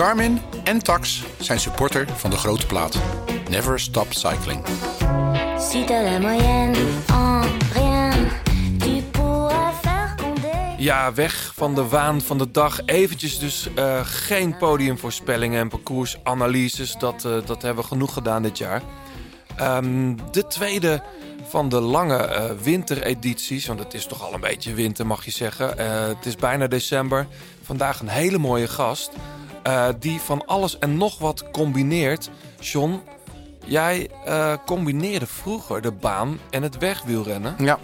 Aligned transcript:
Garmin 0.00 0.40
en 0.64 0.82
Tax 0.82 1.24
zijn 1.38 1.60
supporter 1.60 2.08
van 2.16 2.30
de 2.30 2.36
grote 2.36 2.66
plaat. 2.66 2.98
Never 3.50 3.80
stop 3.80 4.12
cycling. 4.12 4.64
Ja, 10.78 11.14
weg 11.14 11.52
van 11.54 11.74
de 11.74 11.88
waan 11.88 12.20
van 12.20 12.38
de 12.38 12.50
dag. 12.50 12.80
Eventjes 12.86 13.38
dus 13.38 13.68
eh, 13.74 14.00
geen 14.04 14.56
podiumvoorspellingen 14.56 15.60
en 15.60 15.68
parcoursanalyses. 15.68 16.94
Dat, 16.98 17.24
eh, 17.24 17.32
dat 17.46 17.62
hebben 17.62 17.82
we 17.82 17.88
genoeg 17.88 18.12
gedaan 18.12 18.42
dit 18.42 18.58
jaar. 18.58 18.82
Ehm, 19.56 20.16
de 20.30 20.46
tweede 20.46 21.02
van 21.50 21.68
de 21.68 21.80
lange 21.80 22.16
eh, 22.16 22.50
winteredities. 22.62 23.66
Want 23.66 23.78
het 23.78 23.94
is 23.94 24.06
toch 24.06 24.22
al 24.22 24.34
een 24.34 24.40
beetje 24.40 24.74
winter, 24.74 25.06
mag 25.06 25.24
je 25.24 25.30
zeggen. 25.30 25.78
Eh, 25.78 26.06
het 26.06 26.26
is 26.26 26.36
bijna 26.36 26.66
december. 26.66 27.26
Vandaag 27.62 28.00
een 28.00 28.08
hele 28.08 28.38
mooie 28.38 28.68
gast. 28.68 29.10
Eh, 29.62 29.88
die 29.98 30.20
van 30.20 30.46
alles 30.46 30.78
en 30.78 30.96
nog 30.96 31.18
wat 31.18 31.50
combineert. 31.50 32.30
John, 32.60 33.00
jij 33.64 34.08
eh, 34.24 34.54
combineerde 34.66 35.26
vroeger 35.26 35.82
de 35.82 35.92
baan 35.92 36.38
en 36.50 36.62
het 36.62 36.78
wegwielrennen. 36.78 37.54
Ja, 37.58 37.78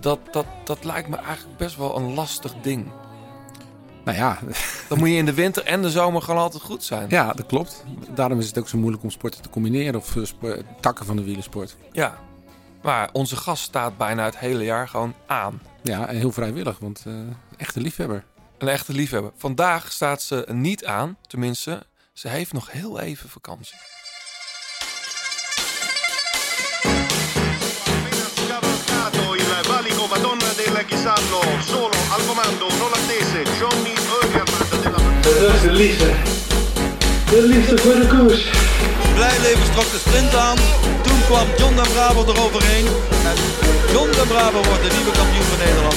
Dat, 0.00 0.18
dat, 0.30 0.46
dat 0.64 0.84
lijkt 0.84 1.08
me 1.08 1.16
eigenlijk 1.16 1.56
best 1.58 1.76
wel 1.76 1.96
een 1.96 2.14
lastig 2.14 2.54
ding. 2.62 2.86
nou 4.04 4.16
ja, 4.18 4.38
Dan 4.88 4.98
moet 4.98 5.08
je 5.08 5.14
in 5.14 5.24
de 5.24 5.34
winter 5.34 5.64
en 5.64 5.82
de 5.82 5.90
zomer 5.90 6.22
gewoon 6.22 6.40
altijd 6.40 6.62
goed 6.62 6.84
zijn. 6.84 7.06
ja, 7.08 7.32
dat 7.32 7.46
klopt. 7.46 7.84
Daarom 8.14 8.38
is 8.38 8.46
het 8.46 8.58
ook 8.58 8.68
zo 8.68 8.78
moeilijk 8.78 9.02
om 9.02 9.10
sporten 9.10 9.42
te 9.42 9.50
combineren 9.50 10.00
of 10.00 10.16
eh, 10.16 10.52
takken 10.80 11.06
van 11.06 11.16
de 11.16 11.24
wielersport. 11.24 11.76
Ja. 11.92 12.18
Maar 12.82 13.08
onze 13.12 13.36
gast 13.36 13.62
staat 13.62 13.96
bijna 13.96 14.24
het 14.24 14.38
hele 14.38 14.64
jaar 14.64 14.88
gewoon 14.88 15.14
aan. 15.26 15.60
Ja, 15.82 16.06
en 16.08 16.16
heel 16.16 16.32
vrijwillig, 16.32 16.78
want 16.78 17.02
eh 17.06 17.12
echte 17.56 17.80
liefhebber. 17.80 18.24
Een 18.62 18.68
echte 18.68 18.92
liefhebber. 18.92 19.32
Vandaag 19.36 19.92
staat 19.92 20.22
ze 20.22 20.44
niet 20.48 20.84
aan. 20.84 21.16
Tenminste, 21.26 21.86
ze 22.12 22.28
heeft 22.28 22.52
nog 22.52 22.70
heel 22.70 23.00
even 23.00 23.28
vakantie. 23.28 23.76
Dat 35.22 35.54
is 35.54 35.60
de 35.60 35.72
liefde. 35.72 36.12
De 37.30 37.42
liefde 37.42 37.78
voor 37.78 37.94
de 37.94 38.06
koers. 38.06 38.50
Blijleven 39.14 39.72
trok 39.72 39.90
de 39.90 39.98
sprint 40.06 40.34
aan. 40.34 40.56
Toen 41.02 41.20
kwam 41.24 41.46
John 41.58 41.74
den 41.74 41.92
Braber 41.92 42.28
eroverheen. 42.28 42.86
En 43.30 43.36
John 43.92 44.10
den 44.10 44.28
Braber 44.28 44.62
wordt 44.68 44.82
de 44.82 44.94
nieuwe 44.96 45.12
kampioen 45.12 45.44
van 45.44 45.58
Nederland. 45.58 45.96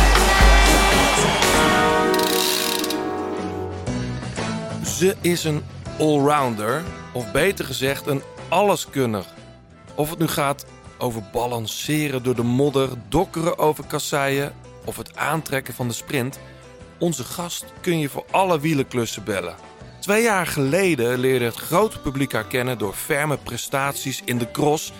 Ze 5.01 5.15
is 5.21 5.43
een 5.43 5.63
allrounder, 5.99 6.83
of 7.13 7.31
beter 7.31 7.65
gezegd 7.65 8.07
een 8.07 8.21
alleskunner. 8.49 9.25
Of 9.95 10.09
het 10.09 10.19
nu 10.19 10.27
gaat 10.27 10.65
over 10.97 11.23
balanceren 11.31 12.23
door 12.23 12.35
de 12.35 12.43
modder, 12.43 12.89
dokkeren 13.09 13.57
over 13.57 13.85
kasseien 13.85 14.53
of 14.85 14.97
het 14.97 15.17
aantrekken 15.17 15.73
van 15.73 15.87
de 15.87 15.93
sprint. 15.93 16.39
Onze 16.99 17.23
gast 17.23 17.65
kun 17.79 17.99
je 17.99 18.09
voor 18.09 18.25
alle 18.31 18.59
wielenklussen 18.59 19.23
bellen. 19.23 19.55
Twee 19.99 20.23
jaar 20.23 20.47
geleden 20.47 21.19
leerde 21.19 21.45
het 21.45 21.55
grote 21.55 21.99
publiek 21.99 22.33
haar 22.33 22.47
kennen 22.47 22.77
door 22.77 22.93
ferme 22.93 23.37
prestaties 23.37 24.21
in 24.25 24.37
de 24.37 24.51
cross. 24.51 24.93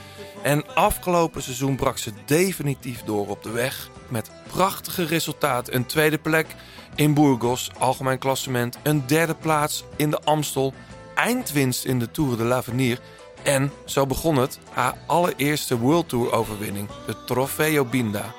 En 0.43 0.75
afgelopen 0.75 1.43
seizoen 1.43 1.75
brak 1.75 1.97
ze 1.97 2.11
definitief 2.25 3.03
door 3.03 3.27
op 3.27 3.43
de 3.43 3.51
weg. 3.51 3.89
Met 4.07 4.31
prachtige 4.47 5.05
resultaten. 5.05 5.75
Een 5.75 5.85
tweede 5.85 6.17
plek 6.17 6.47
in 6.95 7.13
Burgos, 7.13 7.71
algemeen 7.77 8.17
klassement. 8.17 8.77
Een 8.83 9.07
derde 9.07 9.35
plaats 9.35 9.83
in 9.95 10.09
de 10.09 10.19
Amstel. 10.23 10.73
Eindwinst 11.15 11.85
in 11.85 11.99
de 11.99 12.11
Tour 12.11 12.37
de 12.37 12.43
l'Avenir. 12.43 12.99
En 13.43 13.71
zo 13.85 14.05
begon 14.05 14.35
het, 14.35 14.59
haar 14.69 14.97
allereerste 15.07 15.77
World 15.77 16.09
Tour 16.09 16.31
overwinning. 16.31 16.89
De 17.05 17.23
Trofeo 17.25 17.85
Binda. 17.85 18.33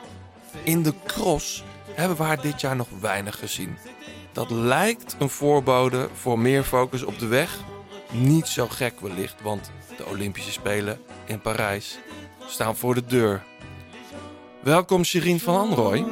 In 0.62 0.82
de 0.82 0.94
cross 1.06 1.64
hebben 1.94 2.16
we 2.16 2.22
haar 2.22 2.40
dit 2.40 2.60
jaar 2.60 2.76
nog 2.76 2.88
weinig 3.00 3.38
gezien. 3.38 3.76
Dat 4.32 4.50
lijkt 4.50 5.16
een 5.18 5.30
voorbode 5.30 6.08
voor 6.14 6.38
meer 6.38 6.62
focus 6.62 7.02
op 7.02 7.18
de 7.18 7.26
weg. 7.26 7.58
Niet 8.10 8.46
zo 8.46 8.68
gek 8.68 9.00
wellicht, 9.00 9.42
want 9.42 9.70
de 9.96 10.06
Olympische 10.06 10.52
Spelen 10.52 11.00
in 11.24 11.40
Parijs 11.40 11.98
staan 12.46 12.76
voor 12.76 12.94
de 12.94 13.04
deur. 13.04 13.42
Welkom 14.60 15.04
Sherine 15.04 15.40
van 15.40 15.56
Anrooy. 15.56 16.04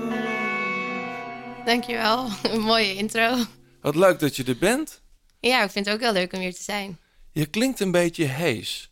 Dankjewel, 1.71 2.29
een 2.53 2.61
mooie 2.61 2.95
intro. 2.95 3.37
Wat 3.81 3.95
leuk 3.95 4.19
dat 4.19 4.37
je 4.37 4.45
er 4.45 4.59
bent. 4.59 5.01
Ja, 5.41 5.63
ik 5.63 5.71
vind 5.71 5.87
het 5.87 5.95
ook 5.95 6.01
heel 6.01 6.13
leuk 6.13 6.33
om 6.33 6.41
hier 6.41 6.55
te 6.55 6.63
zijn. 6.63 6.99
Je 7.33 7.47
klinkt 7.47 7.81
een 7.81 7.91
beetje 7.91 8.25
hees. 8.25 8.91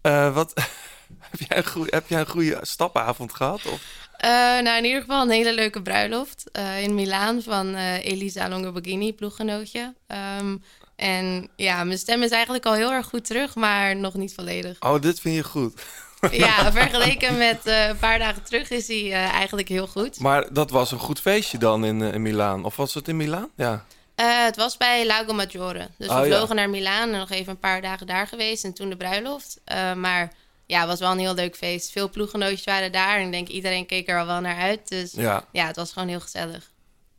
Eh, 0.00 0.34
wat, 0.34 0.52
heb, 1.30 1.48
jij 1.48 1.56
een 1.56 1.66
goeie, 1.66 1.88
heb 1.90 2.08
jij 2.08 2.20
een 2.20 2.28
goede 2.28 2.58
stapavond 2.62 3.32
gehad? 3.32 3.66
Of? 3.66 3.82
Eh, 4.16 4.30
nou, 4.30 4.76
in 4.78 4.84
ieder 4.84 5.00
geval 5.00 5.22
een 5.22 5.30
hele 5.30 5.54
leuke 5.54 5.82
bruiloft 5.82 6.50
eh, 6.52 6.82
in 6.82 6.94
Milaan 6.94 7.42
van 7.42 7.74
Elisa 7.76 8.48
Longoborghini, 8.48 9.12
ploeggenootje. 9.12 9.94
Ehm, 10.06 10.56
en 10.96 11.50
ja, 11.56 11.84
mijn 11.84 11.98
stem 11.98 12.22
is 12.22 12.30
eigenlijk 12.30 12.66
al 12.66 12.74
heel 12.74 12.92
erg 12.92 13.06
goed 13.06 13.24
terug, 13.24 13.54
maar 13.54 13.96
nog 13.96 14.14
niet 14.14 14.34
volledig. 14.34 14.76
Oh, 14.80 15.00
dit 15.00 15.20
vind 15.20 15.34
je 15.34 15.44
goed. 15.44 15.82
Ja, 16.30 16.72
vergeleken 16.72 17.38
met 17.38 17.66
eh, 17.66 17.88
een 17.88 17.98
paar 17.98 18.18
dagen 18.18 18.42
terug 18.42 18.70
is 18.70 18.86
hij 18.88 18.96
eh, 19.12 19.12
eigenlijk 19.14 19.68
heel 19.68 19.86
goed. 19.86 20.18
Maar 20.20 20.52
dat 20.52 20.70
was 20.70 20.92
een 20.92 20.98
goed 20.98 21.20
feestje 21.20 21.58
dan 21.58 21.84
in, 21.84 22.02
eh, 22.02 22.14
in 22.14 22.22
Milaan. 22.22 22.64
Of 22.64 22.76
was 22.76 22.94
het 22.94 23.08
in 23.08 23.16
Milaan? 23.16 23.48
Ja. 23.56 23.84
Het 24.14 24.56
was 24.56 24.76
bij 24.76 25.06
Lago 25.06 25.32
Maggiore. 25.32 25.88
Dus 25.98 26.06
we 26.08 26.12
Oh, 26.14 26.26
ja. 26.26 26.36
vlogen 26.36 26.56
naar 26.56 26.70
Milaan 26.70 27.12
en 27.12 27.18
nog 27.18 27.30
even 27.30 27.52
een 27.52 27.58
paar 27.58 27.80
dagen 27.82 28.06
daar 28.06 28.26
geweest. 28.26 28.64
En 28.64 28.72
toen 28.74 28.88
de 28.88 28.96
bruiloft. 28.96 29.60
Maar 29.96 30.32
ja, 30.66 30.78
het 30.80 30.88
was 30.88 30.98
wel 31.00 31.10
een 31.10 31.18
heel 31.18 31.34
leuk 31.34 31.56
feest. 31.56 31.90
Veel 31.90 32.10
ploeggenootjes 32.10 32.64
waren 32.64 32.92
daar. 32.92 33.18
En 33.18 33.24
ik 33.26 33.32
denk 33.32 33.48
iedereen 33.48 33.86
keek 33.86 34.08
er 34.08 34.18
al 34.20 34.26
wel 34.26 34.40
naar 34.40 34.56
uit. 34.56 34.88
Dus 34.88 35.12
ja. 35.12 35.44
ja, 35.52 35.66
het 35.66 35.76
was 35.76 35.92
gewoon 35.92 36.08
heel 36.08 36.20
gezellig. 36.20 36.70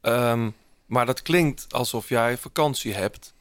Ehm, 0.01 0.50
maar 0.85 1.06
dat 1.06 1.22
klinkt 1.22 1.66
alsof 1.73 2.09
jij 2.09 2.38
vakantie 2.38 2.94
hebt. 2.94 3.33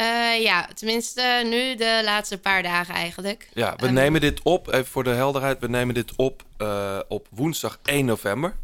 Eh, 0.00 0.42
ja, 0.42 0.68
tenminste 0.74 1.42
nu 1.44 1.74
de 1.74 2.00
laatste 2.04 2.38
paar 2.38 2.62
dagen 2.62 2.94
eigenlijk. 2.94 3.48
Ja, 3.54 3.74
we 3.76 3.84
Ehm, 3.86 3.94
nemen 3.94 4.20
dit 4.20 4.40
op, 4.42 4.72
even 4.72 4.86
voor 4.86 5.04
de 5.04 5.10
helderheid, 5.10 5.58
we 5.60 5.68
nemen 5.68 5.94
dit 5.94 6.12
op 6.16 6.42
eh, 6.56 6.98
op 7.08 7.26
woensdag 7.30 7.78
1 7.84 8.04
november. 8.04 8.56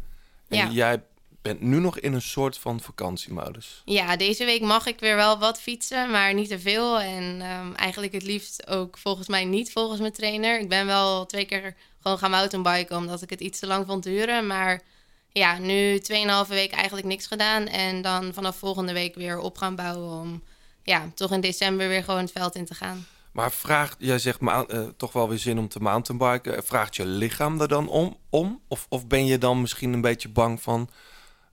En 0.47 0.57
Ja. 0.57 0.67
jij 0.69 1.01
bent 1.41 1.61
nu 1.61 1.79
nog 1.79 1.99
in 1.99 2.13
een 2.13 2.21
soort 2.21 2.57
van 2.57 2.79
vakantiemodus. 2.79 3.81
Ja, 3.85 4.15
deze 4.15 4.45
week 4.45 4.61
mag 4.61 4.85
ik 4.85 4.99
weer 4.99 5.15
wel 5.15 5.37
wat 5.39 5.61
fietsen, 5.61 6.11
maar 6.11 6.33
niet 6.33 6.49
te 6.49 6.59
veel. 6.59 6.99
En 6.99 7.41
ehm, 7.41 7.73
eigenlijk 7.73 8.13
het 8.13 8.23
liefst 8.23 8.67
ook 8.67 8.97
volgens 8.97 9.27
mij 9.27 9.45
niet 9.45 9.71
volgens 9.71 9.99
mijn 9.99 10.13
trainer. 10.13 10.59
Ik 10.59 10.69
ben 10.69 10.85
wel 10.85 11.25
twee 11.25 11.45
keer 11.45 11.75
gewoon 12.01 12.17
gaan 12.17 12.31
mountainbiken 12.31 12.97
omdat 12.97 13.21
ik 13.21 13.29
het 13.29 13.39
iets 13.39 13.59
te 13.59 13.67
lang 13.67 13.85
vond 13.85 14.03
duren. 14.03 14.47
Maar 14.47 14.81
ja, 15.31 15.57
nu 15.57 15.99
2,5 15.99 16.47
week 16.49 16.71
eigenlijk 16.71 17.07
niks 17.07 17.27
gedaan. 17.27 17.67
En 17.67 18.01
dan 18.01 18.33
vanaf 18.33 18.57
volgende 18.57 18.93
week 18.93 19.15
weer 19.15 19.39
op 19.39 19.57
gaan 19.57 19.75
bouwen 19.75 20.19
om 20.19 20.43
ja, 20.87 21.09
toch 21.15 21.31
in 21.31 21.41
december 21.41 21.87
weer 21.87 22.03
gewoon 22.03 22.19
het 22.21 22.31
veld 22.31 22.55
in 22.55 22.65
te 22.65 22.73
gaan. 22.73 23.05
Maar 23.31 23.51
vraagt, 23.51 23.95
jij 23.99 24.19
zegt 24.19 24.39
eh, 24.41 24.81
toch 24.97 25.11
wel 25.11 25.29
weer 25.29 25.37
zin 25.37 25.57
om 25.59 25.67
te 25.67 25.79
mountainbiken. 25.79 26.63
Vraagt 26.63 26.95
je 26.95 27.05
lichaam 27.05 27.61
er 27.61 27.67
dan 27.67 27.89
om? 27.89 28.17
om? 28.29 28.61
Of, 28.67 28.85
of 28.89 29.07
ben 29.07 29.25
je 29.25 29.37
dan 29.37 29.61
misschien 29.61 29.93
een 29.93 30.01
beetje 30.01 30.29
bang 30.29 30.61
van... 30.61 30.89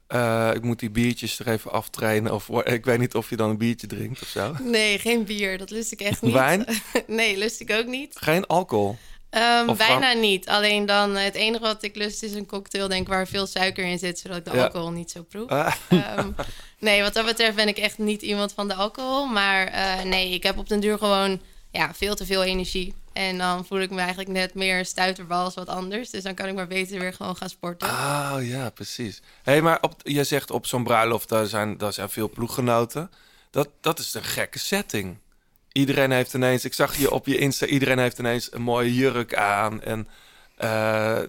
eh, 0.06 0.50
ik 0.54 0.62
moet 0.62 0.78
die 0.78 0.90
biertjes 0.90 1.38
er 1.38 1.48
even 1.48 1.70
aftrainen. 1.72 2.32
Of 2.32 2.48
ik 2.78 2.84
weet 2.84 2.98
niet 2.98 3.14
of 3.14 3.30
je 3.30 3.36
dan 3.36 3.50
een 3.50 3.58
biertje 3.58 3.86
drinkt 3.86 4.22
of 4.22 4.28
zo. 4.28 4.54
Nee, 4.62 4.98
geen 4.98 5.24
bier. 5.24 5.58
Dat 5.58 5.70
lust 5.70 5.92
ik 5.92 6.00
echt 6.00 6.22
niet. 6.26 6.32
Wijn? 6.32 6.66
nee, 7.06 7.38
lust 7.38 7.60
ik 7.60 7.70
ook 7.70 7.86
niet. 7.86 8.16
Geen 8.20 8.46
alcohol. 8.46 8.96
Of 9.66 9.76
bijna 9.78 10.12
niet. 10.12 10.48
Alleen 10.48 10.86
dan 10.86 11.16
eh, 11.16 11.24
het 11.24 11.34
enige 11.34 11.62
wat 11.62 11.82
ik 11.82 11.96
lust 11.96 12.22
is 12.22 12.32
een 12.32 12.46
cocktail, 12.46 12.88
denk 12.88 13.08
waar 13.08 13.26
veel 13.26 13.46
suiker 13.46 13.84
in 13.84 13.98
zit, 13.98 14.18
zodat 14.18 14.36
ik 14.36 14.44
de 14.44 14.50
Ja. 14.56 14.62
alcohol 14.64 14.90
niet 14.90 15.10
zo 15.10 15.22
proef. 15.22 15.48
Ah, 15.50 15.74
Ehm, 15.88 16.30
nee, 16.78 17.02
wat 17.02 17.14
dat 17.14 17.24
betreft 17.26 17.56
ben 17.56 17.68
ik 17.68 17.78
echt 17.78 17.98
niet 17.98 18.22
iemand 18.22 18.52
van 18.52 18.68
de 18.68 18.74
alcohol. 18.74 19.26
Maar 19.26 19.66
eh, 19.66 20.02
nee, 20.02 20.30
ik 20.30 20.42
heb 20.42 20.58
op 20.58 20.68
den 20.68 20.80
duur 20.80 20.98
gewoon 20.98 21.40
ja, 21.70 21.94
veel 21.94 22.14
te 22.14 22.26
veel 22.26 22.42
energie. 22.44 22.94
En 23.12 23.38
dan 23.38 23.66
voel 23.66 23.80
ik 23.80 23.90
me 23.90 23.98
eigenlijk 23.98 24.28
net 24.28 24.54
meer 24.54 24.84
stuiterbal 24.84 25.44
als 25.44 25.54
wat 25.54 25.68
anders. 25.68 26.10
Dus 26.10 26.22
dan 26.22 26.34
kan 26.34 26.46
ik 26.48 26.54
maar 26.54 26.66
beter 26.66 26.98
weer 26.98 27.12
gewoon 27.12 27.36
gaan 27.36 27.48
sporten. 27.48 27.88
Oh 27.88 28.36
ja, 28.40 28.70
precies. 28.70 29.22
hey, 29.42 29.62
maar 29.62 29.78
op, 29.80 29.94
je 30.02 30.24
zegt 30.24 30.50
op 30.50 30.66
zo'n 30.66 30.84
bruiloft, 30.84 31.28
daar 31.28 31.46
zijn, 31.46 31.78
daar 31.78 31.92
zijn 31.92 32.10
veel 32.10 32.28
ploeggenoten. 32.30 33.10
Dat, 33.50 33.68
dat 33.80 33.98
is 33.98 34.14
een 34.14 34.24
gekke 34.24 34.58
setting. 34.58 35.16
Iedereen 35.74 36.10
heeft 36.10 36.34
ineens, 36.34 36.64
ik 36.64 36.74
zag 36.74 36.96
je 36.96 37.10
op 37.10 37.26
je 37.26 37.38
Insta, 37.38 37.66
iedereen 37.66 37.98
heeft 37.98 38.18
ineens 38.18 38.52
een 38.52 38.62
mooie 38.62 38.94
jurk 38.94 39.34
aan. 39.34 39.82
En 39.82 40.08
eh, 40.56 41.20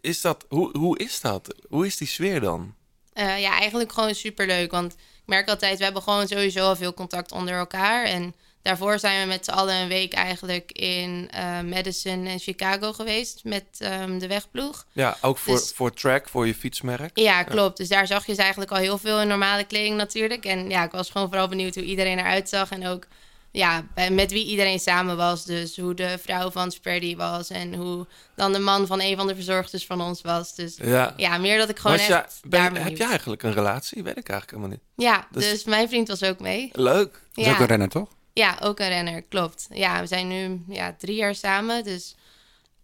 is 0.00 0.20
dat, 0.20 0.44
hoe, 0.48 0.78
hoe 0.78 0.98
is 0.98 1.20
dat? 1.20 1.54
Hoe 1.68 1.86
is 1.86 1.96
die 1.96 2.08
sfeer 2.08 2.40
dan? 2.40 2.74
Eh, 3.12 3.40
ja, 3.40 3.58
eigenlijk 3.58 3.92
gewoon 3.92 4.14
superleuk. 4.14 4.70
Want 4.70 4.92
ik 4.92 4.98
merk 5.24 5.48
altijd, 5.48 5.78
we 5.78 5.84
hebben 5.84 6.02
gewoon 6.02 6.28
sowieso 6.28 6.60
al 6.60 6.76
veel 6.76 6.94
contact 6.94 7.32
onder 7.32 7.54
elkaar. 7.54 8.04
En 8.04 8.34
daarvoor 8.62 8.98
zijn 8.98 9.20
we 9.20 9.26
met 9.26 9.44
z'n 9.44 9.50
allen 9.50 9.74
een 9.74 9.88
week 9.88 10.12
eigenlijk 10.12 10.72
in 10.72 11.28
eh, 11.30 11.60
Madison 11.60 12.26
en 12.26 12.38
Chicago 12.38 12.92
geweest 12.92 13.44
met 13.44 13.64
ehm, 13.78 14.18
de 14.18 14.26
wegploeg. 14.26 14.86
Ja, 14.92 15.16
ook 15.20 15.38
voor, 15.38 15.54
Dus- 15.54 15.72
voor 15.74 15.92
track, 15.92 16.28
voor 16.28 16.46
je 16.46 16.54
fietsmerk. 16.54 17.18
Ja, 17.18 17.42
klopt. 17.42 17.76
Dus 17.76 17.88
daar 17.88 18.06
zag 18.06 18.26
je 18.26 18.34
ze 18.34 18.40
eigenlijk 18.40 18.70
al 18.70 18.78
heel 18.78 18.98
veel 18.98 19.20
in 19.20 19.28
normale 19.28 19.64
kleding 19.64 19.96
natuurlijk. 19.96 20.44
En 20.44 20.70
ja, 20.70 20.84
ik 20.84 20.92
was 20.92 21.10
gewoon 21.10 21.28
vooral 21.28 21.48
benieuwd 21.48 21.74
hoe 21.74 21.84
iedereen 21.84 22.18
eruit 22.18 22.48
zag. 22.48 22.70
En 22.70 22.86
ook 22.86 23.06
ja, 23.50 23.84
met 24.10 24.30
wie 24.30 24.46
iedereen 24.46 24.78
samen 24.78 25.16
was. 25.16 25.44
Dus 25.44 25.76
hoe 25.76 25.94
de 25.94 26.18
vrouw 26.22 26.50
van 26.50 26.70
Spready 26.70 27.16
was. 27.16 27.50
En 27.50 27.74
hoe 27.74 28.06
dan 28.36 28.52
de 28.52 28.58
man 28.58 28.86
van 28.86 29.00
een 29.00 29.16
van 29.16 29.26
de 29.26 29.34
verzorgsters 29.34 29.86
van 29.86 30.00
ons 30.00 30.20
was. 30.22 30.54
Dus 30.54 30.76
Ja. 30.82 31.14
ja, 31.16 31.38
meer 31.38 31.58
dat 31.58 31.68
ik 31.68 31.78
gewoon 31.78 31.96
Was 31.96 32.08
echt 32.08 32.08
jij- 32.40 32.50
ben- 32.50 32.74
daar 32.74 32.84
heb 32.84 32.96
jij 32.96 33.08
eigenlijk 33.08 33.42
een 33.42 33.52
relatie? 33.52 34.02
Weet 34.02 34.16
ik 34.18 34.28
eigenlijk 34.28 34.50
helemaal 34.50 34.68
niet. 34.96 35.06
Ja, 35.08 35.26
Dus- 35.30 35.50
dus 35.50 35.64
mijn 35.64 35.88
vriend 35.88 36.08
was 36.08 36.22
ook 36.22 36.40
mee. 36.40 36.68
Leuk. 36.72 37.12
Dat 37.12 37.44
is 37.44 37.46
ook 37.46 37.54
een 37.54 37.60
Ja, 37.60 37.66
renner, 37.66 37.88
toch? 37.88 38.08
ja, 38.32 38.56
ook 38.62 38.78
een 38.80 38.88
renner, 38.88 39.22
klopt. 39.22 39.66
Ja, 39.72 40.00
we 40.00 40.06
zijn 40.06 40.28
nu 40.28 40.62
ja, 40.68 40.94
drie 40.98 41.16
jaar 41.16 41.34
samen. 41.34 41.84
Dus 41.84 42.14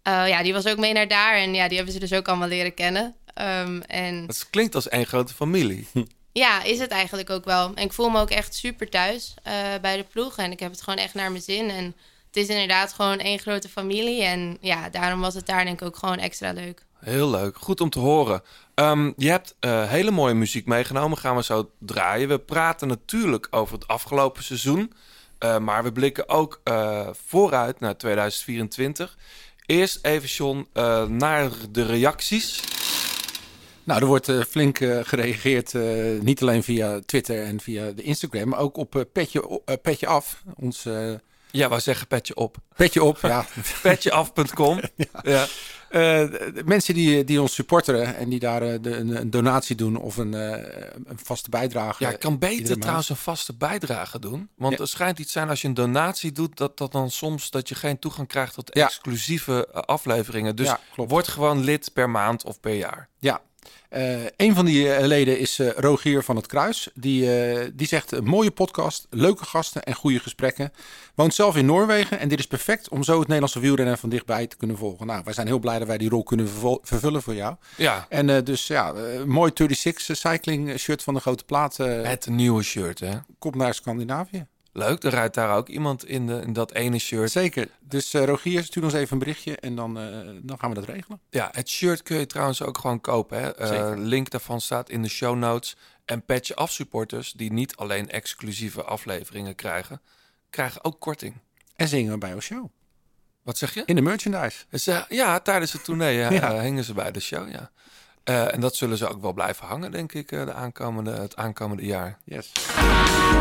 eh, 0.01 0.27
ja, 0.27 0.43
die 0.43 0.53
was 0.53 0.67
ook 0.67 0.77
mee 0.77 0.93
naar 0.93 1.07
daar. 1.07 1.35
En 1.35 1.53
ja, 1.53 1.67
die 1.67 1.75
hebben 1.77 1.93
ze 1.93 1.99
dus 1.99 2.13
ook 2.13 2.27
allemaal 2.27 2.47
leren 2.47 2.73
kennen. 2.73 3.15
Ehm, 3.33 3.79
en 3.81 4.23
Het 4.27 4.47
klinkt 4.49 4.75
als 4.75 4.89
één 4.89 5.05
grote 5.05 5.33
familie. 5.33 5.87
Ja, 6.37 6.63
is 6.63 6.79
het 6.79 6.91
eigenlijk 6.91 7.29
ook 7.29 7.45
wel. 7.45 7.71
En 7.75 7.83
ik 7.83 7.93
voel 7.93 8.09
me 8.09 8.19
ook 8.19 8.29
echt 8.29 8.55
super 8.55 8.89
thuis 8.89 9.33
eh, 9.43 9.53
bij 9.81 9.97
de 9.97 10.03
ploeg. 10.03 10.37
En 10.37 10.51
ik 10.51 10.59
heb 10.59 10.71
het 10.71 10.81
gewoon 10.81 10.99
echt 10.99 11.13
naar 11.13 11.31
mijn 11.31 11.43
zin. 11.43 11.69
En 11.69 11.85
het 12.27 12.35
is 12.35 12.47
inderdaad 12.47 12.93
gewoon 12.93 13.19
één 13.19 13.39
grote 13.39 13.69
familie. 13.69 14.23
En 14.23 14.57
ja, 14.61 14.89
daarom 14.89 15.19
was 15.19 15.33
het 15.33 15.45
daar 15.45 15.65
denk 15.65 15.81
ik 15.81 15.87
ook 15.87 15.97
gewoon 15.97 16.17
extra 16.17 16.51
leuk. 16.51 16.85
Heel 16.99 17.29
leuk. 17.29 17.57
Goed 17.57 17.81
om 17.81 17.89
te 17.89 17.99
horen. 17.99 18.41
Ehm, 18.73 19.11
je 19.17 19.29
hebt 19.29 19.55
eh, 19.59 19.89
hele 19.89 20.11
mooie 20.11 20.33
muziek 20.33 20.65
meegenomen. 20.65 21.17
Gaan 21.17 21.35
we 21.35 21.43
zo 21.43 21.71
draaien. 21.79 22.27
We 22.27 22.39
praten 22.39 22.87
natuurlijk 22.87 23.47
over 23.49 23.73
het 23.73 23.87
afgelopen 23.87 24.43
seizoen. 24.43 24.93
Eh, 25.37 25.57
maar 25.57 25.83
we 25.83 25.91
blikken 25.91 26.29
ook 26.29 26.61
vooruit 27.27 27.79
naar 27.79 27.97
2024. 27.97 29.17
Eerst 29.65 29.99
even, 30.01 30.29
John, 30.29 30.67
naar 31.07 31.51
de 31.71 31.85
reacties. 31.85 32.61
Nou, 33.85 34.01
er 34.01 34.07
wordt 34.07 34.29
eh, 34.29 34.41
flink 34.49 34.79
eh, 34.79 34.99
gereageerd, 35.03 35.73
eh, 35.75 35.83
niet 36.21 36.41
alleen 36.41 36.63
via 36.63 36.99
Twitter 37.05 37.43
en 37.43 37.59
via 37.59 37.91
de 37.91 38.01
Instagram, 38.01 38.49
maar 38.49 38.59
ook 38.59 38.77
op 38.77 39.05
Petje, 39.13 39.61
Petje 39.81 40.07
Af. 40.07 40.43
Ons 40.55 40.83
Ja, 41.51 41.69
wij 41.69 41.79
zeggen 41.79 42.07
petje 42.07 42.35
op. 42.35 42.57
Petje 42.75 43.03
Op, 43.03 43.17
ja. 43.21 43.45
Petjeaf.com. 43.81 44.79
ja. 45.23 45.45
De- 45.89 46.61
mensen 46.65 46.93
die, 46.93 47.23
die 47.23 47.41
ons 47.41 47.53
supporteren 47.53 48.15
en 48.15 48.29
die 48.29 48.39
daar 48.39 48.81
de, 48.81 48.95
een, 48.97 49.15
een 49.15 49.29
donatie 49.29 49.75
doen 49.75 49.95
of 49.97 50.17
een, 50.17 50.33
een 50.33 51.19
vaste 51.23 51.49
bijdrage. 51.49 52.03
Ja, 52.03 52.09
ik 52.09 52.19
kan 52.19 52.39
beter 52.39 52.79
trouwens 52.79 53.09
een 53.09 53.15
vaste 53.15 53.53
bijdrage 53.53 54.19
doen. 54.19 54.49
Want 54.57 54.73
Ja. 54.73 54.79
er 54.79 54.87
schijnt 54.87 55.19
iets 55.19 55.31
zijn 55.31 55.49
als 55.49 55.61
je 55.61 55.67
een 55.67 55.73
donatie 55.73 56.31
doet, 56.31 56.57
dat, 56.57 56.77
dat 56.77 56.91
dan 56.91 57.11
soms 57.11 57.49
dat 57.49 57.69
je 57.69 57.75
geen 57.75 57.99
toegang 57.99 58.27
krijgt 58.27 58.53
tot 58.53 58.69
Ja. 58.73 58.85
exclusieve 58.85 59.71
afleveringen. 59.71 60.55
Dus 60.55 60.67
Ja, 60.67 60.79
klopt. 60.93 61.09
word 61.11 61.27
gewoon 61.27 61.63
lid 61.63 61.89
per 61.93 62.09
maand 62.09 62.43
of 62.43 62.59
per 62.59 62.73
jaar. 62.73 63.09
Ja. 63.19 63.41
Eh, 63.89 64.23
een 64.37 64.55
van 64.55 64.65
die 64.65 64.93
eh, 64.93 65.05
leden 65.05 65.39
is 65.39 65.59
eh, 65.59 65.69
Rogier 65.75 66.23
van 66.23 66.35
het 66.35 66.47
Kruis. 66.47 66.89
Die, 66.93 67.29
die 67.75 67.87
zegt 67.87 68.11
een 68.11 68.23
mooie 68.23 68.51
podcast, 68.51 69.07
leuke 69.09 69.45
gasten 69.45 69.83
en 69.83 69.93
goede 69.93 70.19
gesprekken. 70.19 70.71
Woont 71.15 71.33
zelf 71.33 71.55
in 71.55 71.65
Noorwegen 71.65 72.19
en 72.19 72.27
dit 72.27 72.39
is 72.39 72.47
perfect 72.47 72.89
om 72.89 73.03
zo 73.03 73.13
het 73.13 73.27
Nederlandse 73.27 73.59
wielrennen 73.59 73.97
van 73.97 74.09
dichtbij 74.09 74.47
te 74.47 74.57
kunnen 74.57 74.77
volgen. 74.77 75.07
Nou, 75.07 75.21
wij 75.23 75.33
zijn 75.33 75.47
heel 75.47 75.59
blij 75.59 75.79
dat 75.79 75.87
wij 75.87 75.97
die 75.97 76.09
rol 76.09 76.23
kunnen 76.23 76.49
vervul- 76.49 76.79
vervullen 76.83 77.21
voor 77.21 77.35
jou. 77.35 77.55
Ja, 77.77 78.05
En 78.09 78.43
dus 78.43 78.67
ja, 78.67 78.93
mooi 79.25 79.51
36 79.55 80.17
cycling 80.17 80.79
shirt 80.79 81.03
van 81.03 81.13
de 81.13 81.19
grote 81.19 81.43
plaat 81.43 81.77
het 81.77 82.27
nieuwe 82.29 82.63
shirt, 82.63 82.99
hè? 82.99 83.13
komt 83.39 83.55
naar 83.55 83.73
Scandinavië. 83.73 84.45
Leuk, 84.77 85.03
er 85.03 85.09
rijdt 85.09 85.33
daar 85.33 85.55
ook 85.57 85.67
iemand 85.67 86.05
in, 86.05 86.27
de, 86.27 86.41
in 86.41 86.53
dat 86.53 86.71
ene 86.71 86.97
shirt. 86.97 87.31
Zeker. 87.31 87.69
Dus 87.79 88.13
eh, 88.13 88.23
Rogier, 88.23 88.63
stuur 88.63 88.83
ons 88.83 88.93
even 88.93 89.13
een 89.13 89.19
berichtje 89.19 89.55
en 89.57 89.75
dan, 89.75 89.99
eh, 89.99 90.19
dan 90.41 90.59
gaan 90.59 90.69
we 90.69 90.75
dat 90.75 90.85
regelen. 90.85 91.19
Ja, 91.29 91.49
het 91.51 91.69
shirt 91.69 92.03
kun 92.03 92.17
je 92.17 92.25
trouwens 92.25 92.61
ook 92.61 92.77
gewoon 92.77 93.01
kopen. 93.01 93.39
Hè? 93.41 93.55
Eh, 93.55 93.67
Zeker. 93.67 93.97
link 93.97 94.29
daarvan 94.29 94.61
staat 94.61 94.89
in 94.89 95.01
de 95.01 95.09
show 95.09 95.37
notes. 95.37 95.75
En 96.05 96.25
Petje 96.25 96.55
Af 96.55 96.71
supporters, 96.71 97.31
die 97.31 97.51
niet 97.51 97.75
alleen 97.75 98.09
exclusieve 98.09 98.83
afleveringen 98.83 99.55
krijgen, 99.55 100.01
krijgen 100.49 100.83
ook 100.83 100.99
korting. 100.99 101.35
En 101.75 101.87
zingen 101.87 102.11
we 102.11 102.17
bij 102.17 102.33
ons 102.33 102.45
show. 102.45 102.69
Wat 103.43 103.57
zeg 103.57 103.73
je? 103.73 103.83
In 103.85 103.95
de 103.95 104.01
merchandise. 104.01 104.65
Dus, 104.69 104.85
ja, 105.09 105.39
tijdens 105.39 105.71
het 105.73 105.83
tournee 105.83 106.17
ja, 106.17 106.31
Ja. 106.39 106.61
hingen 106.61 106.83
ze 106.83 106.93
bij 106.93 107.11
de 107.11 107.19
show, 107.19 107.51
ja. 107.51 107.71
Eh, 108.25 108.53
en 108.53 108.59
dat 108.59 108.75
zullen 108.75 108.97
ze 108.97 109.07
ook 109.07 109.21
wel 109.21 109.33
blijven 109.33 109.67
hangen, 109.67 109.91
denk 109.91 110.13
ik, 110.13 110.31
eh, 110.31 110.45
de 110.45 110.53
aankomende, 110.53 111.11
het 111.11 111.35
aankomende 111.35 111.85
jaar. 111.85 112.17
Yes. 112.23 112.51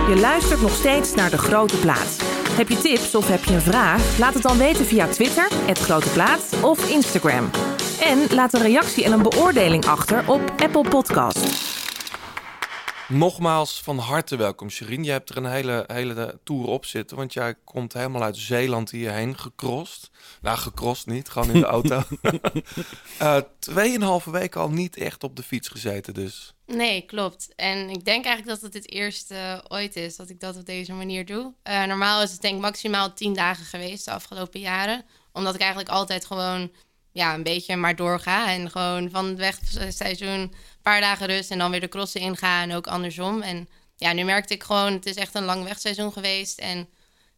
Je 0.09 0.17
luistert 0.21 0.61
nog 0.61 0.75
steeds 0.75 1.15
naar 1.15 1.31
De 1.31 1.39
Grote 1.39 1.77
Plaat. 1.77 2.23
Heb 2.51 2.69
je 2.69 2.79
tips 2.79 3.15
of 3.15 3.29
heb 3.29 3.45
je 3.45 3.55
een 3.55 3.61
vraag? 3.61 4.19
Laat 4.19 4.35
het 4.35 4.43
dan 4.43 4.59
weten 4.59 4.85
via 4.85 5.07
Twitter, 5.07 5.49
het 5.53 5.79
Grote 5.79 6.09
Plaat 6.09 6.63
of 6.63 6.91
Instagram. 6.91 7.51
En 8.01 8.35
laat 8.35 8.53
een 8.55 8.63
reactie 8.63 9.05
en 9.05 9.13
een 9.13 9.23
beoordeling 9.23 9.87
achter 9.87 10.31
op 10.31 10.41
Apple 10.57 10.89
Podcast. 10.89 11.84
Nogmaals 13.09 13.81
van 13.81 13.99
harte 13.99 14.37
welkom, 14.37 14.71
Sherine. 14.71 15.05
Je 15.05 15.11
hebt 15.11 15.31
er 15.31 15.37
een 15.37 15.51
hele, 15.51 15.85
hele 15.87 16.39
tour 16.45 16.67
op 16.67 16.85
zitten, 16.85 17.17
want 17.17 17.33
jij 17.33 17.55
komt 17.65 17.93
helemaal 17.93 18.23
uit 18.23 18.37
Zeeland 18.37 18.91
hierheen 18.91 19.39
gecrossed. 19.39 20.11
Nou, 20.41 20.59
gecrossed 20.59 21.07
niet, 21.07 21.29
gewoon 21.29 21.51
in 21.51 21.61
de 21.61 21.67
auto. 21.67 22.03
Eh 23.19 23.37
Tweeënhalve 23.59 24.31
week 24.31 24.57
al 24.57 24.71
niet 24.71 24.97
echt 24.97 25.25
op 25.25 25.37
de 25.37 25.43
fiets 25.43 25.69
gezeten, 25.69 26.15
dus. 26.15 26.55
Nee, 26.67 27.03
klopt. 27.03 27.55
En 27.57 27.91
ik 27.91 28.05
denk 28.05 28.25
eigenlijk 28.25 28.61
dat 28.61 28.73
het 28.73 28.83
het 28.83 28.93
eerste 28.93 29.65
ooit 29.69 29.97
is 29.97 30.17
dat 30.17 30.29
ik 30.29 30.41
dat 30.41 30.57
op 30.57 30.67
deze 30.67 30.93
manier 30.93 31.27
doe. 31.27 31.55
Eh, 31.63 31.85
normaal 31.85 32.23
is 32.23 32.33
het 32.33 32.41
denk 32.41 32.55
ik 32.55 32.61
maximaal 32.61 33.13
tien 33.13 33.35
dagen 33.35 33.65
geweest 33.65 34.05
de 34.05 34.11
afgelopen 34.11 34.61
jaren. 34.61 35.05
Omdat 35.33 35.55
ik 35.55 35.61
eigenlijk 35.61 35.91
altijd 35.91 36.25
gewoon 36.25 36.71
ja, 37.13 37.35
een 37.35 37.43
beetje 37.43 37.77
maar 37.77 37.97
doorga. 37.97 38.49
En 38.49 38.71
gewoon 38.71 39.11
van 39.11 39.25
het 39.27 39.39
wegseizoen 39.39 40.55
paar 40.85 41.01
dagen 41.01 41.27
rust 41.27 41.51
en 41.51 41.59
dan 41.59 41.71
weer 41.71 41.81
de 41.81 41.89
crossen 41.89 42.21
inga 42.21 42.63
en 42.63 42.73
ook 42.73 42.87
andersom. 42.87 43.43
En 43.43 43.69
ja, 43.97 44.13
nu 44.13 44.25
merkte 44.25 44.55
ik 44.55 44.63
gewoon, 44.63 44.93
het 44.93 45.07
is 45.07 45.15
echt 45.17 45.35
een 45.35 45.45
lang 45.45 45.65
wegseizoen 45.65 46.13
geweest. 46.13 46.59
En 46.59 46.89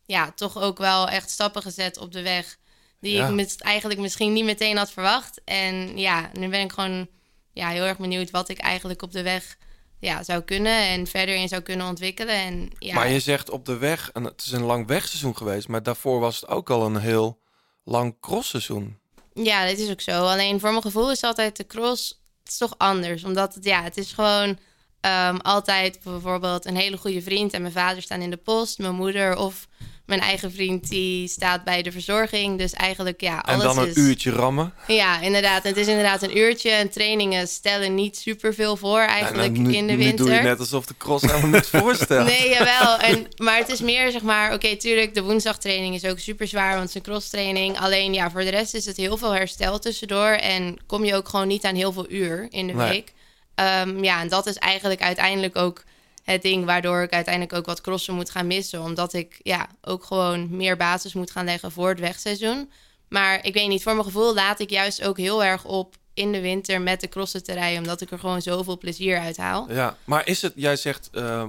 ja, 0.07 0.31
toch 0.35 0.59
ook 0.61 0.79
wel 0.79 1.09
echt 1.09 1.31
stappen 1.31 1.63
gezet 1.63 1.99
op 1.99 2.13
de 2.13 2.23
weg 2.23 2.57
die 3.01 3.13
Ja. 3.13 3.27
ik 3.29 3.35
mis- 3.35 3.57
eigenlijk 3.57 4.01
misschien 4.01 4.33
niet 4.33 4.45
meteen 4.45 4.77
had 4.77 4.91
verwacht. 4.91 5.41
En 5.45 5.99
ja, 5.99 6.31
nu 6.33 6.49
ben 6.49 6.61
ik 6.61 6.73
gewoon 6.73 7.09
ja, 7.53 7.69
heel 7.69 7.85
erg 7.85 7.99
benieuwd 7.99 8.31
wat 8.31 8.49
ik 8.49 8.59
eigenlijk 8.59 9.03
op 9.03 9.13
de 9.13 9.23
weg 9.23 9.57
ja, 10.01 10.23
zou 10.23 10.41
kunnen 10.43 10.79
en 10.89 11.07
verder 11.07 11.35
in 11.35 11.49
zou 11.49 11.63
kunnen 11.63 11.87
ontwikkelen. 11.87 12.35
En, 12.35 12.71
ja, 12.79 12.95
Maar 12.95 13.09
je 13.09 13.21
zegt 13.21 13.51
op 13.51 13.65
de 13.65 13.77
weg, 13.77 14.11
en 14.13 14.25
het 14.25 14.43
is 14.45 14.53
een 14.53 14.63
lang 14.65 14.87
wegseizoen 14.87 15.37
geweest, 15.37 15.69
maar 15.69 15.83
daarvoor 15.83 16.21
was 16.21 16.41
het 16.41 16.49
ook 16.49 16.71
al 16.71 16.87
een 16.87 16.97
heel 16.97 17.39
lang 17.85 18.17
crossseizoen. 18.21 18.99
Ja, 19.35 19.67
dat 19.67 19.79
is 19.79 19.91
ook 19.91 20.01
zo. 20.01 20.27
Alleen 20.27 20.61
voor 20.61 20.71
mijn 20.71 20.83
gevoel 20.83 21.11
is 21.11 21.23
altijd 21.23 21.57
de 21.57 21.67
cross 21.67 22.21
het 22.47 22.55
is 22.55 22.69
toch 22.69 22.79
anders. 22.79 23.25
Omdat 23.25 23.55
het, 23.55 23.65
ja, 23.65 23.83
het 23.83 23.97
is 23.97 24.13
gewoon 24.13 24.59
ehm, 25.01 25.37
altijd 25.37 26.01
bijvoorbeeld 26.03 26.65
een 26.65 26.77
hele 26.77 26.97
goede 26.97 27.23
vriend 27.23 27.53
en 27.53 27.61
mijn 27.61 27.73
vader 27.73 28.03
staan 28.03 28.21
in 28.21 28.31
de 28.31 28.37
post, 28.37 28.79
mijn 28.79 28.95
moeder 28.95 29.37
of 29.37 29.69
mijn 30.07 30.21
eigen 30.21 30.53
vriend 30.53 30.89
die 30.89 31.29
staat 31.29 31.65
bij 31.65 31.83
de 31.83 31.93
verzorging. 31.93 32.59
Dus 32.59 32.73
eigenlijk 32.73 33.21
ja, 33.21 33.43
En 33.45 33.55
alles 33.55 33.75
dan 33.75 33.79
een 33.79 33.89
is... 33.89 33.97
uurtje 33.97 34.31
rammen. 34.31 34.75
Ja, 34.87 35.21
inderdaad. 35.21 35.63
Het 35.63 35.77
is 35.77 35.87
inderdaad 35.87 36.23
een 36.23 36.37
uurtje 36.37 36.71
en 36.71 36.91
trainingen 36.91 37.49
stellen 37.49 37.95
niet 37.95 38.17
superveel 38.17 38.77
voor 38.77 38.99
eigenlijk 38.99 39.47
En 39.47 39.55
dan 39.55 39.63
nu, 39.63 39.75
in 39.75 39.87
de 39.87 39.93
nu 39.93 39.99
winter. 39.99 40.27
doe 40.27 40.35
je 40.35 40.41
net 40.41 40.59
alsof 40.59 40.87
de 40.87 40.95
cross 40.99 41.25
helemaal 41.25 41.51
niks 41.51 41.69
voorstelt. 41.69 42.27
Nee, 42.27 42.49
jawel. 42.49 42.99
En, 43.07 43.27
maar 43.37 43.59
het 43.59 43.69
is 43.69 43.81
meer, 43.81 44.11
zeg 44.11 44.23
maar... 44.23 44.53
Oké, 44.53 44.77
tuurlijk, 44.77 45.15
de 45.15 45.23
woensdagtraining 45.23 45.95
is 45.95 46.05
ook 46.05 46.19
super 46.19 46.47
zwaar... 46.49 46.69
want 46.71 46.81
het 46.81 46.89
is 46.89 46.95
een 46.95 47.03
crosstraining. 47.03 47.79
Alleen, 47.79 48.15
ja, 48.15 48.31
voor 48.31 48.41
de 48.41 48.51
rest 48.51 48.75
is 48.75 48.87
het 48.87 48.97
heel 48.97 49.17
veel 49.17 49.35
herstel 49.35 49.79
tussendoor... 49.79 50.31
en 50.31 50.77
kom 50.87 51.05
je 51.05 51.15
ook 51.15 51.29
gewoon 51.29 51.49
niet 51.49 51.65
aan 51.65 51.75
heel 51.75 51.93
veel 51.93 52.11
uur 52.11 52.47
in 52.51 52.67
de 52.67 52.73
Nee. 52.73 52.89
week. 52.89 53.13
Ehm, 53.55 54.05
ja, 54.05 54.21
en 54.21 54.29
dat 54.29 54.47
is 54.47 54.57
eigenlijk 54.57 55.03
uiteindelijk 55.03 55.57
ook 55.57 55.83
het 56.27 56.43
ding... 56.43 56.65
waardoor 56.65 57.03
ik 57.03 57.13
uiteindelijk 57.13 57.55
ook 57.55 57.67
wat 57.67 57.81
crossen 57.81 58.15
moet 58.15 58.31
gaan 58.31 58.47
missen. 58.47 58.83
Omdat 58.83 59.13
ik, 59.13 59.41
ja, 59.43 59.69
ook 59.83 60.05
gewoon 60.05 60.57
meer 60.57 60.77
basis 60.77 61.13
moet 61.13 61.31
gaan 61.31 61.45
leggen 61.45 61.73
voor 61.73 61.89
het 61.89 62.01
wegseizoen. 62.01 62.71
Maar 63.09 63.45
ik 63.45 63.55
weet 63.55 63.69
niet, 63.69 63.83
voor 63.83 63.93
mijn 63.93 64.05
gevoel 64.05 64.35
laat 64.35 64.61
ik 64.61 64.71
juist 64.71 65.03
ook 65.03 65.17
heel 65.17 65.45
erg 65.45 65.65
op... 65.65 65.95
in 66.15 66.33
de 66.33 66.41
winter 66.41 66.81
met 66.81 67.01
de 67.01 67.09
crossen 67.09 67.43
te 67.43 67.53
rijden... 67.53 67.79
omdat 67.79 68.01
ik 68.01 68.11
er 68.11 68.19
gewoon 68.19 68.43
zoveel 68.43 68.79
plezier 68.79 69.19
uit 69.19 69.37
haal. 69.37 69.73
Ja, 69.73 69.97
maar 70.05 70.27
is 70.27 70.43
het, 70.43 70.53
jij 70.57 70.77
zegt, 70.77 71.09
ehm, 71.13 71.49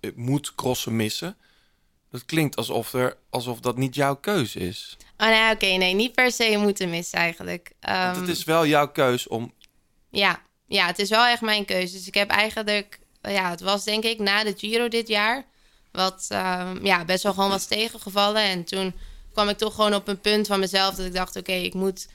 ik 0.00 0.16
moet 0.16 0.54
crossen 0.54 0.96
missen. 0.96 1.36
Dat 2.10 2.24
klinkt 2.24 2.56
alsof, 2.56 2.92
er, 2.92 3.16
alsof 3.30 3.60
dat 3.60 3.76
niet 3.76 3.94
jouw 3.94 4.16
keuze 4.16 4.58
is. 4.58 4.96
Oh, 5.18 5.28
nee, 5.28 5.52
oké, 5.52 5.66
nee, 5.66 5.94
niet 5.94 6.12
per 6.12 6.32
se 6.32 6.56
moeten 6.56 6.90
missen 6.90 7.18
eigenlijk. 7.18 7.72
Want 7.80 8.16
Ehm, 8.16 8.20
het 8.20 8.28
is 8.36 8.44
wel 8.44 8.66
jouw 8.66 8.88
keus 8.88 9.28
om... 9.28 9.52
ja, 10.10 10.40
ja, 10.66 10.86
het 10.86 10.98
is 10.98 11.08
wel 11.08 11.24
echt 11.24 11.40
mijn 11.40 11.64
keuze. 11.64 11.96
Dus 11.96 12.06
ik 12.06 12.14
heb 12.14 12.30
eigenlijk, 12.30 12.98
ja, 13.28 13.50
het 13.50 13.60
was 13.60 13.84
denk 13.84 14.04
ik 14.04 14.18
na 14.18 14.44
de 14.44 14.54
Giro 14.56 14.88
dit 14.88 15.08
jaar. 15.08 15.44
Wat 15.92 16.26
ehm, 16.28 16.84
ja, 16.86 17.04
best 17.04 17.22
wel 17.22 17.32
gewoon 17.32 17.50
was 17.50 17.66
tegengevallen. 17.66 18.42
En 18.42 18.64
toen 18.64 18.94
kwam 19.32 19.48
ik 19.48 19.58
toch 19.58 19.74
gewoon 19.74 19.94
op 19.94 20.08
een 20.08 20.20
punt 20.20 20.46
van 20.46 20.60
mezelf 20.60 20.94
dat 20.94 21.06
ik 21.06 21.14
dacht: 21.14 21.36
oké, 21.36 21.52
ik 21.52 21.74
moet 21.74 22.08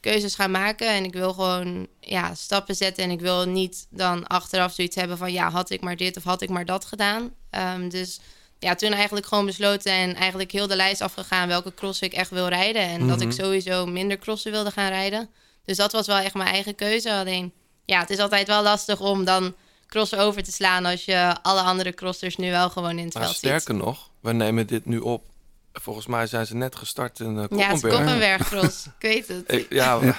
keuzes 0.00 0.34
gaan 0.34 0.50
maken. 0.50 0.88
En 0.88 1.04
ik 1.04 1.12
wil 1.12 1.32
gewoon 1.32 1.86
ja, 2.00 2.34
stappen 2.34 2.74
zetten. 2.76 3.04
En 3.04 3.10
ik 3.10 3.20
wil 3.20 3.44
niet 3.48 3.86
dan 3.90 4.26
achteraf 4.26 4.72
zoiets 4.72 4.96
hebben 4.96 5.18
van 5.18 5.32
ja, 5.32 5.50
had 5.50 5.70
ik 5.70 5.80
maar 5.80 5.96
dit 5.96 6.16
of 6.16 6.24
had 6.24 6.42
ik 6.42 6.48
maar 6.48 6.64
dat 6.64 6.84
gedaan. 6.84 7.30
Ehm, 7.50 7.88
dus 7.88 8.20
ja, 8.58 8.74
toen 8.74 8.92
eigenlijk 8.92 9.26
gewoon 9.26 9.46
besloten 9.46 9.92
en 9.92 10.14
eigenlijk 10.14 10.52
heel 10.52 10.66
de 10.66 10.76
lijst 10.76 11.00
afgegaan 11.00 11.48
welke 11.48 11.74
crossen 11.74 12.06
ik 12.06 12.12
echt 12.12 12.30
wil 12.30 12.48
rijden. 12.48 12.82
En 12.82 13.08
dat 13.08 13.20
ik 13.20 13.28
Mhm. 13.28 13.36
sowieso 13.36 13.86
minder 13.86 14.18
crossen 14.18 14.52
wilde 14.52 14.70
gaan 14.70 14.88
rijden. 14.88 15.28
Dus 15.64 15.76
dat 15.76 15.92
was 15.92 16.06
wel 16.06 16.16
echt 16.16 16.34
mijn 16.34 16.48
eigen 16.48 16.74
keuze. 16.74 17.12
Alleen 17.12 17.52
ja, 17.84 18.00
het 18.00 18.10
is 18.10 18.18
altijd 18.18 18.46
wel 18.46 18.62
lastig 18.62 19.00
om 19.00 19.24
dan 19.24 19.54
crossen 19.88 20.18
over 20.18 20.42
te 20.42 20.52
slaan 20.52 20.84
als 20.84 21.04
je 21.04 21.36
alle 21.42 21.60
andere 21.60 21.94
crossers 21.94 22.36
nu 22.36 22.50
wel 22.50 22.70
gewoon 22.70 22.98
in 22.98 23.04
het 23.04 23.14
Maar 23.14 23.22
veld 23.22 23.36
sterker 23.36 23.74
nog, 23.74 24.10
we 24.20 24.32
nemen 24.32 24.66
dit 24.66 24.86
nu 24.86 24.98
op. 24.98 25.24
Volgens 25.72 26.06
mij 26.06 26.26
zijn 26.26 26.46
ze 26.46 26.54
net 26.56 26.76
gestart 26.76 27.20
in 27.20 27.34
uh, 27.34 27.40
ziet. 27.40 27.58
Ja, 27.58 27.66
het 27.66 27.84
is 27.84 27.90
Koppenberg 27.90 28.48
cross. 28.50 28.86
ik 28.86 28.92
weet 28.98 29.28
het. 29.28 29.52
Ik- 29.52 29.66
ja, 29.72 29.98
Nou 29.98 30.14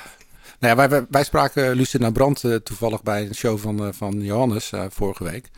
ja, 0.59 0.75
wij, 0.75 0.89
wij, 0.89 1.05
wij 1.09 1.23
spraken 1.23 1.75
Lucinda 1.75 2.09
Brandt 2.11 2.43
eh, 2.43 2.55
toevallig 2.55 3.03
bij 3.03 3.27
een 3.27 3.35
show 3.35 3.59
van, 3.59 3.85
eh, 3.85 3.93
van 3.93 4.21
Johannes 4.21 4.71
eh, 4.71 4.85
vorige 4.89 5.23
week. 5.23 5.49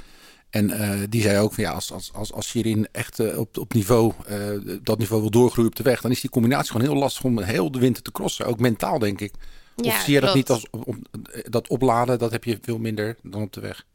En 0.49 0.69
eh, 0.71 0.99
die 1.09 1.21
zei 1.21 1.39
ook 1.39 1.53
van 1.53 1.63
ja, 1.63 1.71
als, 1.71 1.91
als, 1.91 2.13
als, 2.13 2.33
als 2.33 2.47
Shirin 2.47 2.87
echt 2.91 3.19
eh, 3.19 3.37
op, 3.37 3.57
op 3.57 3.73
niveau, 3.73 4.13
eh, 4.25 4.37
dat 4.81 4.97
niveau 4.97 5.21
wil 5.21 5.31
doorgroeien 5.31 5.69
op 5.69 5.75
de 5.75 5.83
weg, 5.83 6.01
dan 6.01 6.11
is 6.11 6.21
die 6.21 6.29
combinatie 6.29 6.71
gewoon 6.71 6.87
heel 6.87 6.95
lastig 6.99 7.23
om 7.23 7.39
heel 7.41 7.71
de 7.71 7.79
winter 7.79 8.03
te 8.03 8.11
crossen. 8.11 8.45
Ook 8.45 8.59
mentaal, 8.59 8.99
denk 8.99 9.21
ik. 9.21 9.33
Of 9.75 9.85
Ja, 9.85 10.01
zie 10.03 10.13
je 10.13 10.19
dat 10.21 10.31
klopt. 10.31 10.49
niet 10.49 10.49
als 10.49 10.67
op, 10.71 10.87
op- 10.87 11.25
dat 11.51 11.67
opladen, 11.67 12.19
dat 12.19 12.31
heb 12.31 12.43
je 12.43 12.59
veel 12.61 12.77
minder 12.77 13.15
dan 13.23 13.41
op 13.41 13.53
de 13.53 13.61
weg. 13.61 13.85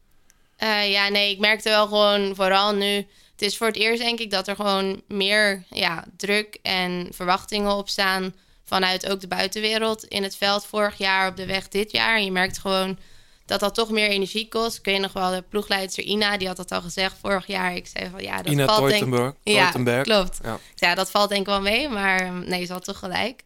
Eh, 0.57 0.91
ja, 0.91 1.09
nee, 1.09 1.31
ik 1.31 1.39
merkte 1.39 1.69
wel 1.69 1.87
gewoon 1.87 2.35
vooral 2.35 2.75
nu. 2.75 3.07
Het 3.33 3.43
is 3.43 3.57
voor 3.57 3.67
het 3.67 3.77
eerst 3.77 4.03
denk 4.03 4.19
ik 4.19 4.31
dat 4.31 4.49
er 4.49 4.57
gewoon 4.57 5.03
meer 5.09 5.65
ja, 5.71 6.05
druk 6.17 6.59
en 6.63 7.09
verwachtingen 7.11 7.77
op 7.77 7.89
staan 7.89 8.35
vanuit 8.65 9.11
ook 9.11 9.21
de 9.21 9.29
buitenwereld 9.29 10.05
in 10.05 10.23
het 10.23 10.37
veld 10.37 10.67
vorig 10.67 10.99
jaar 10.99 11.29
op 11.29 11.37
de 11.37 11.47
weg 11.47 11.69
dit 11.69 11.93
jaar. 11.93 12.17
En 12.17 12.25
je 12.25 12.33
merkt 12.33 12.59
gewoon 12.59 12.99
dat 13.47 13.61
dat 13.61 13.75
toch 13.75 13.91
meer 13.91 14.09
energie 14.09 14.49
kost. 14.49 14.79
Ik 14.79 14.85
weet 14.85 15.01
nog 15.01 15.13
wel, 15.13 15.31
de 15.31 15.45
ploegleidster 15.49 16.05
Ina, 16.05 16.37
die 16.37 16.47
had 16.47 16.57
dat 16.57 16.73
al 16.73 16.81
gezegd 16.81 17.17
vorig 17.21 17.47
jaar. 17.47 17.77
Ik 17.77 17.87
zei 17.87 18.11
van 18.11 18.23
ja, 18.23 18.43
dat 18.43 18.53
Ina 18.53 18.67
valt 18.67 18.89
denk. 18.89 19.35
Ja, 19.43 20.03
klopt. 20.03 20.39
Ja. 20.43 20.59
Ja, 20.75 20.95
dat 20.95 21.11
valt 21.11 21.29
denk 21.29 21.41
ik 21.41 21.47
wel 21.47 21.61
mee, 21.61 21.89
maar 21.89 22.27
um, 22.27 22.45
nee, 22.49 22.65
ze 22.65 22.73
had 22.73 22.85
toch 22.85 22.99
gelijk. 22.99 23.43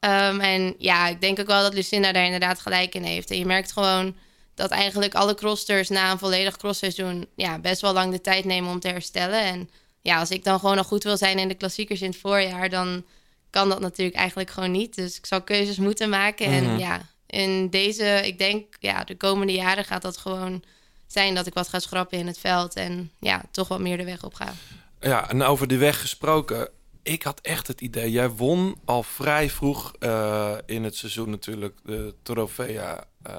Ehm, 0.00 0.40
en 0.40 0.74
ja, 0.78 1.08
ik 1.08 1.20
denk 1.20 1.40
ook 1.40 1.46
wel 1.46 1.62
dat 1.62 1.74
Lucinda 1.74 2.12
daar 2.12 2.24
inderdaad 2.24 2.60
gelijk 2.60 2.94
in 2.94 3.02
heeft. 3.02 3.30
En 3.30 3.38
je 3.38 3.46
merkt 3.46 3.72
gewoon 3.72 4.16
dat 4.60 4.70
eigenlijk 4.70 5.14
alle 5.14 5.34
crossters 5.34 5.88
na 5.88 6.10
een 6.10 6.18
volledig 6.18 6.56
crossseizoen 6.56 7.26
ja, 7.34 7.58
best 7.58 7.80
wel 7.80 7.92
lang 7.92 8.12
de 8.12 8.20
tijd 8.20 8.44
nemen 8.44 8.70
om 8.70 8.80
te 8.80 8.88
herstellen. 8.88 9.42
En 9.42 9.70
ja, 10.00 10.18
als 10.18 10.30
ik 10.30 10.44
dan 10.44 10.58
gewoon 10.58 10.76
nog 10.76 10.86
goed 10.86 11.04
wil 11.04 11.16
zijn 11.16 11.38
in 11.38 11.48
de 11.48 11.54
klassiekers 11.54 12.00
in 12.00 12.10
het 12.10 12.20
voorjaar, 12.20 12.68
dan 12.68 13.04
kan 13.50 13.68
dat 13.68 13.80
natuurlijk 13.80 14.16
eigenlijk 14.16 14.50
gewoon 14.50 14.70
niet. 14.70 14.94
Dus 14.94 15.16
ik 15.16 15.26
zal 15.26 15.42
keuzes 15.42 15.76
moeten 15.76 16.08
maken. 16.08 16.50
Mhm. 16.50 16.70
En 16.70 16.78
ja, 16.78 17.00
in 17.26 17.68
deze, 17.68 18.20
ik 18.24 18.38
denk, 18.38 18.76
ja, 18.80 19.04
de 19.04 19.16
komende 19.16 19.52
jaren 19.52 19.84
gaat 19.84 20.02
dat 20.02 20.16
gewoon 20.16 20.62
zijn 21.06 21.34
dat 21.34 21.46
ik 21.46 21.54
wat 21.54 21.68
ga 21.68 21.78
schrappen 21.78 22.18
in 22.18 22.26
het 22.26 22.38
veld 22.38 22.74
en 22.74 23.10
ja, 23.18 23.42
toch 23.50 23.68
wat 23.68 23.80
meer 23.80 23.96
de 23.96 24.04
weg 24.04 24.24
op 24.24 24.34
ga. 24.34 24.52
Ja, 25.00 25.30
en 25.30 25.42
over 25.42 25.66
de 25.66 25.76
weg 25.76 26.00
gesproken. 26.00 26.68
Ik 27.02 27.22
had 27.22 27.40
echt 27.40 27.66
het 27.66 27.80
idee, 27.80 28.10
jij 28.10 28.28
won 28.28 28.80
al 28.84 29.02
vrij 29.02 29.50
vroeg 29.50 29.94
eh, 29.98 30.54
in 30.66 30.84
het 30.84 30.96
seizoen 30.96 31.30
natuurlijk 31.30 31.78
de 31.84 32.14
Trofea, 32.22 33.04
eh 33.22 33.34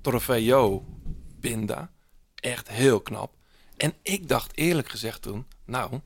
Trofeo 0.00 0.84
Binda. 1.40 1.90
Echt 2.34 2.68
heel 2.68 3.00
knap. 3.00 3.34
En 3.76 3.94
ik 4.02 4.28
dacht 4.28 4.56
eerlijk 4.56 4.88
gezegd 4.88 5.22
toen, 5.22 5.46
nou, 5.64 6.00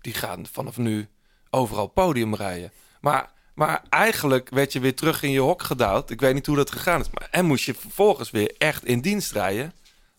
die 0.00 0.14
gaan 0.14 0.46
vanaf 0.46 0.76
nu 0.76 1.08
overal 1.50 1.86
podium 1.86 2.34
rijden. 2.34 2.72
Maar, 3.00 3.32
maar 3.54 3.82
eigenlijk 3.88 4.48
werd 4.48 4.72
je 4.72 4.80
weer 4.80 4.94
terug 4.94 5.22
in 5.22 5.30
je 5.30 5.40
hok 5.40 5.62
gedouwd. 5.62 6.10
Ik 6.10 6.20
weet 6.20 6.34
niet 6.34 6.46
hoe 6.46 6.56
dat 6.56 6.70
gegaan 6.72 7.00
is. 7.00 7.10
Maar, 7.10 7.28
en 7.30 7.44
moest 7.44 7.64
je 7.64 7.74
vervolgens 7.74 8.30
weer 8.30 8.54
echt 8.58 8.84
in 8.84 9.00
dienst 9.00 9.32
rijden 9.32 9.72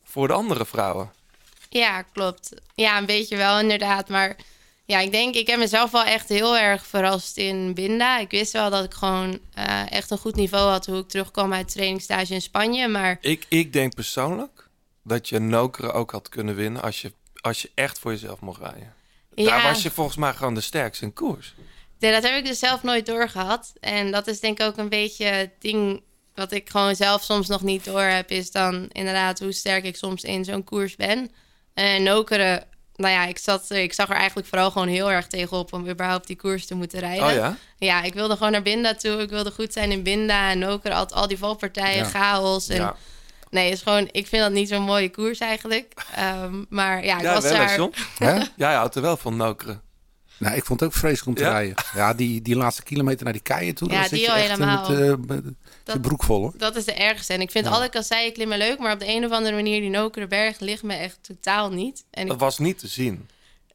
voor 0.04 0.28
de 0.28 0.34
andere 0.34 0.66
vrouwen. 0.66 1.12
Ja, 1.70 2.02
klopt. 2.02 2.54
Ja, 2.76 2.98
een 2.98 3.06
beetje 3.06 3.38
wel 3.38 3.60
inderdaad. 3.60 4.10
Maar 4.10 4.36
ja, 4.86 5.00
ik 5.00 5.12
denk, 5.12 5.36
ik 5.36 5.48
heb 5.48 5.58
mezelf 5.60 5.92
wel 5.92 6.04
echt 6.04 6.30
heel 6.30 6.58
erg 6.58 6.86
verrast 6.88 7.38
in 7.38 7.74
Binda. 7.74 8.20
Ik 8.20 8.32
wist 8.32 8.52
wel 8.52 8.70
dat 8.70 8.84
ik 8.84 8.94
gewoon 8.94 9.40
eh, 9.54 9.92
echt 9.92 10.12
een 10.12 10.18
goed 10.18 10.36
niveau 10.36 10.70
had 10.70 10.86
hoe 10.86 10.98
ik 10.98 11.08
terugkwam 11.10 11.54
uit 11.54 11.72
trainingstage 11.72 12.34
in 12.34 12.42
Spanje. 12.42 12.88
Maar 12.88 13.18
Ik, 13.22 13.46
ik 13.50 13.74
denk 13.74 13.96
persoonlijk 13.96 14.70
dat 15.04 15.30
je 15.30 15.40
Nokere 15.40 15.92
ook 15.92 16.12
had 16.12 16.30
kunnen 16.30 16.56
winnen 16.56 16.82
als 16.82 17.02
je, 17.02 17.14
als 17.42 17.62
je 17.62 17.72
echt 17.76 18.00
voor 18.00 18.12
jezelf 18.12 18.40
mocht 18.40 18.62
rijden. 18.62 18.94
Daar 19.36 19.46
Ja. 19.46 19.64
was 19.64 19.84
je 19.84 19.92
volgens 19.92 20.18
mij 20.18 20.34
gewoon 20.34 20.54
de 20.56 20.62
sterkste 20.62 21.06
in 21.06 21.14
koers. 21.14 21.54
nee, 22.00 22.12
dat 22.12 22.24
heb 22.24 22.36
ik 22.38 22.46
dus 22.46 22.60
zelf 22.60 22.84
nooit 22.84 23.06
doorgehad. 23.06 23.74
En 23.80 24.12
dat 24.12 24.28
is 24.28 24.40
denk 24.40 24.60
ik 24.60 24.66
ook 24.66 24.78
een 24.78 24.90
beetje 24.90 25.26
het 25.26 25.52
ding 25.60 26.02
wat 26.36 26.52
ik 26.52 26.70
gewoon 26.70 26.96
zelf 26.96 27.24
soms 27.24 27.48
nog 27.48 27.62
niet 27.62 27.86
door 27.86 28.02
heb. 28.02 28.30
Is 28.32 28.52
dan 28.52 28.88
inderdaad 28.92 29.40
hoe 29.40 29.52
sterk 29.52 29.84
ik 29.84 29.96
soms 29.96 30.24
in 30.24 30.46
zo'n 30.46 30.64
koers 30.64 30.96
ben. 30.96 31.32
En 31.74 32.04
Nokere, 32.04 32.64
nou 32.96 33.14
ja, 33.14 33.26
ik, 33.26 33.38
zat, 33.38 33.70
ik 33.70 33.94
zag 33.94 34.10
er 34.10 34.16
eigenlijk 34.16 34.48
vooral 34.48 34.72
gewoon 34.72 34.88
heel 34.88 35.12
erg 35.12 35.28
tegenop 35.28 35.74
om 35.74 35.90
überhaupt 35.90 36.28
die 36.28 36.36
koers 36.36 36.66
te 36.66 36.76
moeten 36.76 37.00
rijden. 37.00 37.26
Oh 37.28 37.34
ja? 37.34 37.58
Ja, 37.78 38.04
ik 38.04 38.14
wilde 38.14 38.36
gewoon 38.38 38.52
naar 38.52 38.62
Binda 38.62 38.94
toe. 38.96 39.22
Ik 39.22 39.30
wilde 39.30 39.52
goed 39.52 39.74
zijn 39.74 39.92
in 39.92 40.04
Binda. 40.04 40.50
En 40.50 40.66
ook 40.66 40.86
al, 40.86 41.08
al 41.10 41.28
die 41.28 41.38
valpartijen, 41.38 42.04
Ja. 42.04 42.10
chaos. 42.10 42.68
En 42.70 42.76
Ja. 42.82 42.96
Nee, 43.50 43.72
is 43.72 43.82
gewoon, 43.82 44.10
ik 44.12 44.28
vind 44.28 44.42
dat 44.42 44.52
niet 44.52 44.70
zo'n 44.70 44.82
mooie 44.84 45.10
koers 45.10 45.40
eigenlijk. 45.40 45.94
Ehm, 46.16 46.64
maar 46.70 47.06
ja, 47.06 47.16
ik 47.18 47.22
Ja, 47.24 47.34
was 47.34 47.44
wel, 47.44 47.52
hè, 47.54 47.58
daar. 47.58 47.76
John? 47.78 47.94
Hè? 48.18 48.40
Jij 48.56 48.74
houdt 48.74 48.96
er 48.96 49.02
wel 49.02 49.18
van 49.18 49.36
Nokere. 49.38 49.80
Nou, 50.38 50.56
ik 50.56 50.66
vond 50.66 50.80
het 50.80 50.90
ook 50.90 50.96
vreselijk 50.96 51.28
om 51.28 51.34
te 51.34 51.44
Ja? 51.44 51.50
rijden. 51.50 51.76
Ja, 51.96 52.14
die, 52.14 52.42
die 52.42 52.56
laatste 52.56 52.84
kilometer 52.84 53.24
naar 53.24 53.34
die 53.34 53.42
keien 53.42 53.76
toe. 53.76 53.90
Ja, 53.92 53.94
dan 54.00 54.04
zit 54.04 54.12
die 54.12 54.22
je 54.22 54.32
al 54.32 54.38
echt 54.38 54.50
helemaal. 54.52 54.90
Met, 54.90 55.00
eh, 55.00 55.14
met 55.28 55.44
je 55.86 55.92
Dat- 55.92 56.02
broek 56.02 56.24
vol 56.24 56.40
hoor. 56.42 56.54
Dat 56.58 56.76
is 56.76 56.86
de 56.86 56.94
ergste. 56.94 57.34
En 57.34 57.42
ik 57.42 57.52
vind 57.52 57.66
Ja. 57.66 57.72
alle 57.72 57.90
kasseien 57.90 58.34
klimmen 58.34 58.58
leuk, 58.58 58.80
maar 58.80 58.94
op 58.94 59.00
de 59.00 59.08
een 59.08 59.26
of 59.26 59.32
andere 59.32 59.56
manier, 59.56 59.82
die 59.82 59.90
Nokerenberg 59.90 60.60
ligt 60.60 60.84
me 60.84 60.94
echt 60.94 61.18
totaal 61.22 61.70
niet. 61.70 62.04
En 62.12 62.22
ik 62.24 62.28
Dat 62.28 62.40
was 62.40 62.58
niet 62.58 62.78
te 62.80 62.88
zien. 62.88 63.28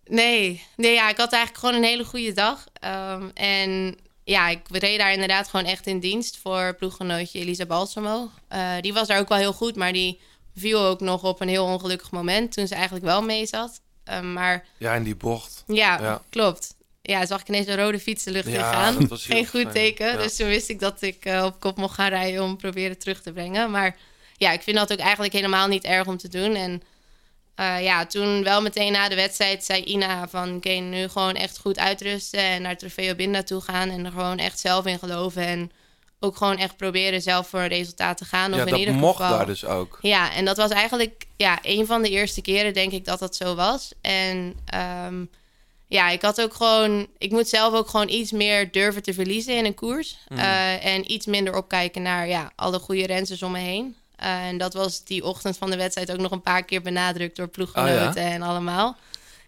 Nee, 0.07 0.63
nee 0.77 0.93
ja, 0.95 1.09
ik 1.11 1.17
had 1.17 1.33
eigenlijk 1.33 1.65
gewoon 1.65 1.83
een 1.83 1.89
hele 1.89 2.05
goede 2.05 2.33
dag. 2.33 2.65
Ehm, 2.81 3.29
en 3.35 3.97
ja, 4.25 4.49
ik 4.49 4.61
reed 4.71 4.99
daar 4.99 5.13
inderdaad 5.13 5.49
gewoon 5.49 5.67
echt 5.67 5.87
in 5.87 5.99
dienst 6.01 6.37
voor 6.37 6.75
ploeggenootje 6.79 7.39
Elisa 7.39 7.67
Balsamo. 7.67 8.31
Eh, 8.49 8.71
die 8.81 8.93
was 8.93 9.07
daar 9.09 9.19
ook 9.19 9.29
wel 9.29 9.39
heel 9.39 9.53
goed, 9.53 9.77
maar 9.77 9.93
die 9.93 10.21
viel 10.57 10.81
ook 10.81 11.01
nog 11.01 11.23
op 11.25 11.41
een 11.41 11.49
heel 11.49 11.65
ongelukkig 11.65 12.11
moment 12.11 12.53
toen 12.53 12.67
ze 12.67 12.75
eigenlijk 12.75 13.05
wel 13.05 13.23
mee 13.23 13.47
zat. 13.47 13.81
Ehm, 14.05 14.33
maar 14.33 14.67
Ja, 14.79 14.95
in 14.95 15.03
die 15.03 15.17
bocht. 15.17 15.65
ja, 15.67 16.01
Ja. 16.01 16.23
klopt. 16.31 16.75
Ja, 17.09 17.27
zag 17.27 17.41
ik 17.41 17.49
ineens 17.49 17.67
een 17.67 17.77
rode 17.77 17.99
fiets 17.99 18.25
de 18.25 18.31
lucht 18.31 18.47
in 18.47 18.61
gaan. 18.61 18.99
dat 18.99 19.09
was 19.09 19.27
heel 19.27 19.37
Geen 19.37 19.47
goed 19.47 19.61
fijn. 19.61 19.75
teken. 19.75 20.07
Ja. 20.07 20.17
Dus 20.17 20.37
toen 20.37 20.49
wist 20.49 20.69
ik 20.69 20.81
dat 20.81 21.03
ik 21.03 21.25
eh, 21.25 21.45
op 21.45 21.61
kop 21.61 21.77
mocht 21.77 21.95
gaan 21.95 22.09
rijden 22.09 22.43
om 22.43 22.57
proberen 22.57 22.99
terug 22.99 23.23
te 23.23 23.33
brengen. 23.33 23.71
Maar 23.71 23.97
ja, 24.37 24.53
ik 24.53 24.63
vind 24.63 24.77
dat 24.77 24.93
ook 24.93 24.99
eigenlijk 24.99 25.33
helemaal 25.33 25.69
niet 25.69 25.85
erg 25.85 26.07
om 26.07 26.17
te 26.17 26.29
doen. 26.29 26.55
En 26.55 26.83
eh, 27.55 27.83
ja, 27.83 28.07
toen 28.07 28.43
wel 28.43 28.63
meteen 28.63 28.93
na 28.93 29.09
de 29.09 29.15
wedstrijd 29.15 29.65
zei 29.65 29.83
Ina 29.83 30.29
van... 30.29 30.57
oké, 30.57 30.71
nu 30.71 31.09
gewoon 31.09 31.35
echt 31.35 31.59
goed 31.59 31.79
uitrusten 31.79 32.41
en 32.41 32.63
naar 32.63 32.77
Trofeo 32.77 33.15
Binda 33.15 33.43
toe 33.43 33.61
gaan... 33.61 33.91
en 33.91 34.05
er 34.05 34.13
gewoon 34.13 34.39
echt 34.39 34.59
zelf 34.59 34.87
in 34.87 34.99
geloven 34.99 35.43
en 35.47 35.71
ook 36.21 36.37
gewoon 36.37 36.59
echt 36.59 36.77
proberen 36.77 37.23
zelf 37.23 37.49
voor 37.49 37.61
een 37.61 37.69
resultaat 37.69 38.17
te 38.17 38.25
gaan. 38.25 38.51
Of 38.51 38.59
Ja, 38.59 38.65
in 38.65 38.71
dat 38.71 38.79
ieder 38.79 38.95
mocht 38.95 39.17
geval... 39.17 39.37
daar 39.37 39.47
dus 39.47 39.65
ook. 39.65 39.99
Ja, 40.01 40.33
en 40.33 40.45
dat 40.45 40.57
was 40.57 40.71
eigenlijk 40.71 41.25
ja, 41.37 41.59
een 41.63 41.87
van 41.87 42.03
de 42.03 42.11
eerste 42.11 42.41
keren, 42.41 42.73
denk 42.75 42.93
ik, 42.93 43.05
dat 43.05 43.19
dat 43.19 43.37
zo 43.37 43.55
was. 43.55 43.93
En 44.01 44.55
ehm, 44.65 45.25
ja, 45.89 46.11
ik 46.11 46.23
had 46.23 46.41
ook 46.41 46.55
gewoon... 46.55 47.07
Ik 47.19 47.31
moet 47.31 47.49
zelf 47.49 47.75
ook 47.75 47.89
gewoon 47.89 48.09
iets 48.09 48.33
meer 48.33 48.73
durven 48.73 49.03
te 49.03 49.15
verliezen 49.15 49.57
in 49.57 49.65
een 49.65 49.75
koers. 49.75 50.19
Mhm. 50.29 50.41
Eh, 50.41 50.85
en 50.85 51.13
iets 51.13 51.27
minder 51.27 51.57
opkijken 51.57 52.03
naar 52.03 52.29
ja, 52.29 52.53
alle 52.57 52.79
goede 52.79 53.07
rensters 53.07 53.43
om 53.43 53.53
me 53.53 53.59
heen. 53.59 53.97
Eh, 54.17 54.47
en 54.47 54.59
dat 54.59 54.75
was 54.75 55.05
die 55.05 55.25
ochtend 55.25 55.57
van 55.57 55.71
de 55.71 55.77
wedstrijd 55.77 56.13
ook 56.13 56.19
nog 56.19 56.31
een 56.31 56.43
paar 56.43 56.65
keer 56.65 56.83
benadrukt 56.83 57.37
door 57.37 57.49
ploeggenoten 57.49 58.09
Oh 58.09 58.15
ja? 58.15 58.33
en 58.33 58.43
allemaal. 58.43 58.97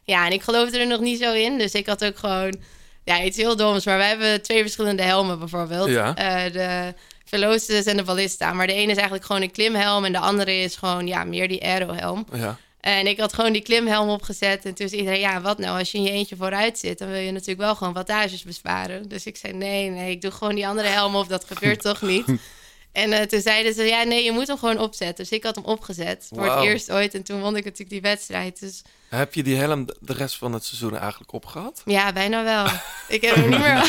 Ja, 0.05 0.27
en 0.27 0.33
ik 0.33 0.43
geloofde 0.43 0.79
er 0.79 0.87
nog 0.87 1.01
niet 1.01 1.21
zo 1.21 1.33
in. 1.33 1.59
Dus 1.59 1.73
ik 1.73 1.87
had 1.87 2.05
ook 2.05 2.19
gewoon... 2.19 2.57
Ja, 3.05 3.23
iets 3.23 3.37
heel 3.37 3.57
doms. 3.57 3.85
Maar 3.85 3.97
wij 3.97 4.09
hebben 4.09 4.43
twee 4.43 4.61
verschillende 4.61 5.03
helmen 5.03 5.39
bijvoorbeeld. 5.39 5.89
Ja. 5.89 6.15
Eh, 6.17 6.53
de 6.53 6.95
Velocis 7.25 7.85
en 7.85 7.97
de 7.97 8.03
Ballista. 8.03 8.53
Maar 8.53 8.67
de 8.67 8.73
ene 8.73 8.91
is 8.91 8.97
eigenlijk 8.97 9.25
gewoon 9.25 9.43
een 9.43 9.51
klimhelm... 9.51 10.05
en 10.05 10.13
de 10.13 10.19
andere 10.19 10.57
is 10.57 10.77
gewoon 10.77 11.07
ja, 11.07 11.25
meer 11.25 11.49
die 11.49 11.65
aerohelm. 11.65 12.27
Ja. 12.33 12.59
En 12.81 13.07
ik 13.07 13.21
had 13.21 13.33
gewoon 13.33 13.53
die 13.53 13.63
klimhelm 13.63 14.09
opgezet. 14.09 14.65
En 14.65 14.75
toen 14.75 14.89
zei 14.89 15.01
iedereen, 15.01 15.21
ja, 15.21 15.41
wat 15.41 15.59
nou? 15.59 15.79
Als 15.79 15.93
je 15.93 15.99
in 15.99 16.05
je 16.05 16.11
eentje 16.11 16.37
vooruit 16.37 16.79
zit... 16.79 16.99
dan 16.99 17.11
wil 17.11 17.21
je 17.21 17.33
natuurlijk 17.33 17.61
wel 17.61 17.75
gewoon 17.75 17.93
wattages 17.93 18.43
besparen. 18.43 19.09
Dus 19.09 19.27
ik 19.27 19.37
zei, 19.37 19.53
nee, 19.53 19.91
nee, 19.91 20.11
ik 20.11 20.21
doe 20.21 20.31
gewoon 20.31 20.55
die 20.55 20.67
andere 20.67 20.89
helm 20.89 21.17
op. 21.17 21.29
Dat 21.29 21.45
gebeurt 21.45 21.81
toch 21.81 22.03
niet? 22.03 22.27
En 22.93 23.13
eh, 23.13 23.23
toen 23.23 23.41
zeiden 23.41 23.75
ze, 23.75 23.83
ja, 23.83 24.03
nee, 24.03 24.25
je 24.25 24.33
moet 24.33 24.47
hem 24.47 24.59
gewoon 24.59 24.79
opzetten. 24.79 25.25
Dus 25.25 25.33
ik 25.39 25.45
had 25.45 25.55
hem 25.55 25.65
opgezet 25.65 26.27
voor 26.35 26.45
het 26.55 26.65
eerst 26.65 26.91
ooit. 26.93 27.15
En 27.15 27.23
toen 27.23 27.41
won 27.41 27.57
ik 27.57 27.65
natuurlijk 27.65 27.91
die 27.91 28.01
wedstrijd. 28.01 28.61
Dus 28.61 28.83
Heb 29.09 29.35
je 29.35 29.43
die 29.43 29.57
helm 29.57 29.87
de- 30.01 30.13
rest 30.13 30.37
van 30.37 30.53
het 30.53 30.65
seizoen 30.65 30.97
eigenlijk 30.99 31.33
opgehad? 31.33 31.83
ja, 31.85 32.13
bijna 32.13 32.45
wel. 32.45 32.67
ik 33.17 33.23
heb 33.23 33.35
hem 33.35 33.49
niet 33.51 33.59
meer... 33.59 33.85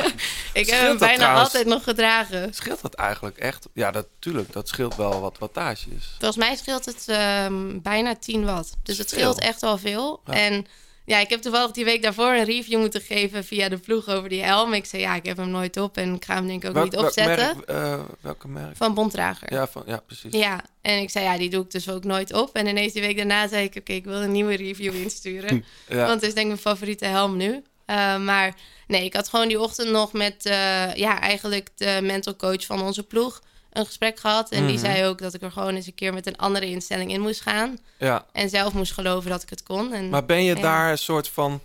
ik 0.62 0.66
heb 0.70 0.80
hem 0.80 0.98
bijna 0.98 1.16
trouwens? 1.16 1.44
altijd 1.44 1.66
nog 1.66 1.82
gedragen. 1.84 2.54
Scheelt 2.54 2.82
dat 2.82 2.94
eigenlijk 2.94 3.36
echt? 3.38 3.68
Ja, 3.74 3.90
dat, 3.90 4.06
tuurlijk, 4.18 4.52
dat 4.52 4.68
scheelt 4.68 4.96
wel 4.96 5.20
wat 5.20 5.38
wattages. 5.38 6.14
Volgens 6.18 6.36
mij 6.36 6.56
scheelt 6.56 6.84
het 6.84 7.04
ehm, 7.08 7.80
bijna 7.82 8.14
10 8.16 8.44
watt. 8.44 8.72
Dus 8.82 8.98
het 8.98 9.10
scheelt 9.10 9.38
echt 9.40 9.60
wel 9.60 9.78
veel. 9.78 10.20
Ja. 10.26 10.32
En 10.32 10.66
Ja, 11.12 11.18
ik 11.18 11.30
heb 11.30 11.42
toevallig 11.42 11.70
die 11.70 11.84
week 11.84 12.02
daarvoor 12.02 12.32
een 12.32 12.44
review 12.44 12.78
moeten 12.78 13.00
geven 13.00 13.44
via 13.44 13.68
de 13.68 13.78
ploeg 13.78 14.08
over 14.08 14.28
die 14.28 14.42
helm. 14.42 14.72
Ik 14.72 14.84
zei, 14.84 15.02
ja, 15.02 15.14
ik 15.14 15.26
heb 15.26 15.36
hem 15.36 15.50
nooit 15.50 15.76
op 15.76 15.96
en 15.96 16.14
ik 16.14 16.24
ga 16.24 16.34
hem 16.34 16.46
denk 16.46 16.62
ik 16.62 16.68
ook 16.68 16.74
Welk- 16.74 16.84
niet 16.86 16.94
welk 16.94 17.06
opzetten. 17.06 17.54
merk, 17.56 17.68
eh, 17.68 18.00
welke 18.20 18.48
merk? 18.48 18.76
Van 18.76 18.94
Bontrager. 18.94 19.52
Ja, 19.52 19.66
van, 19.66 19.82
ja, 19.86 20.02
precies. 20.06 20.32
Ja, 20.34 20.64
en 20.80 20.98
ik 20.98 21.10
zei, 21.10 21.24
ja, 21.24 21.36
die 21.38 21.50
doe 21.50 21.64
ik 21.64 21.70
dus 21.70 21.88
ook 21.88 22.04
nooit 22.04 22.32
op. 22.32 22.56
En 22.56 22.66
ineens 22.66 22.92
die 22.92 23.02
week 23.02 23.16
daarna 23.16 23.48
zei 23.48 23.64
ik, 23.64 23.76
oké, 23.76 23.92
ik 23.92 24.04
wil 24.04 24.22
een 24.22 24.32
nieuwe 24.32 24.54
review 24.56 24.94
insturen. 24.94 25.64
Ja. 25.88 26.06
Want 26.06 26.20
het 26.20 26.22
is 26.22 26.34
denk 26.34 26.38
ik 26.38 26.46
mijn 26.46 26.58
favoriete 26.76 27.04
helm 27.04 27.36
nu. 27.36 27.62
Uh, 27.86 28.18
maar 28.18 28.54
nee, 28.86 29.04
ik 29.04 29.14
had 29.14 29.28
gewoon 29.28 29.48
die 29.48 29.60
ochtend 29.60 29.90
nog 29.90 30.12
met, 30.12 30.46
uh, 30.46 30.94
ja, 30.94 31.20
eigenlijk 31.20 31.68
de 31.76 31.98
mental 32.02 32.36
coach 32.36 32.66
van 32.66 32.82
onze 32.82 33.02
ploeg 33.02 33.42
een 33.72 33.86
gesprek 33.86 34.20
gehad. 34.20 34.50
En 34.50 34.66
die 34.66 34.76
Mhm. 34.76 34.84
zei 34.84 35.04
ook 35.06 35.18
dat 35.18 35.34
ik 35.34 35.42
er 35.42 35.52
gewoon 35.52 35.74
eens 35.74 35.86
een 35.86 35.94
keer 35.94 36.14
met 36.14 36.26
een 36.26 36.36
andere 36.36 36.66
instelling 36.66 37.12
in 37.12 37.20
moest 37.20 37.40
gaan. 37.40 37.78
Ja. 37.98 38.26
En 38.32 38.48
zelf 38.48 38.72
moest 38.72 38.92
geloven 38.92 39.30
dat 39.30 39.42
ik 39.42 39.50
het 39.50 39.62
kon. 39.62 39.92
En, 39.92 40.08
Maar 40.08 40.24
ben 40.24 40.42
je 40.44 40.54
ja. 40.56 40.60
daar 40.62 40.90
een 40.90 40.98
soort 40.98 41.28
van 41.28 41.60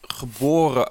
geboren 0.00 0.90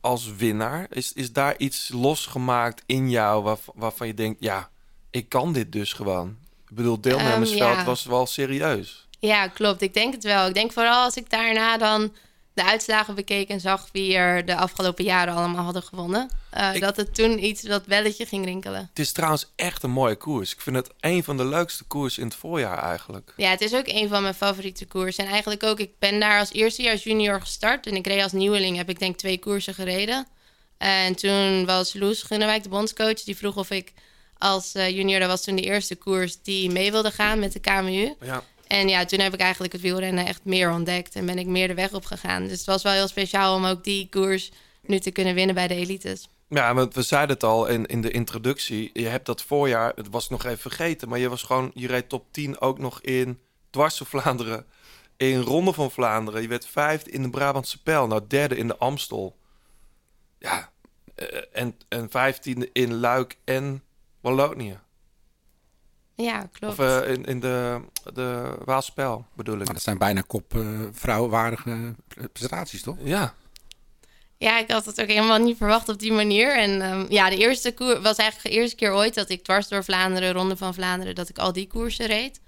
als 0.00 0.34
winnaar? 0.36 0.86
Is, 0.90 1.12
is 1.12 1.32
daar 1.32 1.54
iets 1.58 1.90
losgemaakt 1.92 2.82
in 2.86 3.10
jou 3.10 3.42
waarv- 3.42 3.68
waarvan 3.74 4.06
je 4.06 4.14
denkt, 4.14 4.36
ja, 4.42 4.68
ik 5.10 5.28
kan 5.28 5.52
dit 5.52 5.72
dus 5.72 5.92
gewoon? 5.92 6.36
Ik 6.68 6.76
bedoel, 6.76 7.00
deelnemersveld 7.00 7.60
Ehm, 7.70 7.78
ja. 7.78 7.84
was 7.84 8.04
wel 8.04 8.26
serieus. 8.26 9.06
Ja, 9.18 9.48
klopt. 9.48 9.82
Ik 9.82 9.94
denk 9.94 10.14
het 10.14 10.24
wel. 10.24 10.46
Ik 10.48 10.54
denk 10.54 10.72
vooral 10.72 11.04
als 11.04 11.14
ik 11.16 11.30
daarna 11.30 11.76
dan 11.78 12.12
de 12.54 12.64
uitslagen 12.64 13.14
bekeek 13.14 13.48
en 13.48 13.60
zag 13.60 13.88
wie 13.92 14.14
er 14.14 14.44
de 14.46 14.56
afgelopen 14.56 15.04
jaren 15.04 15.34
allemaal 15.34 15.64
hadden 15.64 15.82
gewonnen. 15.82 16.30
eh, 16.50 16.74
Ik- 16.74 16.80
Dat 16.80 16.96
het 16.96 17.14
toen 17.14 17.44
iets 17.44 17.62
dat 17.62 17.86
belletje 17.86 18.26
ging 18.26 18.44
rinkelen. 18.44 18.86
Het 18.88 18.98
is 18.98 19.12
trouwens 19.12 19.52
echt 19.56 19.82
een 19.82 19.90
mooie 19.90 20.14
koers. 20.16 20.52
Ik 20.52 20.60
vind 20.60 20.76
het 20.76 20.90
een 21.00 21.24
van 21.24 21.36
de 21.36 21.44
leukste 21.44 21.84
koers 21.84 22.18
in 22.18 22.24
het 22.24 22.34
voorjaar 22.34 22.78
eigenlijk. 22.82 23.32
Ja, 23.36 23.50
het 23.50 23.60
is 23.60 23.74
ook 23.74 23.86
een 23.88 24.08
van 24.08 24.22
mijn 24.22 24.34
favoriete 24.34 24.86
koersen. 24.86 25.24
En 25.24 25.30
eigenlijk 25.30 25.62
ook, 25.62 25.80
ik 25.80 25.90
ben 25.98 26.20
daar 26.20 26.38
als 26.38 26.52
eerstejaars 26.52 27.02
junior 27.04 27.40
gestart. 27.40 27.86
En 27.86 27.94
ik 27.96 28.06
reed 28.06 28.22
als 28.22 28.32
nieuweling, 28.32 28.76
heb 28.76 28.88
ik 28.88 28.98
denk 28.98 29.16
twee 29.16 29.38
koersen 29.38 29.74
gereden. 29.74 30.26
En 30.78 31.14
toen 31.14 31.64
was 31.66 31.94
Loes 31.94 32.22
Gunnewijk, 32.22 32.62
de 32.62 32.68
bondscoach, 32.68 33.22
die 33.22 33.36
vroeg 33.36 33.56
of 33.56 33.70
ik 33.70 33.92
als 34.38 34.74
eh, 34.74 34.88
junior... 34.88 35.20
dat 35.20 35.28
was 35.28 35.42
toen 35.44 35.56
de 35.56 35.62
eerste 35.62 35.96
koers 35.96 36.42
die 36.42 36.70
mee 36.70 36.90
wilde 36.90 37.10
gaan 37.10 37.38
met 37.38 37.52
de 37.52 37.60
KMU. 37.60 38.14
Ja. 38.20 38.42
En 38.66 38.88
ja, 38.88 39.04
toen 39.04 39.20
heb 39.20 39.34
ik 39.34 39.40
eigenlijk 39.40 39.72
het 39.72 39.82
wielrennen 39.82 40.26
echt 40.26 40.44
meer 40.44 40.70
ontdekt. 40.70 41.14
En 41.14 41.26
ben 41.26 41.38
ik 41.38 41.46
meer 41.46 41.68
de 41.68 41.74
weg 41.74 41.92
op 41.92 42.04
gegaan. 42.04 42.42
Dus 42.42 42.58
het 42.58 42.66
was 42.66 42.82
wel 42.82 42.92
heel 42.92 43.08
speciaal 43.08 43.54
om 43.54 43.64
ook 43.64 43.84
die 43.84 44.08
koers 44.08 44.50
nu 44.82 44.98
te 44.98 45.10
kunnen 45.10 45.34
winnen 45.34 45.54
bij 45.54 45.68
de 45.68 45.74
elites. 45.74 46.28
Ja, 46.48 46.74
want 46.74 46.94
we 46.94 47.02
zeiden 47.02 47.34
het 47.34 47.44
al 47.44 47.66
in, 47.66 47.86
in 47.86 48.02
de 48.02 48.10
introductie. 48.10 48.90
Je 48.92 49.06
hebt 49.06 49.26
dat 49.26 49.42
voorjaar, 49.42 49.92
het 49.94 50.08
was 50.10 50.28
nog 50.28 50.44
even 50.44 50.58
vergeten, 50.58 51.08
maar 51.08 51.18
je 51.18 51.28
was 51.28 51.42
gewoon, 51.42 51.70
je 51.74 51.86
reed 51.86 52.08
top 52.08 52.26
10 52.30 52.60
ook 52.60 52.78
nog 52.78 53.00
in 53.00 53.40
dwars 53.70 54.00
Vlaanderen, 54.04 54.66
in 55.16 55.40
Ronde 55.40 55.72
van 55.72 55.90
Vlaanderen. 55.90 56.42
Je 56.42 56.48
werd 56.48 56.66
vijfde 56.66 57.10
in 57.10 57.22
de 57.22 57.30
Brabantse 57.30 57.82
Pijl, 57.82 58.06
nou 58.06 58.22
derde 58.28 58.56
in 58.56 58.66
de 58.66 58.76
Amstel. 58.76 59.36
Ja, 60.38 60.70
eh, 61.14 61.38
en, 61.52 61.76
en 61.88 62.10
vijftiende 62.10 62.70
in 62.72 62.94
Luik 62.94 63.38
en 63.44 63.82
Wallonië. 64.20 64.78
Ja, 66.16 66.48
klopt. 66.52 66.78
Of 66.78 66.86
eh, 66.86 67.12
in, 67.12 67.24
in 67.24 67.40
de, 67.40 67.80
de 68.14 68.56
Waalspel 68.64 69.26
bedoel 69.34 69.58
ik. 69.58 69.64
Maar 69.64 69.74
dat 69.74 69.82
zijn 69.82 69.98
bijna 69.98 70.20
kop 70.20 70.54
eh, 70.54 70.68
vrouwenwaardige 70.92 71.94
prestaties, 72.32 72.82
toch? 72.82 72.96
Ja. 73.02 73.34
Ja, 74.36 74.58
ik 74.58 74.70
had 74.70 74.84
het 74.86 75.00
ook 75.00 75.08
helemaal 75.08 75.38
niet 75.38 75.56
verwacht 75.56 75.88
op 75.88 75.98
die 75.98 76.12
manier. 76.12 76.56
En 76.56 76.82
ehm, 76.82 77.06
ja, 77.08 77.30
de 77.30 77.36
eerste 77.36 77.74
koer 77.74 78.00
was 78.00 78.16
eigenlijk 78.16 78.54
de 78.54 78.60
eerste 78.60 78.76
keer 78.76 78.92
ooit 78.92 79.14
dat 79.14 79.30
ik 79.30 79.44
dwars 79.44 79.68
door 79.68 79.84
Vlaanderen, 79.84 80.32
Ronde 80.32 80.56
van 80.56 80.74
Vlaanderen, 80.74 81.14
dat 81.14 81.28
ik 81.28 81.38
al 81.38 81.52
die 81.52 81.66
koersen 81.66 82.06
reed. 82.06 82.40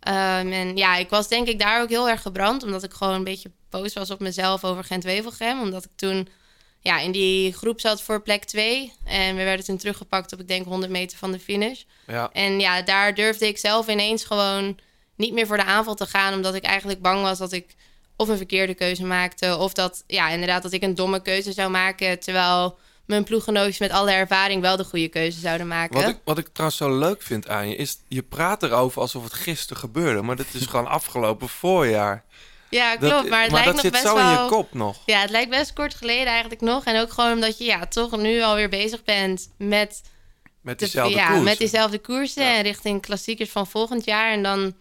Ehm, 0.00 0.52
en 0.52 0.76
ja, 0.76 0.96
ik 0.96 1.10
was 1.10 1.28
denk 1.28 1.48
ik 1.48 1.58
daar 1.58 1.82
ook 1.82 1.88
heel 1.88 2.08
erg 2.08 2.22
gebrand, 2.22 2.62
omdat 2.62 2.82
ik 2.82 2.92
gewoon 2.92 3.14
een 3.14 3.24
beetje 3.24 3.50
boos 3.70 3.92
was 3.92 4.10
op 4.10 4.20
mezelf 4.20 4.64
over 4.64 4.84
Gent-Wevelgem. 4.84 5.60
Omdat 5.60 5.84
ik 5.84 5.90
toen 5.96 6.28
ja, 6.86 6.98
in 6.98 7.12
die 7.12 7.52
groep 7.52 7.80
zat 7.80 8.02
voor 8.02 8.22
plek 8.22 8.44
2. 8.44 8.92
En 9.04 9.36
we 9.36 9.42
werden 9.42 9.64
toen 9.64 9.76
teruggepakt 9.76 10.32
op, 10.32 10.40
ik 10.40 10.48
denk, 10.48 10.66
100 10.66 10.92
meter 10.92 11.18
van 11.18 11.32
de 11.32 11.38
finish. 11.38 11.82
Ja. 12.06 12.30
En 12.32 12.60
ja, 12.60 12.82
daar 12.82 13.14
durfde 13.14 13.46
ik 13.46 13.58
zelf 13.58 13.88
ineens 13.88 14.24
gewoon 14.24 14.78
niet 15.16 15.32
meer 15.32 15.46
voor 15.46 15.56
de 15.56 15.64
aanval 15.64 15.94
te 15.94 16.06
gaan. 16.06 16.34
Omdat 16.34 16.54
ik 16.54 16.64
eigenlijk 16.64 17.02
bang 17.02 17.22
was 17.22 17.38
dat 17.38 17.52
ik 17.52 17.74
of 18.16 18.28
een 18.28 18.36
verkeerde 18.36 18.74
keuze 18.74 19.04
maakte. 19.04 19.56
Of 19.56 19.72
dat, 19.72 20.04
ja, 20.06 20.28
inderdaad, 20.28 20.62
dat 20.62 20.72
ik 20.72 20.82
een 20.82 20.94
domme 20.94 21.22
keuze 21.22 21.52
zou 21.52 21.70
maken. 21.70 22.20
Terwijl 22.20 22.78
mijn 23.04 23.24
ploeggenootjes 23.24 23.78
met 23.78 23.90
alle 23.90 24.10
ervaring 24.10 24.60
wel 24.60 24.76
de 24.76 24.84
goede 24.84 25.08
keuze 25.08 25.40
zouden 25.40 25.66
maken. 25.66 26.00
Wat 26.00 26.08
ik, 26.08 26.18
wat 26.24 26.38
ik 26.38 26.48
trouwens 26.48 26.78
zo 26.78 26.98
leuk 26.98 27.22
vind 27.22 27.48
aan 27.48 27.68
je, 27.68 27.76
is 27.76 27.98
je 28.08 28.22
praat 28.22 28.62
erover 28.62 29.00
alsof 29.00 29.24
het 29.24 29.34
gisteren 29.34 29.82
gebeurde. 29.82 30.22
Maar 30.22 30.36
dit 30.36 30.54
is 30.54 30.66
gewoon 30.66 30.86
afgelopen 31.00 31.48
voorjaar. 31.48 32.24
Ja, 32.70 32.96
Dat- 32.96 33.10
klopt. 33.10 33.28
maar 33.28 33.42
het 33.42 33.50
lijkt 33.50 33.66
dat 33.66 33.74
nog 33.74 33.82
zit 33.84 33.92
best 33.92 34.04
zo 34.04 34.14
wel... 34.14 34.36
in 34.36 34.42
je 34.42 34.48
kop 34.48 34.74
nog. 34.74 34.96
Ja, 35.06 35.20
het 35.20 35.30
lijkt 35.30 35.50
best 35.50 35.72
kort 35.72 35.94
geleden 35.94 36.26
eigenlijk 36.26 36.60
nog. 36.60 36.84
En 36.84 37.00
ook 37.00 37.12
gewoon 37.12 37.32
omdat 37.32 37.58
je 37.58 37.64
ja, 37.64 37.86
toch 37.86 38.16
nu 38.16 38.42
alweer 38.42 38.68
bezig 38.68 39.04
bent 39.04 39.50
met, 39.58 40.02
Met 40.60 40.78
de- 40.78 40.84
diezelfde 40.84 41.14
ja, 41.16 41.28
koers. 41.30 41.42
met 41.42 41.58
diezelfde 41.58 41.98
koersen. 41.98 42.42
En 42.54 42.62
richting 42.62 43.02
klassiekers 43.02 43.50
van 43.50 43.66
volgend 43.66 44.04
jaar. 44.04 44.32
En 44.32 44.42
dan 44.42 44.74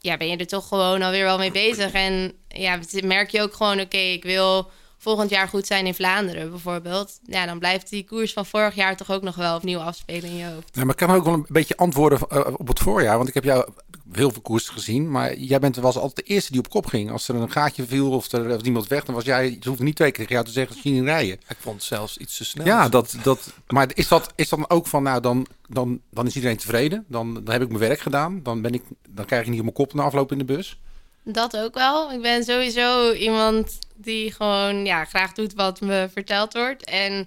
ja, 0.00 0.16
ben 0.16 0.28
je 0.28 0.36
er 0.36 0.46
toch 0.46 0.68
gewoon 0.68 1.02
alweer 1.02 1.24
wel 1.24 1.38
mee 1.38 1.50
bezig. 1.52 1.92
En 1.92 2.32
ja, 2.48 2.78
merk 3.04 3.30
je 3.30 3.42
ook 3.42 3.54
gewoon, 3.54 3.80
oké, 3.80 3.96
ik 3.96 4.22
wil 4.22 4.70
volgend 5.00 5.30
jaar 5.30 5.48
goed 5.48 5.66
zijn 5.66 5.86
in 5.86 5.94
Vlaanderen 5.94 6.50
bijvoorbeeld. 6.50 7.18
Ja, 7.24 7.46
dan 7.46 7.58
blijft 7.58 7.90
die 7.90 8.04
koers 8.04 8.32
van 8.32 8.46
vorig 8.46 8.74
jaar 8.74 8.96
toch 8.96 9.10
ook 9.10 9.22
nog 9.22 9.34
wel 9.34 9.56
opnieuw 9.56 9.78
afspelen 9.78 10.30
in 10.30 10.36
je 10.36 10.44
hoofd. 10.44 10.70
Ja, 10.72 10.80
maar 10.84 10.90
ik 10.90 11.06
kan 11.06 11.16
ook 11.16 11.24
wel 11.24 11.32
een 11.32 11.46
beetje 11.48 11.76
antwoorden 11.76 12.18
eh, 12.28 12.46
op 12.56 12.68
het 12.68 12.78
voorjaar. 12.78 13.16
Want 13.16 13.28
ik 13.28 13.34
heb 13.34 13.44
jou 13.44 13.68
heel 14.12 14.30
veel 14.30 14.42
koersen 14.42 14.72
gezien. 14.72 15.10
Maar 15.10 15.36
jij 15.36 15.58
bent, 15.58 15.76
was 15.76 15.96
altijd 15.96 16.26
de 16.26 16.32
eerste 16.32 16.52
die 16.52 16.60
op 16.60 16.68
kop 16.68 16.86
ging. 16.86 17.10
Als 17.10 17.28
er 17.28 17.34
een 17.34 17.50
gaatje 17.50 17.86
viel 17.86 18.10
of 18.10 18.32
er 18.32 18.48
was 18.48 18.62
iemand 18.62 18.88
weg, 18.88 19.04
dan 19.04 19.14
was 19.14 19.24
jij... 19.24 19.58
Ze 19.60 19.68
hoefde 19.68 19.84
niet 19.84 19.96
twee 19.96 20.10
keer 20.10 20.18
tegen 20.18 20.34
jou 20.34 20.46
te 20.46 20.52
zeggen 20.52 20.74
dat 20.74 20.84
je 20.84 20.90
niet 20.90 21.02
rijden. 21.02 21.40
Ik 21.48 21.56
vond 21.60 21.76
het 21.76 21.84
zelfs 21.84 22.16
iets 22.18 22.36
te 22.36 22.44
snel. 22.44 22.66
Ja, 22.66 22.88
dat, 22.88 23.16
dat, 23.22 23.52
maar 23.66 23.90
is 23.94 24.08
dat, 24.08 24.32
is 24.34 24.48
dan 24.48 24.70
ook 24.70 24.86
van, 24.86 25.02
nou, 25.02 25.20
dan, 25.20 25.46
dan, 25.68 26.00
dan 26.10 26.26
is 26.26 26.34
iedereen 26.34 26.56
tevreden. 26.56 27.04
Dan, 27.08 27.34
dan 27.34 27.52
heb 27.52 27.62
ik 27.62 27.68
mijn 27.68 27.80
werk 27.80 28.00
gedaan. 28.00 28.40
Dan, 28.42 28.60
ben 28.60 28.74
ik, 28.74 28.82
dan 29.08 29.24
krijg 29.24 29.42
ik 29.42 29.48
niet 29.48 29.58
op 29.58 29.64
mijn 29.64 29.76
kop 29.76 29.94
na 29.94 30.02
afloop 30.02 30.32
in 30.32 30.38
de 30.38 30.44
bus. 30.44 30.80
Dat 31.24 31.56
ook 31.56 31.74
wel. 31.74 32.12
Ik 32.12 32.22
ben 32.22 32.44
sowieso 32.44 33.12
iemand 33.12 33.78
die 33.94 34.32
gewoon 34.32 34.84
ja, 34.84 35.04
graag 35.04 35.32
doet 35.32 35.54
wat 35.54 35.80
me 35.80 36.08
verteld 36.12 36.52
wordt. 36.52 36.84
En 36.84 37.26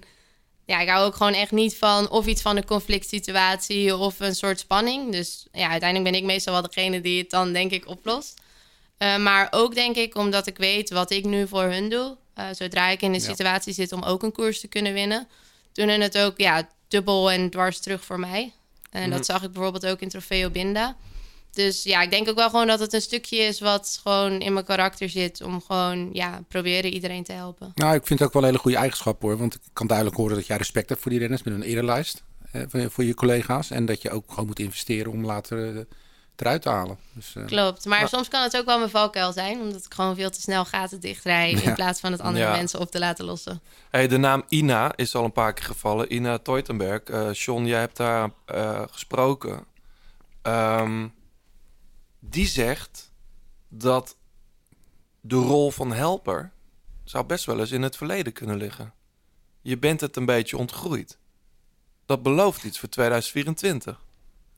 ja, 0.64 0.80
ik 0.80 0.88
hou 0.88 1.06
ook 1.06 1.14
gewoon 1.14 1.32
echt 1.34 1.50
niet 1.52 1.76
van 1.76 2.10
of 2.10 2.26
iets 2.26 2.42
van 2.42 2.56
een 2.56 2.64
conflict 2.66 3.08
situatie 3.08 3.96
of 3.96 4.20
een 4.20 4.34
soort 4.34 4.60
spanning. 4.60 5.12
Dus 5.12 5.46
ja, 5.52 5.68
uiteindelijk 5.70 6.10
ben 6.10 6.20
ik 6.20 6.26
meestal 6.26 6.52
wel 6.52 6.62
degene 6.62 7.00
die 7.00 7.18
het 7.18 7.30
dan 7.30 7.52
denk 7.52 7.70
ik 7.70 7.88
oplost. 7.88 8.34
Eh, 8.98 9.16
maar 9.16 9.48
ook 9.50 9.74
denk 9.74 9.96
ik 9.96 10.16
omdat 10.16 10.46
ik 10.46 10.56
weet 10.56 10.90
wat 10.90 11.10
ik 11.10 11.24
nu 11.24 11.48
voor 11.48 11.62
hun 11.62 11.88
doe. 11.88 12.16
Eh, 12.34 12.46
zodra 12.52 12.88
ik 12.88 13.02
in 13.02 13.12
de 13.12 13.18
Ja. 13.18 13.24
situatie 13.24 13.72
zit 13.72 13.92
om 13.92 14.02
ook 14.02 14.22
een 14.22 14.32
koers 14.32 14.60
te 14.60 14.68
kunnen 14.68 14.92
winnen, 14.92 15.28
doen 15.72 15.88
hun 15.88 16.00
het 16.00 16.18
ook 16.18 16.38
ja, 16.38 16.68
dubbel 16.88 17.30
en 17.30 17.50
dwars 17.50 17.80
terug 17.80 18.04
voor 18.04 18.18
mij. 18.20 18.52
En 18.90 19.10
dat 19.10 19.26
zag 19.26 19.42
ik 19.42 19.52
bijvoorbeeld 19.52 19.86
ook 19.86 20.00
in 20.00 20.08
Trofeo 20.08 20.50
Binda. 20.50 20.96
Dus 21.54 21.82
ja, 21.82 22.02
ik 22.02 22.10
denk 22.10 22.28
ook 22.28 22.36
wel 22.36 22.50
gewoon 22.50 22.66
dat 22.66 22.80
het 22.80 22.92
een 22.92 23.00
stukje 23.00 23.36
is 23.36 23.60
wat 23.60 24.00
gewoon 24.02 24.40
in 24.40 24.52
mijn 24.52 24.64
karakter 24.64 25.08
zit. 25.08 25.42
Om 25.42 25.62
gewoon, 25.66 26.08
ja, 26.12 26.40
proberen 26.48 26.92
iedereen 26.92 27.24
te 27.24 27.32
helpen. 27.32 27.72
Nou, 27.74 27.94
ik 27.94 28.06
vind 28.06 28.18
het 28.18 28.28
ook 28.28 28.34
wel 28.34 28.42
een 28.42 28.48
hele 28.48 28.60
goede 28.60 28.76
eigenschap 28.76 29.22
hoor. 29.22 29.36
Want 29.38 29.54
ik 29.54 29.60
kan 29.72 29.86
duidelijk 29.86 30.16
horen 30.16 30.36
dat 30.36 30.46
jij 30.46 30.56
respect 30.56 30.88
hebt 30.88 31.00
voor 31.00 31.10
die 31.10 31.20
renners 31.20 31.42
met 31.42 31.54
een 31.54 31.62
erelijst. 31.62 32.22
eh, 32.52 32.62
voor- 32.68 32.90
voor 32.90 33.04
je 33.04 33.14
collega's. 33.14 33.70
En 33.70 33.86
dat 33.86 34.02
je 34.02 34.10
ook 34.10 34.24
gewoon 34.28 34.46
moet 34.46 34.58
investeren 34.58 35.12
om 35.12 35.24
later 35.24 35.76
eh, 35.76 35.82
eruit 36.36 36.62
te 36.62 36.68
halen. 36.68 36.98
Dus, 37.12 37.32
eh, 37.36 37.44
Klopt. 37.46 37.84
Maar 37.84 37.98
Maar- 37.98 38.08
soms 38.08 38.28
kan 38.28 38.42
het 38.42 38.56
ook 38.56 38.64
wel 38.64 38.78
mijn 38.78 38.90
valkuil 38.90 39.32
zijn. 39.32 39.60
Omdat 39.60 39.84
ik 39.84 39.94
gewoon 39.94 40.14
veel 40.16 40.30
te 40.30 40.40
snel 40.40 40.64
gaten 40.64 41.00
dichtrij. 41.00 41.50
Ja. 41.50 41.62
In 41.62 41.74
plaats 41.74 42.00
van 42.00 42.12
het 42.12 42.20
andere 42.20 42.44
Ja. 42.44 42.50
mensen 42.56 42.80
op 42.80 42.90
te 42.90 42.98
laten 42.98 43.24
lossen. 43.24 43.60
Hey, 43.90 44.08
de 44.08 44.16
naam 44.16 44.44
Ina 44.48 44.92
is 44.96 45.14
al 45.14 45.24
een 45.24 45.32
paar 45.32 45.52
keer 45.52 45.64
gevallen. 45.64 46.12
Ina 46.14 46.38
Teutenberg. 46.38 47.02
Eh 47.02 47.32
John, 47.32 47.64
jij 47.64 47.80
hebt 47.80 47.96
daar 47.96 48.30
eh, 48.44 48.82
gesproken. 48.90 49.64
Ehm, 50.42 51.06
die 52.28 52.46
zegt 52.46 53.12
dat 53.68 54.16
de 55.20 55.36
rol 55.36 55.70
van 55.70 55.92
helper 55.92 56.52
zou 57.04 57.24
best 57.24 57.44
wel 57.44 57.60
eens 57.60 57.70
in 57.70 57.82
het 57.82 57.96
verleden 57.96 58.32
kunnen 58.32 58.56
liggen. 58.56 58.92
Je 59.60 59.78
bent 59.78 60.00
het 60.00 60.16
een 60.16 60.24
beetje 60.24 60.56
ontgroeid. 60.56 61.18
Dat 62.06 62.22
belooft 62.22 62.64
iets 62.64 62.78
voor 62.78 62.88
2024. 62.88 64.04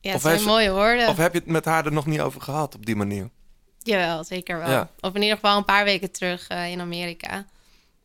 Ja, 0.01 0.13
het 0.13 0.21
zijn 0.21 0.43
mooie 0.43 0.73
woorden. 0.73 1.09
Of 1.09 1.17
heb 1.17 1.33
je 1.33 1.39
het 1.39 1.49
met 1.49 1.65
haar 1.65 1.87
er 1.87 1.93
nog 1.93 2.07
niet 2.07 2.21
over 2.21 2.41
gehad 2.41 2.75
op 2.75 2.87
die 2.87 2.97
manier? 2.97 3.31
Jawel, 3.79 4.25
zeker 4.25 4.59
wel. 4.59 4.71
Ja. 4.71 4.91
Of 5.01 5.15
in 5.15 5.23
ieder 5.23 5.37
geval 5.37 5.57
een 5.57 5.65
paar 5.65 5.85
weken 5.85 6.11
terug 6.11 6.49
eh, 6.49 6.71
in 6.71 6.81
Amerika. 6.81 7.47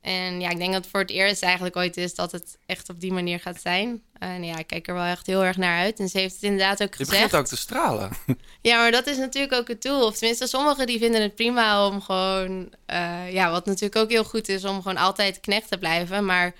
En 0.01 0.41
ja, 0.41 0.49
ik 0.49 0.57
denk 0.57 0.73
dat 0.73 0.81
het 0.81 0.91
voor 0.91 0.99
het 0.99 1.09
eerst 1.09 1.43
eigenlijk 1.43 1.75
ooit 1.75 1.97
is 1.97 2.15
dat 2.15 2.31
het 2.31 2.57
echt 2.65 2.89
op 2.89 2.99
die 2.99 3.13
manier 3.13 3.39
gaat 3.39 3.61
zijn. 3.61 4.01
En 4.17 4.43
ja, 4.43 4.57
ik 4.57 4.67
kijk 4.67 4.87
er 4.87 4.93
wel 4.93 5.03
echt 5.03 5.27
heel 5.27 5.43
erg 5.43 5.57
naar 5.57 5.79
uit. 5.79 5.99
En 5.99 6.09
ze 6.09 6.17
heeft 6.17 6.33
het 6.33 6.43
inderdaad 6.43 6.81
ook 6.83 6.89
Je 6.91 6.95
gezegd. 6.97 7.11
begint 7.21 7.35
ook 7.35 7.45
te 7.47 7.57
stralen. 7.57 8.11
Ja, 8.61 8.77
maar 8.77 8.91
dat 8.91 9.07
is 9.07 9.17
natuurlijk 9.17 9.53
ook 9.53 9.67
het 9.67 9.81
doel. 9.81 10.05
Of 10.05 10.17
tenminste, 10.17 10.47
sommigen 10.47 10.87
die 10.87 10.99
vinden 10.99 11.21
het 11.21 11.35
prima 11.35 11.87
om 11.87 12.01
gewoon... 12.01 12.73
eh, 12.85 13.33
ja, 13.33 13.51
wat 13.51 13.65
natuurlijk 13.65 13.95
ook 13.95 14.09
heel 14.09 14.23
goed 14.23 14.49
is, 14.49 14.65
om 14.65 14.75
gewoon 14.81 14.97
altijd 14.97 15.39
knecht 15.39 15.67
te 15.69 15.77
blijven. 15.77 16.25
Maar 16.25 16.53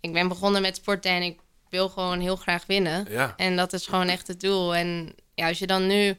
ik 0.00 0.12
ben 0.12 0.28
begonnen 0.28 0.62
met 0.62 0.76
sporten 0.76 1.10
en 1.10 1.22
ik 1.22 1.38
wil 1.68 1.88
gewoon 1.88 2.20
heel 2.20 2.36
graag 2.36 2.66
winnen. 2.66 3.06
Ja. 3.10 3.34
En 3.36 3.56
dat 3.56 3.72
is 3.72 3.86
gewoon 3.86 4.08
echt 4.08 4.26
het 4.26 4.40
doel. 4.40 4.74
En 4.74 5.12
ja, 5.34 5.48
als 5.48 5.58
je 5.58 5.66
dan 5.66 5.86
nu 5.86 6.16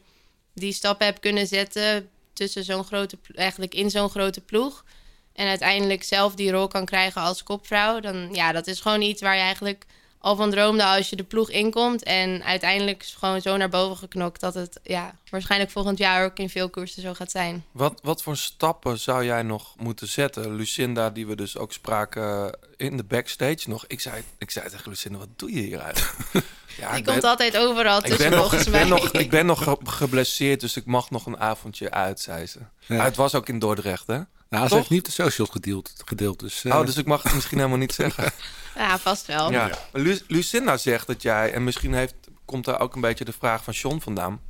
die 0.54 0.74
stap 0.74 1.00
hebt 1.00 1.20
kunnen 1.20 1.48
zetten 1.48 2.10
tussen 2.34 2.64
zo'n 2.64 2.84
grote... 2.84 3.18
Eigenlijk 3.36 3.74
in 3.74 3.90
zo'n 3.90 4.10
grote 4.10 4.42
ploeg... 4.42 4.84
En 5.34 5.48
uiteindelijk 5.48 6.04
zelf 6.04 6.36
die 6.36 6.52
rol 6.52 6.68
kan 6.68 6.86
krijgen 6.86 7.22
als 7.22 7.44
kopvrouw. 7.44 8.00
Dan 8.00 8.30
ja, 8.34 8.52
dat 8.52 8.68
is 8.68 8.80
gewoon 8.80 9.02
iets 9.02 9.22
waar 9.22 9.36
je 9.36 9.42
eigenlijk 9.42 9.86
al 10.20 10.36
van 10.36 10.50
droomde 10.52 10.86
als 10.86 11.10
je 11.10 11.16
de 11.16 11.24
ploeg 11.24 11.50
inkomt. 11.50 12.04
En 12.04 12.44
uiteindelijk 12.44 13.02
is 13.04 13.16
gewoon 13.20 13.42
zo 13.42 13.58
naar 13.58 13.70
boven 13.70 13.98
geknokt 13.98 14.40
dat 14.42 14.54
het 14.54 14.80
ja, 14.84 15.16
waarschijnlijk 15.30 15.72
volgend 15.72 15.98
jaar 15.98 16.26
ook 16.26 16.38
in 16.38 16.50
veel 16.50 16.70
koersen 16.70 17.02
zo 17.02 17.14
gaat 17.14 17.32
zijn. 17.32 17.66
Wat, 17.72 18.00
wat 18.04 18.24
voor 18.24 18.38
stappen 18.38 19.00
zou 19.00 19.26
jij 19.26 19.42
nog 19.44 19.74
moeten 19.78 20.08
zetten? 20.08 20.56
Lucinda, 20.56 21.10
die 21.10 21.28
we 21.28 21.36
dus 21.36 21.58
ook 21.58 21.74
spraken 21.74 22.58
in 22.78 22.98
de 22.98 23.04
backstage 23.04 23.70
nog. 23.70 23.86
Ik 23.88 24.00
zei, 24.00 24.24
ik 24.38 24.52
zei 24.52 24.70
tegen 24.70 24.90
Lucinda, 24.90 25.18
wat 25.18 25.30
doe 25.36 25.54
je 25.54 25.62
hier 25.62 25.80
eigenlijk? 25.80 26.16
Ja, 26.78 26.94
Die 26.96 27.04
komt 27.04 27.24
altijd 27.24 27.58
overal 27.58 27.98
ik 27.98 28.04
tussen 28.06 28.30
ben, 28.30 28.38
nog, 28.38 28.40
volgens 28.40 28.66
ik, 28.66 28.72
mij. 28.72 28.80
ben 28.82 28.90
nog, 28.90 29.12
ik 29.12 29.30
ben 29.30 29.46
nog 29.46 29.64
ge- 29.68 29.78
geblesseerd, 29.84 30.60
dus 30.60 30.76
ik 30.78 30.86
mag 30.86 31.10
nog 31.10 31.26
een 31.26 31.40
avondje 31.40 31.92
uit, 31.92 32.20
zei 32.20 32.46
ze. 32.46 32.60
Ja. 32.86 33.04
Het 33.04 33.16
was 33.16 33.36
ook 33.36 33.48
in 33.50 33.60
Dordrecht, 33.60 34.08
hè? 34.08 34.20
Nou, 34.52 34.68
ze 34.68 34.76
heeft 34.76 34.90
niet 34.90 35.06
de 35.06 35.12
socials 35.12 35.50
gedeeld. 35.50 35.94
gedeeld 36.06 36.40
dus, 36.40 36.64
eh, 36.64 36.76
Oh, 36.80 36.86
dus 36.86 36.98
ik 36.98 37.06
mag 37.06 37.24
het 37.24 37.34
misschien 37.34 37.58
helemaal 37.58 37.78
niet 37.78 37.94
zeggen. 37.94 38.32
Ja, 38.76 39.00
vast 39.00 39.26
wel. 39.26 39.52
Ja. 39.52 39.78
Lu- 39.94 40.20
Lucinda 40.28 40.78
zegt 40.78 41.08
dat 41.08 41.22
jij, 41.22 41.54
en 41.54 41.64
misschien 41.64 41.94
heeft, 41.94 42.16
komt 42.46 42.66
daar 42.66 42.80
ook 42.80 42.96
een 42.96 43.02
beetje 43.02 43.26
de 43.26 43.34
vraag 43.34 43.64
van 43.64 43.74
John 43.74 44.00
vandaan, 44.00 44.42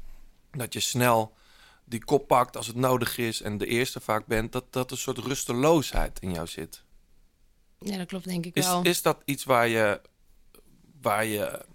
dat 0.51 0.73
je 0.73 0.79
snel 0.79 1.33
die 1.85 2.03
kop 2.05 2.27
pakt 2.27 2.57
als 2.57 2.67
het 2.67 2.75
nodig 2.75 3.17
is 3.17 3.41
en 3.41 3.57
de 3.57 3.65
eerste 3.65 3.99
vaak 3.99 4.25
bent, 4.25 4.51
dat, 4.51 4.73
dat 4.73 4.91
een 4.91 4.97
soort 4.97 5.17
rusteloosheid 5.17 6.19
in 6.19 6.31
jou 6.33 6.47
zit. 6.47 6.83
Ja, 7.79 7.97
dat 7.97 8.07
klopt 8.07 8.25
denk 8.25 8.45
ik 8.45 8.55
Is, 8.55 8.65
wel. 8.65 8.81
is 8.83 9.01
dat 9.01 9.21
iets 9.25 9.43
waar 9.43 9.67
je, 9.67 10.01
waar 11.01 11.25
je 11.25 11.65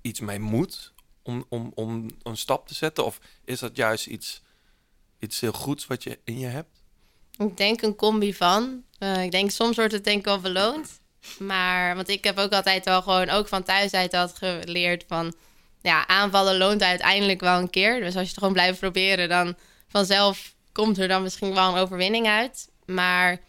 iets 0.00 0.20
mee 0.20 0.38
moet 0.40 0.92
om, 1.22 1.44
om, 1.48 1.72
om 1.74 2.10
een 2.22 2.36
stap 2.36 2.66
te 2.68 2.74
zetten? 2.74 3.04
Of 3.04 3.18
is 3.44 3.58
dat 3.58 3.76
juist 3.76 4.06
iets, 4.06 4.42
iets 5.18 5.40
heel 5.40 5.52
goeds 5.52 5.86
wat 5.86 6.02
je 6.02 6.18
in 6.24 6.38
je 6.38 6.46
hebt? 6.46 6.77
Ik 7.38 7.56
denk 7.56 7.82
een 7.82 7.96
combi 7.96 8.34
van. 8.34 8.82
Eh, 8.98 9.22
ik 9.22 9.30
denk 9.30 9.50
soms 9.50 9.76
wordt 9.76 9.92
het 9.92 10.04
denk 10.04 10.18
ik 10.18 10.24
wel 10.24 10.40
beloond. 10.40 11.00
Maar, 11.38 11.96
want 11.96 12.08
ik 12.08 12.24
heb 12.24 12.38
ook 12.38 12.52
altijd 12.52 12.84
wel 12.84 13.02
gewoon, 13.02 13.30
ook 13.30 13.48
van 13.48 13.62
thuis 13.62 13.92
uit 13.92 14.12
had 14.12 14.34
geleerd 14.34 15.04
van... 15.08 15.34
Ja, 15.82 16.06
aanvallen 16.06 16.56
loont 16.56 16.82
uiteindelijk 16.82 17.40
wel 17.40 17.58
een 17.58 17.70
keer. 17.70 18.00
Dus 18.00 18.14
als 18.14 18.22
je 18.22 18.28
het 18.28 18.38
gewoon 18.38 18.52
blijft 18.52 18.78
proberen, 18.78 19.28
dan 19.28 19.56
vanzelf 19.88 20.54
komt 20.72 20.98
er 20.98 21.08
dan 21.08 21.22
misschien 21.22 21.54
wel 21.54 21.68
een 21.68 21.80
overwinning 21.80 22.26
uit. 22.26 22.68
Maar 22.86 23.40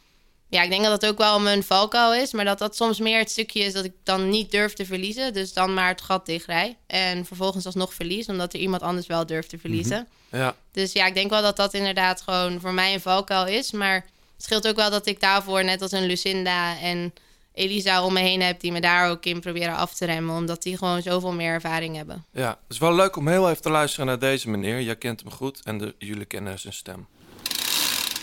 ja, 0.50 0.62
ik 0.62 0.70
denk 0.70 0.84
dat 0.84 1.02
dat 1.02 1.12
ook 1.12 1.18
wel 1.18 1.40
mijn 1.40 1.64
valkuil 1.64 2.14
is. 2.14 2.34
Maar 2.34 2.46
dat 2.46 2.60
dat 2.60 2.76
soms 2.76 3.00
meer 3.00 3.20
het 3.20 3.32
stukje 3.32 3.60
is 3.60 3.74
dat 3.74 3.86
ik 3.86 3.94
dan 4.04 4.30
niet 4.30 4.52
durf 4.52 4.74
te 4.74 4.86
verliezen. 4.86 5.34
Dus 5.34 5.54
dan 5.54 5.74
maar 5.74 5.88
het 5.88 6.02
gat 6.02 6.26
dichtrij. 6.26 6.78
En 6.88 7.26
vervolgens 7.26 7.66
alsnog 7.66 7.94
verlies, 7.94 8.28
omdat 8.28 8.54
er 8.54 8.60
iemand 8.60 8.82
anders 8.82 9.08
wel 9.08 9.26
durft 9.26 9.50
te 9.50 9.58
verliezen. 9.58 10.08
Ja, 10.32 10.56
Dus 10.72 10.92
ja, 10.94 11.06
ik 11.06 11.14
denk 11.14 11.30
wel 11.30 11.42
dat 11.42 11.56
dat 11.56 11.74
inderdaad 11.74 12.22
gewoon 12.22 12.60
voor 12.60 12.74
mij 12.74 12.94
een 12.94 13.02
valkuil 13.02 13.48
is. 13.48 13.72
Maar 13.72 13.94
het 13.94 14.44
scheelt 14.44 14.68
ook 14.68 14.76
wel 14.76 14.90
dat 14.90 15.06
ik 15.08 15.20
daarvoor, 15.20 15.64
net 15.64 15.82
als 15.82 15.92
een 15.92 16.06
Lucinda 16.06 16.80
en 16.80 17.14
Elisa 17.54 18.04
om 18.04 18.14
me 18.14 18.20
heen 18.20 18.42
heb... 18.42 18.60
die 18.60 18.72
me 18.72 18.82
daar 18.82 19.10
ook 19.10 19.26
in 19.26 19.40
proberen 19.40 19.76
af 19.76 19.94
te 19.94 20.06
remmen. 20.06 20.36
Omdat 20.36 20.64
die 20.64 20.78
gewoon 20.78 21.02
zoveel 21.02 21.34
meer 21.34 21.54
ervaring 21.54 21.96
hebben. 21.96 22.26
ja. 22.32 22.50
Het 22.50 22.58
is 22.70 22.78
wel 22.78 22.96
leuk 22.96 23.16
om 23.16 23.28
heel 23.28 23.50
even 23.50 23.62
te 23.62 23.70
luisteren 23.70 24.06
naar 24.06 24.20
deze 24.20 24.50
meneer. 24.50 24.82
Jij 24.82 24.96
kent 24.96 25.22
hem 25.22 25.32
goed 25.32 25.62
en 25.64 25.78
de, 25.78 25.96
jullie 25.98 26.26
kennen 26.26 26.60
zijn 26.60 26.74
stem. 26.74 27.08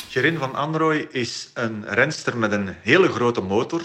Gerin 0.09 0.39
van 0.39 0.55
Androoy 0.55 1.09
is 1.11 1.51
een 1.55 1.85
renster 1.89 2.37
met 2.37 2.53
een 2.53 2.77
hele 2.83 3.09
grote 3.09 3.41
motor. 3.41 3.83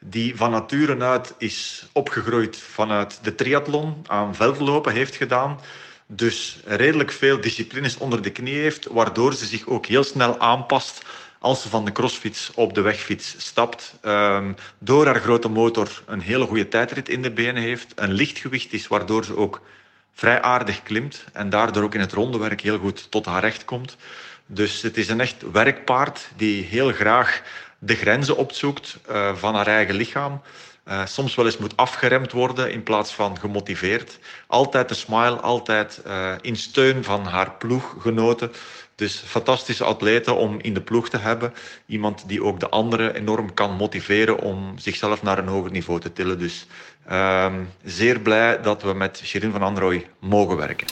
Die 0.00 0.36
van 0.36 0.50
nature 0.50 1.04
uit 1.04 1.34
is 1.38 1.86
opgegroeid 1.92 2.56
vanuit 2.56 3.18
de 3.22 3.34
triathlon, 3.34 4.04
aan 4.06 4.34
veldlopen 4.34 4.92
heeft 4.92 5.16
gedaan. 5.16 5.60
Dus 6.06 6.58
redelijk 6.64 7.12
veel 7.12 7.40
disciplines 7.40 7.96
onder 7.96 8.22
de 8.22 8.30
knie 8.30 8.54
heeft, 8.54 8.86
waardoor 8.86 9.34
ze 9.34 9.46
zich 9.46 9.66
ook 9.66 9.86
heel 9.86 10.04
snel 10.04 10.38
aanpast 10.38 11.02
als 11.38 11.62
ze 11.62 11.68
van 11.68 11.84
de 11.84 11.92
crossfiets 11.92 12.50
op 12.54 12.74
de 12.74 12.80
wegfiets 12.80 13.34
stapt. 13.38 13.94
Ehm, 14.00 14.52
door 14.78 15.06
haar 15.06 15.20
grote 15.20 15.48
motor 15.48 16.02
een 16.06 16.20
hele 16.20 16.46
goede 16.46 16.68
tijdrit 16.68 17.08
in 17.08 17.22
de 17.22 17.30
benen 17.30 17.62
heeft, 17.62 17.92
een 17.94 18.12
lichtgewicht 18.12 18.72
is, 18.72 18.86
waardoor 18.86 19.24
ze 19.24 19.36
ook 19.36 19.60
vrij 20.12 20.42
aardig 20.42 20.82
klimt 20.82 21.24
en 21.32 21.50
daardoor 21.50 21.82
ook 21.82 21.94
in 21.94 22.00
het 22.00 22.12
rondewerk 22.12 22.60
heel 22.60 22.78
goed 22.78 23.10
tot 23.10 23.26
haar 23.26 23.40
recht 23.40 23.64
komt. 23.64 23.96
Dus 24.46 24.82
het 24.82 24.96
is 24.96 25.08
een 25.08 25.20
echt 25.20 25.50
werkpaard 25.52 26.28
die 26.36 26.64
heel 26.64 26.92
graag 26.92 27.42
de 27.78 27.94
grenzen 27.94 28.36
opzoekt 28.36 28.98
eh, 29.06 29.36
van 29.36 29.54
haar 29.54 29.66
eigen 29.66 29.94
lichaam. 29.94 30.42
Eh, 30.84 31.06
soms 31.06 31.34
wel 31.34 31.44
eens 31.44 31.58
moet 31.58 31.76
afgeremd 31.76 32.32
worden 32.32 32.72
in 32.72 32.82
plaats 32.82 33.14
van 33.14 33.38
gemotiveerd. 33.38 34.18
Altijd 34.46 34.88
de 34.88 34.94
smile, 34.94 35.40
altijd 35.40 36.02
eh, 36.04 36.32
in 36.40 36.56
steun 36.56 37.04
van 37.04 37.24
haar 37.24 37.52
ploeggenoten. 37.52 38.52
Dus 38.94 39.16
fantastische 39.26 39.84
atleten 39.84 40.36
om 40.36 40.60
in 40.60 40.74
de 40.74 40.82
ploeg 40.82 41.08
te 41.08 41.18
hebben. 41.18 41.54
Iemand 41.86 42.28
die 42.28 42.42
ook 42.42 42.60
de 42.60 42.68
anderen 42.68 43.14
enorm 43.14 43.54
kan 43.54 43.76
motiveren 43.76 44.38
om 44.38 44.78
zichzelf 44.78 45.22
naar 45.22 45.38
een 45.38 45.48
hoger 45.48 45.70
niveau 45.70 46.00
te 46.00 46.12
tillen. 46.12 46.38
Dus 46.38 46.66
ehm, 47.06 47.64
zeer 47.84 48.20
blij 48.20 48.60
dat 48.62 48.82
we 48.82 48.92
met 48.92 49.20
Shirin 49.24 49.52
van 49.52 49.62
Androoy 49.62 50.08
mogen 50.18 50.56
werken. 50.56 50.86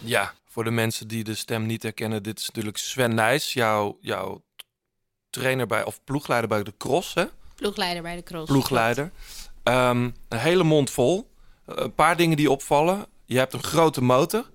Ja, 0.00 0.32
voor 0.48 0.64
de 0.64 0.70
mensen 0.70 1.08
die 1.08 1.24
de 1.24 1.34
stem 1.34 1.66
niet 1.66 1.82
herkennen, 1.82 2.22
dit 2.22 2.38
is 2.38 2.46
natuurlijk 2.46 2.76
Sven 2.76 3.14
Nijs, 3.14 3.52
jouw, 3.52 3.98
jouw 4.00 4.42
trainer 5.30 5.66
bij, 5.66 5.84
of 5.84 6.04
ploegleider 6.04 6.48
bij 6.48 6.62
de 6.62 6.74
cross, 6.78 7.14
hè? 7.14 7.24
Ploegleider 7.54 8.02
bij 8.02 8.16
de 8.16 8.22
cross. 8.22 8.50
Ploegleider. 8.50 9.10
Ehm, 9.62 10.10
een 10.28 10.38
hele 10.38 10.64
mond 10.64 10.90
vol. 10.90 11.30
Eh, 11.66 11.74
Een 11.76 11.94
paar 11.94 12.16
dingen 12.16 12.36
die 12.36 12.50
opvallen. 12.50 13.06
Je 13.24 13.38
hebt 13.38 13.52
een 13.52 13.62
grote 13.62 14.02
motor. 14.02 14.50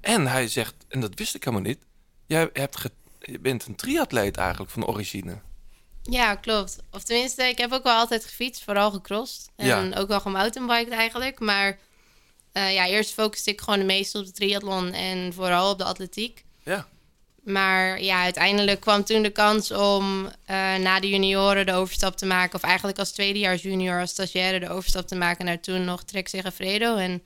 En 0.00 0.26
hij 0.26 0.48
zegt, 0.48 0.74
en 0.88 1.00
dat 1.00 1.14
wist 1.14 1.34
ik 1.34 1.44
helemaal 1.44 1.66
niet, 1.66 1.78
jij 2.26 2.50
hebt 2.52 2.78
je 3.20 3.38
bent 3.40 3.66
een 3.66 3.74
triatleet 3.76 4.36
eigenlijk 4.36 4.70
van 4.70 4.86
origine. 4.86 5.38
Ja, 6.02 6.34
klopt. 6.34 6.78
Of 6.90 7.02
tenminste, 7.02 7.44
ik 7.44 7.58
heb 7.58 7.72
ook 7.72 7.82
wel 7.82 7.96
altijd 7.96 8.24
gefietst, 8.24 8.64
vooral 8.64 8.90
gecrossed. 8.90 9.50
En 9.56 9.66
Ja. 9.66 9.90
ook 9.96 10.08
wel 10.08 10.20
gemountainbiked 10.20 10.92
eigenlijk. 10.92 11.40
Maar 11.40 11.78
eh, 12.52 12.74
ja, 12.74 12.86
eerst 12.86 13.12
focuste 13.12 13.50
ik 13.50 13.60
gewoon 13.60 13.78
de 13.78 13.84
meeste 13.84 14.18
op 14.18 14.24
de 14.24 14.32
triathlon 14.32 14.92
en 14.92 15.32
vooral 15.32 15.70
op 15.70 15.78
de 15.78 15.84
atletiek. 15.84 16.44
Ja. 16.62 16.88
Maar 17.48 18.02
ja, 18.02 18.22
uiteindelijk 18.22 18.80
kwam 18.80 19.04
toen 19.04 19.22
de 19.22 19.30
kans 19.30 19.70
om 19.70 20.28
eh, 20.44 20.56
na 20.76 21.00
de 21.00 21.08
junioren 21.08 21.66
de 21.66 21.72
overstap 21.72 22.16
te 22.16 22.26
maken. 22.26 22.54
Of 22.54 22.62
eigenlijk 22.62 22.98
als 22.98 23.12
tweedejaars 23.12 23.62
junior, 23.62 24.00
als 24.00 24.10
stagiaire 24.10 24.60
de 24.60 24.68
overstap 24.68 25.06
te 25.06 25.16
maken 25.16 25.44
naar 25.44 25.60
toen 25.60 25.84
nog 25.84 26.02
Trek 26.02 26.28
Segafredo. 26.28 26.96
En 26.96 27.22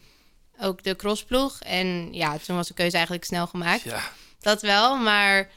ook 0.61 0.83
de 0.83 0.97
crossploeg. 0.97 1.59
En 1.61 2.09
ja, 2.13 2.39
toen 2.39 2.57
was 2.57 2.69
de 2.69 2.75
keuze 2.75 2.95
eigenlijk 2.95 3.25
snel 3.25 3.47
gemaakt. 3.47 3.83
Ja. 3.83 4.01
Dat 4.41 4.63
wel, 4.63 4.97
maar 4.97 5.51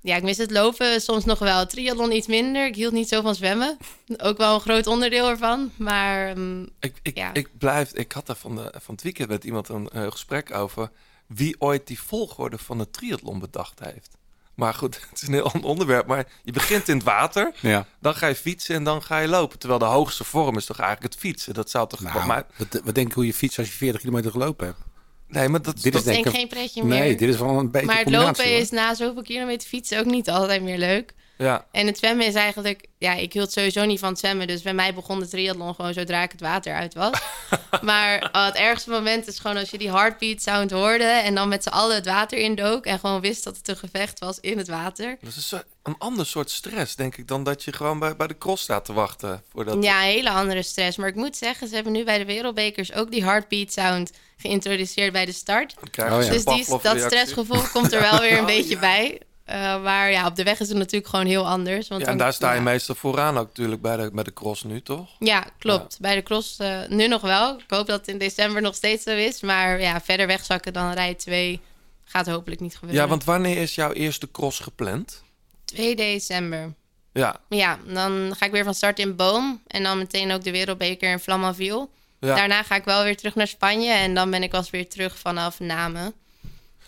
ja, 0.00 0.16
ik 0.16 0.22
mis 0.22 0.36
het 0.36 0.50
lopen 0.50 1.00
soms 1.00 1.24
nog 1.24 1.38
wel. 1.38 1.66
Triathlon 1.66 2.12
iets 2.12 2.26
minder. 2.26 2.66
Ik 2.66 2.74
hield 2.74 2.92
niet 2.92 3.08
zo 3.08 3.20
van 3.20 3.34
zwemmen. 3.34 3.76
Ook 4.16 4.36
wel 4.38 4.54
een 4.54 4.60
groot 4.60 4.86
onderdeel 4.86 5.28
ervan. 5.28 5.70
Maar 5.76 6.28
ehm, 6.28 6.62
Ik, 6.62 6.94
ik, 7.02 7.16
Ja. 7.16 7.34
ik 7.34 7.48
blijf, 7.58 7.92
ik 7.92 8.12
had 8.12 8.26
daar 8.26 8.36
van, 8.36 8.56
de, 8.56 8.72
van 8.80 8.94
het 8.94 9.02
weekend 9.02 9.28
met 9.28 9.44
iemand 9.44 9.68
een 9.68 9.88
eh, 9.88 10.10
gesprek 10.10 10.54
over 10.54 10.90
wie 11.34 11.60
ooit 11.60 11.86
die 11.86 12.00
volgorde 12.00 12.58
van 12.58 12.78
het 12.78 12.92
triathlon 12.92 13.38
bedacht 13.38 13.80
heeft. 13.84 14.10
Maar 14.54 14.74
goed, 14.74 15.00
het 15.10 15.22
is 15.22 15.28
een 15.28 15.34
heel 15.34 15.52
ander 15.52 15.68
onderwerp. 15.70 16.06
Maar 16.06 16.26
je 16.42 16.52
begint 16.52 16.88
in 16.88 16.94
het 16.96 17.04
water, 17.04 17.52
Ja. 17.60 17.86
dan 18.00 18.14
ga 18.14 18.26
je 18.26 18.34
fietsen 18.34 18.74
en 18.74 18.84
dan 18.84 19.02
ga 19.02 19.18
je 19.18 19.28
lopen. 19.28 19.58
Terwijl 19.58 19.80
de 19.80 19.86
hoogste 19.86 20.24
vorm 20.24 20.56
is 20.56 20.64
toch 20.64 20.78
eigenlijk 20.78 21.12
het 21.14 21.22
fietsen. 21.22 21.54
Dat 21.54 21.70
zou 21.70 21.88
toch... 21.88 22.00
Nou, 22.00 22.26
maar, 22.26 22.46
wat, 22.56 22.80
wat 22.84 22.94
denk 22.94 23.08
je 23.08 23.14
hoe 23.14 23.26
je 23.26 23.34
fietst 23.34 23.58
als 23.58 23.68
je 23.68 23.72
40 23.74 24.00
kilometer 24.00 24.30
gelopen 24.30 24.66
hebt? 24.66 24.78
nee, 25.26 25.48
maar 25.48 25.62
dat, 25.62 25.74
Dit 25.74 25.84
is 25.84 25.92
dat, 25.92 26.04
denk 26.04 26.14
denk 26.24 26.26
ik... 26.26 26.40
geen 26.40 26.48
pretje 26.48 26.84
meer. 26.84 26.98
Nee, 26.98 27.16
dit 27.16 27.28
is 27.28 27.36
wel 27.38 27.58
een 27.58 27.70
beetje 27.70 27.86
maar 27.86 27.98
het 27.98 28.10
lopen 28.10 28.44
hoor. 28.48 28.58
is 28.58 28.70
na 28.70 28.94
zoveel 28.94 29.22
kilometer 29.22 29.68
fietsen 29.68 29.98
ook 29.98 30.04
niet 30.04 30.30
altijd 30.30 30.62
meer 30.62 30.78
leuk. 30.78 31.14
Ja. 31.42 31.66
En 31.70 31.86
het 31.86 31.98
zwemmen 31.98 32.26
is 32.26 32.34
eigenlijk... 32.34 32.86
Ja, 32.98 33.14
ik 33.14 33.32
hield 33.32 33.52
sowieso 33.52 33.84
niet 33.84 33.98
van 33.98 34.08
het 34.08 34.18
zwemmen. 34.18 34.46
Dus 34.46 34.62
bij 34.62 34.74
mij 34.74 34.94
begon 34.94 35.20
de 35.20 35.28
triathlon 35.28 35.74
gewoon 35.74 35.92
zodra 35.92 36.22
ik 36.22 36.32
het 36.32 36.40
water 36.40 36.74
uit 36.74 36.94
was. 36.94 37.20
maar 37.82 38.30
oh, 38.32 38.46
het 38.46 38.54
ergste 38.54 38.90
moment 38.90 39.26
is 39.26 39.38
gewoon 39.38 39.56
als 39.56 39.70
je 39.70 39.78
die 39.78 39.90
heartbeat 39.90 40.42
sound 40.42 40.70
hoorde... 40.70 41.04
en 41.04 41.34
dan 41.34 41.48
met 41.48 41.62
z'n 41.62 41.68
allen 41.68 41.94
het 41.94 42.06
water 42.06 42.38
indook... 42.38 42.86
en 42.86 42.98
gewoon 42.98 43.20
wist 43.20 43.44
dat 43.44 43.56
het 43.56 43.68
een 43.68 43.76
gevecht 43.76 44.18
was 44.18 44.40
in 44.40 44.58
het 44.58 44.68
water. 44.68 45.16
Dat 45.20 45.36
is 45.36 45.52
een 45.82 45.98
ander 45.98 46.26
soort 46.26 46.50
stress, 46.50 46.96
denk 46.96 47.16
ik, 47.16 47.28
dan 47.28 47.44
dat 47.44 47.64
je 47.64 47.72
gewoon 47.72 47.98
bij, 47.98 48.16
bij 48.16 48.26
de 48.26 48.38
cross 48.38 48.62
staat 48.62 48.84
te 48.84 48.92
wachten. 48.92 49.42
Voordat... 49.52 49.82
Ja, 49.84 50.02
een 50.02 50.10
hele 50.10 50.30
andere 50.30 50.62
stress. 50.62 50.96
Maar 50.96 51.08
ik 51.08 51.14
moet 51.14 51.36
zeggen, 51.36 51.68
ze 51.68 51.74
hebben 51.74 51.92
nu 51.92 52.04
bij 52.04 52.18
de 52.18 52.24
wereldbekers... 52.24 52.92
ook 52.92 53.10
die 53.10 53.24
heartbeat 53.24 53.72
sound 53.72 54.10
geïntroduceerd 54.36 55.12
bij 55.12 55.24
de 55.24 55.32
start. 55.32 55.74
Oh, 55.80 55.88
ja. 55.92 56.18
Dus 56.18 56.44
die, 56.44 56.66
dat 56.82 57.00
stressgevoel 57.00 57.62
komt 57.72 57.92
er 57.92 58.00
wel 58.00 58.20
weer 58.20 58.32
een 58.32 58.38
Oh, 58.42 58.46
beetje 58.46 58.74
ja. 58.74 58.80
bij. 58.80 59.20
Eh, 59.52 59.82
maar 59.82 60.10
ja, 60.10 60.26
op 60.26 60.36
de 60.36 60.42
weg 60.42 60.60
is 60.60 60.68
het 60.68 60.76
natuurlijk 60.78 61.06
gewoon 61.10 61.26
heel 61.26 61.48
anders. 61.48 61.88
Want 61.88 62.00
Ja, 62.00 62.06
en 62.06 62.16
dan- 62.16 62.24
daar 62.26 62.32
sta 62.32 62.50
je 62.50 62.56
ja. 62.56 62.62
meestal 62.62 62.94
vooraan 62.94 63.38
ook 63.38 63.46
natuurlijk 63.46 63.82
bij 63.82 63.96
de, 63.96 64.10
bij 64.12 64.24
de 64.24 64.32
cross 64.32 64.62
nu, 64.62 64.82
toch? 64.82 65.08
Ja, 65.18 65.44
klopt. 65.58 65.98
Bij 66.00 66.14
de 66.14 66.22
cross 66.22 66.56
eh, 66.58 66.78
nu 66.88 67.06
nog 67.08 67.20
wel. 67.20 67.58
Ik 67.58 67.64
hoop 67.68 67.86
dat 67.86 67.98
het 67.98 68.08
in 68.08 68.18
december 68.18 68.62
nog 68.62 68.74
steeds 68.74 69.02
zo 69.02 69.10
is. 69.10 69.40
Maar 69.40 69.80
ja, 69.80 70.00
verder 70.00 70.26
wegzakken 70.26 70.72
dan 70.72 70.92
rij 70.92 71.14
2 71.14 71.60
gaat 72.04 72.26
hopelijk 72.26 72.60
niet 72.60 72.74
gebeuren. 72.74 73.02
Ja, 73.02 73.08
want 73.08 73.24
wanneer 73.24 73.56
is 73.56 73.74
jouw 73.74 73.92
eerste 73.92 74.30
cross 74.30 74.58
gepland? 74.58 75.22
2 75.64 75.96
december. 75.96 76.74
Ja, 77.12 77.36
Ja, 77.48 77.78
dan 77.86 78.34
ga 78.38 78.46
ik 78.46 78.52
weer 78.52 78.64
van 78.64 78.74
start 78.74 78.98
in 78.98 79.16
Boom. 79.16 79.62
En 79.66 79.82
dan 79.82 79.98
meteen 79.98 80.32
ook 80.32 80.42
de 80.44 80.50
wereldbeker 80.50 81.10
in 81.10 81.18
Flamanville. 81.18 81.88
ja. 82.20 82.34
Daarna 82.34 82.62
ga 82.62 82.74
ik 82.74 82.84
wel 82.84 83.02
weer 83.04 83.16
terug 83.16 83.34
naar 83.34 83.46
Spanje. 83.46 83.92
En 83.92 84.14
dan 84.14 84.30
ben 84.30 84.42
ik 84.42 84.50
wel 84.50 84.64
weer 84.70 84.88
terug 84.88 85.18
vanaf 85.18 85.60
Namen. 85.60 86.12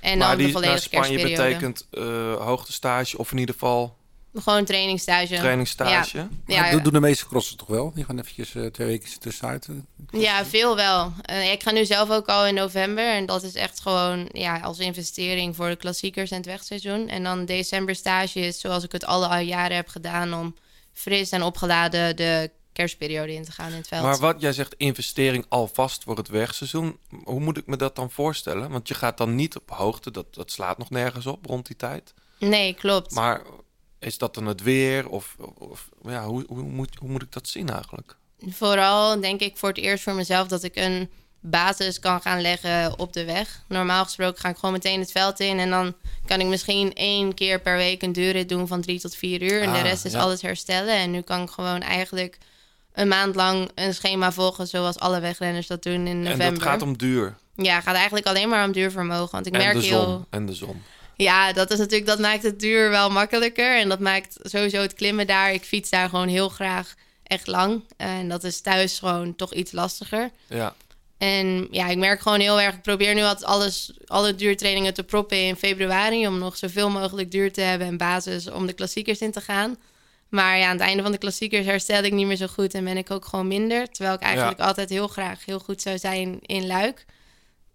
En 0.05 0.19
maar 0.19 0.29
dan 0.29 0.37
de 0.37 0.43
die 0.45 0.53
naar 0.53 0.63
volledige 0.63 0.83
Spanje 0.89 1.17
kerstperiode. 1.17 1.51
betekent 1.59 1.87
eh 1.91 2.45
hoogtestage 2.47 3.19
of 3.19 3.33
in 3.33 3.39
ieder 3.39 3.55
geval 3.55 3.97
Gewoon 4.35 4.65
trainingsstage. 4.65 5.37
Trainingsstage. 5.37 6.17
Ja, 6.19 6.29
ja, 6.47 6.71
doen- 6.71 6.83
doen 6.83 6.93
de 6.93 7.01
meeste 7.01 7.27
crossers 7.27 7.57
toch 7.57 7.69
wel? 7.69 7.93
Die 7.95 8.05
gaan 8.05 8.19
eventjes 8.19 8.55
eh, 8.55 8.67
twee 8.67 8.87
weken 8.87 9.19
tussenuit. 9.19 9.69
ja, 10.11 10.45
veel 10.45 10.77
wel. 10.77 11.13
Eh, 11.23 11.53
ik 11.53 11.63
ga 11.63 11.71
nu 11.71 11.85
zelf 11.85 12.11
ook 12.11 12.29
al 12.29 12.47
in 12.47 12.55
november. 12.55 13.13
En 13.13 13.27
dat 13.27 13.43
is 13.43 13.55
echt 13.55 13.81
gewoon 13.81 14.29
ja, 14.33 14.59
als 14.59 14.79
investering 14.79 15.57
voor 15.57 15.69
de 15.69 15.77
klassiekers 15.77 16.31
en 16.31 16.37
het 16.37 16.47
wegseizoen. 16.47 17.09
En 17.09 17.23
dan 17.23 17.45
december 17.45 17.95
stage 17.95 18.41
is 18.41 18.61
zoals 18.61 18.85
ik 18.85 18.93
het 18.93 19.05
alle 19.05 19.39
jaren 19.41 19.77
heb 19.77 19.89
gedaan... 19.89 20.35
om 20.35 20.55
fris 20.93 21.31
en 21.31 21.43
opgeladen 21.43 22.17
de 22.17 22.51
kerstperiode 22.75 23.33
in 23.35 23.45
te 23.45 23.53
gaan 23.53 23.71
in 23.71 23.77
het 23.77 23.89
veld. 23.89 24.03
Maar 24.03 24.19
wat 24.19 24.41
jij 24.41 24.53
zegt, 24.53 24.75
investering 24.77 25.47
alvast 25.49 26.03
voor 26.03 26.17
het 26.17 26.29
wegseizoen. 26.29 26.99
Hoe 27.25 27.41
moet 27.41 27.57
ik 27.57 27.67
me 27.67 27.77
dat 27.77 27.97
dan 27.97 28.11
voorstellen? 28.11 28.71
Want 28.71 28.89
je 28.89 28.95
gaat 28.95 29.19
dan 29.19 29.35
niet 29.35 29.57
op 29.57 29.71
hoogte, 29.71 30.11
dat, 30.11 30.35
dat 30.35 30.51
slaat 30.51 30.79
nog 30.79 30.91
nergens 30.91 31.27
op 31.27 31.47
rond 31.47 31.67
die 31.67 31.77
tijd. 31.77 32.15
Nee, 32.39 32.75
klopt. 32.75 33.11
Maar 33.15 33.43
is 33.99 34.19
dat 34.19 34.35
dan 34.35 34.47
het 34.47 34.63
weer? 34.63 35.09
Of, 35.09 35.37
of 35.59 35.89
ja, 36.03 36.25
hoe, 36.27 36.45
hoe, 36.49 36.63
moet, 36.63 36.97
hoe 36.99 37.09
moet 37.09 37.23
ik 37.23 37.33
dat 37.33 37.49
zien 37.49 37.69
eigenlijk? 37.69 38.17
Vooral 38.49 39.21
denk 39.21 39.41
ik 39.41 39.57
voor 39.57 39.69
het 39.69 39.79
eerst 39.79 40.03
voor 40.03 40.15
mezelf 40.15 40.49
dat 40.49 40.63
ik 40.63 40.77
een 40.77 41.11
basis 41.41 41.99
kan 41.99 42.21
gaan 42.21 42.41
leggen 42.41 42.99
op 42.99 43.13
de 43.13 43.25
weg. 43.25 43.63
Normaal 43.69 44.05
gesproken 44.05 44.41
ga 44.41 44.49
ik 44.49 44.57
gewoon 44.57 44.73
meteen 44.75 45.01
het 45.01 45.11
veld 45.13 45.41
in 45.41 45.59
en 45.59 45.71
dan 45.71 45.95
kan 46.27 46.41
ik 46.41 46.47
misschien 46.47 46.95
één 46.95 47.35
keer 47.35 47.61
per 47.61 47.77
week 47.77 48.03
een 48.03 48.13
duurrit 48.13 48.49
doen 48.49 48.67
van 48.67 48.81
drie 48.81 49.01
tot 49.01 49.15
vier 49.17 49.43
uur. 49.43 49.63
En 49.63 49.73
de 49.73 49.79
Ah, 49.79 49.85
rest 49.85 50.05
is 50.05 50.13
ja. 50.13 50.19
alles 50.21 50.43
herstellen. 50.43 50.95
En 50.95 51.11
nu 51.11 51.21
kan 51.21 51.43
ik 51.43 51.51
gewoon 51.51 51.81
eigenlijk 51.81 52.39
een 52.95 53.09
maand 53.09 53.35
lang 53.35 53.71
een 53.75 53.95
schema 53.95 54.33
volgen 54.33 54.67
zoals 54.67 54.99
alle 54.99 55.21
wegrenners 55.21 55.67
dat 55.67 55.83
doen 55.83 56.07
in 56.07 56.23
november. 56.23 56.47
En 56.47 56.55
dat 56.55 56.63
gaat 56.63 56.83
om 56.83 56.97
duur. 56.97 57.37
Ja, 57.57 57.75
het 57.75 57.85
gaat 57.85 57.95
eigenlijk 57.95 58.27
alleen 58.27 58.49
maar 58.49 58.65
om 58.65 58.73
duurvermogen. 58.73 59.31
Want 59.31 59.47
ik 59.47 59.53
en 59.53 59.61
merk 59.61 59.75
de 59.75 59.87
heel. 59.87 60.03
zon. 60.03 60.27
En 60.31 60.47
de 60.47 60.55
zon. 60.55 60.83
Ja, 61.17 61.53
dat 61.53 61.71
is 61.71 61.79
natuurlijk, 61.79 62.07
dat 62.07 62.19
maakt 62.19 62.43
het 62.43 62.61
duur 62.61 62.91
wel 62.91 63.11
makkelijker. 63.11 63.79
En 63.79 63.89
dat 63.89 63.99
maakt 63.99 64.37
sowieso 64.43 64.81
het 64.81 64.95
klimmen 64.95 65.27
daar. 65.27 65.53
Ik 65.53 65.63
fiets 65.63 65.91
daar 65.91 66.09
gewoon 66.09 66.29
heel 66.29 66.49
graag 66.49 66.95
echt 67.23 67.47
lang. 67.47 67.83
En 67.97 68.29
dat 68.29 68.45
is 68.45 68.61
thuis 68.61 68.99
gewoon 68.99 69.37
toch 69.37 69.53
iets 69.53 69.73
lastiger. 69.73 70.31
Ja. 70.49 70.75
En 71.19 71.69
ja, 71.71 71.89
ik 71.89 71.97
merk 71.97 72.21
gewoon 72.21 72.41
heel 72.41 72.61
erg. 72.61 72.75
Ik 72.75 72.83
probeer 72.83 73.15
nu 73.15 73.23
altijd 73.23 73.45
alles, 73.45 73.93
alle 74.07 74.35
duurtrainingen 74.35 74.95
te 74.95 75.03
proppen 75.03 75.47
in 75.47 75.57
februari. 75.57 76.27
Om 76.27 76.39
nog 76.39 76.57
zoveel 76.57 76.91
mogelijk 76.91 77.31
duur 77.31 77.53
te 77.53 77.61
hebben 77.61 77.87
en 77.87 77.97
basis 77.97 78.51
om 78.51 78.67
de 78.67 78.73
klassiekers 78.73 79.19
in 79.19 79.33
te 79.33 79.41
gaan. 79.41 79.77
Maar 80.35 80.59
ja, 80.59 80.65
aan 80.67 80.73
het 80.77 80.81
einde 80.81 81.03
van 81.03 81.13
de 81.13 81.19
klassiekers 81.19 81.67
herstel 81.67 82.03
ik 82.03 82.13
niet 82.13 82.27
meer 82.27 82.37
zo 82.37 82.47
goed 82.47 82.75
en 82.75 82.85
ben 82.85 82.97
ik 82.97 83.11
ook 83.11 83.25
gewoon 83.25 83.49
minder. 83.49 83.89
Terwijl 83.91 84.15
ik 84.17 84.23
eigenlijk 84.23 84.59
Ja. 84.59 84.65
altijd 84.65 84.89
heel 84.89 85.09
graag 85.09 85.45
heel 85.45 85.59
goed 85.59 85.83
zou 85.83 85.99
zijn 85.99 86.39
in 86.41 86.67
Luik. 86.67 87.05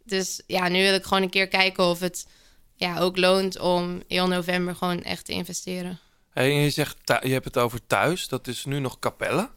Dus 0.03 0.41
ja, 0.47 0.67
nu 0.67 0.81
wil 0.81 0.93
ik 0.93 1.03
gewoon 1.03 1.23
een 1.23 1.29
keer 1.29 1.47
kijken 1.47 1.83
of 1.83 1.99
het 1.99 2.27
ja, 2.75 2.99
ook 2.99 3.17
loont 3.17 3.59
om 3.59 4.01
heel 4.07 4.27
november 4.27 4.75
gewoon 4.75 5.01
echt 5.03 5.25
te 5.25 5.31
investeren. 5.31 5.99
Hey, 6.29 6.49
en 6.51 6.59
je 6.61 6.69
zegt, 6.69 6.97
je 7.23 7.31
hebt 7.31 7.45
het 7.45 7.57
over 7.57 7.87
thuis. 7.87 8.27
Dat 8.27 8.47
is 8.47 8.65
nu 8.65 8.79
nog 8.79 8.99
Capelle. 8.99 9.49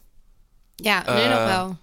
Ja, 0.75 0.99
nu 0.99 1.21
Eh, 1.21 1.29
nog 1.29 1.45
wel. 1.45 1.77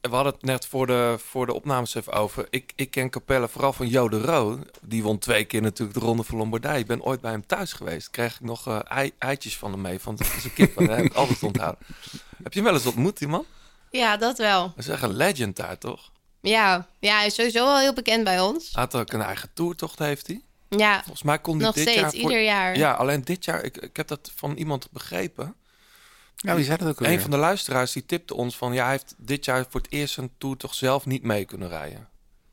We 0.00 0.08
hadden 0.08 0.32
het 0.32 0.42
net 0.42 0.66
voor 0.66 0.86
de, 0.86 1.16
voor 1.18 1.46
de 1.46 1.54
opnames 1.54 1.94
even 1.94 2.12
over. 2.12 2.46
Ik, 2.50 2.72
ik 2.76 2.90
ken 2.90 3.10
Capelle 3.10 3.48
vooral 3.48 3.72
van 3.72 3.88
Jo 3.88 4.08
de 4.08 4.20
Roo. 4.20 4.58
Die 4.82 5.02
won 5.02 5.18
twee 5.18 5.44
keer 5.44 5.62
natuurlijk 5.62 5.98
de 5.98 6.04
Ronde 6.04 6.22
van 6.22 6.38
Lombardije. 6.38 6.78
Ik 6.78 6.86
ben 6.86 7.02
ooit 7.02 7.20
bij 7.20 7.30
hem 7.30 7.46
thuis 7.46 7.72
geweest. 7.72 8.10
Kreeg 8.10 8.34
ik 8.34 8.40
nog 8.40 8.66
eh, 8.66 8.78
ei, 8.84 9.12
eitjes 9.18 9.56
van 9.56 9.72
hem 9.72 9.80
mee. 9.80 9.98
Van 10.00 10.16
zijn 10.40 10.52
kippen. 10.54 10.86
Dat 10.86 10.96
heb 10.96 11.04
ik 11.04 11.14
altijd 11.14 11.42
onthouden. 11.42 11.86
Heb 12.42 12.52
je 12.52 12.60
hem 12.60 12.68
wel 12.68 12.74
eens 12.78 12.86
ontmoet, 12.86 13.18
die 13.18 13.28
man? 13.28 13.44
Ja, 13.90 14.16
dat 14.16 14.38
wel. 14.38 14.62
Dat 14.62 14.84
is 14.84 14.88
echt 14.88 15.02
een 15.02 15.16
legend 15.16 15.56
daar, 15.56 15.78
toch? 15.78 16.10
Ja, 16.40 16.88
ja 16.98 17.16
hij 17.16 17.26
is 17.26 17.34
sowieso 17.34 17.64
wel 17.64 17.78
heel 17.78 17.92
bekend 17.94 18.24
bij 18.24 18.40
ons. 18.40 18.72
Hij 18.72 18.82
had 18.82 18.94
ook 18.94 19.12
een 19.12 19.22
eigen 19.22 19.48
toertocht, 19.54 19.98
heeft 19.98 20.26
hij. 20.26 20.40
Ja, 20.68 20.98
Volgens 21.00 21.22
mij 21.22 21.38
kon 21.38 21.56
hij 21.56 21.64
nog 21.66 21.74
dit 21.74 21.82
steeds, 21.82 22.00
jaar... 22.00 22.10
voor- 22.10 22.20
ieder 22.20 22.42
jaar. 22.42 22.76
Ja, 22.76 22.92
alleen 22.92 23.24
dit 23.24 23.44
jaar... 23.44 23.64
Ik, 23.64 23.76
ik 23.76 23.96
heb 23.96 24.08
dat 24.08 24.32
van 24.34 24.56
iemand 24.56 24.90
begrepen. 24.90 25.54
Ja, 26.36 26.54
wie 26.54 26.64
zei 26.64 26.76
dat 26.76 26.88
ook 26.88 26.98
alweer? 26.98 27.14
Een 27.14 27.20
van 27.20 27.30
de 27.30 27.36
luisteraars 27.36 27.92
die 27.92 28.06
tipte 28.06 28.34
ons 28.34 28.56
van... 28.56 28.72
Ja, 28.72 28.82
hij 28.82 28.92
heeft 28.92 29.14
dit 29.18 29.44
jaar 29.44 29.66
voor 29.68 29.80
het 29.80 29.92
eerst 29.92 30.16
een 30.16 30.30
toertocht 30.38 30.76
zelf 30.76 31.06
niet 31.06 31.22
mee 31.22 31.44
kunnen 31.44 31.68
rijden. 31.68 32.08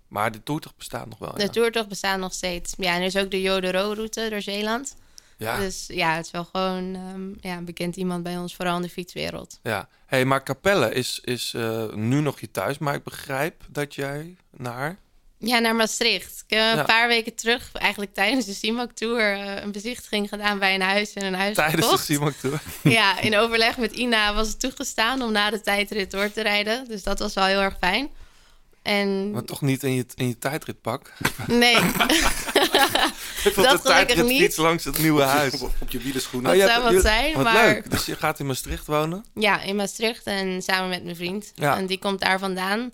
Maar 0.07 0.31
de 0.31 0.43
toertocht 0.43 0.77
bestaat 0.77 1.09
nog 1.09 1.19
wel, 1.19 1.33
De 1.33 1.41
ja. 1.41 1.49
toertocht 1.49 1.87
bestaat 1.87 2.19
nog 2.19 2.33
steeds. 2.33 2.73
Ja, 2.77 2.93
en 2.93 2.99
er 2.99 3.05
is 3.05 3.17
ook 3.17 3.31
de 3.31 3.41
Jodero-route 3.41 4.29
door 4.29 4.41
Zeeland. 4.41 4.95
Ja. 5.37 5.57
Dus 5.59 5.85
ja, 5.87 6.15
het 6.15 6.25
is 6.25 6.31
wel 6.31 6.45
gewoon 6.45 6.95
ehm, 6.95 7.49
ja, 7.49 7.57
een 7.57 7.65
bekend 7.65 7.95
iemand 7.95 8.23
bij 8.23 8.37
ons, 8.37 8.55
vooral 8.55 8.75
in 8.75 8.81
de 8.81 8.89
fietswereld. 8.89 9.59
Ja, 9.63 9.87
hey, 10.05 10.25
maar 10.25 10.43
Capelle 10.43 10.93
is, 10.93 11.19
is 11.23 11.53
eh, 11.53 11.93
nu 11.93 12.21
nog 12.21 12.39
je 12.39 12.51
thuis, 12.51 12.77
maar 12.77 12.95
ik 12.95 13.03
begrijp 13.03 13.65
dat 13.69 13.95
jij 13.95 14.35
naar... 14.51 14.97
Ja, 15.45 15.59
naar 15.59 15.75
Maastricht. 15.75 16.43
Ik 16.47 16.57
heb 16.57 16.77
een 16.77 16.85
paar 16.85 17.07
weken 17.07 17.35
terug, 17.35 17.69
eigenlijk 17.73 18.13
tijdens 18.13 18.45
de 18.45 18.53
Simac 18.53 18.91
Tour, 18.91 19.19
eh, 19.33 19.61
een 19.63 19.71
bezichtiging 19.71 20.29
gedaan 20.29 20.59
bij 20.59 20.73
een 20.75 20.81
huis 20.81 21.13
en 21.13 21.25
een 21.25 21.33
huis 21.33 21.55
Tijdens 21.55 21.89
de. 21.89 21.97
Simac 21.97 22.33
Tour. 22.41 22.61
Ja, 22.83 23.19
in 23.19 23.37
overleg 23.37 23.77
met 23.77 23.91
Ina 23.91 24.33
was 24.33 24.47
het 24.47 24.59
toegestaan 24.59 25.21
om 25.21 25.31
na 25.31 25.49
de 25.49 25.61
tijdrit 25.61 26.11
door 26.11 26.31
te 26.31 26.41
rijden. 26.41 26.87
Dus 26.87 27.03
dat 27.03 27.19
was 27.19 27.33
wel 27.33 27.45
heel 27.45 27.59
erg 27.61 27.75
fijn. 27.79 28.09
En 28.81 29.31
Maar 29.31 29.43
toch 29.43 29.61
niet 29.61 29.83
in 29.83 29.93
je, 29.93 30.05
in 30.15 30.27
je 30.27 30.37
tijdritpak? 30.37 31.13
nee, 31.47 31.75
Ik 33.43 33.53
vond 33.53 33.67
Dat 33.67 33.81
de 33.81 33.87
tijdritfiets 33.89 34.39
niet. 34.39 34.57
langs 34.57 34.83
het 34.83 34.97
nieuwe 34.99 35.21
huis. 35.21 35.61
Op 35.61 35.89
je 35.89 35.97
wielerschoenen. 35.97 36.51
Oh, 36.53 36.59
Dat 36.59 36.69
zou 36.69 36.93
wat 36.93 37.01
zijn, 37.01 37.33
wat 37.33 37.43
maar- 37.43 37.65
leuk. 37.65 37.91
Dus 37.91 38.05
je 38.05 38.15
gaat 38.15 38.39
in 38.39 38.45
Maastricht 38.45 38.85
wonen? 38.85 39.25
ja, 39.33 39.61
in 39.61 39.75
Maastricht 39.75 40.25
en 40.25 40.61
samen 40.61 40.89
met 40.89 41.03
mijn 41.03 41.15
vriend. 41.15 41.51
Ja. 41.55 41.77
En 41.77 41.85
die 41.85 41.99
komt 41.99 42.19
daar 42.21 42.39
vandaan. 42.39 42.91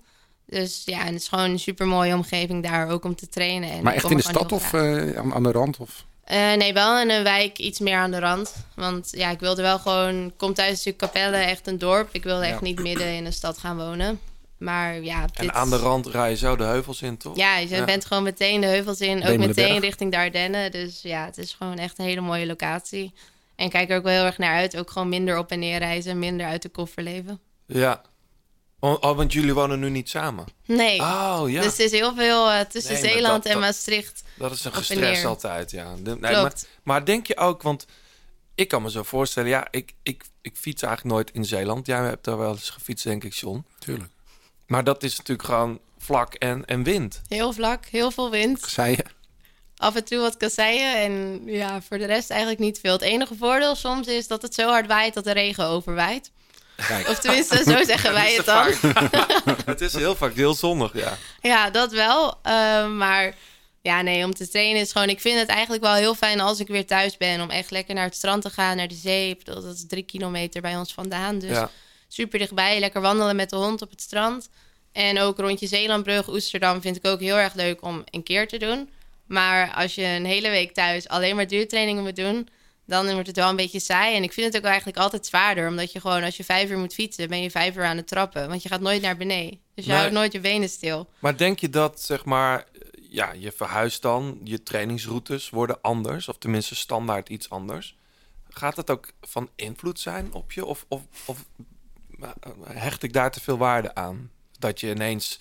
Dus 0.50 0.82
ja, 0.84 1.00
en 1.00 1.06
het 1.12 1.22
is 1.22 1.28
gewoon 1.28 1.50
een 1.50 1.58
super 1.58 1.86
mooie 1.86 2.14
omgeving 2.14 2.62
daar 2.62 2.88
ook 2.88 3.04
om 3.04 3.14
te 3.14 3.28
trainen. 3.28 3.70
En 3.70 3.82
Maar 3.82 3.94
echt 3.94 4.10
in 4.10 4.16
de 4.16 4.22
stad 4.22 4.52
of 4.52 4.72
eh, 4.72 5.16
aan, 5.16 5.34
aan 5.34 5.42
de 5.42 5.52
rand? 5.52 5.78
Of? 5.78 6.04
Eh, 6.24 6.52
nee, 6.52 6.72
wel 6.72 7.00
in 7.00 7.10
een 7.10 7.22
wijk 7.22 7.58
iets 7.58 7.78
meer 7.78 7.96
aan 7.96 8.10
de 8.10 8.18
rand. 8.18 8.54
Want 8.74 9.08
ja, 9.10 9.30
ik 9.30 9.40
wilde 9.40 9.62
wel 9.62 9.78
gewoon... 9.78 10.26
Ik 10.26 10.32
kom 10.36 10.54
thuis 10.54 10.70
natuurlijk 10.70 10.98
Capelle, 10.98 11.36
echt 11.36 11.66
een 11.66 11.78
dorp. 11.78 12.08
Ik 12.12 12.22
wilde 12.22 12.44
echt 12.44 12.60
niet 12.60 12.80
midden 12.80 13.06
in 13.06 13.26
een 13.26 13.32
stad 13.32 13.58
gaan 13.58 13.76
wonen. 13.76 14.20
Maar 14.58 15.02
ja, 15.02 15.22
En 15.22 15.46
dit- 15.46 15.50
aan 15.50 15.70
de 15.70 15.76
rand 15.76 16.06
rij 16.06 16.30
je 16.30 16.36
zo 16.36 16.56
de 16.56 16.64
heuvels 16.64 17.02
in, 17.02 17.16
toch? 17.16 17.36
Ja, 17.36 17.56
je 17.58 17.84
bent 17.84 18.04
gewoon 18.04 18.22
meteen 18.22 18.60
de 18.60 18.66
heuvels 18.66 19.00
in. 19.00 19.24
Ook 19.26 19.36
meteen 19.36 19.80
richting 19.80 20.10
de 20.10 20.16
Ardennen. 20.16 20.70
Dus 20.70 21.02
ja, 21.02 21.24
het 21.24 21.38
is 21.38 21.52
gewoon 21.52 21.78
echt 21.78 21.98
een 21.98 22.04
hele 22.04 22.20
mooie 22.20 22.46
locatie. 22.46 23.12
En 23.56 23.64
ik 23.64 23.70
kijk 23.70 23.90
er 23.90 23.96
ook 23.96 24.02
wel 24.02 24.12
heel 24.12 24.24
erg 24.24 24.38
naar 24.38 24.56
uit. 24.56 24.76
Ook 24.76 24.90
gewoon 24.90 25.08
minder 25.08 25.38
op 25.38 25.50
en 25.50 25.58
neer 25.58 25.78
reizen. 25.78 26.18
Minder 26.18 26.46
uit 26.46 26.62
de 26.62 26.68
koffer 26.68 27.02
leven. 27.02 27.40
Ja. 27.66 28.02
Oh, 28.80 28.96
oh, 29.00 29.16
want 29.16 29.32
jullie 29.32 29.54
wonen 29.54 29.78
nu 29.80 29.90
niet 29.90 30.08
samen? 30.08 30.44
Nee. 30.66 31.00
Oh, 31.00 31.42
ja. 31.46 31.62
Dus 31.62 31.70
het 31.70 31.78
is 31.78 31.90
heel 31.90 32.14
veel 32.14 32.50
eh, 32.50 32.60
tussen 32.60 32.92
Nee, 32.92 33.02
Zeeland 33.02 33.42
dat- 33.42 33.52
en 33.52 33.58
Maastricht. 33.58 34.22
Dat 34.38 34.52
is 34.52 34.60
een 34.64 34.70
op 34.70 34.76
en 34.76 34.78
gestres 34.84 35.18
neer. 35.18 35.26
altijd, 35.26 35.70
ja. 35.70 35.94
De- 36.02 36.16
nee, 36.18 36.32
Klopt. 36.32 36.32
maar, 36.32 36.64
maar 36.82 37.04
denk 37.04 37.26
je 37.26 37.36
ook, 37.36 37.62
want 37.62 37.86
ik 38.54 38.68
kan 38.68 38.82
me 38.82 38.90
zo 38.90 39.02
voorstellen... 39.02 39.48
Ja, 39.48 39.68
ik, 39.70 39.92
ik, 40.02 40.24
ik 40.42 40.56
fiets 40.56 40.82
eigenlijk 40.82 41.14
nooit 41.14 41.30
in 41.30 41.44
Zeeland. 41.44 41.86
Jij 41.86 41.98
hebt 42.04 42.24
daar 42.24 42.38
wel 42.38 42.50
eens 42.50 42.70
gefietst, 42.70 43.04
denk 43.04 43.24
ik, 43.24 43.32
John. 43.34 43.64
Tuurlijk. 43.78 44.10
Maar 44.66 44.84
dat 44.84 45.02
is 45.02 45.16
natuurlijk 45.16 45.48
gewoon 45.48 45.78
vlak 45.98 46.34
en, 46.34 46.64
en 46.64 46.82
wind. 46.82 47.20
Heel 47.28 47.52
vlak, 47.52 47.86
heel 47.86 48.10
veel 48.10 48.30
wind. 48.30 48.60
Zei 48.68 48.90
je? 48.96 49.04
Af 49.76 49.94
en 49.96 50.04
toe 50.04 50.18
wat 50.18 50.36
kasseien. 50.36 50.96
En 50.96 51.42
ja, 51.46 51.82
voor 51.82 51.98
de 51.98 52.04
rest 52.06 52.30
eigenlijk 52.30 52.60
niet 52.60 52.78
veel. 52.80 52.92
Het 52.92 53.02
enige 53.02 53.34
voordeel 53.34 53.74
soms 53.74 54.06
is 54.06 54.26
dat 54.26 54.42
het 54.42 54.54
zo 54.54 54.68
hard 54.68 54.86
waait 54.86 55.14
dat 55.14 55.24
de 55.24 55.32
regen 55.32 55.66
overwaait. 55.66 56.30
Kijk. 56.86 57.08
Of 57.08 57.18
tenminste, 57.18 57.62
zo 57.64 57.84
zeggen 57.92 58.12
wij 58.12 58.34
het 58.34 58.46
dan. 58.46 58.66
het 59.64 59.80
is 59.80 59.92
heel 59.92 60.16
vaak 60.16 60.34
heel 60.34 60.54
zonnig, 60.54 60.92
ja. 60.94 61.16
Ja, 61.40 61.70
dat 61.70 61.92
wel. 61.92 62.38
Eh, 62.42 62.86
maar 62.88 63.34
ja, 63.82 64.02
nee, 64.02 64.24
om 64.24 64.34
te 64.34 64.48
trainen 64.48 64.80
is 64.80 64.92
gewoon... 64.92 65.08
Ik 65.08 65.20
vind 65.20 65.38
het 65.38 65.48
eigenlijk 65.48 65.82
wel 65.82 65.94
heel 65.94 66.14
fijn 66.14 66.40
als 66.40 66.60
ik 66.60 66.66
weer 66.68 66.86
thuis 66.86 67.16
ben... 67.16 67.40
om 67.40 67.50
echt 67.50 67.70
lekker 67.70 67.94
naar 67.94 68.04
het 68.04 68.14
strand 68.16 68.42
te 68.42 68.50
gaan, 68.50 68.76
naar 68.76 68.88
de 68.88 68.94
zee. 68.94 69.38
Dat 69.42 69.64
is 69.64 69.86
drie 69.86 70.02
kilometer 70.02 70.60
bij 70.60 70.76
ons 70.76 70.92
vandaan. 70.92 71.38
Dus 71.38 71.50
Ja. 71.50 71.70
super 72.08 72.38
dichtbij. 72.38 72.78
Lekker 72.80 73.00
wandelen 73.00 73.36
met 73.36 73.50
de 73.50 73.56
hond 73.56 73.82
op 73.82 73.90
het 73.90 74.00
strand. 74.00 74.48
En 74.92 75.18
ook 75.20 75.38
rondje 75.38 75.66
Zeelandbrug, 75.66 76.28
Oesterdam... 76.28 76.80
vind 76.80 76.96
ik 76.96 77.06
ook 77.06 77.20
heel 77.20 77.36
erg 77.36 77.54
leuk 77.54 77.82
om 77.82 78.04
een 78.10 78.22
keer 78.22 78.48
te 78.48 78.56
doen. 78.58 78.90
Maar 79.26 79.72
als 79.74 79.94
je 79.94 80.04
een 80.04 80.24
hele 80.24 80.50
week 80.50 80.74
thuis 80.74 81.08
alleen 81.08 81.36
maar 81.36 81.46
duurtrainingen 81.46 82.02
moet 82.02 82.16
doen... 82.16 82.48
dan 82.90 83.12
wordt 83.12 83.26
het 83.26 83.36
wel 83.36 83.48
een 83.48 83.56
beetje 83.56 83.80
saai. 83.80 84.16
En 84.16 84.22
ik 84.22 84.32
vind 84.32 84.46
het 84.46 84.62
ook 84.62 84.68
eigenlijk 84.68 84.98
altijd 84.98 85.26
zwaarder. 85.26 85.68
Omdat 85.68 85.92
je 85.92 86.00
gewoon, 86.00 86.22
als 86.22 86.36
je 86.36 86.44
vijf 86.44 86.70
uur 86.70 86.78
moet 86.78 86.94
fietsen... 86.94 87.28
ben 87.28 87.42
je 87.42 87.50
vijf 87.50 87.76
uur 87.76 87.84
aan 87.84 87.96
het 87.96 88.06
trappen. 88.06 88.48
Want 88.48 88.62
je 88.62 88.68
gaat 88.68 88.80
nooit 88.80 89.02
naar 89.02 89.16
beneden. 89.16 89.60
Dus 89.74 89.84
je 89.84 89.92
houdt 89.92 90.12
nooit 90.12 90.32
je 90.32 90.40
benen 90.40 90.68
stil. 90.68 91.08
Maar 91.18 91.36
denk 91.36 91.58
je 91.58 91.68
dat, 91.68 92.00
zeg 92.00 92.24
maar... 92.24 92.66
Ja, 93.08 93.32
je 93.32 93.52
verhuist 93.52 94.02
dan, 94.02 94.40
je 94.44 94.62
trainingsroutes 94.62 95.50
worden 95.50 95.80
anders. 95.80 96.28
Of 96.28 96.38
tenminste 96.38 96.74
standaard 96.74 97.28
iets 97.28 97.50
anders. 97.50 97.96
Gaat 98.48 98.76
het 98.76 98.90
ook 98.90 99.12
van 99.20 99.50
invloed 99.56 100.00
zijn 100.00 100.32
op 100.32 100.52
je? 100.52 100.64
Of, 100.64 100.84
of, 100.88 101.02
of 101.24 101.44
eh, 102.20 102.28
hecht 102.64 103.02
ik 103.02 103.12
daar 103.12 103.30
te 103.30 103.40
veel 103.40 103.58
waarde 103.58 103.94
aan? 103.94 104.30
Dat 104.58 104.80
je 104.80 104.90
ineens 104.90 105.40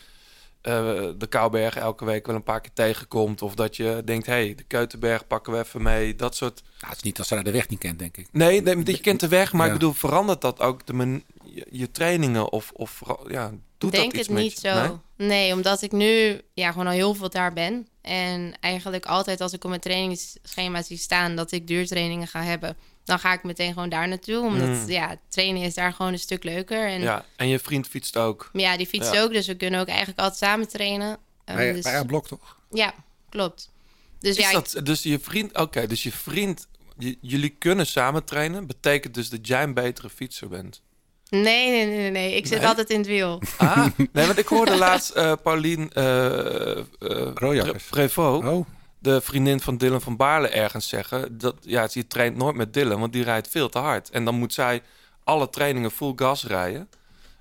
de 0.62 1.28
Kouberg 1.30 1.76
elke 1.76 2.06
week 2.06 2.26
wel 2.26 2.36
een 2.36 2.44
paar 2.44 2.62
keer 2.62 2.74
tegenkomt. 2.74 3.42
Of 3.42 3.56
dat 3.56 3.76
je 3.76 4.02
denkt, 4.06 4.26
hé, 4.26 4.34
hey, 4.34 4.56
de 4.56 4.64
Keutenberg 4.64 5.28
pakken 5.28 5.54
we 5.54 5.60
even 5.60 5.82
mee. 5.82 6.16
Dat 6.16 6.36
soort... 6.36 6.62
Nou, 6.64 6.88
het 6.88 6.98
is 6.98 7.04
niet 7.04 7.18
als 7.18 7.28
ze 7.28 7.44
de 7.44 7.52
weg 7.52 7.68
niet 7.68 7.80
kent, 7.80 8.00
denk 8.00 8.18
ik. 8.18 8.28
Nee, 8.32 8.62
nee 8.62 8.86
je 8.86 9.00
kent 9.00 9.20
de 9.20 9.28
weg. 9.28 9.54
Maar 9.54 9.66
Ja. 9.68 9.74
ik 9.74 9.80
bedoel, 9.80 9.94
verandert 9.94 10.42
dat 10.42 10.60
ook 10.60 10.86
de 10.86 11.22
je, 11.44 11.68
je 11.72 11.92
trainingen? 11.92 12.52
Of, 12.52 12.72
of 12.74 13.02
ja, 13.28 13.52
doet 13.78 13.92
denk 13.92 14.04
dat 14.04 14.14
iets 14.14 14.28
het 14.28 14.36
met 14.36 14.44
niet 14.44 14.62
je? 14.62 14.70
zo. 14.70 15.02
Nee? 15.16 15.28
Nee? 15.28 15.54
omdat 15.54 15.82
ik 15.82 15.92
nu 15.92 16.42
ja, 16.54 16.72
gewoon 16.72 16.88
al 16.88 16.94
heel 16.94 17.14
veel 17.14 17.30
daar 17.30 17.54
ben. 17.54 17.88
En 18.02 18.54
eigenlijk 18.60 19.06
altijd 19.06 19.42
als 19.42 19.54
ik 19.54 19.64
op 19.64 19.70
mijn 19.70 19.82
trainingsschema 19.82 20.82
zie 20.82 20.98
staan 20.98 21.36
dat 21.36 21.52
ik 21.52 21.68
duurtrainingen 21.68 22.28
ga 22.28 22.44
hebben, 22.44 22.78
dan 23.10 23.20
ga 23.20 23.34
ik 23.34 23.44
meteen 23.44 23.74
gewoon 23.74 23.90
daar 23.90 24.08
naartoe. 24.08 24.40
Omdat 24.46 24.68
Mm. 24.68 24.84
ja, 24.90 25.16
trainen 25.30 25.62
is 25.62 25.74
daar 25.74 25.94
gewoon 25.94 26.12
een 26.12 26.20
stuk 26.20 26.44
leuker. 26.44 26.88
En 26.88 27.02
Ja, 27.02 27.26
en 27.36 27.48
je 27.48 27.60
vriend 27.60 27.88
fietst 27.88 28.18
ook. 28.18 28.50
maar 28.54 28.62
ja, 28.62 28.78
die 28.78 28.88
fietst 28.88 29.14
Ja. 29.14 29.22
ook, 29.22 29.34
dus 29.34 29.48
we 29.48 29.56
kunnen 29.56 29.80
ook 29.80 29.88
eigenlijk 29.88 30.20
altijd 30.20 30.38
samen 30.40 30.68
trainen. 30.68 31.18
Ehm, 31.46 31.58
Bij, 31.58 31.74
dus- 31.74 31.84
bij 31.84 31.94
haar 31.94 32.06
blok 32.06 32.28
toch? 32.28 32.58
Ja, 32.72 32.94
klopt. 33.30 33.72
Dus 34.20 34.38
Is 34.38 34.44
ja, 34.44 34.48
ik- 34.58 34.72
dat, 34.72 34.86
dus 34.86 35.04
je 35.04 35.20
vriend, 35.20 35.58
oké, 35.58 35.88
dus 35.88 36.04
je 36.04 36.12
vriend, 36.12 36.68
j- 36.98 37.16
jullie 37.22 37.50
kunnen 37.60 37.88
samen 37.88 38.24
trainen, 38.24 38.68
betekent 38.68 39.14
dus 39.14 39.30
dat 39.30 39.48
jij 39.48 39.64
een 39.64 39.74
betere 39.74 40.10
fietser 40.10 40.48
bent. 40.50 40.82
nee, 41.30 41.42
nee, 41.70 41.86
nee, 41.86 41.98
nee, 41.98 42.12
nee. 42.12 42.36
Ik 42.36 42.48
zit 42.48 42.58
Nee? 42.60 42.68
altijd 42.68 42.90
in 42.90 42.98
het 42.98 43.08
wiel. 43.08 43.42
Ah, 43.58 43.86
nee, 44.14 44.26
want 44.26 44.38
ik 44.38 44.48
hoorde 44.48 44.76
laatst 44.78 45.10
eh 45.10 45.34
Paulien 45.44 45.92
eh 45.94 46.78
eh. 46.78 46.86
Pre- 47.34 47.76
Prevost, 47.90 48.48
Oh, 48.48 48.66
de 49.00 49.22
vriendin 49.22 49.60
van 49.60 49.78
Dylan 49.78 50.02
van 50.02 50.16
Baarle, 50.16 50.48
ergens 50.48 50.88
zeggen 50.88 51.38
dat 51.38 51.56
ja, 51.62 51.88
je 51.92 52.08
traint 52.08 52.36
nooit 52.36 52.56
met 52.56 52.74
Dylan, 52.74 53.00
want 53.00 53.14
die 53.14 53.24
rijdt 53.24 53.48
veel 53.48 53.70
te 53.70 53.80
hard. 53.80 54.10
En 54.10 54.26
dan 54.26 54.36
moet 54.36 54.54
zij 54.54 54.82
alle 55.24 55.50
trainingen 55.50 55.92
full 55.92 56.14
gas 56.16 56.44
rijden. 56.46 56.90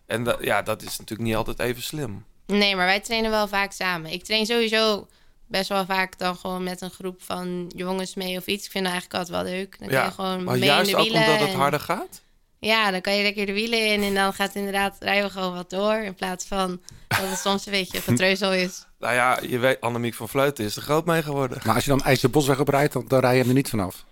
En 0.07 0.25
dat, 0.25 0.39
ja, 0.41 0.63
dat 0.63 0.83
is 0.83 0.99
natuurlijk 0.99 1.29
niet 1.29 1.37
altijd 1.37 1.59
even 1.59 1.83
slim. 1.83 2.25
Nee, 2.47 2.77
maar 2.77 2.87
wij 2.87 3.01
trainen 3.01 3.31
wel 3.31 3.49
vaak 3.49 3.73
samen. 3.73 4.13
Ik 4.13 4.25
train 4.25 4.47
sowieso 4.47 5.07
best 5.47 5.69
wel 5.69 5.85
vaak 5.85 6.19
dan 6.19 6.37
gewoon 6.37 6.63
met 6.63 6.81
een 6.81 6.91
groep 6.91 7.23
van 7.23 7.73
jongens 7.77 8.15
mee 8.15 8.37
of 8.37 8.47
iets. 8.47 8.65
Ik 8.65 8.71
vind 8.71 8.85
dat 8.85 8.93
eigenlijk 8.93 9.23
altijd 9.25 9.45
wel 9.45 9.55
leuk. 9.55 9.79
Dan 9.79 9.89
kan 9.89 9.97
Ja, 9.99 10.05
je 10.05 10.11
gewoon 10.11 10.45
maar 10.45 10.59
mee 10.59 10.69
juist 10.69 10.91
in 10.91 10.97
de 10.97 11.03
ook 11.03 11.13
omdat 11.13 11.41
het 11.41 11.53
harder 11.53 11.81
gaat. 11.81 12.23
Ja, 12.61 12.91
dan 12.91 13.01
kan 13.01 13.15
je 13.17 13.23
lekker 13.23 13.47
de 13.47 13.53
wielen 13.53 13.87
in 13.93 14.03
en 14.03 14.15
dan 14.15 14.33
gaat 14.33 14.55
inderdaad 14.55 14.97
rijden 15.01 15.25
we 15.27 15.31
gewoon 15.31 15.55
wat 15.55 15.71
door. 15.71 15.95
In 15.95 16.15
plaats 16.15 16.45
van 16.47 16.81
dat 17.09 17.19
het 17.21 17.39
soms 17.39 17.67
een 17.67 17.73
beetje 17.73 18.01
getreuzel 18.01 18.53
is. 18.53 18.83
Nou 18.99 19.15
ja, 19.15 19.39
je 19.49 19.59
weet, 19.59 19.81
Annemiek 19.81 20.15
van 20.15 20.29
Vleuten 20.29 20.65
is 20.65 20.77
er 20.77 20.83
groot 20.83 21.05
mee 21.07 21.23
geworden. 21.23 21.59
maar 21.65 21.75
als 21.75 21.85
je 21.85 21.91
dan 21.91 22.03
IJzerbosweg 22.03 22.61
oprijdt, 22.61 22.93
dan, 22.93 23.05
dan 23.09 23.21
rij 23.21 23.37
je 23.37 23.45
er 23.45 23.53
niet 23.53 23.69
vanaf. 23.69 24.05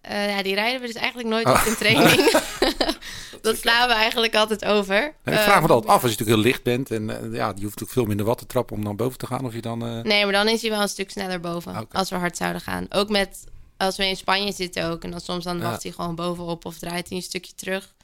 Eh, 0.00 0.28
ja, 0.36 0.42
die 0.42 0.54
rijden 0.54 0.80
we 0.80 0.86
dus 0.86 0.96
eigenlijk 0.96 1.28
nooit 1.28 1.46
Oh. 1.46 1.52
op 1.60 1.66
in 1.66 1.74
training. 1.76 2.30
dat 3.42 3.56
slaan 3.56 3.88
we 3.88 3.94
eigenlijk 3.94 4.34
altijd 4.34 4.64
over. 4.64 5.14
En 5.24 5.32
ik 5.32 5.38
vraag 5.38 5.60
me 5.60 5.66
dat 5.66 5.70
altijd 5.70 5.92
af 5.92 6.02
als 6.02 6.12
je 6.12 6.18
natuurlijk 6.18 6.36
heel 6.36 6.52
licht 6.52 6.62
bent. 6.62 6.90
En 6.90 7.10
eh, 7.10 7.16
ja, 7.22 7.46
je 7.46 7.52
hoeft 7.52 7.60
natuurlijk 7.62 7.90
veel 7.92 8.04
minder 8.04 8.26
watt 8.26 8.38
te 8.38 8.46
trappen 8.46 8.76
om 8.76 8.84
dan 8.84 8.96
boven 8.96 9.18
te 9.18 9.26
gaan. 9.26 9.44
Of 9.44 9.54
je 9.54 9.60
dan... 9.60 9.86
eh, 9.86 10.00
Nee, 10.02 10.22
maar 10.24 10.32
dan 10.32 10.48
is 10.48 10.60
hij 10.62 10.70
wel 10.70 10.82
een 10.82 10.88
stuk 10.88 11.10
sneller 11.10 11.40
boven. 11.40 11.88
Als 11.92 12.10
we 12.10 12.16
hard 12.16 12.36
zouden 12.36 12.60
gaan. 12.60 12.86
Ook 12.88 13.08
met 13.08 13.44
als 13.82 13.96
we 13.96 14.06
in 14.06 14.16
Spanje 14.16 14.52
zitten 14.52 14.90
ook. 14.90 15.04
En 15.04 15.10
dan 15.10 15.20
soms 15.20 15.44
dan 15.44 15.60
wacht 15.60 15.82
hij 15.82 15.92
gewoon 15.92 16.14
bovenop 16.14 16.64
of 16.64 16.78
draait 16.78 17.08
hij 17.08 17.16
een 17.16 17.22
stukje 17.22 17.54
terug. 17.54 17.94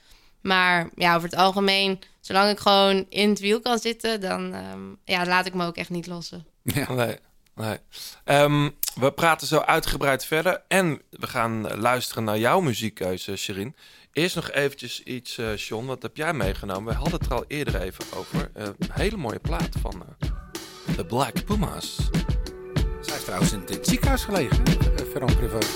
Maar 0.41 0.91
ja, 0.95 1.17
over 1.17 1.29
het 1.29 1.39
algemeen, 1.39 1.99
zolang 2.21 2.51
ik 2.51 2.59
gewoon 2.59 3.07
in 3.09 3.29
het 3.29 3.41
wiel 3.41 3.61
kan 3.61 3.79
zitten, 3.79 4.21
dan 4.21 4.55
ehm, 4.55 4.81
ja, 5.05 5.27
laat 5.27 5.47
ik 5.47 5.55
me 5.55 5.67
ook 5.67 5.77
echt 5.77 5.91
niet 5.91 6.07
lossen. 6.07 6.47
ja. 6.63 6.93
Nee, 6.93 7.17
nee. 7.55 7.79
Ehm, 8.25 8.71
we 8.95 9.13
praten 9.13 9.47
zo 9.47 9.59
uitgebreid 9.59 10.25
verder. 10.25 10.63
En 10.69 11.03
we 11.11 11.27
gaan 11.27 11.69
eh, 11.69 11.79
luisteren 11.79 12.25
naar 12.25 12.39
jouw 12.39 12.61
muziekkeuze, 12.61 13.37
Sherin. 13.37 13.77
Eerst 14.13 14.35
nog 14.35 14.51
eventjes 14.51 15.03
iets, 15.03 15.39
eh 15.39 15.57
John. 15.57 15.87
Wat 15.87 16.03
heb 16.03 16.17
jij 16.17 16.33
meegenomen? 16.33 16.93
We 16.93 16.99
hadden 16.99 17.21
het 17.21 17.29
er 17.29 17.35
al 17.35 17.45
eerder 17.49 17.81
even 17.81 18.05
over. 18.15 18.51
Eh, 18.55 18.65
een 18.65 18.93
hele 18.93 19.17
mooie 19.17 19.41
plaat 19.41 19.77
van 19.81 20.05
eh, 20.21 20.97
de 20.97 21.07
Black 21.07 21.45
Pumas. 21.45 21.97
Trouwens 23.29 23.53
in 23.53 23.63
het 23.67 23.87
ziekenhuis 23.87 24.25
gelegen, 24.25 24.63
hè, 24.65 24.73
eh, 24.73 25.11
Ferran 25.11 25.37
Prévost. 25.37 25.69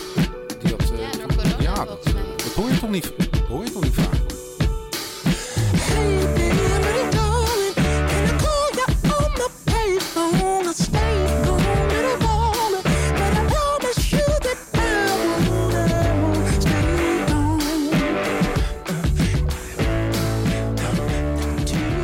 Die 0.61 0.71
had, 0.71 0.91
eh, 0.91 0.99
Ja, 0.99 1.19
door 1.19 1.37
corona 1.37 1.63
ja, 1.63 1.85
dat, 1.85 2.05
dat 2.37 2.53
hoor 2.55 2.71
je 2.71 2.79
toch 2.79 2.91
niet, 2.91 3.13
dat 3.31 3.41
hoor 3.49 3.65
je 3.65 3.73
toch 3.73 3.83
niet 3.83 3.95
vaak. 3.95 4.21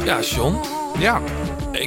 Ja, 0.05 0.21
John. 0.21 0.57
Ja, 0.99 1.21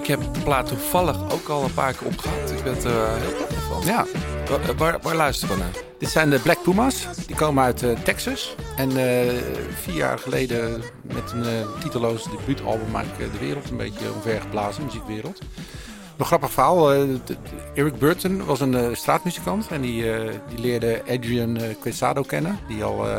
Ik 0.01 0.07
heb 0.07 0.19
de 0.33 0.39
plaat 0.43 0.67
toevallig 0.67 1.31
ook 1.33 1.47
al 1.47 1.63
een 1.63 1.73
paar 1.73 1.93
keer 1.93 2.07
opgehad. 2.07 2.51
Ik 2.51 2.63
ben 2.63 2.75
er 2.75 3.03
eh, 3.03 3.15
heel 3.15 3.35
blij 3.47 3.59
van. 3.69 3.85
ja. 3.85 4.05
Waar, 4.49 4.75
waar, 4.75 4.99
waar 5.01 5.15
luisteren 5.15 5.55
we 5.55 5.61
naar? 5.61 5.71
Dit 5.99 6.09
zijn 6.09 6.29
de 6.29 6.39
Black 6.39 6.61
Pumas. 6.63 7.07
Die 7.27 7.35
komen 7.35 7.63
uit 7.63 7.83
eh, 7.83 7.91
Texas. 8.03 8.55
En 8.75 8.89
eh, 8.97 9.33
vier 9.81 9.95
jaar 9.95 10.19
geleden 10.19 10.81
met 11.01 11.31
een 11.31 11.43
eh, 11.45 11.79
titeloos 11.79 12.23
debuutalbum 12.23 12.91
maak 12.91 13.05
ik 13.05 13.25
eh, 13.25 13.31
de 13.31 13.39
wereld 13.45 13.69
een 13.69 13.77
beetje 13.77 14.13
omvergeblazen, 14.13 14.79
de 14.79 14.85
muziekwereld. 14.85 15.39
Een 16.17 16.25
grappig 16.25 16.51
verhaal. 16.51 16.93
eh, 16.93 17.01
Eric 17.73 17.99
Burton 17.99 18.45
was 18.45 18.59
een 18.59 18.75
eh, 18.75 18.87
straatmuzikant. 18.95 19.67
En 19.67 19.81
die, 19.81 20.13
eh, 20.13 20.33
die 20.49 20.59
leerde 20.59 21.01
Adrian 21.09 21.57
eh, 21.57 21.75
Quesado 21.79 22.21
kennen. 22.21 22.59
Die 22.67 22.83
al 22.83 23.07
eh, 23.09 23.17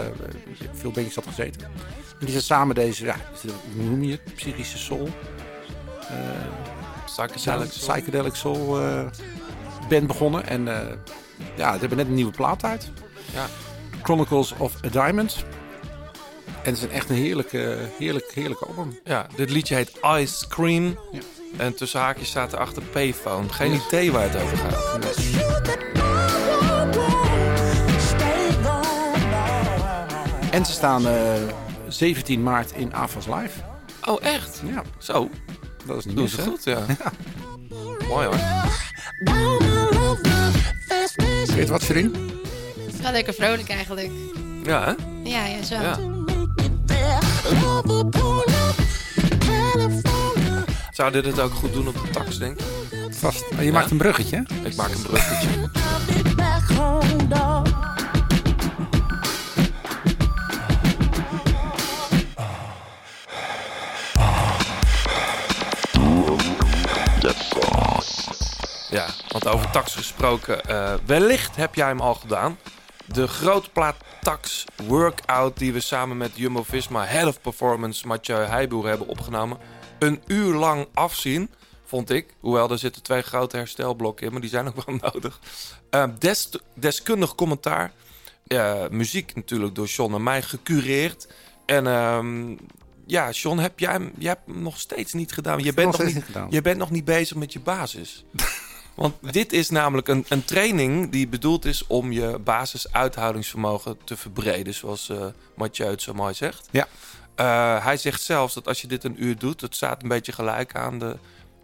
veel 0.75 0.91
bandjes 0.91 1.15
had 1.15 1.27
gezeten. 1.27 1.63
En 1.63 2.29
die 2.29 2.31
zijn 2.31 2.43
samen 2.43 2.75
deze, 2.75 3.05
ja, 3.05 3.17
hoe 3.77 3.85
noem 3.85 4.03
je 4.03 4.11
het? 4.11 4.35
Psychische 4.35 4.79
soul. 4.79 5.09
Psychedelic 7.17 7.73
Soul. 7.73 7.95
Psychedelic 7.95 8.35
Soul 8.35 8.81
eh, 8.81 9.05
band 9.89 10.07
begonnen. 10.07 10.47
En 10.47 10.69
eh, 10.69 10.87
ja, 11.57 11.73
ze 11.73 11.79
hebben 11.79 11.99
net 11.99 12.07
een 12.07 12.15
nieuwe 12.15 12.33
plaat 12.33 12.65
uit. 12.65 12.91
Ja. 13.35 13.47
Chronicles 14.03 14.55
of 14.57 14.75
a 14.85 14.89
Diamond. 14.89 15.45
En 16.45 16.69
het 16.69 16.77
is 16.77 16.83
een 16.83 16.91
echt 16.91 17.11
een 17.11 17.17
heerlijke, 17.17 17.79
heerlijk, 17.99 18.31
heerlijk 18.35 18.61
album. 18.61 18.99
Ja, 19.05 19.27
dit 19.37 19.51
liedje 19.51 19.75
heet 19.75 19.93
Ice 20.17 20.49
Cream. 20.49 20.99
Ja. 21.13 21.21
En 21.57 21.75
tussen 21.75 22.01
haakjes 22.01 22.29
staat 22.29 22.53
erachter 22.53 22.83
Payphone. 22.83 23.49
Geen 23.49 23.81
idee 23.87 24.13
waar 24.13 24.23
het 24.31 24.43
over 24.43 24.57
gaat. 24.57 24.83
En 30.53 30.65
ze 30.67 30.73
staan 30.73 31.07
eh, 31.07 31.35
17 31.89 32.43
maart 32.43 32.73
in 32.73 32.95
AFAS 32.95 33.27
Live. 33.27 33.61
Oh, 34.05 34.23
echt? 34.23 34.63
Ja, 34.65 34.83
Zo, 34.99 35.31
dat 35.87 35.97
is 35.99 36.05
niet 36.05 36.15
doen 36.15 36.25
mis, 36.25 36.35
ze 36.35 36.41
hè? 36.41 36.47
goed, 36.47 36.65
ja. 36.65 36.85
Mooi 38.09 38.27
hoor. 38.27 38.37
Weet 41.55 41.67
je 41.67 41.67
wat, 41.67 41.83
Sherin? 41.83 42.15
Het 42.85 42.95
is 42.95 43.01
wel 43.01 43.13
lekker 43.13 43.35
vrolijk 43.35 43.69
eigenlijk. 43.69 44.11
Ja, 44.65 44.85
hè? 44.85 44.93
Ja, 45.31 45.47
ja, 45.47 45.63
zo. 45.63 45.75
Ja. 45.75 45.99
Zou 50.93 51.13
dit 51.13 51.25
het 51.25 51.41
ook 51.41 51.53
goed 51.53 51.73
doen 51.73 51.89
op 51.89 51.95
de 51.95 52.11
tax, 52.11 52.39
denk 52.39 52.61
ik? 52.61 52.67
Vast. 53.11 53.45
Je 53.61 53.73
maakt 53.73 53.91
een 53.91 53.97
bruggetje, 53.97 54.37
hè? 54.37 54.69
Ik 54.69 54.77
maak 54.77 54.91
een 54.91 55.03
bruggetje. 55.03 55.71
Ja, 68.93 69.07
want 69.29 69.47
over 69.49 69.71
tax 69.71 69.95
gesproken, 69.95 70.65
eh, 70.65 70.95
wellicht 71.07 71.57
heb 71.57 71.75
jij 71.75 71.87
hem 71.87 72.01
al 72.01 72.15
gedaan. 72.15 72.59
De 73.07 73.27
grootplaat 73.29 73.97
tax 74.23 74.65
workout 74.87 75.59
die 75.59 75.73
we 75.73 75.81
samen 75.81 76.17
met 76.17 76.31
Jumbo-Visma 76.35 77.05
Head 77.05 77.27
of 77.27 77.41
Performance 77.41 78.07
Mathieu 78.07 78.37
Heijboer 78.39 78.87
hebben 78.89 79.07
opgenomen. 79.07 79.59
Een 79.99 80.23
uur 80.27 80.55
lang 80.55 80.87
afzien, 80.95 81.51
vond 81.85 82.11
ik. 82.11 82.35
Hoewel, 82.41 82.71
er 82.71 82.79
zitten 82.79 83.03
twee 83.03 83.23
grote 83.23 83.57
herstelblokken 83.57 84.27
in, 84.27 84.33
maar 84.33 84.41
die 84.41 84.51
zijn 84.51 84.67
ook 84.69 84.85
wel 84.85 84.95
nodig. 85.13 85.41
Eh, 85.91 86.05
des, 86.19 86.49
deskundig 86.75 87.35
commentaar. 87.35 87.93
Muziek 88.91 89.35
natuurlijk 89.35 89.75
door 89.75 89.87
John 89.87 90.15
en 90.15 90.23
mij 90.23 90.43
gecureerd. 90.43 91.29
En 91.67 91.87
ehm, 91.87 92.57
ja, 93.07 93.31
John, 93.31 93.59
heb 93.59 93.79
jij, 93.79 93.93
hem- 93.93 94.13
jij 94.19 94.29
hebt 94.29 94.47
hem 94.47 94.63
nog 94.63 94.79
steeds 94.79 95.13
niet 95.13 95.33
gedaan. 95.33 95.63
Je 95.63 95.73
bent, 95.73 95.99
nog 95.99 96.07
niet 96.15 96.25
gedaan. 96.25 96.47
je 96.51 96.63
bent 96.63 96.79
nog 96.79 96.91
niet 96.91 97.05
bezig 97.05 97.37
met 97.37 97.53
je 97.53 97.61
basis. 97.61 98.25
Want 98.95 99.15
dit 99.33 99.53
is 99.53 99.71
namelijk 99.71 100.09
een, 100.09 100.25
een 100.29 100.45
training 100.45 101.11
die 101.11 101.29
bedoeld 101.29 101.65
is 101.65 101.87
om 101.87 102.13
je 102.13 102.39
basisuithoudingsvermogen 102.39 103.99
te 104.05 104.17
verbreden, 104.17 104.75
zoals 104.75 105.09
eh 105.09 105.27
Mathieu 105.57 105.91
het 105.91 106.03
zo 106.03 106.15
mooi 106.15 106.35
zegt. 106.35 106.69
Ja. 106.71 106.87
Eh, 107.35 107.85
hij 107.85 107.97
zegt 107.97 108.23
zelfs 108.23 108.55
dat 108.55 108.69
als 108.69 108.81
je 108.81 108.87
dit 108.87 109.05
een 109.05 109.25
uur 109.25 109.39
doet, 109.39 109.61
het 109.61 109.75
staat 109.75 110.03
een 110.03 110.09
beetje 110.09 110.33
gelijk 110.33 110.75
aan 110.75 110.99
de, 110.99 111.17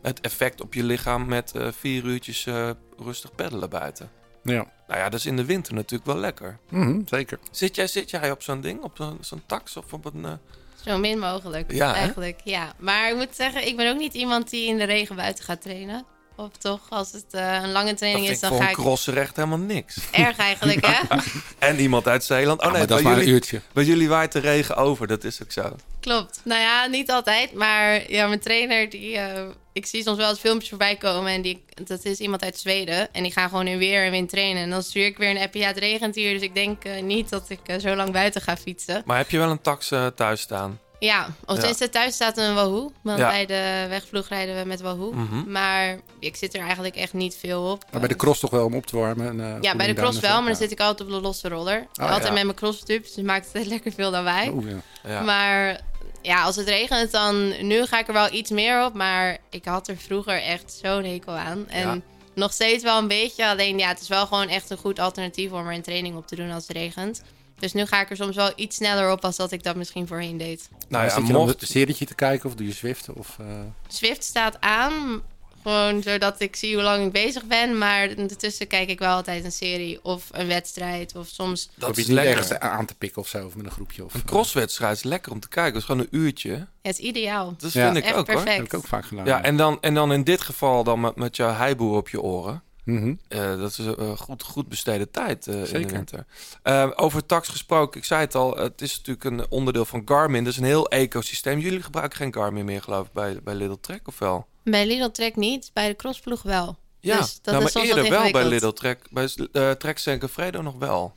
het 0.03 0.21
effect 0.21 0.61
op 0.61 0.75
je 0.75 0.85
lichaam 0.85 1.27
met 1.27 1.53
eh, 1.53 1.67
vier 1.71 2.05
uurtjes 2.05 2.47
eh, 2.47 2.71
rustig 2.99 3.35
peddelen 3.35 3.71
buiten. 3.71 4.11
Ja. 4.43 4.67
Nou 4.89 5.01
ja, 5.01 5.09
dat 5.09 5.19
is 5.19 5.27
in 5.27 5.37
de 5.37 5.45
winter 5.45 5.75
natuurlijk 5.75 6.07
wel 6.11 6.17
lekker. 6.19 6.59
Mhm, 6.71 7.01
zeker. 7.07 7.39
Zit 7.51 7.75
jij, 7.75 7.87
zit 7.87 8.11
jij 8.11 8.31
op 8.31 8.43
zo'n 8.43 8.61
ding, 8.61 8.83
op 8.83 9.17
zo'n 9.21 9.43
tax 9.47 9.77
of 9.77 9.93
op 9.93 10.05
een... 10.05 10.39
Zo 10.85 10.99
min 10.99 11.19
mogelijk, 11.19 11.73
Ja, 11.73 11.89
hè? 11.89 11.95
eigenlijk. 11.95 12.41
Ja. 12.45 12.73
Maar 12.79 13.11
ik 13.11 13.17
moet 13.17 13.35
zeggen, 13.35 13.67
ik 13.67 13.77
ben 13.77 13.91
ook 13.93 13.99
niet 13.99 14.15
iemand 14.15 14.51
die 14.51 14.69
in 14.69 14.79
de 14.79 14.85
regen 14.85 15.17
buiten 15.17 15.45
gaat 15.45 15.63
trainen. 15.63 16.05
Of 16.41 16.57
toch, 16.59 16.81
als 16.89 17.13
het 17.13 17.25
eh, 17.31 17.59
een 17.63 17.73
lange 17.73 17.95
training 17.95 18.29
is, 18.29 18.41
dan 18.41 18.57
ga 18.57 18.63
een 18.63 18.69
ik... 18.69 18.75
crosser 18.75 19.17
echt 19.19 19.37
helemaal 19.37 19.59
niks. 19.59 19.97
Erg 20.11 20.37
eigenlijk, 20.37 20.87
hè? 20.87 21.17
En 21.69 21.81
iemand 21.81 22.09
uit 22.09 22.25
Zeeland. 22.25 22.61
Oh 22.61 22.67
Ah, 22.67 22.73
nee, 22.73 22.87
dat 22.87 22.99
is 22.99 23.05
maar 23.05 23.13
een 23.13 23.19
jullie, 23.19 23.35
uurtje. 23.35 23.61
bij 23.73 23.85
jullie 23.85 24.09
waait 24.09 24.33
de 24.33 24.39
regen 24.39 24.77
over, 24.77 25.07
dat 25.07 25.25
is 25.25 25.43
ook 25.43 25.53
zo. 25.53 25.77
Klopt. 26.01 26.41
Nou 26.45 26.61
ja, 26.61 26.87
niet 26.87 27.11
altijd. 27.11 27.53
Maar 27.53 28.11
ja, 28.11 28.27
mijn 28.27 28.41
trainer, 28.41 28.91
die, 28.91 29.17
eh, 29.17 29.43
ik 29.73 29.87
zie 29.87 30.03
soms 30.03 30.17
wel 30.17 30.29
eens 30.29 30.39
filmpjes 30.39 30.69
voorbij 30.69 30.97
komen. 30.97 31.33
En 31.33 31.43
die, 31.43 31.65
dat 31.85 32.05
is 32.05 32.19
iemand 32.19 32.43
uit 32.45 32.59
Zweden. 32.59 33.13
En 33.15 33.23
die 33.23 33.33
gaan 33.33 33.49
gewoon 33.49 33.67
in 33.67 33.79
weer 33.79 34.05
en 34.05 34.11
wind 34.11 34.29
trainen. 34.31 34.63
En 34.63 34.71
dan 34.71 34.83
stuur 34.83 35.07
ik 35.07 35.17
weer 35.19 35.31
een 35.31 35.39
appje. 35.39 35.61
Ja, 35.61 35.67
het 35.67 35.79
regent 35.79 36.15
hier. 36.15 36.33
Dus 36.33 36.43
ik 36.43 36.55
denk 36.55 36.85
eh, 36.85 37.03
niet 37.03 37.29
dat 37.29 37.45
ik 37.51 37.81
zo 37.81 37.95
lang 37.95 38.13
buiten 38.13 38.41
ga 38.41 38.57
fietsen. 38.57 39.03
Maar 39.05 39.17
heb 39.17 39.31
je 39.31 39.39
wel 39.39 39.51
een 39.51 39.61
tax 39.61 39.93
thuis 40.15 40.41
staan? 40.41 40.79
Ja, 40.99 41.27
of 41.27 41.33
Ja. 41.47 41.55
tenminste 41.55 41.89
thuis 41.91 42.15
staat 42.15 42.37
een 42.39 42.55
Wahoo. 42.55 42.93
Want 43.03 43.19
Ja. 43.19 43.29
bij 43.29 43.47
de 43.47 43.87
wegvloeg 43.89 44.29
rijden 44.29 44.59
we 44.63 44.65
met 44.69 44.81
Wahoo. 44.81 45.13
Mhm. 45.13 45.51
Maar 45.51 45.99
ik 46.21 46.37
zit 46.37 46.55
er 46.55 46.61
eigenlijk 46.61 46.97
echt 46.97 47.13
niet 47.13 47.37
veel 47.37 47.71
op. 47.71 47.85
Maar 47.91 48.01
bij 48.01 48.09
de 48.09 48.17
cross 48.17 48.41
toch 48.41 48.51
wel 48.51 48.65
om 48.65 48.75
op 48.75 48.87
te 48.87 48.97
warmen. 48.97 49.29
En, 49.29 49.55
eh, 49.55 49.61
Ja, 49.61 49.77
bij 49.77 49.87
de 49.87 49.95
cross 49.95 50.21
wel, 50.21 50.37
maar 50.39 50.51
dan 50.51 50.61
zit 50.61 50.71
ik 50.71 50.81
altijd 50.81 51.09
op 51.09 51.15
de 51.15 51.21
losse 51.21 51.49
roller. 51.49 51.87
Oh, 52.01 52.05
altijd 52.07 52.27
ja. 52.27 52.33
met 52.33 52.45
mijn 52.45 52.57
crosstubes, 52.57 53.15
dus 53.15 53.25
maakt 53.25 53.49
het 53.53 53.67
lekker 53.75 53.93
veel. 53.93 54.13
Oeh, 54.15 54.71
ja. 54.71 54.77
Ja. 55.11 55.21
Maar 55.21 55.81
ja, 56.23 56.43
als 56.43 56.57
het 56.57 56.69
regent, 56.69 57.11
dan 57.11 57.67
nu 57.67 57.87
ga 57.87 57.99
ik 57.99 58.07
er 58.07 58.13
wel 58.13 58.33
iets 58.33 58.51
meer 58.51 58.85
op. 58.85 58.95
Maar 58.95 59.39
ik 59.51 59.65
had 59.65 59.89
er 59.89 59.97
vroeger 59.97 60.43
echt 60.43 60.79
zo'n 60.85 61.05
hekel 61.05 61.33
aan. 61.35 61.69
En 61.69 61.81
Ja. 61.89 61.99
nog 62.35 62.53
steeds 62.53 62.83
wel 62.85 62.99
een 62.99 63.09
beetje. 63.09 63.49
Alleen 63.49 63.79
ja, 63.79 63.89
het 63.89 64.01
is 64.01 64.09
wel 64.09 64.27
gewoon 64.27 64.49
echt 64.49 64.71
een 64.71 64.77
goed 64.77 64.99
alternatief 64.99 65.51
om 65.53 65.67
er 65.67 65.75
een 65.75 65.83
training 65.83 66.17
op 66.17 66.27
te 66.27 66.37
doen 66.37 66.51
als 66.51 66.67
het 66.67 66.77
regent. 66.77 67.23
Dus 67.59 67.73
nu 67.73 67.87
ga 67.87 68.01
ik 68.01 68.11
er 68.11 68.17
soms 68.17 68.37
wel 68.37 68.53
iets 68.57 68.77
sneller 68.77 69.11
op 69.13 69.25
als 69.25 69.37
dat 69.37 69.53
ik 69.53 69.63
dat 69.63 69.77
misschien 69.77 70.07
voorheen 70.07 70.37
deed. 70.37 70.69
Nou 70.89 71.05
ja, 71.05 71.11
zit 71.11 71.27
je 71.27 71.33
mocht... 71.33 71.61
een 71.63 71.67
serietje 71.67 72.05
te 72.07 72.15
kijken 72.15 72.49
of 72.49 72.55
doe 72.55 72.67
je 72.67 72.73
Zwift? 72.73 73.09
Of, 73.11 73.37
eh, 73.41 73.47
Swift 73.89 74.25
staat 74.25 74.61
aan. 74.61 75.23
Gewoon 75.63 76.03
zodat 76.03 76.41
ik 76.41 76.57
zie 76.57 76.75
hoe 76.75 76.83
lang 76.83 77.05
ik 77.07 77.13
bezig 77.13 77.45
ben. 77.45 77.79
Maar 77.79 78.09
ondertussen 78.17 78.67
kijk 78.67 78.89
ik 78.89 78.99
wel 78.99 79.15
altijd 79.15 79.45
een 79.45 79.53
serie 79.53 79.99
of 80.05 80.25
een 80.31 80.47
wedstrijd. 80.47 81.17
Of 81.17 81.27
soms 81.29 81.71
Dat 81.75 81.97
is 81.97 82.07
lekker. 82.07 82.33
ergens 82.37 82.59
aan 82.59 82.87
te 82.87 82.95
pikken 82.95 83.23
of 83.23 83.29
zo, 83.29 83.47
of 83.47 83.55
met 83.57 83.67
een 83.67 83.71
groepje. 83.73 84.05
Of, 84.05 84.15
Een 84.15 84.25
crosswedstrijd 84.25 84.97
is 84.97 85.03
lekker 85.03 85.33
om 85.33 85.41
te 85.41 85.49
kijken. 85.49 85.73
Het 85.73 85.83
is 85.83 85.89
gewoon 85.89 86.01
een 86.11 86.19
uurtje. 86.21 86.51
het 86.83 86.99
is 86.99 87.05
ideaal. 87.05 87.55
Dat 87.59 87.73
Ja. 87.73 87.85
vind 87.85 87.97
ik 87.97 88.05
Echt 88.05 88.15
ook 88.15 88.25
perfect. 88.27 88.49
hoor. 88.49 88.57
heb 88.57 88.67
ik 88.67 88.75
ook 88.75 88.87
vaak 88.87 89.05
gedaan. 89.05 89.25
Ja, 89.25 89.43
en 89.43 89.57
dan, 89.57 89.79
en 89.81 89.95
dan 89.95 90.13
in 90.13 90.25
dit 90.25 90.41
geval 90.41 90.85
dan 90.85 91.01
met, 91.01 91.17
met 91.17 91.37
jouw 91.37 91.53
heiboer 91.55 91.97
op 91.97 92.09
je 92.09 92.21
oren. 92.23 92.63
Mhm. 92.89 93.15
Eh, 93.29 93.59
dat 93.59 93.71
is 93.71 93.79
een 93.79 94.17
goed, 94.17 94.43
goed 94.43 94.69
besteden 94.69 95.11
tijd 95.11 95.47
eh, 95.47 95.55
in 95.55 95.61
de 95.61 95.67
Zeker. 95.67 95.93
winter. 95.93 96.25
Eh, 96.63 96.91
over 96.97 97.27
tax 97.27 97.49
gesproken, 97.49 98.01
ik 98.01 98.07
zei 98.07 98.21
het 98.21 98.35
al, 98.35 98.57
het 98.57 98.83
is 98.83 98.97
natuurlijk 98.97 99.25
een 99.25 99.47
onderdeel 99.51 99.85
van 99.85 100.03
Garmin. 100.05 100.45
Dat 100.45 100.53
is 100.53 100.59
een 100.59 100.65
heel 100.65 100.89
ecosysteem. 100.89 101.59
Jullie 101.59 101.83
gebruiken 101.83 102.19
geen 102.19 102.35
Garmin 102.35 102.65
meer, 102.65 102.83
geloof 102.83 103.07
ik, 103.07 103.13
bij, 103.13 103.39
bij 103.43 103.55
Little 103.55 103.81
Trek, 103.81 104.09
of 104.09 104.19
wel? 104.19 104.47
Bij 104.65 104.87
Lidl 104.87 105.11
Trek 105.11 105.37
niet, 105.37 105.71
bij 105.73 105.89
de 105.89 105.97
crossploeg 105.97 106.43
wel. 106.43 106.77
Ja, 107.01 107.17
dus 107.17 107.39
dat 107.43 107.55
nou, 107.55 107.67
is 107.67 107.75
maar 107.75 107.85
eerder 107.85 108.11
wel 108.11 108.31
bij. 108.31 108.45
Little 108.45 108.73
Trek. 108.73 109.07
Bij 109.11 109.29
uh, 109.53 109.71
Trek 109.71 109.99
Fredo 110.31 110.63
nog 110.63 110.75
wel. 110.79 111.13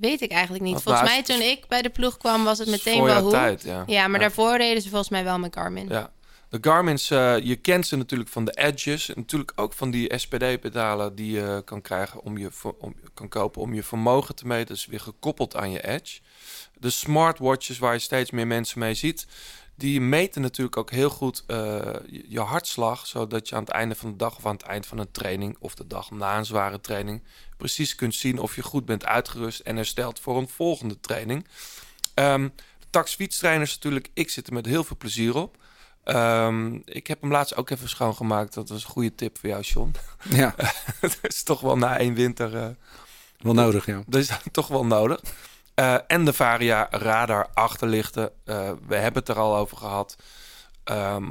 Weet 0.00 0.20
ik 0.20 0.30
eigenlijk 0.30 0.64
niet. 0.64 0.82
Volgens 0.82 1.08
mij 1.08 1.22
toen 1.22 1.40
ik 1.40 1.66
bij 1.68 1.82
de 1.82 1.90
ploeg 1.90 2.16
kwam 2.16 2.44
was 2.44 2.58
het 2.58 2.68
meteen 2.68 3.02
wel 3.02 3.22
hoe. 3.22 3.30
tijd, 3.30 3.62
ja. 3.62 3.84
Ja, 3.86 4.06
maar 4.06 4.20
Ja. 4.20 4.26
daarvoor 4.26 4.56
reden 4.56 4.82
ze 4.82 4.88
volgens 4.88 5.10
mij 5.10 5.24
wel 5.24 5.38
met 5.38 5.54
Garmin. 5.54 5.88
Ja. 5.88 6.10
De 6.50 6.58
Garmin's, 6.60 7.10
eh, 7.10 7.38
je 7.38 7.56
kent 7.56 7.86
ze 7.86 7.96
natuurlijk 7.96 8.30
van 8.30 8.44
de 8.44 8.52
Edges. 8.52 9.08
En 9.08 9.14
natuurlijk 9.16 9.52
ook 9.54 9.72
van 9.72 9.90
die 9.90 10.18
SPD-pedalen 10.18 11.14
die 11.14 11.32
je 11.32 11.62
kan 11.64 11.80
krijgen 11.82 12.22
om 12.22 12.38
je 12.38 12.50
om, 12.78 12.96
kan 13.14 13.28
kopen 13.28 13.62
om 13.62 13.74
je 13.74 13.82
vermogen 13.82 14.34
te 14.34 14.46
meten. 14.46 14.74
Is 14.74 14.86
weer 14.86 15.00
gekoppeld 15.00 15.56
aan 15.56 15.70
je 15.70 15.88
Edge. 15.88 16.20
De 16.78 16.90
smartwatches 16.90 17.78
waar 17.78 17.92
je 17.92 17.98
steeds 17.98 18.30
meer 18.30 18.46
mensen 18.46 18.78
mee 18.78 18.94
ziet, 18.94 19.26
die 19.74 20.00
meten 20.00 20.42
natuurlijk 20.42 20.76
ook 20.76 20.90
heel 20.90 21.10
goed 21.10 21.44
eh, 21.46 21.80
je, 22.28 22.40
hartslag. 22.40 23.06
Zodat 23.06 23.48
je 23.48 23.54
aan 23.54 23.62
het 23.62 23.70
einde 23.70 23.94
van 23.94 24.10
de 24.10 24.16
dag 24.16 24.36
of 24.36 24.46
aan 24.46 24.52
het 24.52 24.62
eind 24.62 24.86
van 24.86 24.98
een 24.98 25.10
training 25.10 25.56
of 25.58 25.74
de 25.74 25.86
dag 25.86 26.10
na 26.10 26.38
een 26.38 26.46
zware 26.46 26.80
training 26.80 27.22
precies 27.56 27.94
kunt 27.94 28.14
zien 28.14 28.38
of 28.38 28.56
je 28.56 28.62
goed 28.62 28.84
bent 28.84 29.04
uitgerust 29.04 29.60
en 29.60 29.76
hersteld 29.76 30.20
voor 30.20 30.36
een 30.36 30.48
volgende 30.48 31.00
training. 31.00 31.46
Ehm 32.14 32.48
de 32.78 32.86
Tax 32.90 33.16
natuurlijk, 33.40 34.10
ik 34.14 34.30
zit 34.30 34.46
er 34.46 34.52
met 34.52 34.66
heel 34.66 34.84
veel 34.84 34.96
plezier 34.96 35.36
op. 35.36 35.58
Ehm, 36.04 36.74
ik 36.84 37.06
heb 37.06 37.20
hem 37.20 37.30
laatst 37.30 37.56
ook 37.56 37.70
even 37.70 37.88
schoongemaakt. 37.88 38.54
Dat 38.54 38.68
was 38.68 38.84
een 38.84 38.90
goede 38.90 39.14
tip 39.14 39.38
voor 39.38 39.48
jou, 39.48 39.62
John. 39.62 39.94
Ja, 40.28 40.54
dat 41.00 41.18
is 41.22 41.42
toch 41.42 41.60
wel 41.60 41.76
na 41.76 41.98
één 41.98 42.14
winter. 42.14 42.56
eh, 42.56 42.68
wel 43.38 43.54
nodig, 43.54 43.86
ja. 43.86 44.02
dat 44.06 44.20
is 44.20 44.30
toch 44.52 44.68
wel 44.68 44.86
nodig. 44.86 45.20
Eh, 45.74 45.96
en 46.06 46.24
de 46.24 46.32
Varia 46.32 46.86
radar 46.90 47.48
achterlichten. 47.54 48.30
Eh, 48.44 48.70
we 48.86 48.96
hebben 48.96 49.20
het 49.20 49.28
er 49.28 49.38
al 49.38 49.56
over 49.56 49.76
gehad. 49.76 50.16
Ehm, 50.84 51.24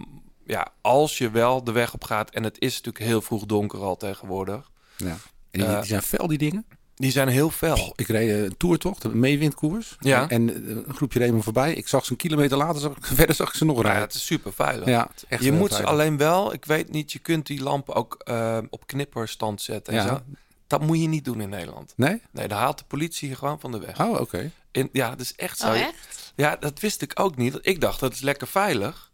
ja, 0.45 0.67
als 0.81 1.17
je 1.17 1.29
wel 1.29 1.63
de 1.63 1.71
weg 1.71 1.93
op 1.93 2.03
gaat. 2.03 2.29
En 2.29 2.43
het 2.43 2.59
is 2.59 2.75
natuurlijk 2.75 3.05
heel 3.05 3.21
vroeg 3.21 3.45
donker 3.45 3.79
al 3.79 3.97
tegenwoordig. 3.97 4.71
ja. 4.97 5.17
En 5.51 5.59
die, 5.59 5.75
die 5.75 5.83
zijn 5.85 6.01
fel, 6.01 6.27
die 6.27 6.37
dingen. 6.37 6.65
Die 7.01 7.11
zijn 7.11 7.27
heel 7.27 7.49
fel. 7.49 7.75
Oh, 7.75 7.89
ik 7.95 8.07
reed 8.07 8.29
een 8.51 8.57
toertocht, 8.57 9.03
een 9.03 9.19
meewindkoers. 9.19 9.95
Ja. 9.99 10.29
En 10.29 10.49
eh, 10.49 10.75
een 10.87 10.93
groepje 10.95 11.19
reed 11.19 11.33
me 11.33 11.41
voorbij. 11.41 11.73
Ik 11.73 11.87
zag 11.87 12.05
ze 12.05 12.11
een 12.11 12.17
kilometer 12.17 12.57
later, 12.57 12.81
zag, 12.81 12.91
ik- 12.97 13.05
verder 13.21 13.35
zag 13.35 13.47
ik 13.49 13.53
ze 13.55 13.65
nog 13.65 13.75
Ja, 13.77 13.81
rijden. 13.83 14.01
het 14.01 14.13
is 14.13 14.25
super 14.25 14.53
veilig. 14.53 14.87
Ja, 14.87 15.01
het 15.11 15.15
is 15.15 15.25
echt 15.27 15.43
je 15.43 15.51
moet 15.51 15.73
ze 15.73 15.83
alleen 15.83 16.17
wel, 16.17 16.53
ik 16.53 16.65
weet 16.65 16.91
niet, 16.91 17.11
je 17.11 17.19
kunt 17.19 17.45
die 17.47 17.61
lampen 17.63 17.93
ook 17.95 18.21
eh, 18.23 18.57
op 18.69 18.87
knipperstand 18.87 19.61
zetten. 19.61 19.93
En 19.93 19.99
Ja. 20.03 20.07
zo. 20.07 20.19
Dat 20.67 20.81
moet 20.81 20.99
je 21.01 21.07
niet 21.07 21.25
doen 21.25 21.41
in 21.41 21.49
Nederland. 21.49 21.93
Nee? 21.95 22.21
Nee, 22.31 22.47
daar 22.47 22.59
haalt 22.59 22.77
de 22.77 22.83
politie 22.87 23.29
je 23.29 23.35
gewoon 23.35 23.59
van 23.59 23.71
de 23.71 23.79
weg. 23.79 23.99
Oh, 23.99 24.19
oké. 24.19 24.51
In, 24.71 24.89
ja, 24.91 25.09
dat 25.09 25.19
is 25.19 25.35
echt 25.35 25.57
zo. 25.57 25.67
Oh, 25.67 25.79
echt? 25.79 26.33
Ja, 26.35 26.55
dat 26.59 26.79
wist 26.79 27.01
ik 27.01 27.11
ook 27.19 27.35
niet. 27.37 27.57
Ik 27.61 27.81
dacht 27.81 27.99
dat 27.99 28.13
is 28.13 28.21
lekker 28.21 28.47
veilig. 28.47 29.08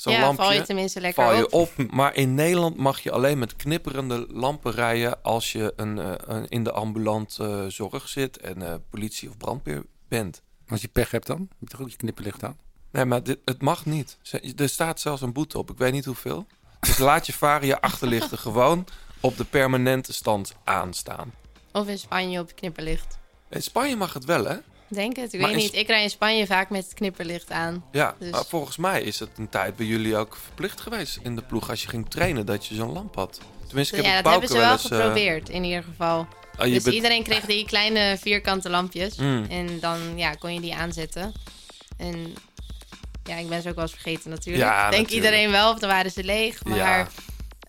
Zo'n 0.00 0.12
ja, 0.12 0.20
lampje. 0.20 0.44
val 0.44 0.52
je 0.52 0.62
tenminste 0.62 1.00
lekker 1.00 1.24
val 1.24 1.34
je 1.34 1.50
op. 1.50 1.72
op. 1.78 1.92
Maar 1.92 2.14
in 2.14 2.34
Nederland 2.34 2.76
mag 2.76 3.00
je 3.00 3.10
alleen 3.10 3.38
met 3.38 3.56
knipperende 3.56 4.26
lampen 4.28 4.72
rijden 4.72 5.22
als 5.22 5.52
je 5.52 5.72
een, 5.76 5.98
eh, 5.98 6.12
een 6.18 6.48
in 6.48 6.64
de 6.64 6.72
ambulante 6.72 7.44
eh, 7.44 7.64
zorg 7.66 8.08
zit 8.08 8.38
en 8.38 8.62
eh, 8.62 8.74
politie 8.90 9.28
of 9.28 9.36
brandweer 9.36 9.84
bent. 10.08 10.42
Als 10.68 10.80
je 10.80 10.88
pech 10.88 11.10
hebt 11.10 11.26
dan, 11.26 11.38
heb 11.38 11.58
je 11.58 11.66
toch 11.66 11.80
ook 11.80 11.90
je 11.90 11.96
knipperlicht 11.96 12.44
aan? 12.44 12.56
Nee, 12.90 13.04
maar 13.04 13.22
dit, 13.22 13.38
het 13.44 13.62
mag 13.62 13.86
niet. 13.86 14.18
Er 14.56 14.68
staat 14.68 15.00
zelfs 15.00 15.22
een 15.22 15.32
boete 15.32 15.58
op. 15.58 15.70
Ik 15.70 15.78
weet 15.78 15.92
niet 15.92 16.04
hoeveel. 16.04 16.46
Dus 16.80 16.98
laat 16.98 17.26
je 17.26 17.32
varia 17.32 17.78
achterlichten 17.80 18.38
gewoon 18.48 18.86
op 19.20 19.36
de 19.36 19.44
permanente 19.44 20.12
stand 20.12 20.54
aanstaan. 20.64 21.32
Of 21.72 21.88
in 21.88 21.98
Spanje 21.98 22.40
op 22.40 22.48
je 22.48 22.54
knipperlicht. 22.54 23.18
In 23.48 23.62
Spanje 23.62 23.96
mag 23.96 24.12
het 24.12 24.24
wel, 24.24 24.44
hè? 24.44 24.56
Denk 24.90 25.16
het, 25.16 25.32
ik 25.32 25.40
Maar 25.40 25.48
weet 25.50 25.58
in 25.58 25.64
niet. 25.64 25.74
Ik 25.74 25.86
rij 25.86 26.02
in 26.02 26.10
Spanje 26.10 26.46
vaak 26.46 26.70
met 26.70 26.84
het 26.84 26.94
knipperlicht 26.94 27.50
aan. 27.50 27.84
Ja, 27.92 28.14
Dus- 28.18 28.30
maar 28.30 28.44
volgens 28.44 28.76
mij 28.76 29.02
is 29.02 29.18
het 29.18 29.28
een 29.36 29.48
tijd 29.48 29.76
bij 29.76 29.86
jullie 29.86 30.16
ook 30.16 30.36
verplicht 30.44 30.80
geweest 30.80 31.18
in 31.22 31.36
de 31.36 31.42
ploeg 31.42 31.70
als 31.70 31.82
je 31.82 31.88
ging 31.88 32.10
trainen 32.10 32.46
dat 32.46 32.66
je 32.66 32.74
zo'n 32.74 32.92
lamp 32.92 33.14
had. 33.14 33.40
Tenminste, 33.66 33.96
ik 33.96 34.02
heb 34.04 34.12
ja, 34.12 34.22
dat 34.22 34.30
hebben 34.32 34.48
ze 34.50 34.56
wel 34.56 34.72
eens, 34.72 34.90
eh, 34.90 34.98
geprobeerd 34.98 35.48
in 35.48 35.64
ieder 35.64 35.82
geval. 35.82 36.26
je 36.58 36.70
dus 36.72 36.82
bent- 36.82 36.94
iedereen 36.94 37.22
kreeg 37.22 37.44
die 37.44 37.66
kleine 37.66 38.16
vierkante 38.20 38.70
lampjes. 38.70 39.16
Mm. 39.16 39.46
En 39.50 39.80
dan 39.80 39.98
ja, 40.18 40.32
kon 40.34 40.54
je 40.54 40.60
die 40.60 40.74
aanzetten. 40.74 41.32
En 41.96 42.34
ja, 43.24 43.36
ik 43.36 43.48
ben 43.48 43.62
ze 43.62 43.68
ook 43.68 43.74
wel 43.74 43.84
eens 43.84 43.92
vergeten 43.92 44.30
natuurlijk. 44.30 44.64
Ja, 44.64 44.90
Denk 44.90 45.02
natuurlijk. 45.02 45.10
iedereen 45.10 45.50
wel, 45.50 45.72
of 45.72 45.78
dan 45.78 45.88
waren 45.88 46.10
ze 46.10 46.24
leeg. 46.24 46.64
Maar 46.64 46.76
Ja. 46.76 47.08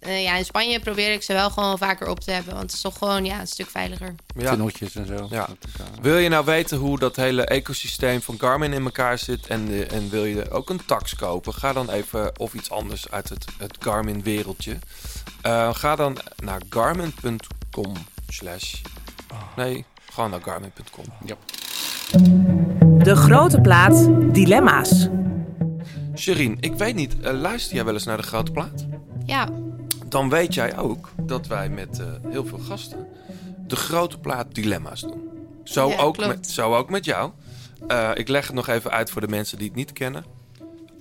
Ja. 0.01 0.11
ja, 0.11 0.35
in 0.35 0.45
Spanje 0.45 0.79
probeer 0.79 1.13
ik 1.13 1.23
ze 1.23 1.33
wel 1.33 1.49
gewoon 1.49 1.77
vaker 1.77 2.09
op 2.09 2.19
te 2.19 2.31
hebben. 2.31 2.53
Want 2.53 2.65
het 2.65 2.73
is 2.73 2.81
toch 2.81 2.97
gewoon 2.97 3.25
ja, 3.25 3.39
een 3.39 3.47
stuk 3.47 3.69
veiliger. 3.69 4.15
Ja. 4.35 4.49
Tunneltjes 4.49 4.95
en 4.95 5.07
zo. 5.07 5.27
Ja. 5.29 5.47
Eh, 5.47 5.85
Wil 6.01 6.17
je 6.17 6.29
nou 6.29 6.45
weten 6.45 6.77
hoe 6.77 6.99
dat 6.99 7.15
hele 7.15 7.45
ecosysteem 7.45 8.21
van 8.21 8.39
Garmin 8.39 8.73
in 8.73 8.83
elkaar 8.83 9.17
zit 9.17 9.47
en, 9.47 9.67
eh, 9.67 9.91
en 9.91 10.09
wil 10.09 10.25
je 10.25 10.51
ook 10.51 10.69
een 10.69 10.85
tax 10.85 11.15
kopen? 11.15 11.53
Ga 11.53 11.73
dan 11.73 11.89
even, 11.89 12.39
of 12.39 12.53
iets 12.53 12.69
anders 12.69 13.11
uit 13.11 13.29
het, 13.29 13.45
het 13.57 13.77
Garmin 13.79 14.23
wereldje. 14.23 14.77
Eh, 15.41 15.73
ga 15.73 15.95
dan 15.95 16.17
naar 16.43 16.61
garmin.com 16.69 17.93
slash... 18.27 18.81
Nee, 19.55 19.85
gewoon 20.11 20.29
naar 20.29 20.41
garmin.com. 20.41 21.05
Ja. 21.25 21.35
De 23.03 23.15
grote 23.15 23.61
plaat 23.61 24.07
Dilemma's. 24.33 25.07
Sherine, 26.15 26.57
ik 26.59 26.73
weet 26.73 26.95
niet, 26.95 27.19
eh, 27.19 27.33
luister 27.33 27.75
jij 27.75 27.85
wel 27.85 27.93
eens 27.93 28.03
naar 28.03 28.17
de 28.17 28.23
grote 28.23 28.51
plaat? 28.51 28.85
Ja, 29.25 29.49
Dan 30.11 30.29
weet 30.29 30.53
jij 30.53 30.77
ook 30.77 31.09
dat 31.21 31.47
wij 31.47 31.69
met 31.69 31.99
eh, 31.99 32.05
heel 32.29 32.45
veel 32.45 32.57
gasten 32.57 33.07
de 33.67 33.75
grote 33.75 34.17
plaat 34.19 34.55
dilemma's 34.55 35.01
doen. 35.01 35.29
Zo, 35.63 35.89
Ja, 35.89 35.97
ook, 35.97 36.13
klopt. 36.13 36.35
met, 36.35 36.49
zo 36.49 36.75
ook 36.75 36.89
met 36.89 37.05
jou. 37.05 37.31
Eh, 37.87 38.11
ik 38.13 38.27
leg 38.27 38.47
het 38.47 38.55
nog 38.55 38.67
even 38.67 38.91
uit 38.91 39.09
voor 39.11 39.21
de 39.21 39.27
mensen 39.27 39.57
die 39.57 39.67
het 39.67 39.75
niet 39.75 39.93
kennen. 39.93 40.25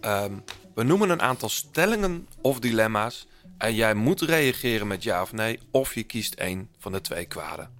Ehm, 0.00 0.32
we 0.74 0.82
noemen 0.82 1.10
een 1.10 1.22
aantal 1.22 1.48
stellingen 1.48 2.26
of 2.40 2.58
dilemma's. 2.58 3.26
En 3.58 3.74
jij 3.74 3.94
moet 3.94 4.20
reageren 4.20 4.86
met 4.86 5.02
ja 5.02 5.22
of 5.22 5.32
nee. 5.32 5.58
Of 5.70 5.94
je 5.94 6.02
kiest 6.02 6.34
één 6.34 6.68
van 6.78 6.92
de 6.92 7.00
twee 7.00 7.24
kwaden. 7.24 7.70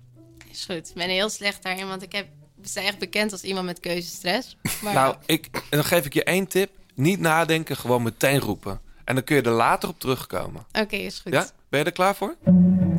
is 0.51 0.64
goed. 0.64 0.89
Ik 0.89 0.95
ben 0.95 1.09
heel 1.09 1.28
slecht 1.28 1.62
daarin, 1.62 1.89
want 1.89 2.03
ik 2.03 2.12
heb, 2.12 2.26
sta 2.62 2.81
echt 2.81 2.99
bekend 2.99 3.33
als 3.33 3.43
iemand 3.43 3.66
met 3.66 3.81
keuzestress. 3.81 4.57
Maar 4.83 4.95
Nou, 4.95 5.16
ik, 5.26 5.49
dan 5.70 5.85
geef 5.85 6.05
ik 6.05 6.14
je 6.14 6.24
één 6.24 6.47
tip. 6.47 6.70
Niet 6.95 7.20
nadenken, 7.20 7.76
gewoon 7.76 8.03
meteen 8.03 8.39
roepen. 8.39 8.81
En 9.11 9.16
dan 9.16 9.24
kun 9.24 9.36
je 9.36 9.42
er 9.42 9.50
later 9.50 9.88
op 9.88 10.00
terugkomen. 10.00 10.66
oké, 10.72 10.96
is 10.96 11.18
goed. 11.18 11.32
Ja? 11.32 11.46
Ben 11.68 11.80
je 11.80 11.86
er 11.86 11.92
klaar 11.92 12.14
voor? 12.14 12.34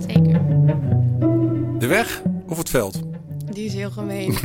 Zeker. 0.07 0.41
De 1.80 1.88
weg 1.88 2.22
of 2.47 2.57
het 2.57 2.70
veld? 2.70 2.99
Die 3.45 3.66
is 3.66 3.74
heel 3.74 3.91
gemeen. 3.91 4.32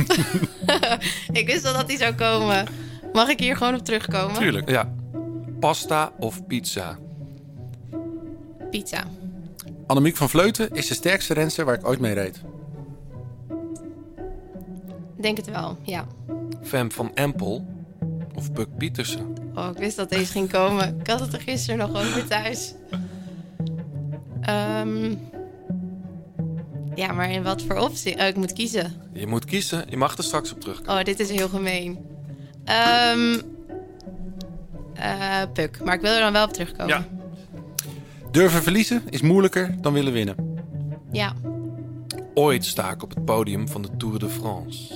ik 1.31 1.43
wist 1.45 1.65
al 1.65 1.73
dat 1.73 1.87
die 1.87 1.97
zou 1.97 2.13
komen. 2.13 2.67
Mag 3.13 3.29
ik 3.29 3.39
hier 3.39 3.57
gewoon 3.57 3.73
op 3.73 3.85
terugkomen? 3.85 4.63
Ja. 4.65 4.93
Pasta 5.59 6.11
of 6.19 6.47
pizza? 6.47 6.97
Pizza. 8.71 9.03
Annemiek 9.87 10.15
van 10.15 10.29
Vleuten 10.29 10.71
is 10.71 10.87
de 10.87 10.93
sterkste 10.93 11.33
renster 11.33 11.65
waar 11.65 11.75
ik 11.75 11.87
ooit 11.87 11.99
mee 11.99 12.13
reed. 12.13 12.41
Denk 15.19 15.37
het 15.37 15.49
wel, 15.49 15.77
ja. 15.81 16.07
Fem 16.63 16.91
van 16.91 17.11
Empel 17.13 17.76
of 18.37 18.51
Buck 18.51 18.77
Pietersen? 18.77 19.35
Oh, 19.55 19.69
ik 19.71 19.77
wist 19.77 19.95
dat 19.95 20.09
deze 20.09 20.31
ging 20.31 20.51
komen. 20.51 20.99
Ik 20.99 21.07
had 21.07 21.19
het 21.19 21.33
er 21.33 21.41
gisteren 21.41 21.77
nog 21.77 21.89
over 21.89 22.27
thuis. 22.27 22.73
Ehm, 24.41 25.15
ja, 26.95 27.11
maar 27.13 27.31
in 27.31 27.43
wat 27.43 27.61
voor 27.61 27.75
optie? 27.75 28.19
Oh, 28.19 28.25
ik 28.25 28.35
moet 28.35 28.53
kiezen. 28.53 28.93
Je 29.13 29.27
moet 29.27 29.45
kiezen. 29.45 29.85
Je 29.89 29.97
mag 29.97 30.17
er 30.17 30.23
straks 30.23 30.51
op 30.51 30.61
terugkomen. 30.61 30.99
Oh, 30.99 31.03
dit 31.03 31.19
is 31.19 31.29
heel 31.29 31.49
gemeen. 31.49 31.97
Ehm 32.63 33.39
eh, 34.97 35.41
Puk, 35.53 35.83
maar 35.83 35.93
ik 35.95 36.01
wil 36.01 36.11
er 36.11 36.19
dan 36.19 36.33
wel 36.33 36.45
op 36.45 36.53
terugkomen. 36.53 36.87
Ja. 36.87 37.07
Durven 38.31 38.63
verliezen 38.63 39.03
is 39.09 39.21
moeilijker 39.21 39.75
dan 39.81 39.93
willen 39.93 40.13
winnen. 40.13 40.35
Ja. 41.11 41.33
Ooit 42.33 42.65
sta 42.65 42.91
ik 42.91 43.03
op 43.03 43.09
het 43.09 43.25
podium 43.25 43.67
van 43.67 43.81
de 43.81 43.89
Tour 43.97 44.19
de 44.19 44.29
France. 44.29 44.93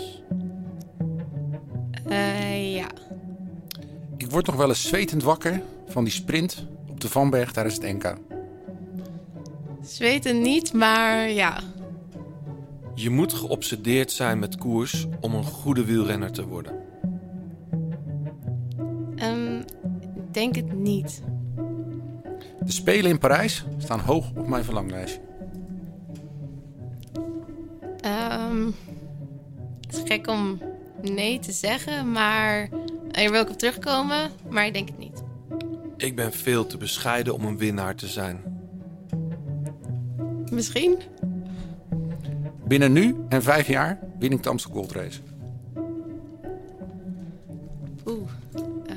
Eh, 2.07 2.75
ja. 2.75 2.87
Ik 4.21 4.31
word 4.31 4.45
nog 4.45 4.55
wel 4.55 4.67
eens 4.67 4.87
zwetend 4.87 5.23
wakker 5.23 5.61
van 5.87 6.03
die 6.03 6.13
sprint 6.13 6.65
op 6.89 7.01
de 7.01 7.09
Vanberg 7.09 7.51
tijdens 7.51 7.75
het 7.75 7.83
NK. 7.83 8.15
Zweten 9.83 10.41
niet, 10.41 10.73
maar 10.73 11.29
ja. 11.29 11.59
Je 12.95 13.09
moet 13.09 13.33
geobsedeerd 13.33 14.11
zijn 14.11 14.39
met 14.39 14.57
koers 14.57 15.07
om 15.21 15.33
een 15.33 15.43
goede 15.43 15.85
wielrenner 15.85 16.31
te 16.31 16.47
worden. 16.47 16.73
Ehm, 19.15 19.59
ik 20.01 20.33
denk 20.33 20.55
het 20.55 20.73
niet. 20.73 21.21
De 22.59 22.71
Spelen 22.71 23.11
in 23.11 23.19
Parijs 23.19 23.65
staan 23.77 23.99
hoog 23.99 24.29
op 24.35 24.47
mijn 24.47 24.63
verlanglijstje. 24.63 25.21
Ehm, 28.01 28.65
het 29.81 29.95
is 29.95 30.01
gek 30.05 30.27
om 30.27 30.59
nee 31.01 31.39
te 31.39 31.51
zeggen, 31.51 32.11
maar 32.11 32.69
hier 33.11 33.31
wil 33.31 33.41
ik 33.41 33.49
op 33.49 33.57
terugkomen, 33.57 34.31
maar 34.49 34.65
ik 34.65 34.73
denk 34.73 34.87
het 34.89 34.97
niet. 34.97 35.23
Ik 35.97 36.15
ben 36.15 36.31
veel 36.33 36.65
te 36.67 36.77
bescheiden 36.77 37.33
om 37.33 37.45
een 37.45 37.57
winnaar 37.57 37.95
te 37.95 38.07
zijn. 38.07 38.43
Misschien? 40.51 40.97
Binnen 42.67 42.91
nu 42.91 43.15
en 43.29 43.43
vijf 43.43 43.67
jaar 43.67 43.99
win 44.19 44.31
ik 44.31 44.43
de 44.43 44.49
Amstel 44.49 44.71
Gold 44.71 44.91
Race. 44.91 45.19
Oeh. 48.05 48.29
eh, 48.85 48.95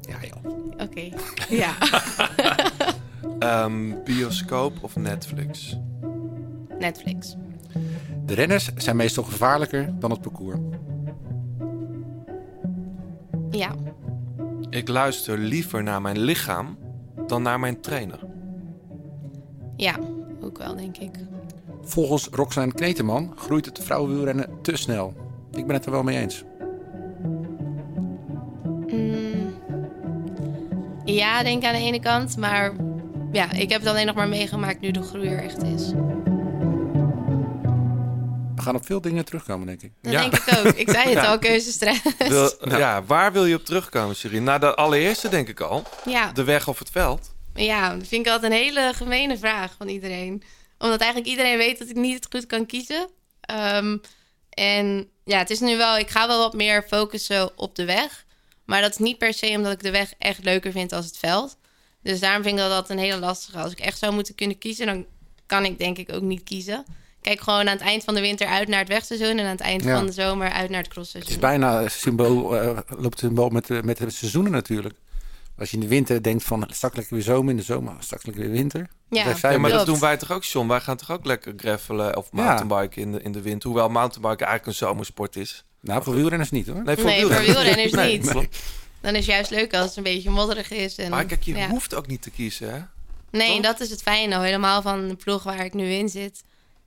Ja 0.00 0.16
joh. 0.28 0.54
Oké. 0.78 1.08
Ja. 1.62 1.72
Ehm, 3.38 3.94
bioscoop 4.04 4.72
of 4.80 4.96
Netflix? 4.96 5.78
Netflix. 6.78 7.36
De 8.32 8.38
renners 8.38 8.70
zijn 8.76 8.96
meestal 8.96 9.24
gevaarlijker 9.24 9.98
dan 9.98 10.10
het 10.10 10.20
parcours. 10.20 10.58
Ja. 13.50 13.74
Ik 14.70 14.88
luister 14.88 15.38
liever 15.38 15.82
naar 15.82 16.02
mijn 16.02 16.18
lichaam 16.18 16.78
dan 17.26 17.42
naar 17.42 17.60
mijn 17.60 17.80
trainer. 17.80 18.18
Ja, 19.76 19.98
ook 20.42 20.58
wel, 20.58 20.76
denk 20.76 20.96
ik. 20.96 21.10
Volgens 21.82 22.28
Roxanne 22.30 22.72
Kneteman 22.72 23.32
groeit 23.36 23.66
het 23.66 23.78
vrouwenwielrennen 23.78 24.48
te 24.62 24.76
snel. 24.76 25.14
Ik 25.50 25.66
ben 25.66 25.76
het 25.76 25.84
er 25.84 25.90
wel 25.90 26.02
mee 26.02 26.18
eens. 26.18 26.44
Mm, 28.86 29.54
ja, 31.04 31.42
denk 31.42 31.62
ik 31.62 31.68
aan 31.68 31.74
de 31.74 31.80
ene 31.80 32.00
kant, 32.00 32.36
maar 32.36 32.72
ja, 33.32 33.52
ik 33.52 33.70
heb 33.70 33.80
het 33.80 33.90
alleen 33.90 34.06
nog 34.06 34.14
maar 34.14 34.28
meegemaakt 34.28 34.80
nu 34.80 34.90
de 34.90 35.02
groei 35.02 35.28
er 35.28 35.42
echt 35.42 35.62
is. 35.62 35.92
We 38.62 38.68
gaan 38.68 38.76
op 38.76 38.86
veel 38.86 39.00
dingen 39.00 39.24
terugkomen, 39.24 39.66
denk 39.66 39.82
ik. 39.82 39.92
Dat 40.02 40.12
denk 40.12 40.34
ik 40.36 40.58
ook. 40.58 40.74
Ik 40.74 40.90
zei 40.90 41.04
het 41.04 41.12
Ja. 41.12 41.26
al, 41.26 41.38
keuzestress. 41.38 42.00
Ja, 42.78 43.02
waar 43.04 43.32
wil 43.32 43.44
je 43.46 43.54
op 43.54 43.64
terugkomen, 43.64 44.16
Shirin? 44.16 44.44
Na 44.44 44.58
de 44.58 44.74
allereerste 44.74 45.28
denk 45.28 45.48
ik 45.48 45.60
al. 45.60 45.82
Ja. 46.04 46.32
De 46.32 46.44
weg 46.44 46.68
of 46.68 46.78
het 46.78 46.90
veld. 46.90 47.34
Ja, 47.54 47.94
dat 47.96 48.06
vind 48.08 48.26
ik 48.26 48.32
altijd 48.32 48.52
een 48.52 48.58
hele 48.58 48.92
gemene 48.94 49.38
vraag 49.38 49.74
van 49.78 49.88
iedereen. 49.88 50.42
Omdat 50.78 51.00
eigenlijk 51.00 51.30
iedereen 51.30 51.56
weet 51.56 51.78
dat 51.78 51.88
ik 51.88 51.96
niet 51.96 52.14
het 52.14 52.26
goed 52.30 52.46
kan 52.46 52.66
kiezen. 52.66 53.08
Ehm, 53.40 53.96
en 54.50 55.08
ja, 55.24 55.38
het 55.38 55.50
is 55.50 55.60
nu 55.60 55.76
wel, 55.76 55.98
ik 55.98 56.10
ga 56.10 56.26
wel 56.26 56.38
wat 56.38 56.52
meer 56.54 56.82
focussen 56.82 57.58
op 57.58 57.74
de 57.76 57.84
weg. 57.84 58.24
Maar 58.64 58.80
dat 58.80 58.90
is 58.90 58.98
niet 58.98 59.18
per 59.18 59.34
se 59.34 59.46
omdat 59.56 59.72
ik 59.72 59.82
de 59.82 59.90
weg 59.90 60.12
echt 60.18 60.44
leuker 60.44 60.72
vind 60.72 60.92
als 60.92 61.06
het 61.06 61.18
veld. 61.18 61.56
Dus 62.02 62.20
daarom 62.20 62.42
vind 62.42 62.54
ik 62.56 62.62
dat 62.62 62.72
altijd 62.72 62.98
een 62.98 63.04
hele 63.04 63.18
lastige. 63.18 63.58
Als 63.58 63.72
ik 63.72 63.80
echt 63.80 63.98
zou 63.98 64.12
moeten 64.14 64.34
kunnen 64.34 64.58
kiezen, 64.58 64.86
dan 64.86 65.06
kan 65.46 65.64
ik 65.64 65.78
denk 65.78 65.98
ik 65.98 66.12
ook 66.12 66.22
niet 66.22 66.42
kiezen. 66.42 66.84
Ik 67.22 67.28
Kijk 67.28 67.40
gewoon 67.40 67.58
aan 67.68 67.76
het 67.76 67.80
eind 67.80 68.04
van 68.04 68.14
de 68.14 68.20
winter 68.20 68.46
uit 68.46 68.68
naar 68.68 68.78
het 68.78 68.88
wegseizoen... 68.88 69.38
en 69.38 69.44
aan 69.44 69.50
het 69.50 69.60
eind 69.60 69.84
Ja. 69.84 69.96
van 69.96 70.06
de 70.06 70.12
zomer 70.12 70.50
uit 70.50 70.68
naar 70.68 70.76
het 70.78 70.86
Het 70.86 70.94
crossseizoen. 70.94 71.32
is 71.32 71.38
bijna 71.38 71.88
symbool, 71.88 72.56
eh, 72.60 72.78
loopt 72.88 73.18
symbool 73.18 73.48
met, 73.48 73.66
de- 73.66 73.80
met 73.84 73.98
de 73.98 74.10
seizoenen 74.10 74.52
natuurlijk. 74.52 74.94
Als 75.58 75.70
je 75.70 75.76
in 75.76 75.82
de 75.82 75.88
winter 75.88 76.22
denkt 76.22 76.44
van 76.44 76.66
straks 76.70 76.96
lekker 76.96 77.14
weer 77.14 77.24
zomer, 77.24 77.50
in 77.50 77.56
de 77.56 77.62
zomer 77.62 77.94
straks 77.98 78.24
lekker 78.24 78.42
weer 78.44 78.52
winter. 78.52 78.88
Ja, 79.10 79.34
Ja, 79.42 79.58
maar 79.58 79.70
dat 79.70 79.86
doen 79.86 79.98
wij 79.98 80.16
toch 80.16 80.30
ook, 80.30 80.44
John? 80.44 80.68
Wij 80.68 80.80
gaan 80.80 80.96
toch 80.96 81.10
ook 81.10 81.24
lekker 81.24 81.52
gravelen 81.56 82.16
of 82.16 82.28
Ja. 82.32 82.42
mountainbiken 82.44 83.02
in 83.02 83.12
de, 83.12 83.22
in 83.22 83.32
de 83.32 83.40
winter? 83.42 83.68
Hoewel 83.70 83.88
mountainbiken 83.88 84.46
eigenlijk 84.46 84.66
een 84.66 84.86
zomersport 84.86 85.36
is. 85.36 85.64
Nou, 85.80 86.02
voor 86.02 86.14
wielrenners 86.14 86.50
niet 86.50 86.66
hoor. 86.66 86.82
Nee, 86.84 86.96
voor 86.96 87.04
Nee, 87.04 87.26
voor 87.26 87.40
wielrenners. 87.42 87.92
Nee, 87.92 88.18
niet. 88.18 88.32
Dan 89.00 89.10
is 89.12 89.16
het 89.16 89.24
juist 89.24 89.50
leuk 89.50 89.74
als 89.74 89.84
het 89.86 89.96
een 89.96 90.02
beetje 90.02 90.30
modderig 90.30 90.70
is. 90.70 90.96
En, 90.96 91.10
Maar 91.10 91.24
kijk, 91.24 91.42
je 91.42 91.54
ja. 91.56 91.68
hoeft 91.68 91.94
ook 91.94 92.06
niet 92.06 92.22
te 92.22 92.30
kiezen, 92.30 92.72
hè? 92.74 92.80
Nee, 93.38 93.52
Toch? 93.54 93.60
dat 93.62 93.80
is 93.80 93.90
het 93.90 94.02
fijne. 94.02 94.40
Helemaal 94.40 94.82
van 94.82 95.08
de 95.08 95.14
ploeg 95.16 95.42
waar 95.42 95.64
ik 95.64 95.74
nu 95.74 95.84
in 95.88 96.08
zit. 96.08 96.42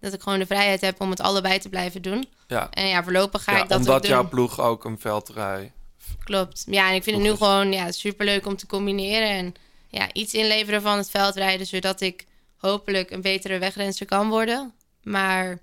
Dat 0.06 0.14
ik 0.14 0.22
gewoon 0.22 0.40
de 0.40 0.46
vrijheid 0.46 0.82
heb 0.82 1.02
om 1.02 1.10
het 1.10 1.20
allebei 1.22 1.60
te 1.60 1.70
blijven 1.70 2.02
doen. 2.02 2.28
Ja. 2.48 2.70
En 2.70 2.88
ja, 2.88 3.04
voorlopig 3.04 3.44
ga 3.44 3.52
Ja, 3.52 3.64
ik 3.64 3.70
dat 3.70 3.78
omdat 3.78 3.96
ook 3.96 4.02
doen. 4.02 4.12
jouw 4.12 4.28
ploeg 4.30 4.60
ook 4.62 4.86
een 4.86 5.00
veldrij... 5.00 5.72
Klopt. 6.24 6.64
Ja, 6.68 6.90
en 6.90 6.96
ik 6.96 7.04
vind 7.04 7.16
het 7.18 7.26
nu 7.26 7.36
gewoon 7.36 7.72
ja, 7.72 7.92
superleuk 7.92 8.46
om 8.46 8.56
te 8.56 8.68
combineren. 8.68 9.30
En 9.30 9.54
ja, 9.90 10.14
iets 10.14 10.34
inleveren 10.34 10.82
van 10.82 10.98
het 10.98 11.10
veldrijden... 11.10 11.66
zodat 11.68 12.02
ik 12.02 12.26
hopelijk 12.58 13.12
een 13.12 13.22
betere 13.22 13.58
wegrenster 13.60 14.06
kan 14.06 14.30
worden. 14.30 14.74
Maar 15.04 15.60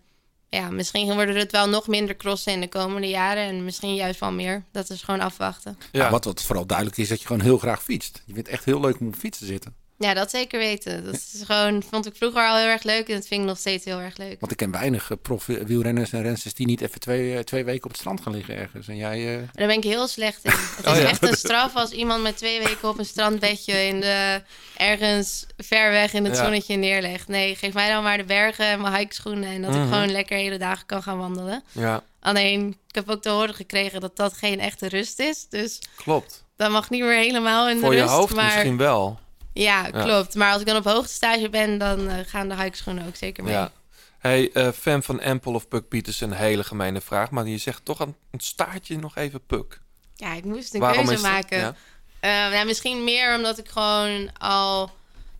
ja, 0.49 0.71
misschien 0.71 1.15
worden 1.15 1.37
het 1.37 1.53
wel 1.53 1.69
nog 1.69 1.87
minder 1.87 2.17
crossen 2.17 2.53
in 2.53 2.61
de 2.61 2.69
komende 2.69 3.09
jaren. 3.09 3.45
En 3.45 3.65
misschien 3.65 3.95
juist 3.95 4.21
wel 4.21 4.33
meer. 4.33 4.65
Dat 4.73 4.91
is 4.91 5.03
gewoon 5.03 5.21
afwachten. 5.21 5.79
Ja. 5.93 6.11
wat, 6.11 6.25
wat 6.25 6.43
vooral 6.43 6.67
duidelijk 6.67 6.99
is, 6.99 7.09
dat 7.09 7.21
je 7.21 7.27
gewoon 7.27 7.43
heel 7.43 7.59
graag 7.59 7.83
fietst. 7.83 8.23
Je 8.27 8.33
vindt 8.33 8.49
het 8.49 8.57
echt 8.57 8.65
heel 8.65 8.81
leuk 8.81 9.01
om 9.01 9.07
op 9.07 9.15
fiets 9.15 9.39
te 9.39 9.47
zitten. 9.47 9.75
Ja, 10.03 10.15
dat 10.15 10.31
zeker 10.31 10.59
weten. 10.59 11.05
Dat 11.05 11.15
is 11.15 11.43
gewoon, 11.45 11.83
vond 11.91 12.07
ik 12.07 12.17
vroeger 12.17 12.49
al 12.49 12.57
heel 12.57 12.67
erg 12.67 12.83
leuk. 12.83 13.09
En 13.09 13.15
dat 13.15 13.27
vind 13.27 13.41
ik 13.41 13.47
nog 13.47 13.59
steeds 13.59 13.85
heel 13.85 13.99
erg 14.01 14.17
leuk. 14.17 14.41
Want 14.41 14.53
ik 14.53 14.59
ken 14.59 14.71
weinig 14.71 15.11
eh, 15.11 15.17
prof-wielrenners 15.23 16.13
en 16.13 16.23
rensters 16.23 16.55
die 16.55 16.67
niet 16.67 16.81
even 16.81 17.01
twee, 17.01 17.35
eh, 17.37 17.41
twee 17.41 17.65
weken 17.65 17.85
op 17.85 17.91
het 17.91 17.99
strand 18.01 18.21
gaan 18.21 18.33
liggen 18.33 18.57
ergens. 18.57 18.89
En 18.89 18.97
jij... 18.97 19.35
eh, 19.35 19.43
Daar 19.53 19.67
ben 19.67 19.77
ik 19.77 19.85
heel 19.85 20.07
slecht 20.07 20.45
in. 20.45 20.51
Het 20.55 20.87
Oh 20.89 20.93
is 20.97 21.03
ja. 21.03 21.09
echt 21.09 21.23
een 21.23 21.37
straf 21.37 21.75
als 21.75 21.91
iemand 21.91 22.23
met 22.23 22.37
twee 22.37 22.59
weken 22.59 22.89
op 22.89 22.99
een 22.99 23.05
strandbedje 23.05 23.73
in 23.87 24.01
de, 24.01 24.43
ergens 24.77 25.47
ver 25.57 25.91
weg 25.91 26.13
in 26.13 26.25
het 26.25 26.37
Ja. 26.37 26.43
zonnetje 26.43 26.77
neerlegt. 26.77 27.29
Nee, 27.29 27.55
geef 27.57 27.73
mij 27.73 27.91
dan 27.91 28.03
maar 28.03 28.17
de 28.19 28.25
bergen 28.25 28.67
en 28.67 28.81
mijn 28.81 28.95
hikeschoenen 28.97 29.49
en 29.49 29.63
dat 29.63 29.71
Mhm. 29.71 29.83
ik 29.83 29.89
gewoon 29.93 30.11
lekker 30.11 30.37
hele 30.37 30.59
dagen 30.59 30.87
kan 30.87 31.03
gaan 31.03 31.19
wandelen. 31.19 31.63
Ja, 31.73 32.03
Alleen, 32.21 32.69
ik 32.89 32.95
heb 32.95 33.11
ook 33.11 33.23
te 33.23 33.29
horen 33.29 33.55
gekregen 33.55 34.01
dat 34.01 34.17
dat 34.17 34.33
geen 34.33 34.61
echte 34.61 34.89
rust 34.89 35.19
is. 35.19 35.47
Dus 35.49 35.79
klopt. 35.97 36.45
dat 36.57 36.71
mag 36.71 36.91
niet 36.91 37.01
meer 37.03 37.17
helemaal 37.19 37.69
in 37.69 37.79
Voor 37.81 37.91
de 37.91 37.97
je 37.97 38.03
rust. 38.03 38.15
hoofd 38.15 38.35
maar, 38.35 38.45
misschien 38.45 38.77
wel. 38.77 39.19
Ja, 39.53 39.91
klopt. 39.91 40.35
Maar 40.35 40.53
als 40.53 40.61
ik 40.61 40.67
dan 40.67 40.77
op 40.77 40.85
hoogtestage 40.85 41.49
ben, 41.49 41.79
dan 41.79 42.09
eh, 42.09 42.19
gaan 42.27 42.49
de 42.49 42.57
hikeschoenen 42.57 43.07
ook 43.07 43.17
zeker 43.17 43.45
mee. 43.45 43.53
Ja. 43.53 43.73
Hey, 44.19 44.51
eh, 44.53 44.69
fan 44.69 45.03
van 45.03 45.21
Empel 45.21 45.55
of 45.55 45.69
Puck 45.69 45.89
Pieters, 45.89 46.21
een 46.21 46.33
hele 46.33 46.65
gemene 46.65 47.01
vraag. 47.01 47.31
Maar 47.31 47.47
je 47.47 47.59
zegt 47.59 47.85
toch 47.85 48.01
aan 48.01 48.17
het 48.31 48.45
staartje 48.45 48.99
nog 48.99 49.17
even 49.17 49.47
Puck. 49.47 49.81
Ja, 50.15 50.35
ik 50.35 50.45
moest 50.45 50.75
een 50.75 50.81
Waarom 50.81 51.07
keuze 51.07 51.23
maken. 51.23 51.59
Ja. 51.59 51.75
Eh, 52.21 52.53
ja, 52.53 52.65
misschien 52.65 53.05
meer 53.05 53.37
omdat 53.37 53.59
ik 53.59 53.69
gewoon 53.69 54.39
al 54.39 54.91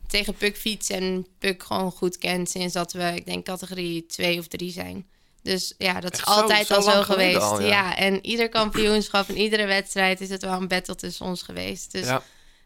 tegen 0.07 0.35
Puk 0.35 0.57
fiets 0.57 0.91
en 0.91 1.27
Puk 1.39 1.63
gewoon 1.63 1.93
goed 1.93 2.19
ken 2.19 2.47
sinds 2.47 2.75
dat 2.75 2.93
we, 2.93 3.13
ik 3.15 3.27
denk, 3.27 3.45
categorie 3.45 4.07
2 4.07 4.39
of 4.39 4.47
3 4.47 4.71
zijn. 4.71 5.07
Dus 5.43 5.75
ja, 5.79 6.01
dat 6.01 6.13
is 6.13 6.19
Echt 6.19 6.29
altijd 6.29 6.67
zo 6.67 6.75
al 6.75 6.83
zo 6.83 7.03
geweest. 7.03 7.41
al, 7.41 7.61
ja. 7.61 7.67
ja. 7.67 7.97
en 7.97 8.27
ieder 8.27 8.49
kampioenschap 8.49 9.29
en 9.29 9.37
iedere 9.37 9.67
wedstrijd 9.67 10.21
is 10.21 10.29
het 10.29 10.43
wel 10.43 10.61
een 10.61 10.69
battle 10.69 10.95
tussen 10.95 11.27
ons 11.27 11.43
geweest. 11.43 11.93
Dus 11.93 12.07
Ja. 12.07 12.23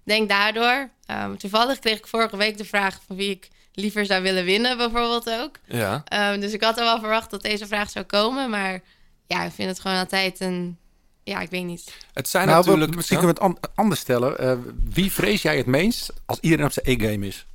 Ik 0.07 0.13
denk 0.13 0.29
daardoor. 0.29 0.91
Ehm, 1.07 1.37
toevallig 1.37 1.79
kreeg 1.79 1.99
ik 1.99 2.07
vorige 2.07 2.37
week 2.37 2.57
de 2.59 2.65
vraag 2.65 3.01
van 3.07 3.17
wie 3.17 3.31
ik 3.31 3.49
liever 3.73 4.07
zou 4.07 4.23
willen 4.23 4.45
winnen, 4.45 4.77
bijvoorbeeld 4.77 5.31
ook. 5.31 5.59
Ja. 5.65 6.03
Ehm, 6.05 6.41
dus 6.41 6.53
ik 6.53 6.63
had 6.63 6.79
er 6.79 6.85
wel 6.85 6.99
verwacht 6.99 7.31
dat 7.31 7.43
deze 7.43 7.67
vraag 7.67 7.91
zou 7.91 8.05
komen. 8.05 8.51
Maar 8.51 8.81
ja, 9.27 9.43
ik 9.45 9.53
vind 9.53 9.69
het 9.69 9.81
gewoon 9.81 9.97
altijd 9.97 10.41
een. 10.41 10.79
Ja, 11.25 11.41
ik 11.41 11.51
weet 11.51 11.65
niet. 11.65 11.97
Het 12.13 12.29
zijn 12.29 12.47
nou, 12.47 12.59
we- 12.61 12.65
natuurlijk... 12.67 12.97
misschien 12.97 13.17
Ja? 13.21 13.25
kunnen 13.25 13.43
we 13.43 13.49
het 13.49 13.65
an- 13.65 13.71
anders 13.75 14.01
stellen. 14.01 14.39
Eh, 14.39 14.57
wie 14.85 15.13
vrees 15.13 15.43
jij 15.43 15.57
het 15.57 15.67
meest 15.67 16.13
als 16.27 16.41
iedereen 16.41 16.65
op 16.67 16.73
zijn 16.73 16.87
E-game 16.89 17.27
is? 17.27 17.47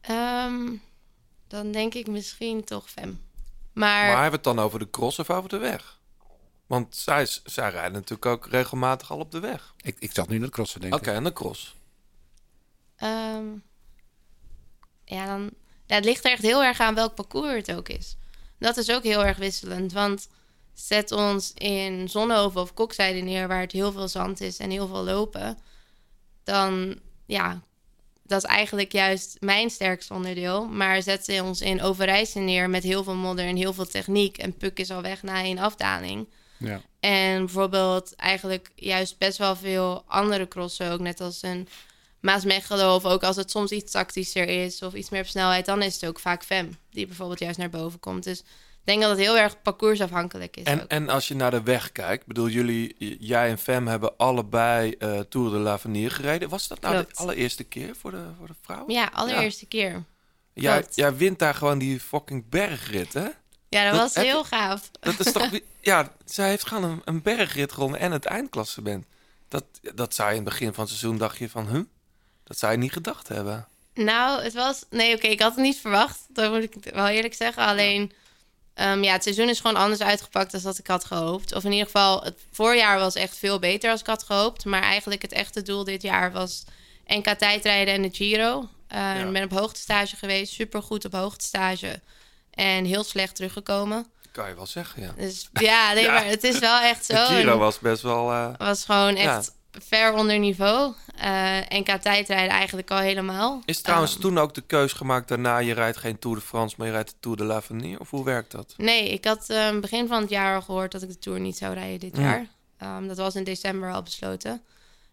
Ehm, 0.00 0.66
dan 1.48 1.72
denk 1.72 1.94
ik 1.94 2.06
misschien 2.06 2.64
toch 2.64 2.90
Fem. 2.90 3.20
Maar, 3.72 3.90
Maar 4.06 4.22
hebben 4.22 4.30
we 4.30 4.34
het 4.48 4.56
dan 4.56 4.58
over 4.58 4.78
de 4.78 4.90
cross 4.90 5.18
of 5.18 5.30
over 5.30 5.48
de 5.48 5.56
weg? 5.58 5.97
Want 6.68 6.96
zij, 6.96 7.26
zij 7.44 7.70
rijden 7.70 7.92
natuurlijk 7.92 8.26
ook 8.26 8.46
regelmatig 8.46 9.10
al 9.10 9.18
op 9.18 9.30
de 9.30 9.40
weg. 9.40 9.74
Ik, 9.80 9.96
ik 9.98 10.12
zat 10.12 10.28
nu 10.28 10.38
naar 10.38 10.46
de 10.46 10.52
crossen 10.52 10.80
Oké, 10.80 10.90
denken. 10.90 11.14
en 11.14 11.24
de 11.24 11.32
cross. 11.32 11.74
Ehm, 12.96 13.46
ja, 15.04 15.26
dan, 15.26 15.50
ja, 15.86 15.94
het 15.94 16.04
ligt 16.04 16.24
er 16.24 16.30
echt 16.30 16.42
heel 16.42 16.62
erg 16.62 16.80
aan 16.80 16.94
welk 16.94 17.14
parcours 17.14 17.54
het 17.54 17.72
ook 17.72 17.88
is. 17.88 18.16
Dat 18.58 18.76
is 18.76 18.90
ook 18.90 19.02
heel 19.02 19.24
erg 19.24 19.36
wisselend. 19.36 19.92
Want 19.92 20.28
zet 20.74 21.12
ons 21.12 21.52
in 21.54 22.08
Zonnehoven 22.08 22.60
of 22.60 22.74
Kokzijde 22.74 23.20
neer... 23.20 23.48
waar 23.48 23.60
het 23.60 23.72
heel 23.72 23.92
veel 23.92 24.08
zand 24.08 24.40
is 24.40 24.58
en 24.58 24.70
heel 24.70 24.86
veel 24.86 25.04
lopen... 25.04 25.58
dan 26.44 26.98
ja, 27.26 27.62
dat 28.22 28.42
is 28.42 28.48
eigenlijk 28.48 28.92
juist 28.92 29.36
mijn 29.40 29.70
sterkste 29.70 30.14
onderdeel. 30.14 30.68
Maar 30.68 31.02
zet 31.02 31.24
ze 31.24 31.42
ons 31.42 31.60
in 31.60 31.82
Overijssel 31.82 32.40
neer 32.40 32.70
met 32.70 32.82
heel 32.82 33.04
veel 33.04 33.14
modder 33.14 33.44
en 33.44 33.56
heel 33.56 33.72
veel 33.72 33.86
techniek... 33.86 34.38
en 34.38 34.56
Puk 34.56 34.78
is 34.78 34.90
al 34.90 35.02
weg 35.02 35.22
na 35.22 35.44
een 35.44 35.58
afdaling... 35.58 36.28
Ja. 36.58 36.80
En 37.00 37.38
bijvoorbeeld 37.38 38.14
eigenlijk 38.14 38.70
juist 38.74 39.18
best 39.18 39.38
wel 39.38 39.56
veel 39.56 40.04
andere 40.06 40.48
crossen 40.48 40.92
ook. 40.92 41.00
Net 41.00 41.20
als 41.20 41.42
een 41.42 41.68
Maasmechelen 42.20 42.94
of 42.94 43.04
ook 43.04 43.22
als 43.22 43.36
het 43.36 43.50
soms 43.50 43.70
iets 43.70 43.92
tactischer 43.92 44.48
is... 44.48 44.82
of 44.82 44.94
iets 44.94 45.10
meer 45.10 45.20
op 45.20 45.26
snelheid, 45.26 45.66
dan 45.66 45.82
is 45.82 45.94
het 45.94 46.06
ook 46.06 46.18
vaak 46.18 46.44
Fem... 46.44 46.76
die 46.90 47.06
bijvoorbeeld 47.06 47.38
juist 47.38 47.58
naar 47.58 47.70
boven 47.70 48.00
komt. 48.00 48.24
Dus 48.24 48.38
ik 48.38 48.94
denk 48.94 49.00
dat 49.00 49.10
het 49.10 49.26
heel 49.26 49.38
erg 49.38 49.62
parcoursafhankelijk 49.62 50.56
is 50.56 50.66
ook. 50.66 50.78
En, 50.78 50.88
en 50.88 51.08
als 51.08 51.28
je 51.28 51.34
naar 51.34 51.50
de 51.50 51.62
weg 51.62 51.92
kijkt, 51.92 52.26
bedoel 52.26 52.48
jullie, 52.48 53.16
jij 53.20 53.48
en 53.48 53.58
Fem 53.58 53.86
hebben 53.86 54.16
allebei 54.16 54.92
eh, 54.92 55.20
Tour 55.20 55.50
de 55.50 55.56
l'Avenir 55.56 56.10
gereden. 56.10 56.48
Was 56.48 56.68
dat 56.68 56.80
nou 56.80 56.94
Klopt. 56.94 57.16
de 57.16 57.22
allereerste 57.22 57.64
keer 57.64 57.96
voor 57.96 58.10
de, 58.10 58.24
voor 58.38 58.46
de 58.46 58.54
vrouw? 58.62 58.84
Ja, 58.86 59.10
allereerste 59.12 59.66
keer. 59.66 60.04
Jij, 60.52 60.84
jij 60.94 61.16
wint 61.16 61.38
daar 61.38 61.54
gewoon 61.54 61.78
die 61.78 62.00
fucking 62.00 62.48
bergrit, 62.48 63.12
hè? 63.12 63.28
Ja, 63.68 63.82
dat, 63.84 63.92
Dat 63.92 64.00
was 64.00 64.14
heb 64.14 64.24
heel 64.24 64.44
gaaf. 64.44 64.90
Dat 65.00 65.26
is 65.26 65.32
toch... 65.32 65.48
ja, 65.80 66.12
zij 66.24 66.48
heeft 66.48 66.66
gewoon 66.66 66.84
een, 66.84 67.02
een 67.04 67.22
bergrit 67.22 67.72
gewonnen 67.72 68.00
en 68.00 68.12
het 68.12 68.24
eindklassement. 68.24 69.04
Dat, 69.48 69.64
dat 69.94 70.14
zou 70.14 70.28
je 70.30 70.36
in 70.36 70.44
het 70.44 70.50
begin 70.50 70.74
van 70.74 70.84
het 70.84 70.92
seizoen 70.92 71.18
dacht 71.18 71.38
je 71.38 71.48
van, 71.48 71.68
huh? 71.68 71.82
Dat 72.44 72.58
zou 72.58 72.72
je 72.72 72.78
niet 72.78 72.92
gedacht 72.92 73.28
hebben. 73.28 73.66
Nou, 73.94 74.42
het 74.42 74.52
was... 74.54 74.84
Nee, 74.90 75.14
oké, 75.14 75.26
ik 75.26 75.40
had 75.40 75.54
het 75.54 75.64
niet 75.64 75.78
verwacht. 75.80 76.18
Dat 76.28 76.52
moet 76.52 76.62
ik 76.62 76.74
wel 76.94 77.06
eerlijk 77.08 77.34
zeggen. 77.34 77.62
Alleen, 77.66 78.12
ehm, 78.74 79.02
ja, 79.02 79.12
het 79.12 79.22
seizoen 79.22 79.48
is 79.48 79.60
gewoon 79.60 79.76
anders 79.76 80.00
uitgepakt 80.00 80.52
dan 80.52 80.60
dat 80.62 80.78
ik 80.78 80.86
had 80.86 81.04
gehoopt. 81.04 81.54
Of 81.54 81.64
in 81.64 81.70
ieder 81.70 81.86
geval, 81.86 82.22
het 82.22 82.40
voorjaar 82.52 82.98
was 82.98 83.14
echt 83.14 83.36
veel 83.36 83.58
beter 83.58 83.90
als 83.90 84.00
ik 84.00 84.06
had 84.06 84.22
gehoopt. 84.22 84.64
Maar 84.64 84.82
eigenlijk 84.82 85.22
het 85.22 85.32
echte 85.32 85.62
doel 85.62 85.84
dit 85.84 86.02
jaar 86.02 86.32
was 86.32 86.64
NK 87.06 87.28
tijdrijden 87.28 87.94
en 87.94 88.02
de 88.02 88.10
Giro. 88.12 88.68
Eh, 88.88 89.20
Ik 89.20 89.32
ben 89.32 89.44
op 89.44 89.50
hoogtestage 89.50 90.16
geweest, 90.16 90.52
super 90.52 90.82
goed 90.82 91.04
op 91.04 91.12
hoogtestage. 91.12 92.00
En 92.58 92.84
heel 92.84 93.04
slecht 93.04 93.34
teruggekomen. 93.34 94.06
Kan 94.32 94.48
je 94.48 94.54
wel 94.54 94.66
zeggen, 94.66 95.02
ja. 95.02 95.12
Dus 95.16 95.48
ja, 95.52 95.92
nee, 95.92 96.02
Ja. 96.04 96.12
maar 96.12 96.24
het 96.26 96.44
is 96.44 96.58
wel 96.58 96.80
echt 96.80 97.04
zo. 97.04 97.14
De 97.14 97.24
Giro 97.34 97.58
was 97.58 97.78
best 97.78 98.02
wel... 98.02 98.32
eh, 98.32 98.54
was 98.58 98.84
gewoon 98.84 99.16
Ja. 99.16 99.36
echt 99.36 99.52
ver 99.70 100.12
onder 100.12 100.38
niveau. 100.38 100.94
Eh 101.16 101.58
NK 101.68 101.88
tijdrijden 101.90 102.48
eigenlijk 102.50 102.90
al 102.90 102.98
helemaal. 102.98 103.62
Is 103.64 103.80
trouwens 103.82 104.12
Ehm, 104.12 104.20
toen 104.20 104.38
ook 104.38 104.54
de 104.54 104.60
keus 104.60 104.92
gemaakt 104.92 105.28
daarna... 105.28 105.58
je 105.58 105.74
rijdt 105.74 105.96
geen 105.96 106.18
Tour 106.18 106.36
de 106.36 106.42
France, 106.42 106.74
maar 106.78 106.86
je 106.86 106.92
rijdt 106.92 107.08
de 107.10 107.16
Tour 107.20 107.36
de 107.36 107.44
l'Avenir? 107.44 108.00
Of 108.00 108.10
hoe 108.10 108.24
werkt 108.24 108.50
dat? 108.50 108.74
nee, 108.76 109.08
ik 109.08 109.24
had 109.24 109.48
eh, 109.50 109.78
begin 109.78 110.08
van 110.08 110.20
het 110.20 110.30
jaar 110.30 110.54
al 110.54 110.62
gehoord 110.62 110.92
dat 110.92 111.02
ik 111.02 111.08
de 111.08 111.18
Tour 111.18 111.40
niet 111.40 111.56
zou 111.56 111.74
rijden 111.74 112.00
dit 112.00 112.16
jaar. 112.16 112.46
Ehm, 112.78 113.06
dat 113.06 113.16
was 113.16 113.34
in 113.34 113.44
december 113.44 113.92
al 113.92 114.02
besloten. 114.02 114.62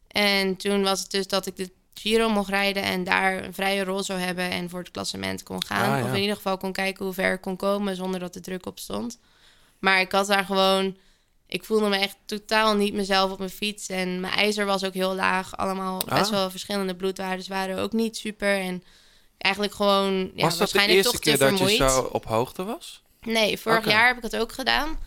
En 0.08 0.56
toen 0.56 0.84
was 0.84 1.00
het 1.00 1.12
dus 1.12 1.28
dat 1.28 1.46
ik 1.46 1.56
de 1.56 1.72
Giro 2.00 2.30
mocht 2.30 2.50
rijden 2.50 2.84
en 2.84 3.04
daar 3.04 3.44
een 3.44 3.54
vrije 3.54 3.84
rol 3.84 4.04
zou 4.04 4.20
hebben 4.20 4.52
en 4.52 4.70
voor 4.70 4.80
het 4.80 4.92
klassement 4.92 5.44
kon 5.44 5.66
gaan. 5.66 5.92
Ah, 5.94 6.00
ja. 6.00 6.06
Of 6.06 6.14
in 6.16 6.22
ieder 6.22 6.36
geval 6.36 6.58
kon 6.58 6.72
kijken 6.72 7.06
hoe 7.06 7.14
ver 7.14 7.34
ik 7.34 7.42
kon 7.42 7.56
komen 7.56 7.96
zonder 7.96 8.20
dat 8.20 8.36
er 8.36 8.42
druk 8.42 8.66
op 8.66 8.80
stond. 8.80 9.20
Maar 9.80 10.00
ik 10.00 10.12
had 10.12 10.28
daar 10.28 10.46
gewoon... 10.46 10.98
Ik 11.48 11.64
voelde 11.64 11.90
me 11.90 11.98
echt 11.98 12.18
totaal 12.26 12.76
niet 12.76 12.94
mezelf 12.94 13.32
op 13.32 13.38
mijn 13.38 13.50
fiets. 13.50 13.88
En 13.88 14.20
mijn 14.20 14.34
ijzer 14.34 14.66
was 14.66 14.84
ook 14.84 14.94
heel 14.94 15.16
laag. 15.16 15.58
Allemaal 15.58 16.02
Ah. 16.08 16.18
best 16.18 16.30
wel 16.30 16.50
verschillende 16.50 16.96
bloedwaardes 16.96 17.48
waren 17.48 17.78
ook 17.80 17.92
niet 17.92 18.18
super. 18.18 18.60
En 18.60 18.84
eigenlijk 19.38 19.74
gewoon 19.74 20.14
ja, 20.14 20.44
was 20.44 20.44
dat 20.44 20.52
de 20.52 20.58
waarschijnlijk 20.58 20.98
eerste 20.98 21.12
toch 21.12 21.22
keer 21.22 21.38
dat 21.38 21.70
je 21.70 21.76
zo 21.76 22.10
op 22.12 22.26
hoogte 22.26 22.64
was? 22.64 23.02
Nee, 23.22 23.58
vorig 23.60 23.86
jaar 23.86 24.08
heb 24.08 24.18
ik 24.18 24.24
het 24.24 24.38
ook 24.38 24.52
gedaan. 24.52 24.98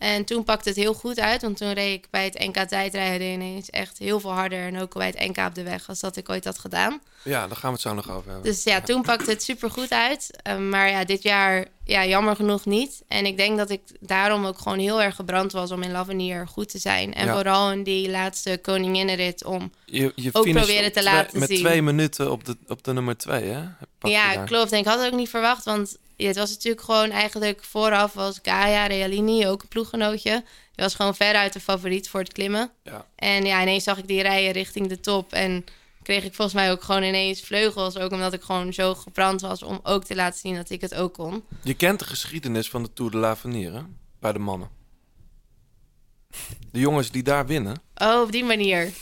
En 0.00 0.24
toen 0.24 0.44
pakte 0.44 0.68
het 0.68 0.78
heel 0.78 0.94
goed 0.94 1.18
uit. 1.20 1.42
Want 1.42 1.56
toen 1.56 1.72
reed 1.72 1.94
ik 1.94 2.06
bij 2.10 2.24
het 2.24 2.38
NK 2.38 2.56
tijdrijden 2.58 3.26
ineens 3.26 3.70
echt 3.70 3.98
heel 3.98 4.20
veel 4.20 4.32
harder. 4.32 4.66
En 4.66 4.78
ook 4.80 4.94
bij 4.94 5.06
het 5.06 5.18
NK 5.28 5.46
op 5.46 5.54
de 5.54 5.62
weg 5.62 5.88
als 5.88 6.00
dat 6.00 6.16
ik 6.16 6.28
ooit 6.28 6.44
had 6.44 6.58
gedaan. 6.58 7.00
Ja, 7.24 7.46
daar 7.46 7.56
gaan 7.56 7.68
we 7.70 7.72
het 7.72 7.80
zo 7.80 7.94
nog 7.94 8.10
over 8.10 8.30
hebben. 8.30 8.50
Dus 8.50 8.62
ja, 8.62 8.80
toen 8.80 9.02
pakte 9.02 9.30
het 9.30 9.42
super 9.42 9.70
goed 9.70 9.90
uit. 9.90 10.30
Uh, 10.48 10.56
maar 10.58 10.90
ja, 10.90 11.04
dit 11.04 11.22
jaar 11.22 11.64
ja, 11.84 12.06
jammer 12.06 12.36
genoeg 12.36 12.64
niet. 12.64 13.02
En 13.08 13.26
ik 13.26 13.36
denk 13.36 13.58
dat 13.58 13.70
ik 13.70 13.80
daarom 14.00 14.44
ook 14.46 14.58
gewoon 14.58 14.78
heel 14.78 15.02
erg 15.02 15.14
gebrand 15.14 15.52
was 15.52 15.70
om 15.70 15.82
in 15.82 15.90
Lavenier 15.90 16.48
goed 16.48 16.68
te 16.68 16.78
zijn. 16.78 17.14
En 17.14 17.26
Ja. 17.26 17.32
vooral 17.34 17.72
in 17.72 17.82
die 17.82 18.10
laatste 18.10 18.58
koninginnenrit 18.62 19.44
om 19.44 19.72
Je, 19.84 20.12
je 20.16 20.28
ook 20.32 20.50
proberen 20.50 20.92
te 20.92 21.00
twee- 21.00 21.04
laten 21.14 21.38
met 21.38 21.48
zien. 21.48 21.58
twee 21.58 21.82
minuten 21.82 22.30
op 22.30 22.44
de, 22.44 22.56
op 22.68 22.84
de 22.84 22.92
nummer 22.92 23.16
twee, 23.16 23.44
hè? 23.44 23.62
Pak 23.98 24.10
ja, 24.10 24.44
klopt. 24.44 24.72
En 24.72 24.78
ik 24.78 24.84
had 24.84 24.98
het 25.02 25.12
ook 25.12 25.18
niet 25.18 25.28
verwacht, 25.28 25.64
want 25.64 25.96
ja, 26.20 26.26
het 26.26 26.36
was 26.36 26.50
natuurlijk 26.50 26.84
gewoon 26.84 27.10
eigenlijk 27.10 27.64
vooraf 27.64 28.12
was 28.12 28.38
Gaia 28.42 28.86
Realini, 28.86 29.46
ook 29.46 29.62
een 29.62 29.68
ploeggenootje. 29.68 30.44
Die 30.74 30.84
was 30.84 30.94
gewoon 30.94 31.14
veruit 31.14 31.52
de 31.52 31.60
favoriet 31.60 32.08
voor 32.08 32.20
het 32.20 32.32
klimmen. 32.32 32.70
Ja. 32.82 33.06
En 33.16 33.44
ja, 33.44 33.62
ineens 33.62 33.84
zag 33.84 33.98
ik 33.98 34.06
die 34.06 34.22
rijden 34.22 34.52
richting 34.52 34.88
de 34.88 35.00
top 35.00 35.32
en 35.32 35.64
kreeg 36.02 36.24
ik 36.24 36.34
volgens 36.34 36.56
mij 36.56 36.70
ook 36.70 36.82
gewoon 36.82 37.02
ineens 37.02 37.42
vleugels. 37.42 37.96
Ook 37.96 38.12
omdat 38.12 38.32
ik 38.32 38.42
gewoon 38.42 38.72
zo 38.72 38.94
gebrand 38.94 39.40
was 39.40 39.62
om 39.62 39.80
ook 39.82 40.04
te 40.04 40.14
laten 40.14 40.38
zien 40.38 40.54
dat 40.54 40.70
ik 40.70 40.80
het 40.80 40.94
ook 40.94 41.14
kon. 41.14 41.44
Je 41.62 41.74
kent 41.74 41.98
de 41.98 42.04
geschiedenis 42.04 42.68
van 42.68 42.82
de 42.82 42.92
Tour 42.92 43.10
de 43.10 43.16
l'Avenir, 43.16 43.72
hè? 43.72 43.82
Bij 44.20 44.32
de 44.32 44.38
mannen. 44.38 44.68
De 46.70 46.78
jongens 46.78 47.10
die 47.10 47.22
daar 47.22 47.46
winnen. 47.46 47.82
Oh, 47.94 48.20
op 48.20 48.32
die 48.32 48.44
manier. 48.44 48.92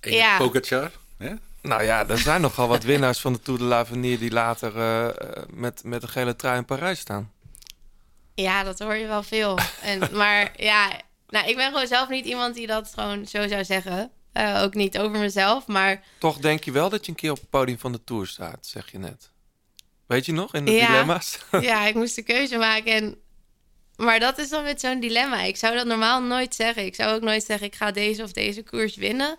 Ja. 0.00 0.38
Pogacar, 0.38 0.92
hè? 1.18 1.34
Nou 1.62 1.82
ja, 1.82 2.08
er 2.08 2.18
zijn 2.18 2.40
nogal 2.40 2.68
wat 2.68 2.82
winnaars 2.82 3.20
van 3.20 3.32
de 3.32 3.40
Tour 3.40 3.58
de 3.58 3.64
l'Avenir... 3.64 4.18
die 4.18 4.30
later 4.30 4.76
eh, 4.76 5.08
eh, 5.08 5.14
met, 5.50 5.84
met 5.84 6.02
een 6.02 6.08
gele 6.08 6.36
trui 6.36 6.56
in 6.58 6.64
Parijs 6.64 6.98
staan. 7.00 7.32
Ja, 8.34 8.62
dat 8.62 8.78
hoor 8.78 8.94
je 8.94 9.06
wel 9.06 9.22
veel. 9.22 9.58
En, 9.82 10.08
maar 10.12 10.52
ja, 10.56 10.90
nou, 11.28 11.48
ik 11.48 11.56
ben 11.56 11.72
gewoon 11.72 11.86
zelf 11.86 12.08
niet 12.08 12.24
iemand 12.24 12.54
die 12.54 12.66
dat 12.66 12.92
gewoon 12.94 13.26
zo 13.26 13.48
zou 13.48 13.64
zeggen. 13.64 14.10
Eh, 14.32 14.60
ook 14.62 14.74
niet 14.74 14.98
over 14.98 15.18
mezelf, 15.18 15.66
maar 15.66 16.02
Toch 16.18 16.38
denk 16.38 16.64
je 16.64 16.72
wel 16.72 16.88
dat 16.88 17.04
je 17.04 17.10
een 17.10 17.16
keer 17.16 17.30
op 17.30 17.40
het 17.40 17.50
podium 17.50 17.78
van 17.78 17.92
de 17.92 18.04
Tour 18.04 18.26
staat, 18.26 18.66
zeg 18.66 18.90
je 18.90 18.98
net. 18.98 19.30
Weet 20.06 20.26
je 20.26 20.32
nog, 20.32 20.54
in 20.54 20.64
de 20.64 20.70
Ja. 20.72 20.86
dilemma's? 20.86 21.38
ja, 21.60 21.86
ik 21.86 21.94
moest 21.94 22.14
de 22.14 22.22
keuze 22.22 22.56
maken. 22.56 22.92
En... 22.92 23.16
Maar 23.96 24.20
dat 24.20 24.38
is 24.38 24.48
dan 24.48 24.62
met 24.62 24.80
zo'n 24.80 25.00
dilemma. 25.00 25.40
Ik 25.42 25.56
zou 25.56 25.74
dat 25.74 25.86
normaal 25.86 26.22
nooit 26.22 26.54
zeggen. 26.54 26.84
Ik 26.84 26.94
zou 26.94 27.14
ook 27.14 27.22
nooit 27.22 27.44
zeggen, 27.44 27.66
ik 27.66 27.74
ga 27.74 27.90
deze 27.90 28.22
of 28.22 28.32
deze 28.32 28.62
koers 28.62 28.96
winnen. 28.96 29.38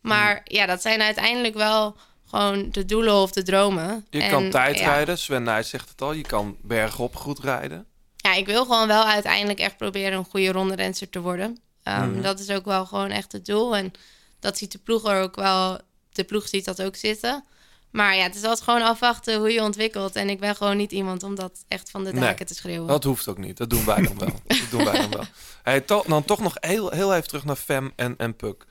Maar 0.00 0.30
Hmm. 0.34 0.40
ja, 0.44 0.66
dat 0.66 0.82
zijn 0.82 1.02
uiteindelijk 1.02 1.54
wel 1.54 1.96
gewoon 2.28 2.68
de 2.70 2.84
doelen 2.84 3.14
of 3.14 3.30
de 3.30 3.42
dromen. 3.42 4.06
Je 4.10 4.22
En, 4.22 4.30
kan 4.30 4.50
tijdrijden, 4.50 5.14
Ja, 5.14 5.20
Sven 5.20 5.42
Nijs 5.42 5.68
zegt 5.68 5.88
het 5.88 6.00
al. 6.02 6.12
Je 6.12 6.22
kan 6.22 6.56
bergop 6.62 7.16
goed 7.16 7.38
rijden. 7.38 7.86
ja, 8.16 8.34
ik 8.34 8.46
wil 8.46 8.64
gewoon 8.64 8.86
wel 8.86 9.04
uiteindelijk 9.04 9.58
echt 9.58 9.76
proberen 9.76 10.18
een 10.18 10.24
goede 10.30 10.52
ronderenser 10.52 11.08
te 11.10 11.20
worden. 11.20 11.58
Ehm, 11.82 12.10
Mhm. 12.10 12.22
Dat 12.22 12.38
is 12.38 12.50
ook 12.50 12.64
wel 12.64 12.86
gewoon 12.86 13.10
echt 13.10 13.32
het 13.32 13.46
doel. 13.46 13.76
En 13.76 13.92
dat 14.40 14.58
ziet 14.58 14.72
de 14.72 14.78
ploeg 14.78 15.04
er 15.08 15.22
ook 15.22 15.36
wel... 15.36 15.78
De 16.12 16.24
ploeg 16.24 16.48
ziet 16.48 16.64
dat 16.64 16.82
ook 16.82 16.96
zitten. 16.96 17.44
Maar 17.90 18.16
ja, 18.16 18.22
het 18.22 18.34
is 18.34 18.42
altijd 18.42 18.62
gewoon 18.62 18.82
afwachten 18.82 19.38
hoe 19.38 19.52
je 19.52 19.62
ontwikkelt. 19.62 20.16
En 20.16 20.28
ik 20.30 20.40
ben 20.40 20.56
gewoon 20.56 20.76
niet 20.76 20.92
iemand 20.92 21.22
om 21.22 21.34
dat 21.34 21.64
echt 21.68 21.90
van 21.90 22.04
de 22.04 22.12
daken 22.12 22.20
Nee, 22.36 22.44
te 22.46 22.54
schreeuwen. 22.54 22.86
Dat 22.88 23.04
hoeft 23.04 23.28
ook 23.28 23.38
niet. 23.38 23.56
Dat 23.56 23.70
doen 23.70 23.84
wij 23.84 24.02
dan 24.02 24.18
wel. 24.18 24.40
Dat 24.46 24.70
doen 24.70 24.84
wij 24.84 24.92
dan 25.00 25.10
wel. 25.10 25.24
Hey, 25.62 25.80
to- 25.80 26.04
dan 26.06 26.24
toch 26.24 26.40
nog 26.40 26.54
heel, 26.60 26.90
heel 26.90 27.14
even 27.14 27.28
terug 27.28 27.44
naar 27.44 27.56
Fem 27.56 27.92
en, 27.96 28.14
en 28.16 28.36
Puk. 28.36 28.64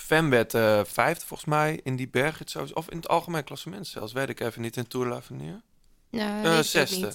Fem 0.00 0.30
werd 0.30 0.54
eh, 0.54 0.84
vijfde 0.84 1.26
volgens 1.26 1.48
mij 1.48 1.80
in 1.82 1.96
die 1.96 2.10
sowieso. 2.44 2.74
Of 2.74 2.90
in 2.90 2.96
het 2.96 3.08
algemeen 3.08 3.44
klassement 3.44 3.86
zelfs. 3.86 4.12
Weet 4.12 4.28
ik 4.28 4.40
even 4.40 4.62
niet. 4.62 4.76
In 4.76 4.86
Tour 4.86 5.06
l'Avenir. 5.06 5.62
Ik 6.10 6.46
ook 6.46 6.64
zesde. 6.64 7.12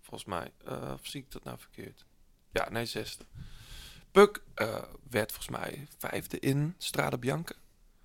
Volgens 0.00 0.24
mij. 0.24 0.52
Eh, 0.64 0.92
of 0.92 1.00
zie 1.02 1.20
ik 1.20 1.30
dat 1.30 1.44
nou 1.44 1.58
verkeerd? 1.58 2.04
Ja, 2.52 2.70
nee, 2.70 2.86
zesde. 2.86 3.24
Puk 4.10 4.42
werd 5.10 5.32
volgens 5.32 5.58
mij 5.58 5.86
vijfde 5.98 6.38
in 6.38 6.74
Strade 6.78 7.18
Bianca. 7.18 7.54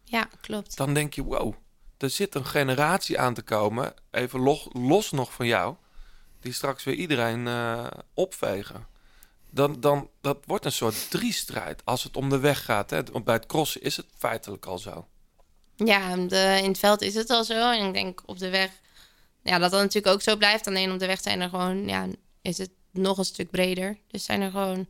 Ja, 0.04 0.30
klopt. 0.42 0.78
Dan 0.78 0.94
denk 0.94 1.14
je, 1.14 1.24
wow, 1.24 1.54
er 1.98 2.10
zit 2.10 2.36
een 2.36 2.46
generatie 2.46 3.20
aan 3.20 3.34
te 3.34 3.42
komen. 3.42 3.94
Even 4.12 4.40
los, 4.40 4.68
los 4.72 5.12
nog 5.12 5.34
van 5.34 5.46
jou. 5.46 5.76
Die 6.40 6.54
straks 6.54 6.84
weer 6.84 6.96
iedereen 6.96 7.48
opvegen. 8.14 8.88
Dan, 9.52 9.80
dan, 9.80 10.10
dat 10.22 10.38
wordt 10.46 10.66
een 10.66 10.72
soort 10.72 11.10
driestrijd 11.10 11.86
als 11.86 12.04
het 12.04 12.18
om 12.18 12.30
de 12.30 12.40
weg 12.40 12.66
gaat. 12.66 12.90
Hè. 12.90 13.04
Bij 13.24 13.34
het 13.34 13.46
crossen 13.46 13.82
is 13.82 13.98
het 13.98 14.06
feitelijk 14.18 14.66
al 14.66 14.78
zo. 14.78 15.08
Ja, 15.76 16.14
in 16.58 16.68
het 16.68 16.78
veld 16.78 17.02
is 17.02 17.14
het 17.14 17.30
al 17.30 17.44
zo. 17.44 17.72
En 17.72 17.88
ik 17.88 17.94
denk 17.94 18.22
op 18.26 18.40
de 18.40 18.50
weg... 18.50 18.72
Ja, 19.44 19.58
dat 19.58 19.72
dat 19.72 19.82
natuurlijk 19.82 20.14
ook 20.14 20.22
zo 20.22 20.36
blijft. 20.36 20.68
Alleen 20.68 20.92
op 20.92 21.00
de 21.00 21.06
weg 21.06 21.22
zijn 21.22 21.42
er 21.42 21.50
gewoon... 21.50 21.88
Ja, 21.88 22.08
is 22.42 22.58
het 22.58 22.72
nog 22.92 23.18
een 23.18 23.26
stuk 23.26 23.52
breder. 23.52 23.98
Dus 24.08 24.26
zijn 24.26 24.42
er 24.42 24.52
gewoon 24.52 24.88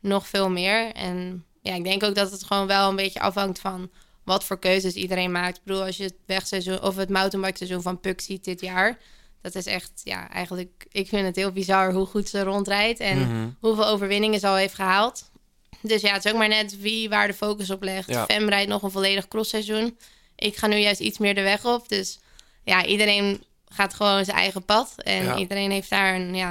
nog 0.00 0.26
veel 0.26 0.50
meer. 0.50 0.92
En 0.92 1.44
ja, 1.60 1.74
ik 1.74 1.84
denk 1.84 2.02
ook 2.02 2.14
dat 2.14 2.30
het 2.30 2.44
gewoon 2.44 2.66
wel 2.66 2.88
een 2.88 2.96
beetje 2.96 3.20
afhangt 3.20 3.58
van... 3.58 3.90
wat 4.24 4.44
voor 4.44 4.58
keuzes 4.58 4.94
iedereen 4.94 5.32
maakt. 5.32 5.56
Ik 5.56 5.64
bedoel, 5.64 5.84
als 5.84 5.96
je 5.96 6.04
het 6.04 6.16
wegseizoen... 6.26 6.82
of 6.82 6.96
het 6.96 7.08
mountainbike 7.08 7.56
seizoen 7.56 7.82
van 7.82 8.00
Puk 8.00 8.20
ziet 8.20 8.44
dit 8.44 8.60
jaar... 8.60 8.98
Dat 9.42 9.54
is 9.54 9.66
echt, 9.66 9.90
ja, 10.04 10.30
eigenlijk... 10.30 10.86
Ik 10.90 11.08
vind 11.08 11.26
het 11.26 11.36
heel 11.36 11.52
bizar 11.52 11.92
hoe 11.92 12.06
goed 12.06 12.28
ze 12.28 12.42
rondrijdt. 12.42 13.00
En 13.00 13.18
Mhm. 13.18 13.48
hoeveel 13.60 13.86
overwinningen 13.86 14.40
ze 14.40 14.46
al 14.46 14.54
heeft 14.56 14.74
gehaald. 14.74 15.30
Dus 15.80 16.00
ja, 16.00 16.12
het 16.12 16.24
is 16.24 16.32
ook 16.32 16.38
maar 16.38 16.48
net 16.48 16.80
wie 16.80 17.08
waar 17.08 17.26
de 17.26 17.34
focus 17.34 17.70
op 17.70 17.82
legt. 17.82 18.08
Ja. 18.08 18.24
Fem 18.24 18.48
rijdt 18.48 18.68
nog 18.68 18.82
een 18.82 18.90
volledig 18.90 19.28
crossseizoen. 19.28 19.98
ik 20.36 20.56
ga 20.56 20.66
nu 20.66 20.76
juist 20.76 21.00
iets 21.00 21.18
meer 21.18 21.34
de 21.34 21.40
weg 21.42 21.64
op. 21.64 21.88
Dus 21.88 22.18
ja, 22.64 22.84
iedereen 22.84 23.44
gaat 23.68 23.94
gewoon 23.94 24.24
zijn 24.24 24.36
eigen 24.36 24.64
pad. 24.64 24.94
En 24.96 25.24
Ja. 25.24 25.36
iedereen 25.36 25.70
heeft 25.70 25.90
daar 25.90 26.14
een 26.14 26.34
ja, 26.34 26.48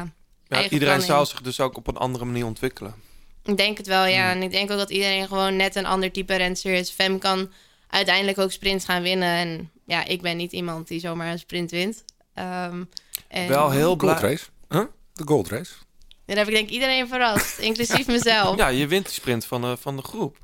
Ja, 0.48 0.56
eigen 0.58 0.74
iedereen 0.74 1.02
zou 1.02 1.26
zich 1.26 1.42
dus 1.42 1.60
ook 1.60 1.78
op 1.78 1.88
een 1.88 1.98
andere 1.98 2.26
manier 2.26 2.46
ontwikkelen. 2.46 2.96
Ik 3.44 3.58
denk 3.58 3.78
het 3.78 3.88
wel, 3.88 4.06
ja. 4.06 4.32
En 4.32 4.42
ik 4.44 4.52
denk 4.52 4.72
ook 4.72 4.78
dat 4.78 4.90
iedereen 4.90 5.28
gewoon 5.28 5.56
net 5.56 5.76
een 5.76 5.86
ander 5.86 6.12
type 6.12 6.36
renster 6.36 6.74
is. 6.74 6.90
Fem 6.90 7.20
kan 7.20 7.52
uiteindelijk 7.88 8.38
ook 8.38 8.52
sprints 8.52 8.86
gaan 8.86 9.02
winnen. 9.02 9.28
En 9.38 9.72
ja, 9.86 10.06
ik 10.06 10.22
ben 10.22 10.38
niet 10.38 10.52
iemand 10.52 10.88
die 10.88 11.00
zomaar 11.00 11.32
een 11.32 11.40
sprint 11.40 11.72
wint. 11.72 12.04
Ehm, 12.42 12.84
en 13.28 13.48
Wel 13.48 13.70
heel 13.72 13.86
Gold 13.86 13.98
blij. 13.98 14.14
race. 14.32 14.46
Huh? 14.70 14.84
De 15.14 15.24
gold 15.26 15.50
race. 15.50 15.72
Daar 16.26 16.38
heb 16.38 16.48
ik 16.48 16.54
denk 16.54 16.68
ik 16.68 16.74
iedereen 16.74 17.08
verrast, 17.08 17.58
inclusief 17.70 18.08
mezelf. 18.08 18.58
Ja, 18.58 18.68
je 18.68 18.88
wint 18.88 19.06
die 19.06 19.14
sprint 19.14 19.46
van 19.46 19.62
de, 19.62 19.78
van 19.80 19.96
de 19.96 20.02
groep. 20.04 20.38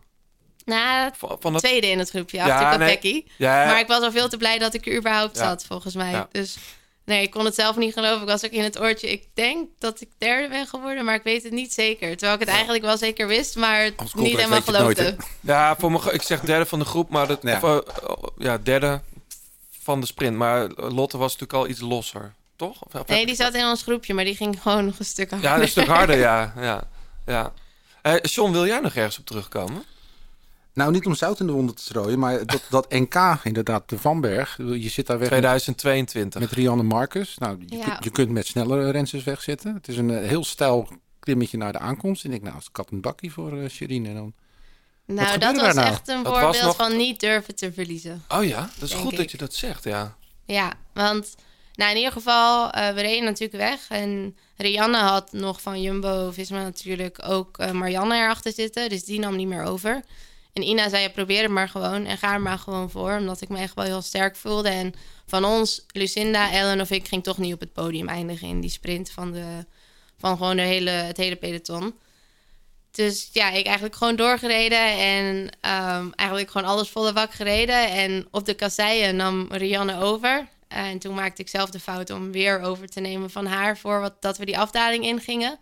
Nou, 0.65 1.11
Van, 1.17 1.37
van 1.39 1.53
het... 1.53 1.63
tweede 1.63 1.87
in 1.87 1.99
het 1.99 2.09
groepje, 2.09 2.37
Ja, 2.37 2.59
achter 2.69 2.79
nee. 3.01 3.25
Ja, 3.37 3.65
Maar 3.65 3.79
ik 3.79 3.87
was 3.87 4.01
al 4.03 4.11
veel 4.11 4.29
te 4.29 4.37
blij 4.37 4.57
dat 4.57 4.73
ik 4.73 4.85
er 4.87 4.97
überhaupt 4.97 5.37
Ja. 5.37 5.43
zat, 5.43 5.65
volgens 5.65 5.95
mij. 5.95 6.11
Ja. 6.11 6.27
Dus 6.31 6.57
nee, 7.05 7.21
ik 7.21 7.31
kon 7.31 7.45
het 7.45 7.55
zelf 7.55 7.75
niet 7.75 7.93
geloven. 7.93 8.21
Ik 8.21 8.27
was 8.27 8.45
ook 8.45 8.51
in 8.51 8.63
het 8.63 8.79
oortje. 8.79 9.11
Ik 9.11 9.23
denk 9.33 9.67
dat 9.79 10.01
ik 10.01 10.09
derde 10.17 10.47
ben 10.49 10.67
geworden, 10.67 11.05
maar 11.05 11.15
ik 11.15 11.23
weet 11.23 11.43
het 11.43 11.51
niet 11.51 11.73
zeker. 11.73 12.09
Terwijl 12.09 12.33
ik 12.33 12.39
het 12.39 12.49
eigenlijk 12.49 12.83
wel 12.83 12.97
zeker 12.97 13.27
wist, 13.27 13.55
maar 13.55 13.83
niet 13.83 14.35
helemaal 14.35 14.49
nooit, 14.49 14.63
geloofde. 14.63 15.15
Ja, 15.39 15.75
voor 15.79 15.91
me, 15.91 15.99
ik 16.11 16.21
zeg 16.21 16.39
derde 16.41 16.65
van 16.65 16.79
de 16.79 16.85
groep, 16.85 17.09
maar 17.09 17.27
dat, 17.27 17.39
Ja. 17.41 17.55
of, 17.55 17.63
eh, 17.63 18.09
oh, 18.09 18.23
ja, 18.37 18.57
derde 18.57 19.01
van 19.87 19.99
de 19.99 20.05
sprint. 20.05 20.35
Maar 20.37 20.67
Lotte 20.75 21.17
was 21.17 21.31
natuurlijk 21.31 21.53
al 21.59 21.67
iets 21.67 21.79
losser, 21.79 22.33
toch? 22.55 22.81
Of- 22.85 22.95
of- 23.01 23.07
Nee, 23.07 23.25
die 23.25 23.35
zat 23.35 23.53
in 23.53 23.65
ons 23.65 23.81
groepje, 23.81 24.13
maar 24.13 24.23
die 24.25 24.35
ging 24.35 24.61
gewoon 24.61 24.85
nog 24.85 24.99
een 24.99 25.05
stuk 25.05 25.29
harder. 25.29 25.49
Ja, 25.49 25.61
een 25.61 25.67
stuk 25.67 25.87
harder, 25.87 26.17
ja. 26.17 26.53
ja, 26.69 26.87
ja. 27.25 27.53
Eh, 28.01 28.13
John, 28.21 28.51
wil 28.51 28.65
jij 28.65 28.79
nog 28.79 28.93
ergens 28.95 29.19
op 29.19 29.25
terugkomen? 29.25 29.83
Nou, 30.73 30.91
niet 30.91 31.05
om 31.05 31.15
zout 31.15 31.39
in 31.39 31.45
de 31.47 31.51
wonden 31.53 31.75
te 31.75 31.81
strooien, 31.81 32.19
maar 32.19 32.45
dat, 32.45 32.63
dat 32.69 32.89
NK, 32.89 33.15
inderdaad, 33.43 33.89
de 33.89 33.97
Vanberg. 33.99 34.57
Je 34.57 34.89
zit 34.89 35.07
daar 35.07 35.19
weg 35.19 35.29
met, 35.29 35.37
2022. 35.39 36.41
met 36.41 36.51
Rianne 36.51 36.83
Marcus. 36.83 37.37
Nou, 37.37 37.57
je, 37.67 37.77
Ja. 37.77 37.83
kunt, 37.83 38.03
je 38.03 38.09
kunt 38.09 38.29
met 38.29 38.47
snellere 38.47 38.89
rensters 38.91 39.23
wegzitten. 39.23 39.73
Het 39.73 39.87
is 39.87 39.97
een 39.97 40.09
eh, 40.09 40.27
heel 40.27 40.43
stijl 40.43 40.87
klimmetje 41.19 41.57
naar 41.57 41.71
de 41.71 41.79
aankomst. 41.79 42.23
En 42.23 42.25
ik 42.25 42.31
denk, 42.31 42.43
nou, 42.43 42.55
als 42.55 42.71
kat 42.71 42.91
een 42.91 43.01
bakkie 43.01 43.31
voor 43.33 43.57
eh 43.61 43.69
Sherine. 43.69 44.07
En 44.09 44.15
dan... 44.15 44.33
nou, 45.07 45.37
dat 45.37 45.55
was 45.55 45.75
nou? 45.75 45.87
echt 45.87 46.07
een 46.07 46.23
Dat 46.23 46.39
voorbeeld 46.39 46.63
nog- 46.63 46.75
van 46.75 46.97
niet 46.97 47.19
durven 47.19 47.55
te 47.55 47.73
verliezen. 47.73 48.23
Oh 48.27 48.43
ja, 48.43 48.69
dat 48.79 48.89
is 48.89 48.95
goed 48.95 49.11
ik. 49.11 49.17
dat 49.17 49.31
je 49.31 49.37
dat 49.37 49.53
zegt, 49.53 49.83
ja. 49.83 50.15
Ja, 50.45 50.73
want 50.93 51.35
nou, 51.75 51.91
in 51.91 51.97
ieder 51.97 52.11
geval, 52.11 52.69
eh, 52.71 52.93
we 52.93 53.01
reden 53.01 53.23
natuurlijk 53.23 53.59
weg. 53.59 53.87
En 53.89 54.37
Rianne 54.57 54.97
had 54.97 55.31
nog 55.31 55.61
van 55.61 55.81
Jumbo-Visma 55.81 56.63
natuurlijk 56.63 57.19
ook 57.27 57.57
eh, 57.57 57.71
Marianne 57.71 58.15
erachter 58.15 58.51
zitten. 58.51 58.89
Dus 58.89 59.03
die 59.03 59.19
nam 59.19 59.35
niet 59.35 59.47
meer 59.47 59.63
over. 59.63 60.03
En 60.53 60.63
Ina 60.63 60.89
zei, 60.89 61.01
ja, 61.03 61.09
probeer 61.09 61.41
het 61.41 61.51
maar 61.51 61.69
gewoon 61.69 62.05
en 62.05 62.17
ga 62.17 62.33
er 62.33 62.41
maar 62.41 62.59
gewoon 62.59 62.89
voor. 62.89 63.11
Omdat 63.11 63.41
ik 63.41 63.49
me 63.49 63.57
echt 63.57 63.73
wel 63.75 63.85
heel 63.85 64.01
sterk 64.01 64.35
voelde. 64.35 64.69
En 64.69 64.93
van 65.25 65.45
ons, 65.45 65.85
Lucinda, 65.87 66.51
Ellen 66.51 66.81
of 66.81 66.89
ik, 66.91 67.07
ging 67.07 67.23
toch 67.23 67.37
niet 67.37 67.53
op 67.53 67.59
het 67.59 67.73
podium 67.73 68.07
eindigen 68.07 68.47
in 68.47 68.61
die 68.61 68.69
sprint 68.69 69.11
van, 69.11 69.31
de, 69.31 69.65
van 70.19 70.37
gewoon 70.37 70.55
de 70.55 70.61
hele, 70.61 70.89
het 70.89 71.17
hele 71.17 71.35
peloton. 71.35 71.93
Dus 72.91 73.29
ja, 73.33 73.49
ik 73.49 73.65
eigenlijk 73.65 73.95
gewoon 73.95 74.15
doorgereden 74.15 74.97
en 74.97 75.49
ehm, 75.61 76.07
eigenlijk 76.15 76.51
gewoon 76.51 76.67
alles 76.67 76.89
volle 76.89 77.13
bak 77.13 77.33
gereden. 77.33 77.89
En 77.89 78.27
op 78.31 78.45
de 78.45 78.53
kasseien 78.53 79.15
nam 79.15 79.47
Rianne 79.51 79.99
over. 79.99 80.47
En 80.67 80.99
toen 80.99 81.15
maakte 81.15 81.41
ik 81.41 81.49
zelf 81.49 81.69
de 81.69 81.79
fout 81.79 82.09
om 82.09 82.31
weer 82.31 82.61
over 82.61 82.87
te 82.89 82.99
nemen 82.99 83.29
van 83.29 83.45
haar 83.45 83.77
voor 83.77 83.99
wat, 83.99 84.21
dat 84.21 84.37
we 84.37 84.45
die 84.45 84.57
afdaling 84.57 85.03
ingingen. 85.03 85.59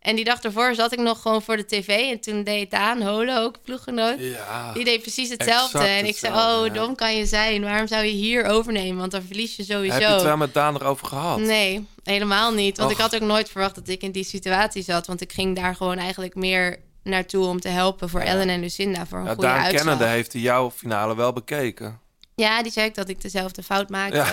En 0.00 0.16
die 0.16 0.24
dag 0.24 0.40
ervoor 0.40 0.74
zat 0.74 0.92
ik 0.92 0.98
nog 0.98 1.22
gewoon 1.22 1.42
voor 1.42 1.56
de 1.56 1.66
tv. 1.66 1.88
En 1.88 2.20
toen 2.20 2.44
deed 2.44 2.70
Daan 2.70 3.02
Hole 3.02 3.38
ook 3.38 3.62
ploeggenoot. 3.62 4.18
Ja. 4.18 4.72
Die 4.72 4.84
deed 4.84 5.02
precies 5.02 5.28
hetzelfde. 5.28 5.78
en 5.78 6.06
ik 6.06 6.16
zei, 6.16 6.32
oh, 6.32 6.66
ja. 6.66 6.72
dom 6.72 6.94
kan 6.94 7.16
je 7.16 7.26
zijn. 7.26 7.62
Waarom 7.62 7.86
zou 7.86 8.04
je 8.04 8.10
hier 8.12 8.44
overnemen? 8.44 8.98
Want 8.98 9.10
dan 9.10 9.22
verlies 9.22 9.56
je 9.56 9.64
sowieso. 9.64 9.92
Heb 9.94 10.02
je 10.02 10.14
het 10.14 10.22
wel 10.22 10.36
met 10.36 10.54
Daan 10.54 10.74
erover 10.74 11.06
gehad? 11.06 11.38
Nee, 11.38 11.86
helemaal 12.02 12.52
niet. 12.52 12.76
Want 12.76 12.90
Och. 12.90 12.96
ik 12.96 13.02
had 13.02 13.14
ook 13.14 13.28
nooit 13.28 13.48
verwacht 13.50 13.74
dat 13.74 13.88
ik 13.88 14.02
in 14.02 14.12
die 14.12 14.24
situatie 14.24 14.82
zat. 14.82 15.06
Want 15.06 15.20
ik 15.20 15.32
ging 15.32 15.56
daar 15.56 15.74
gewoon 15.74 15.98
eigenlijk 15.98 16.34
meer 16.34 16.78
naartoe 17.02 17.46
om 17.46 17.60
te 17.60 17.68
helpen 17.68 18.08
voor 18.08 18.20
Ellen 18.20 18.48
en 18.48 18.60
Lucinda 18.60 19.06
voor 19.06 19.18
een 19.18 19.24
Ja, 19.24 19.30
goede 19.34 19.46
Daan 19.46 19.58
uitslag. 19.58 19.82
kennende 19.82 20.04
heeft 20.04 20.32
hij 20.32 20.42
jouw 20.42 20.70
finale 20.70 21.16
wel 21.16 21.32
bekeken. 21.32 22.00
Ja, 22.34 22.62
die 22.62 22.72
zei 22.72 22.88
ook 22.88 22.94
dat 22.94 23.08
ik 23.08 23.20
dezelfde 23.22 23.62
fout 23.62 23.88
maakte. 23.88 24.24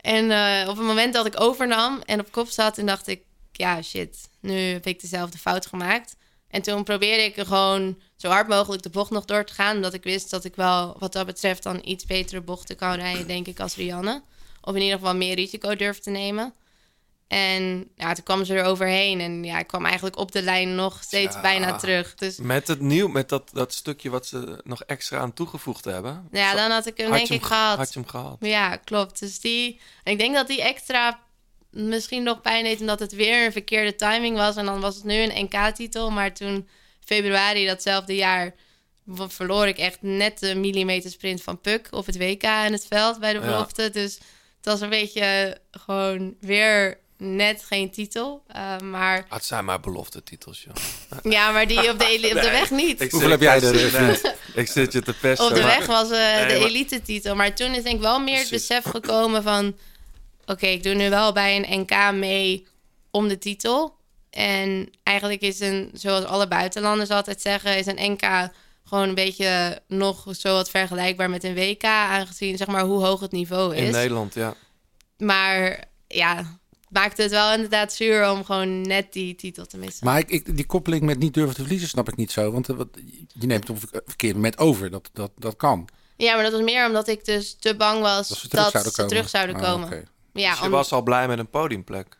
En 0.00 0.30
eh, 0.30 0.68
op 0.68 0.76
het 0.76 0.86
moment 0.86 1.14
dat 1.14 1.26
ik 1.26 1.40
overnam 1.40 2.00
en 2.04 2.20
op 2.20 2.32
kop 2.32 2.48
zat, 2.48 2.74
toen 2.74 2.86
dacht 2.86 3.08
ik, 3.08 3.22
ja 3.56 3.82
shit, 3.82 4.28
nu 4.40 4.58
heb 4.58 4.86
ik 4.86 5.00
dezelfde 5.00 5.38
fout 5.38 5.66
gemaakt. 5.66 6.16
En 6.48 6.62
toen 6.62 6.84
probeerde 6.84 7.22
ik 7.22 7.36
er 7.36 7.46
gewoon 7.46 7.98
zo 8.16 8.28
hard 8.28 8.48
mogelijk 8.48 8.82
de 8.82 8.90
bocht 8.90 9.10
nog 9.10 9.24
door 9.24 9.44
te 9.44 9.52
gaan, 9.54 9.76
omdat 9.76 9.94
ik 9.94 10.02
wist 10.02 10.30
dat 10.30 10.44
ik 10.44 10.56
wel 10.56 10.96
wat 10.98 11.12
dat 11.12 11.26
betreft 11.26 11.62
dan 11.62 11.80
iets 11.84 12.04
betere 12.06 12.40
bochten 12.40 12.76
kan 12.76 12.92
rijden, 12.94 13.26
denk 13.26 13.46
ik, 13.46 13.60
als 13.60 13.76
Rianne. 13.76 14.22
Of 14.60 14.74
in 14.74 14.82
ieder 14.82 14.98
geval 14.98 15.14
meer 15.14 15.34
risico 15.34 15.76
durf 15.76 15.98
te 15.98 16.10
nemen. 16.10 16.54
En 17.28 17.88
ja, 17.96 18.12
toen 18.14 18.24
kwam 18.24 18.44
ze 18.44 18.54
er 18.54 18.64
overheen 18.64 19.20
en 19.20 19.44
ja, 19.44 19.58
ik 19.58 19.66
kwam 19.66 19.84
eigenlijk 19.84 20.16
op 20.16 20.32
de 20.32 20.42
lijn 20.42 20.74
nog 20.74 21.02
steeds 21.02 21.34
Ja. 21.34 21.40
bijna 21.40 21.76
terug. 21.76 22.14
Dus 22.14 22.36
Met 22.36 22.68
het 22.68 22.80
nieuw, 22.80 23.08
met 23.08 23.28
dat, 23.28 23.50
dat 23.52 23.72
stukje 23.74 24.10
wat 24.10 24.26
ze 24.26 24.60
nog 24.64 24.82
extra 24.82 25.18
aan 25.18 25.32
toegevoegd 25.32 25.84
hebben. 25.84 26.28
ja, 26.32 26.54
dan 26.54 26.70
had 26.70 26.86
ik 26.86 26.96
hem 26.96 27.08
Had 27.10 27.16
denk 27.18 27.28
ik 27.30 27.42
gehad. 27.42 27.76
Had 27.76 27.92
je 27.92 27.98
hem 28.00 28.08
gehad? 28.08 28.36
Ja, 28.40 28.76
klopt. 28.76 29.18
Dus 29.20 29.40
die. 29.40 29.80
En 30.04 30.12
ik 30.12 30.18
denk 30.18 30.34
dat 30.34 30.46
die 30.46 30.62
extra 30.62 31.20
misschien 31.74 32.22
nog 32.22 32.40
pijn 32.40 32.64
deed 32.64 32.80
omdat 32.80 32.98
het 33.00 33.12
weer 33.14 33.44
een 33.44 33.52
verkeerde 33.52 33.96
timing 33.96 34.36
was. 34.36 34.56
En 34.56 34.64
dan 34.64 34.80
was 34.80 34.94
het 34.94 35.04
nu 35.04 35.14
een 35.14 35.44
NK-titel. 35.50 36.10
Maar 36.10 36.34
toen 36.34 36.68
februari 37.04 37.66
datzelfde 37.66 38.14
jaar 38.14 38.54
verloor 39.06 39.66
ik 39.66 39.78
echt 39.78 39.98
net 40.00 40.38
de 40.38 40.54
millimeter 40.54 41.10
sprint 41.10 41.42
van 41.42 41.60
Puk 41.60 41.88
op 41.90 42.06
het 42.06 42.16
WK 42.18 42.42
in 42.42 42.72
het 42.72 42.86
veld 42.88 43.20
bij 43.20 43.32
de 43.32 43.38
Ja. 43.38 43.44
belofte. 43.44 43.90
Dus 43.90 44.14
het 44.56 44.64
was 44.72 44.80
een 44.80 44.88
beetje 44.88 45.58
gewoon 45.70 46.34
weer 46.40 46.98
net 47.18 47.64
geen 47.64 47.90
titel. 47.90 48.42
Uh, 48.56 48.78
maar 48.78 49.24
Ah, 49.28 49.34
Het 49.34 49.44
zijn 49.44 49.64
maar 49.64 49.80
belofte 49.80 50.22
titels, 50.22 50.62
joh. 50.64 50.74
ja, 51.34 51.50
maar 51.50 51.66
die 51.66 51.78
op 51.90 51.98
de, 51.98 52.04
op 52.14 52.22
de 52.22 52.30
Nee, 52.40 52.50
weg 52.50 52.70
niet. 52.70 53.00
Ik 53.00 53.10
Hoeveel 53.10 53.30
heb 53.30 53.40
jij 53.40 53.60
er, 53.62 53.94
eh, 53.94 54.00
nee? 54.00 54.18
Ik 54.62 54.68
zit 54.68 54.92
je 54.92 55.02
te 55.02 55.14
pesten. 55.14 55.46
Op 55.46 55.54
de 55.54 55.62
weg 55.62 55.86
was 55.86 56.10
eh, 56.10 56.18
Nee, 56.18 56.46
de 56.48 56.58
maar- 56.58 56.68
elite-titel. 56.68 57.34
Maar 57.34 57.54
toen 57.54 57.74
is 57.74 57.82
denk 57.82 57.96
ik 57.96 58.00
wel 58.02 58.18
meer 58.20 58.38
het 58.38 58.50
besef 58.50 58.84
gekomen 58.84 59.42
van... 59.42 59.76
Oké, 60.46 60.66
ik 60.66 60.82
doe 60.82 60.94
nu 60.94 61.10
wel 61.10 61.32
bij 61.32 61.56
een 61.56 61.80
NK 61.80 62.12
mee 62.12 62.66
om 63.10 63.28
de 63.28 63.38
titel. 63.38 63.96
En 64.30 64.90
eigenlijk 65.02 65.40
is 65.42 65.60
een, 65.60 65.90
zoals 65.92 66.24
alle 66.24 66.48
buitenlanders 66.48 67.10
altijd 67.10 67.40
zeggen... 67.40 67.78
is 67.78 67.86
een 67.86 68.10
NK 68.12 68.50
gewoon 68.84 69.08
een 69.08 69.14
beetje 69.14 69.80
nog 69.88 70.26
zo 70.36 70.54
wat 70.54 70.70
vergelijkbaar 70.70 71.30
met 71.30 71.44
een 71.44 71.54
WK... 71.54 71.84
aangezien 71.84 72.56
zeg 72.56 72.66
maar 72.66 72.82
hoe 72.84 73.04
hoog 73.04 73.20
het 73.20 73.32
niveau 73.32 73.76
In 73.76 73.84
is. 73.84 73.92
Nederland, 73.92 74.34
ja. 74.34 74.54
Maar 75.18 75.84
ja, 76.08 76.58
maakte 76.88 77.22
het 77.22 77.30
wel 77.30 77.52
inderdaad 77.52 77.92
zuur 77.92 78.30
om 78.30 78.44
gewoon 78.44 78.80
net 78.80 79.12
die 79.12 79.34
titel 79.34 79.66
te 79.66 79.76
missen. 79.76 80.06
Maar 80.06 80.18
ik, 80.18 80.30
ik, 80.30 80.56
die 80.56 80.66
koppeling 80.66 81.02
met 81.02 81.18
niet 81.18 81.34
durven 81.34 81.54
te 81.54 81.60
verliezen 81.60 81.88
snap 81.88 82.08
ik 82.08 82.16
niet 82.16 82.32
zo. 82.32 82.50
Want 82.52 82.68
eh, 82.68 82.76
wat, 82.76 82.88
je 83.32 83.46
neemt 83.46 83.68
het 83.68 83.76
op 83.76 83.82
een 83.92 84.00
verkeerd 84.06 84.34
moment 84.34 84.58
over. 84.58 84.90
Dat, 84.90 85.10
dat, 85.12 85.30
dat 85.36 85.56
kan. 85.56 85.88
Ja, 86.16 86.34
maar 86.34 86.42
dat 86.42 86.52
was 86.52 86.62
meer 86.62 86.86
omdat 86.86 87.08
ik 87.08 87.24
dus 87.24 87.56
te 87.60 87.76
bang 87.76 88.00
was 88.00 88.28
Dat 88.28 88.38
ze 88.38 88.48
dat 88.48 88.70
terug 88.70 88.70
zouden 88.70 88.92
ze 88.92 88.96
komen. 88.96 89.10
terug 89.16 89.28
zouden 89.28 89.56
Ah, 89.56 89.62
komen. 89.62 90.08
Ja, 90.34 90.50
Dus 90.50 90.58
je 90.58 90.64
om- 90.64 90.70
was 90.70 90.92
al 90.92 91.02
blij 91.02 91.28
met 91.28 91.38
een 91.38 91.50
podiumplek. 91.50 92.18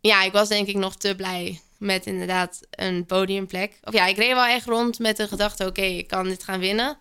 ja, 0.00 0.22
ik 0.22 0.32
was 0.32 0.48
denk 0.48 0.66
ik 0.68 0.76
nog 0.76 0.96
te 0.96 1.14
blij 1.16 1.60
met 1.78 2.06
inderdaad 2.06 2.60
een 2.70 3.06
podiumplek. 3.06 3.78
Of 3.82 3.92
ja, 3.94 4.06
ik 4.06 4.16
reed 4.16 4.32
wel 4.32 4.44
echt 4.44 4.66
rond 4.66 4.98
met 4.98 5.16
de 5.16 5.28
gedachte: 5.28 5.66
oké, 5.66 5.82
ik 5.82 6.06
kan 6.06 6.24
dit 6.28 6.44
gaan 6.44 6.58
winnen. 6.60 6.98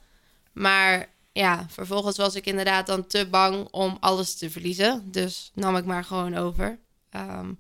Maar 0.54 1.10
ja, 1.32 1.66
vervolgens 1.70 2.18
was 2.18 2.36
ik 2.36 2.46
inderdaad 2.46 2.88
dan 2.88 3.08
te 3.08 3.28
bang 3.30 3.68
om 3.72 3.98
alles 4.00 4.36
te 4.36 4.50
verliezen. 4.50 5.04
Dus 5.12 5.52
nam 5.54 5.76
ik 5.76 5.86
maar 5.86 6.04
gewoon 6.04 6.36
over. 6.38 6.80
Ehm, 7.10 7.52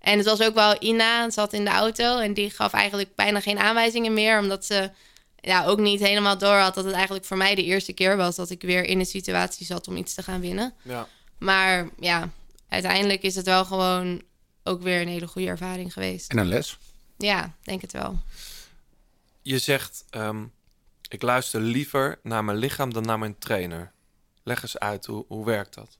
en 0.00 0.16
het 0.16 0.26
was 0.26 0.40
ook 0.42 0.54
wel 0.54 0.76
Ina, 0.82 1.30
zat 1.30 1.52
in 1.52 1.64
de 1.64 1.70
auto 1.70 2.18
en 2.18 2.34
die 2.34 2.50
gaf 2.50 2.72
eigenlijk 2.72 3.14
bijna 3.14 3.40
geen 3.40 3.58
aanwijzingen 3.58 4.12
meer, 4.12 4.38
omdat 4.38 4.64
ze 4.64 4.90
ja, 5.36 5.64
ook 5.66 5.78
niet 5.78 6.00
helemaal 6.00 6.38
door 6.38 6.54
had 6.56 6.74
dat 6.74 6.84
het 6.84 6.94
eigenlijk 6.94 7.24
voor 7.24 7.36
mij 7.36 7.54
de 7.54 7.64
eerste 7.64 7.92
keer 7.92 8.16
was 8.16 8.36
dat 8.36 8.50
ik 8.50 8.62
weer 8.62 8.84
in 8.84 8.98
een 8.98 9.06
situatie 9.06 9.66
zat 9.66 9.88
om 9.88 9.96
iets 9.96 10.14
te 10.14 10.22
gaan 10.22 10.40
winnen. 10.40 10.74
Ja. 10.82 11.06
Maar 11.40 11.88
ja, 11.98 12.30
uiteindelijk 12.68 13.22
is 13.22 13.34
het 13.34 13.46
wel 13.46 13.64
gewoon 13.64 14.22
ook 14.64 14.82
weer 14.82 15.00
een 15.00 15.08
hele 15.08 15.26
goede 15.26 15.48
ervaring 15.48 15.92
geweest. 15.92 16.30
En 16.30 16.38
een 16.38 16.48
les. 16.48 16.78
Ja, 17.16 17.54
denk 17.62 17.80
het 17.80 17.92
wel. 17.92 18.18
Je 19.42 19.58
zegt, 19.58 20.04
ehm, 20.10 20.44
ik 21.08 21.22
luister 21.22 21.60
liever 21.60 22.18
naar 22.22 22.44
mijn 22.44 22.58
lichaam 22.58 22.92
dan 22.92 23.02
naar 23.02 23.18
mijn 23.18 23.38
trainer. 23.38 23.92
Leg 24.42 24.62
eens 24.62 24.78
uit, 24.78 25.06
hoe, 25.06 25.24
hoe 25.28 25.44
werkt 25.44 25.74
dat? 25.74 25.98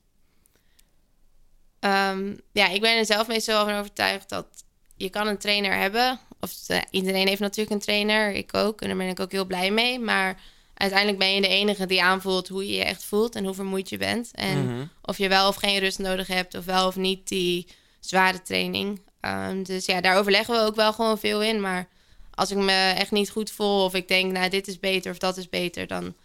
Ehm, 1.79 2.35
ja, 2.51 2.67
ik 2.67 2.81
ben 2.81 2.97
er 2.97 3.05
zelf 3.05 3.27
meestal 3.27 3.65
van 3.65 3.75
overtuigd 3.75 4.29
dat 4.29 4.47
je 4.95 5.09
kan 5.09 5.27
een 5.27 5.37
trainer 5.37 5.73
hebben. 5.73 6.19
Of 6.39 6.69
eh, 6.69 6.81
iedereen 6.89 7.27
heeft 7.27 7.39
natuurlijk 7.39 7.71
een 7.71 7.79
trainer, 7.79 8.31
ik 8.31 8.53
ook. 8.53 8.81
En 8.81 8.87
daar 8.87 8.97
ben 8.97 9.07
ik 9.07 9.19
ook 9.19 9.31
heel 9.31 9.45
blij 9.45 9.71
mee. 9.71 9.99
Maar 9.99 10.41
uiteindelijk 10.81 11.19
ben 11.19 11.33
je 11.33 11.41
de 11.41 11.47
enige 11.47 11.85
die 11.85 12.03
aanvoelt 12.03 12.47
hoe 12.47 12.67
je 12.67 12.73
je 12.75 12.83
echt 12.83 13.03
voelt 13.03 13.35
en 13.35 13.45
hoe 13.45 13.53
vermoeid 13.53 13.89
je 13.89 13.97
bent. 13.97 14.31
En 14.33 14.65
Mhm. 14.65 14.85
of 15.01 15.17
je 15.17 15.27
wel 15.27 15.47
of 15.47 15.55
geen 15.55 15.79
rust 15.79 15.99
nodig 15.99 16.27
hebt, 16.27 16.55
of 16.57 16.65
wel 16.65 16.87
of 16.87 16.95
niet 16.95 17.27
die 17.27 17.67
zware 17.99 18.41
training. 18.41 19.01
Ehm, 19.19 19.63
dus 19.63 19.85
ja, 19.85 20.01
daar 20.01 20.17
overleggen 20.17 20.53
we 20.55 20.61
ook 20.61 20.75
wel 20.75 20.93
gewoon 20.93 21.17
veel 21.19 21.41
in. 21.43 21.61
Maar 21.61 21.87
als 22.33 22.51
ik 22.51 22.57
me 22.57 22.93
echt 22.97 23.11
niet 23.11 23.29
goed 23.29 23.51
voel 23.51 23.83
of 23.83 23.93
ik 23.93 24.07
denk, 24.07 24.31
nou, 24.31 24.49
dit 24.49 24.67
is 24.67 24.79
beter 24.79 25.11
of 25.11 25.17
dat 25.17 25.37
is 25.37 25.49
beter, 25.49 25.87
dan 25.87 26.15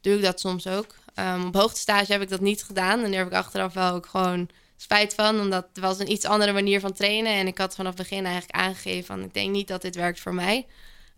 doe 0.00 0.14
ik 0.16 0.22
dat 0.22 0.40
soms 0.40 0.66
ook. 0.66 0.94
Ehm, 1.14 1.46
op 1.46 1.54
hoogtestage 1.54 2.12
heb 2.12 2.22
ik 2.22 2.28
dat 2.28 2.40
niet 2.40 2.62
gedaan. 2.62 3.02
En 3.02 3.10
daar 3.10 3.18
heb 3.18 3.26
ik 3.28 3.32
achteraf 3.34 3.72
wel 3.72 3.92
ook 3.94 4.06
gewoon 4.06 4.48
spijt 4.76 5.14
van. 5.14 5.40
Omdat 5.40 5.66
het 5.72 5.82
was 5.82 5.98
een 5.98 6.10
iets 6.10 6.24
andere 6.24 6.52
manier 6.52 6.80
van 6.80 6.92
trainen. 6.92 7.32
En 7.32 7.46
ik 7.46 7.58
had 7.58 7.74
vanaf 7.74 7.92
het 7.98 8.08
begin 8.08 8.24
eigenlijk 8.24 8.56
aangegeven 8.56 9.04
van... 9.04 9.22
ik 9.22 9.34
denk 9.34 9.50
niet 9.50 9.68
dat 9.68 9.82
dit 9.82 9.94
werkt 9.96 10.20
voor 10.20 10.34
mij. 10.34 10.66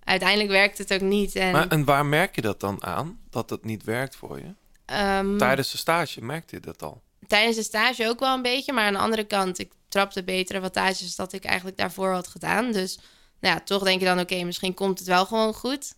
Uiteindelijk 0.07 0.51
werkt 0.51 0.79
het 0.79 0.93
ook 0.93 1.01
niet. 1.01 1.35
En, 1.37 1.53
Maar, 1.53 1.69
en 1.69 1.85
waar 1.85 2.07
merk 2.07 2.35
je 2.35 2.41
dat 2.41 2.61
dan 2.61 2.85
aan? 2.85 3.19
Dat 3.31 3.51
het 3.51 3.65
niet 3.65 3.85
werkt 3.85 4.17
voor 4.17 4.39
je? 4.39 4.55
ehm, 4.85 5.37
Tijdens 5.39 5.71
de 5.71 5.77
stage 5.79 6.25
merkte 6.25 6.55
je 6.55 6.61
dat 6.61 6.83
al? 6.83 7.03
tijdens 7.27 7.57
de 7.57 7.63
stage 7.63 8.09
ook 8.09 8.21
wel 8.21 8.35
een 8.35 8.43
beetje. 8.43 8.73
Maar 8.73 8.85
aan 8.87 8.93
de 8.93 8.99
andere 8.99 9.25
kant, 9.25 9.59
ik 9.59 9.73
trapte 9.89 10.25
betere 10.25 10.61
wattages 10.61 11.17
dat 11.17 11.33
ik 11.33 11.45
eigenlijk 11.45 11.77
daarvoor 11.77 12.13
had 12.13 12.27
gedaan. 12.27 12.73
Dus 12.73 12.99
nou 13.41 13.55
ja, 13.55 13.61
toch 13.61 13.83
denk 13.83 14.01
je 14.01 14.07
dan, 14.07 14.21
oké, 14.21 14.43
misschien 14.45 14.75
komt 14.75 14.99
het 14.99 15.09
wel 15.09 15.27
gewoon 15.27 15.55
goed. 15.55 15.95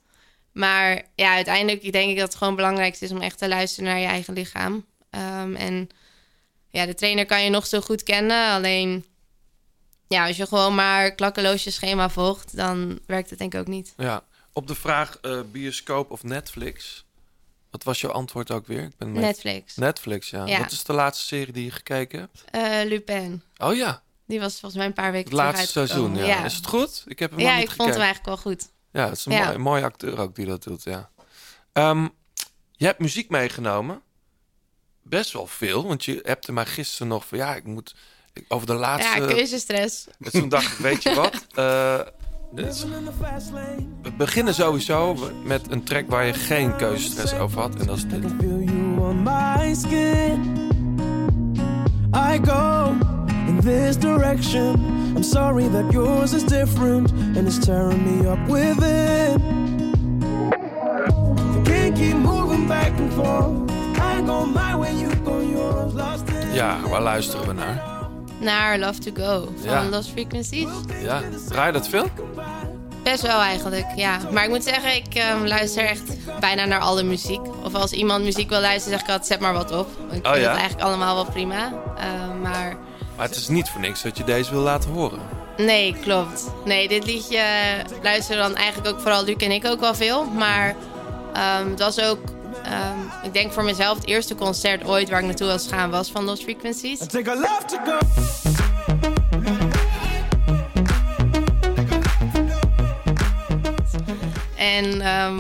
Maar 0.53 1.03
ja, 1.15 1.35
uiteindelijk 1.35 1.93
denk 1.93 2.11
ik 2.11 2.17
dat 2.17 2.27
het 2.29 2.35
gewoon 2.37 2.53
het 2.53 2.63
belangrijkste 2.63 3.05
is 3.05 3.11
om 3.11 3.21
echt 3.21 3.39
te 3.39 3.49
luisteren 3.49 3.91
naar 3.91 3.99
je 4.01 4.07
eigen 4.07 4.35
lichaam. 4.35 4.85
Ehm, 5.11 5.55
en 5.55 5.89
ja, 6.69 6.87
de 6.87 6.95
trainer 6.95 7.27
kan 7.27 7.45
je 7.45 7.51
nog 7.51 7.67
zo 7.67 7.81
goed 7.81 8.03
kennen. 8.03 8.51
Alleen 8.53 9.05
ja, 10.09 10.27
als 10.27 10.37
je 10.37 10.47
gewoon 10.47 10.75
maar 10.75 11.11
klakkeloos 11.13 11.65
je 11.65 11.71
schema 11.71 12.09
volgt, 12.11 12.57
dan 12.57 12.99
werkt 13.07 13.31
het 13.31 13.39
denk 13.39 13.55
ik 13.55 13.61
ook 13.61 13.67
niet. 13.67 13.93
Ja. 13.97 14.23
Op 14.53 14.67
de 14.67 14.75
vraag 14.75 15.19
eh, 15.21 15.41
bioscoop 15.53 16.11
of 16.11 16.23
Netflix. 16.23 17.07
Wat 17.71 17.83
was 17.85 18.01
jouw 18.01 18.11
antwoord 18.13 18.51
ook 18.51 18.67
weer? 18.67 18.83
Ik 18.83 18.97
ben 18.97 19.13
met- 19.13 19.23
Netflix. 19.23 19.77
Netflix, 19.77 20.31
ja. 20.31 20.47
Ja. 20.47 20.59
Wat 20.59 20.71
is 20.73 20.85
de 20.85 20.93
laatste 20.93 21.27
serie 21.27 21.53
die 21.53 21.65
je 21.65 21.71
gekeken 21.71 22.19
hebt? 22.21 22.45
Eh, 22.51 22.89
Lupin. 22.89 23.43
Oh 23.57 23.75
ja, 23.75 24.03
Die 24.27 24.41
was 24.41 24.53
volgens 24.53 24.75
mij 24.75 24.87
een 24.87 24.93
paar 24.93 25.13
weken 25.13 25.29
het 25.31 25.39
laatste 25.39 25.67
seizoen. 25.67 26.17
Ja. 26.17 26.45
Is 26.45 26.55
het 26.55 26.67
goed? 26.67 27.05
Ik 27.07 27.19
heb 27.19 27.31
hem 27.31 27.41
Ja, 27.41 27.57
ik 27.57 27.71
vond 27.71 27.89
hem 27.91 28.01
eigenlijk 28.01 28.27
wel 28.27 28.37
goed. 28.37 28.69
Ja, 28.93 29.09
het 29.09 29.17
is 29.19 29.25
een 29.25 29.33
Ja. 29.33 29.45
mooie, 29.45 29.59
mooie 29.59 29.85
acteur 29.85 30.19
ook 30.19 30.35
die 30.35 30.47
dat 30.47 30.63
doet, 30.63 30.83
ja. 30.83 31.11
Ehm, 31.73 32.09
je 32.73 32.85
hebt 32.87 32.99
muziek 32.99 33.31
meegenomen. 33.31 34.03
Best 35.03 35.33
wel 35.33 35.47
veel, 35.47 35.87
want 35.87 36.05
je 36.05 36.21
hebt 36.23 36.47
er 36.47 36.53
maar 36.53 36.67
gisteren 36.67 37.09
nog 37.09 37.27
van... 37.27 37.39
Ja, 37.39 37.55
ik 37.55 37.65
moet 37.65 37.95
over 38.49 38.67
de 38.67 38.75
laatste... 38.75 39.21
Ja, 39.21 39.27
keuzestress. 39.27 40.07
Dus 40.19 40.33
toen 40.33 40.49
dacht 40.49 40.73
ik, 40.73 40.79
weet 40.79 41.03
je 41.03 41.15
wat? 41.15 41.47
Eh, 41.55 42.65
is- 42.67 42.85
we 44.03 44.13
beginnen 44.17 44.55
sowieso 44.55 45.17
met 45.45 45.71
een 45.71 45.85
track 45.85 46.05
waar 46.11 46.25
je 46.27 46.33
geen 46.35 46.77
keuzestress 46.77 47.35
over 47.35 47.61
had. 47.61 47.75
En 47.75 47.87
dat 47.87 47.97
is 47.97 48.05
dit. 48.07 48.25
I 52.15 52.41
go 52.45 52.95
in 53.47 53.61
this 53.61 53.97
direction. 53.97 54.75
I'm 55.17 55.23
sorry 55.23 55.69
that 55.69 55.93
yours 55.93 56.33
is 56.33 56.45
different 56.45 57.11
and 57.37 57.47
it's 57.47 57.59
tearing 57.59 58.03
me 58.05 58.29
up 58.31 58.39
within. 58.49 59.41
I 61.57 61.63
can't 61.65 61.95
keep 61.97 62.15
moving 62.17 62.67
back 62.67 62.93
and 62.99 63.13
forth. 63.13 63.71
I 64.01 64.23
go 64.27 64.47
my 64.47 64.75
way, 64.77 64.95
you 64.95 65.11
go 65.25 65.41
yours. 65.41 65.93
Lost 65.95 66.29
in 66.29 66.53
Ja, 66.55 66.81
waar 66.89 67.03
luisteren 67.03 67.47
we 67.47 67.53
naar? 67.53 67.98
Naar 68.41 68.79
Love 68.79 68.99
to 68.99 69.11
Go 69.25 69.53
van 69.63 69.71
Ja. 69.71 69.85
Lost 69.91 70.11
Frequencies. 70.11 70.69
Ja, 71.03 71.23
draai 71.49 71.67
je 71.67 71.73
dat 71.73 71.89
veel? 71.89 72.07
Best 73.03 73.23
wel 73.23 73.41
eigenlijk, 73.41 73.87
ja. 73.97 74.19
Maar 74.33 74.45
ik 74.45 74.49
moet 74.51 74.65
zeggen, 74.65 74.95
ik 74.95 75.15
ehm, 75.15 75.45
luister 75.47 75.85
echt 75.85 76.03
bijna 76.41 76.65
naar 76.65 76.81
alle 76.81 77.03
muziek. 77.03 77.41
Of 77.65 77.75
als 77.75 77.93
iemand 77.93 78.25
muziek 78.25 78.49
wil 78.49 78.61
luisteren, 78.61 78.99
zeg 78.99 79.07
ik 79.09 79.13
altijd, 79.13 79.27
zet 79.27 79.41
maar 79.41 79.53
wat 79.53 79.73
op. 79.73 79.87
Ik 79.89 79.97
vind 80.11 80.27
Oh, 80.27 80.33
ja? 80.35 80.39
het 80.41 80.59
eigenlijk 80.59 80.81
allemaal 80.89 81.15
wel 81.15 81.25
prima. 81.25 81.73
Ehm, 81.99 82.41
maar 82.41 82.77
Maar 83.17 83.27
het 83.27 83.37
is 83.37 83.49
niet 83.49 83.69
voor 83.69 83.81
niks 83.81 84.03
dat 84.03 84.17
je 84.17 84.25
deze 84.25 84.51
wil 84.51 84.61
laten 84.61 84.91
horen. 84.91 85.19
nee, 85.57 85.97
klopt. 86.01 86.51
Nee, 86.65 86.89
dit 86.89 87.05
liedje 87.07 87.43
luisteren 88.03 88.43
dan 88.43 88.57
eigenlijk 88.57 88.95
ook 88.95 89.01
vooral 89.01 89.25
Luc 89.25 89.37
en 89.37 89.51
ik 89.51 89.67
ook 89.67 89.81
wel 89.81 89.95
veel. 89.95 90.25
Maar 90.25 90.75
ehm, 91.35 91.71
het 91.71 91.79
was 91.79 92.01
ook, 92.01 92.19
ehm, 92.63 92.99
ik 93.23 93.33
denk 93.33 93.53
voor 93.53 93.65
mezelf, 93.65 93.97
het 93.97 94.07
eerste 94.07 94.35
concert 94.35 94.85
ooit 94.85 95.09
waar 95.09 95.19
ik 95.21 95.27
naartoe 95.27 95.47
was 95.47 95.67
gaan 95.69 95.91
was 95.91 96.11
van 96.11 96.25
Lost 96.25 96.43
Frequencies. 96.43 96.99
Take 96.99 97.31
a 97.31 97.35
left 97.35 97.69
to 97.69 97.79
go. 97.85 97.99
En 104.57 105.01
ehm, 105.01 105.39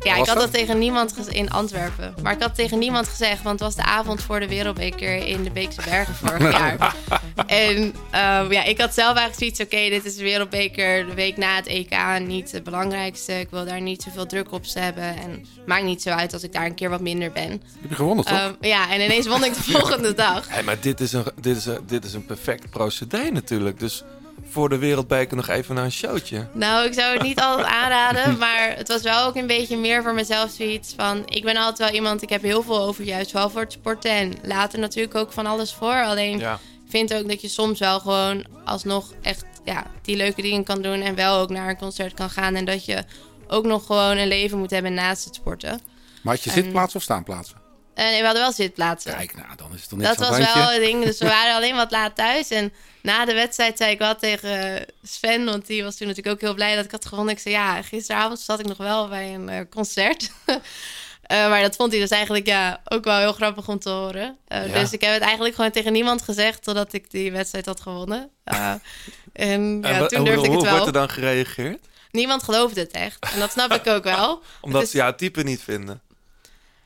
ja, 0.00 0.16
ik 0.16 0.26
had 0.26 0.36
dat? 0.36 0.52
tegen 0.52 0.78
niemand 0.78 1.28
in 1.28 1.50
Antwerpen. 1.50 2.14
Maar 2.22 2.32
ik 2.32 2.42
had 2.42 2.54
tegen 2.54 2.78
niemand 2.78 3.08
gezegd, 3.08 3.42
want 3.42 3.60
het 3.60 3.74
was 3.74 3.84
de 3.84 3.90
avond 3.90 4.22
voor 4.22 4.40
de 4.40 4.48
Wereldbeker 4.48 5.26
in 5.26 5.42
de 5.42 5.50
Beekse 5.50 5.80
Bergen 5.84 6.14
vorig 6.14 6.52
jaar. 6.58 6.94
En 7.46 7.94
ehm, 8.10 8.52
ja, 8.52 8.64
ik 8.64 8.80
had 8.80 8.94
zelf 8.94 9.16
eigenlijk 9.16 9.38
zoiets, 9.38 9.60
oké, 9.60 9.88
dit 9.88 10.04
is 10.04 10.16
de 10.16 10.22
Wereldbeker, 10.22 11.06
de 11.06 11.14
week 11.14 11.36
na 11.36 11.56
het 11.56 11.66
EK, 11.66 11.96
niet 12.26 12.52
het 12.52 12.64
belangrijkste. 12.64 13.40
Ik 13.40 13.50
wil 13.50 13.64
daar 13.64 13.80
niet 13.80 14.02
zoveel 14.02 14.26
druk 14.26 14.52
op 14.52 14.64
hebben. 14.72 15.16
En 15.16 15.30
het 15.30 15.66
maakt 15.66 15.84
niet 15.84 16.02
zo 16.02 16.10
uit 16.10 16.32
als 16.32 16.42
ik 16.42 16.52
daar 16.52 16.64
een 16.64 16.74
keer 16.74 16.90
wat 16.90 17.00
minder 17.00 17.32
ben. 17.32 17.50
Heb 17.50 17.90
je 17.90 17.94
gewonnen, 17.94 18.24
toch? 18.24 18.38
Ehm, 18.38 18.52
ja, 18.60 18.90
en 18.90 19.00
ineens 19.00 19.26
won 19.26 19.44
ik 19.44 19.54
de 19.54 19.62
volgende 19.72 20.14
dag. 20.14 20.48
Hey, 20.48 20.62
maar 20.62 20.80
dit 20.80 21.00
is, 21.00 21.12
een, 21.12 21.24
dit, 21.40 21.56
is 21.56 21.66
een, 21.66 21.78
dit 21.86 22.04
is 22.04 22.14
een 22.14 22.26
perfect 22.26 22.70
procedé 22.70 23.30
natuurlijk. 23.30 23.78
Dus 23.78 24.02
voor 24.48 24.68
de 24.68 24.78
wereldbeker 24.78 25.36
nog 25.36 25.48
even 25.48 25.74
naar 25.74 25.84
een 25.84 25.92
showtje. 25.92 26.46
Nou, 26.52 26.86
ik 26.86 26.94
zou 26.94 27.12
het 27.12 27.22
niet 27.22 27.40
altijd 27.40 27.66
aanraden, 27.66 28.38
maar 28.44 28.74
het 28.76 28.88
was 28.88 29.02
wel 29.02 29.26
ook 29.26 29.36
een 29.36 29.46
beetje 29.46 29.76
meer 29.76 30.02
voor 30.02 30.14
mezelf 30.14 30.50
zoiets 30.50 30.94
van... 30.96 31.22
Ik 31.24 31.44
ben 31.44 31.56
altijd 31.56 31.78
wel 31.78 31.98
iemand, 31.98 32.22
ik 32.22 32.28
heb 32.28 32.42
heel 32.42 32.62
veel 32.62 32.78
over 32.78 33.04
juist 33.04 33.32
wel 33.32 33.50
voor 33.50 33.60
het 33.60 33.72
sporten 33.72 34.10
en 34.10 34.32
later 34.42 34.78
natuurlijk 34.78 35.14
ook 35.14 35.32
van 35.32 35.46
alles 35.46 35.72
voor. 35.72 36.04
Alleen 36.04 36.38
Ja. 36.38 36.58
Vind 36.96 37.14
ook 37.14 37.28
dat 37.28 37.40
je 37.40 37.48
soms 37.48 37.78
wel 37.78 38.00
gewoon 38.00 38.44
alsnog 38.64 39.12
echt 39.22 39.44
ja, 39.64 39.86
die 40.02 40.16
leuke 40.16 40.42
dingen 40.42 40.64
kan 40.64 40.82
doen 40.82 41.00
en 41.00 41.14
wel 41.14 41.38
ook 41.38 41.50
naar 41.50 41.68
een 41.68 41.76
concert 41.76 42.14
kan 42.14 42.30
gaan. 42.30 42.54
En 42.54 42.64
dat 42.64 42.84
je 42.84 43.04
ook 43.46 43.64
nog 43.64 43.86
gewoon 43.86 44.16
een 44.16 44.28
leven 44.28 44.58
moet 44.58 44.70
hebben 44.70 44.94
naast 44.94 45.24
het 45.24 45.34
sporten. 45.34 45.80
Maar 46.22 46.34
had 46.34 46.44
je 46.44 46.50
En- 46.50 46.62
zitplaats 46.62 46.94
of 46.94 47.02
staanplaatsen? 47.02 47.62
En 47.94 48.18
we 48.18 48.24
hadden 48.24 48.42
wel 48.42 48.52
zitplaatsen. 48.52 49.14
Kijk, 49.14 49.34
nou, 49.34 49.56
dan 49.56 49.74
is 49.74 49.80
het 49.82 49.90
net 49.92 50.06
Dat 50.06 50.28
was 50.28 50.38
wel 50.54 50.68
het 50.70 50.80
ding. 50.80 51.04
Dus 51.04 51.18
we 51.18 51.26
waren 51.38 51.54
alleen 51.54 51.74
wat 51.74 51.90
laat 51.90 52.16
thuis. 52.16 52.48
En 52.48 52.72
na 53.02 53.24
de 53.24 53.34
wedstrijd 53.34 53.76
zei 53.76 53.90
ik 53.90 53.98
wel 53.98 54.14
tegen 54.16 54.86
Sven, 55.02 55.44
want 55.44 55.66
die 55.66 55.82
was 55.84 55.96
toen 55.96 56.06
natuurlijk 56.06 56.34
ook 56.34 56.40
heel 56.40 56.54
blij 56.54 56.76
dat 56.76 56.84
ik 56.84 56.90
had 56.90 57.06
gewonnen. 57.06 57.34
Ik 57.34 57.40
zei, 57.40 57.54
ja, 57.54 57.82
gisteravond 57.82 58.40
zat 58.40 58.60
ik 58.60 58.66
nog 58.66 58.76
wel 58.76 59.08
bij 59.08 59.34
een 59.34 59.48
eh, 59.48 59.60
concert. 59.70 60.30
Eh, 61.34 61.48
maar 61.48 61.62
dat 61.62 61.76
vond 61.76 61.90
hij 61.92 62.00
dus 62.00 62.10
eigenlijk 62.10 62.46
ja, 62.46 62.80
ook 62.84 63.04
wel 63.04 63.18
heel 63.18 63.32
grappig 63.32 63.68
om 63.68 63.78
te 63.78 63.90
horen. 63.90 64.36
Eh, 64.48 64.66
Ja. 64.66 64.80
Dus 64.80 64.92
ik 64.92 65.00
heb 65.00 65.12
het 65.12 65.22
eigenlijk 65.22 65.54
gewoon 65.54 65.70
tegen 65.70 65.92
niemand 65.92 66.22
gezegd 66.22 66.62
totdat 66.62 66.92
ik 66.92 67.10
die 67.10 67.32
wedstrijd 67.32 67.66
had 67.66 67.80
gewonnen. 67.80 68.30
Eh, 68.44 68.72
en 69.32 69.80
ja, 69.82 70.06
toen 70.06 70.18
hoe, 70.18 70.26
durfde 70.28 70.44
ik 70.44 70.46
hoe 70.46 70.54
het 70.54 70.62
wel. 70.62 70.70
wordt 70.72 70.86
er 70.86 70.92
dan 70.92 71.08
gereageerd? 71.10 71.86
Niemand 72.10 72.42
geloofde 72.42 72.80
het 72.80 72.90
echt. 72.90 73.32
En 73.34 73.38
dat 73.38 73.50
snap 73.52 73.72
ik 73.72 73.86
ook 73.86 74.04
wel. 74.04 74.42
Omdat 74.60 74.82
is- 74.82 74.90
ze 74.90 74.96
jouw 74.96 75.14
type 75.14 75.42
niet 75.42 75.60
vinden. 75.62 76.00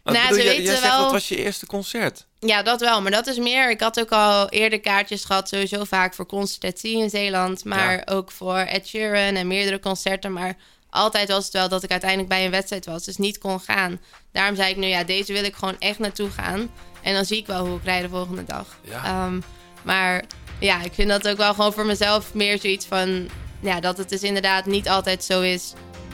Nou, 0.05 0.19
bedoel 0.29 0.39
ze 0.43 0.45
Jij 0.45 0.65
zegt 0.67 0.83
wel- 0.83 1.03
dat 1.03 1.11
was 1.13 1.29
je 1.29 1.37
eerste 1.37 1.67
concert. 1.67 2.27
Ja, 2.41 2.63
dat 2.63 2.81
wel. 2.81 3.03
Maar 3.03 3.11
dat 3.11 3.27
is 3.27 3.39
meer. 3.39 3.71
Ik 3.71 3.81
had 3.81 4.01
ook 4.01 4.11
al 4.13 4.49
eerder 4.49 4.81
kaartjes 4.81 5.25
gehad, 5.25 5.49
sowieso 5.49 5.85
vaak 5.85 6.15
voor 6.15 6.27
Concertatie 6.27 6.99
in 6.99 7.11
Zeeland. 7.11 7.65
Maar 7.65 7.93
Ja. 7.93 8.03
ook 8.15 8.31
voor 8.31 8.57
Ed 8.59 8.87
Sheeran 8.89 9.35
en 9.35 9.47
meerdere 9.47 9.81
concerten. 9.81 10.33
Maar 10.33 10.57
altijd 10.91 11.29
was 11.29 11.45
het 11.45 11.53
wel 11.53 11.69
dat 11.69 11.83
ik 11.83 11.91
uiteindelijk 11.91 12.29
bij 12.29 12.45
een 12.45 12.51
wedstrijd 12.51 12.87
was, 12.87 13.05
dus 13.05 13.17
niet 13.17 13.39
kon 13.39 13.61
gaan. 13.61 14.01
Daarom 14.33 14.57
zei 14.57 14.71
ik 14.71 14.77
nu, 14.77 14.87
ja, 14.87 15.05
deze 15.05 15.33
wil 15.33 15.45
ik 15.45 15.55
gewoon 15.55 15.77
echt 15.79 15.99
naartoe 15.99 16.31
gaan. 16.31 16.71
En 17.03 17.15
dan 17.15 17.25
zie 17.25 17.37
ik 17.37 17.47
wel 17.47 17.67
hoe 17.67 17.77
ik 17.79 17.85
rij 17.85 18.03
de 18.03 18.09
volgende 18.09 18.45
dag. 18.45 18.67
Ja. 18.83 19.05
Ehm, 19.05 19.41
maar 19.83 20.25
ja, 20.61 20.83
ik 20.83 20.93
vind 20.95 21.09
dat 21.09 21.29
ook 21.29 21.37
wel 21.37 21.55
gewoon 21.55 21.73
voor 21.73 21.87
mezelf 21.87 22.35
meer 22.35 22.59
zoiets 22.61 22.87
van... 22.87 23.29
Ja, 23.61 23.81
dat 23.81 23.99
het 23.99 24.09
dus 24.09 24.23
inderdaad 24.23 24.67
niet 24.67 24.89
altijd 24.89 25.25
zo 25.25 25.41
is 25.41 25.73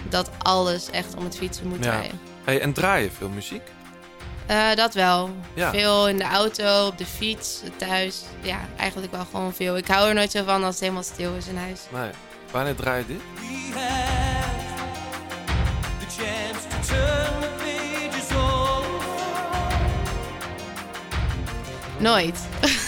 dat 0.09 0.31
alles 0.43 0.91
echt 0.91 1.14
om 1.16 1.25
het 1.25 1.37
fietsen 1.37 1.66
moet 1.68 1.85
Ja. 1.85 1.91
draaien. 1.91 2.20
Hey, 2.45 2.61
en 2.61 2.72
draai 2.72 3.05
je 3.05 3.11
veel 3.11 3.29
muziek? 3.29 3.62
Eh, 4.47 4.75
dat 4.75 4.95
wel. 4.95 5.31
Ja. 5.55 5.70
Veel 5.70 6.09
in 6.09 6.16
de 6.16 6.25
auto, 6.25 6.87
op 6.87 6.99
de 6.99 7.07
fiets, 7.07 7.61
thuis. 7.77 8.22
Ja, 8.43 8.61
eigenlijk 8.77 9.12
wel 9.12 9.25
gewoon 9.31 9.55
veel. 9.55 9.77
Ik 9.77 9.87
hou 9.87 10.09
er 10.09 10.14
nooit 10.14 10.31
zo 10.31 10.45
van 10.45 10.62
als 10.64 10.70
het 10.75 10.81
helemaal 10.81 11.03
stil 11.03 11.35
is 11.35 11.47
in 11.47 11.57
huis. 11.57 11.81
Nee. 11.93 12.11
Wanneer 12.55 12.74
draai 12.74 12.98
je 12.98 13.07
dit? 13.07 13.20
The 15.98 16.22
chance 16.22 16.68
to 16.68 16.76
turn 16.86 17.40
the 17.40 17.48
pages 17.59 18.36
over. 18.36 18.90
Nooit. 21.98 22.38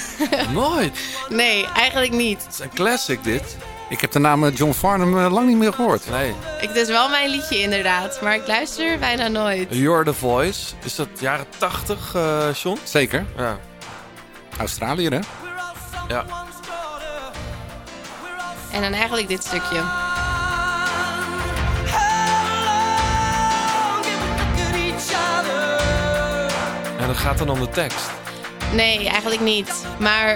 Nooit? 0.53 0.99
nee, 1.29 1.67
eigenlijk 1.67 2.13
niet. 2.13 2.45
Het 2.45 2.53
is 2.53 2.59
een 2.59 2.75
classic 2.75 3.25
dit. 3.25 3.57
Ik 3.89 4.01
heb 4.01 4.11
de 4.13 4.19
naam 4.19 4.45
eh, 4.45 4.57
John 4.57 4.73
Farnham 4.73 5.19
eh, 5.19 5.33
lang 5.33 5.47
niet 5.47 5.57
meer 5.57 5.73
gehoord. 5.73 6.11
Nee. 6.11 6.35
Ik, 6.61 6.69
het 6.69 6.77
is 6.77 6.89
wel 6.89 7.09
mijn 7.09 7.31
liedje 7.31 7.59
inderdaad, 7.59 8.21
maar 8.23 8.35
ik 8.35 8.47
luister 8.47 8.99
bijna 8.99 9.29
nooit. 9.29 9.67
You're 9.71 10.05
the 10.05 10.15
Voice. 10.15 10.75
Is 10.85 10.95
dat 10.95 11.09
jaren 11.19 11.47
80, 11.59 12.15
eh 12.15 12.49
John? 12.55 12.79
Zeker. 12.83 13.27
Ja. 13.37 13.59
Australiër, 14.59 15.13
hè? 15.13 15.21
Ja. 16.09 16.25
En 18.73 18.83
dan 18.83 18.93
eigenlijk 18.93 19.29
dit 19.29 19.45
stukje. 19.45 19.83
En 26.99 27.07
dat 27.07 27.17
gaat 27.17 27.39
dan 27.39 27.49
om 27.49 27.61
de 27.61 27.69
tekst. 27.69 28.11
Nee, 28.73 29.09
eigenlijk 29.09 29.41
niet. 29.41 29.85
Maar 29.99 30.29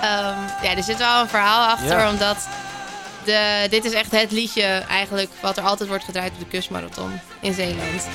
ehm, 0.00 0.38
ja, 0.62 0.76
er 0.76 0.82
zit 0.82 0.98
wel 0.98 1.20
een 1.20 1.28
verhaal 1.28 1.68
achter, 1.68 1.98
Ja. 1.98 2.10
omdat 2.10 2.48
de, 3.24 3.66
dit 3.70 3.84
is 3.84 3.92
echt 3.92 4.10
het 4.10 4.30
liedje 4.30 4.62
eigenlijk 4.88 5.30
wat 5.40 5.56
er 5.56 5.62
altijd 5.64 5.88
wordt 5.88 6.04
gedraaid 6.04 6.32
op 6.32 6.38
de 6.38 6.46
kustmarathon 6.46 7.20
in 7.40 7.54
Zeeland. 7.54 8.08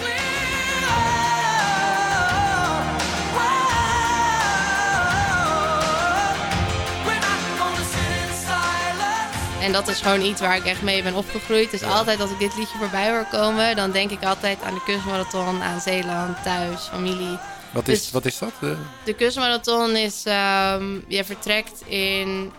En 9.67 9.73
dat 9.73 9.87
is 9.87 10.01
gewoon 10.01 10.21
iets 10.21 10.41
waar 10.41 10.55
ik 10.55 10.65
echt 10.65 10.81
mee 10.81 11.03
ben 11.03 11.15
opgegroeid. 11.15 11.71
Dus 11.71 11.83
altijd 11.83 12.21
als 12.21 12.29
ik 12.31 12.39
dit 12.39 12.55
liedje 12.57 12.77
voorbij 12.77 13.09
hoor 13.09 13.25
komen, 13.31 13.75
dan 13.75 13.91
denk 13.91 14.11
ik 14.11 14.23
altijd 14.23 14.61
aan 14.63 14.73
de 14.73 14.83
kustmarathon, 14.85 15.61
aan 15.61 15.79
Zeeland, 15.81 16.43
thuis, 16.43 16.81
familie. 16.81 17.37
Wat 17.71 17.87
is, 17.87 17.99
Dus- 17.99 18.11
wat 18.11 18.25
is 18.25 18.37
dat? 18.37 18.51
Eh, 18.61 18.69
De 19.03 19.13
kustmarathon 19.13 19.95
is, 19.95 20.23
ehm, 20.25 20.99
je 21.07 21.23
vertrekt 21.23 21.81
in, 21.85 22.51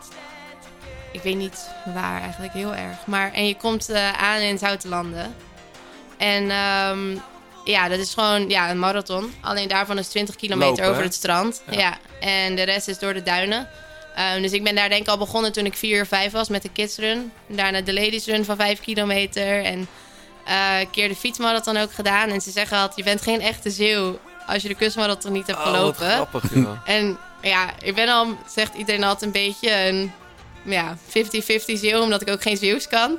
ik 1.12 1.22
weet 1.22 1.36
niet 1.36 1.68
waar 1.94 2.20
eigenlijk 2.20 2.52
heel 2.52 2.74
erg, 2.74 2.96
maar 3.06 3.32
en 3.32 3.46
je 3.46 3.56
komt 3.56 3.88
eh, 3.90 4.12
aan 4.12 4.40
in 4.40 4.58
Zoutelanden. 4.58 5.34
En 6.16 6.50
ehm, 6.50 7.16
ja, 7.64 7.88
dat 7.88 7.98
is 7.98 8.14
gewoon 8.14 8.48
ja, 8.48 8.70
een 8.70 8.78
marathon. 8.78 9.34
Alleen 9.40 9.68
daarvan 9.68 9.98
is 9.98 10.08
20 10.08 10.36
kilometer 10.36 10.68
Lopen, 10.70 10.88
over 10.90 11.02
het 11.02 11.14
strand. 11.14 11.62
Ja. 11.70 11.78
Ja. 11.78 11.98
en 12.20 12.54
de 12.56 12.62
rest 12.62 12.88
is 12.88 12.98
door 12.98 13.14
de 13.14 13.22
duinen. 13.22 13.68
Ehm, 14.18 14.42
dus 14.42 14.52
ik 14.52 14.64
ben 14.64 14.74
daar 14.74 14.88
denk 14.88 15.00
ik 15.02 15.08
al 15.08 15.18
begonnen 15.18 15.52
toen 15.52 15.64
ik 15.66 15.74
4 15.76 16.02
of 16.02 16.08
5 16.08 16.32
was 16.32 16.48
met 16.48 16.62
de 16.62 16.68
kidsrun. 16.72 17.32
Daarna 17.46 17.80
de 17.80 17.94
ladies 17.94 18.26
run 18.26 18.44
van 18.44 18.56
5 18.56 18.80
kilometer. 18.80 19.64
En 19.64 19.88
eh, 20.44 20.80
een 20.80 20.90
keer 20.90 21.08
de 21.08 21.16
fietsmarathon 21.16 21.76
ook 21.76 21.92
gedaan. 21.92 22.28
En 22.30 22.40
ze 22.40 22.50
zeggen 22.50 22.76
altijd, 22.76 22.96
je 22.96 23.02
bent 23.04 23.22
geen 23.22 23.40
echte 23.40 23.70
zeeuw 23.70 24.18
als 24.46 24.62
je 24.62 24.68
de 24.68 24.74
kustmarathon 24.74 25.32
niet 25.32 25.46
hebt 25.46 25.58
Oh, 25.58 25.64
gelopen. 25.64 26.10
grappig, 26.10 26.54
joh. 26.54 26.78
En 26.96 27.18
ja, 27.42 27.70
ik 27.82 27.94
ben 27.94 28.08
al, 28.08 28.26
zegt 28.54 28.74
iedereen 28.74 29.04
altijd 29.04 29.22
een 29.34 29.42
beetje 29.46 29.84
een 29.86 30.12
ja, 30.62 30.96
50-50 30.96 31.00
zeeuw, 31.64 32.00
omdat 32.00 32.22
ik 32.22 32.30
ook 32.30 32.42
geen 32.42 32.56
Zeeuws 32.56 32.88
kan. 32.88 33.10
Uh, 33.10 33.18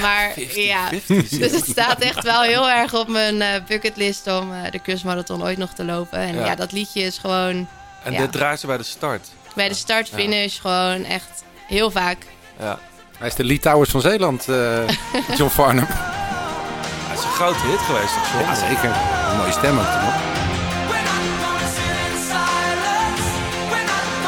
maar 0.00 0.32
50-50 0.38 0.54
ja, 0.54 0.88
dus 1.42 1.52
het 1.52 1.64
staat 1.68 2.00
echt 2.00 2.22
wel 2.22 2.42
heel 2.42 2.70
erg 2.70 2.94
op 2.94 3.08
mijn 3.08 3.36
uh, 3.36 3.46
bucketlist 3.68 4.26
om 4.26 4.52
uh, 4.52 4.58
de 4.70 4.78
kustmarathon 4.78 5.42
ooit 5.42 5.58
nog 5.58 5.72
te 5.74 5.84
lopen. 5.84 6.18
En 6.18 6.34
ja, 6.34 6.44
Ja. 6.46 6.54
dat 6.54 6.72
liedje 6.72 7.00
is 7.02 7.18
gewoon 7.18 7.68
En 8.04 8.12
ja, 8.12 8.18
dit 8.18 8.32
draait 8.32 8.60
ze 8.60 8.66
bij 8.66 8.76
de 8.76 8.82
start. 8.82 9.28
Bij 9.54 9.68
de 9.68 9.74
start-finish 9.74 10.60
gewoon 10.60 11.04
echt 11.04 11.44
heel 11.66 11.90
vaak. 11.90 12.18
Ja. 12.60 12.78
Hij 13.18 13.28
is 13.28 13.34
de 13.34 13.44
Lee 13.44 13.58
Towers 13.58 13.90
van 13.90 14.00
Zeeland, 14.00 14.48
eh, 14.48 14.88
John 15.38 15.50
Farnham. 15.50 15.86
Hij 15.88 17.16
is 17.16 17.24
een 17.24 17.30
grote 17.30 17.66
hit 17.66 17.78
geweest, 17.80 18.14
toch? 18.14 18.40
Ja, 18.40 18.54
zeker. 18.54 18.90
Een 19.30 19.36
mooie 19.36 19.52
stem 19.52 19.78
ook. 19.78 19.84
toch? 19.84 20.20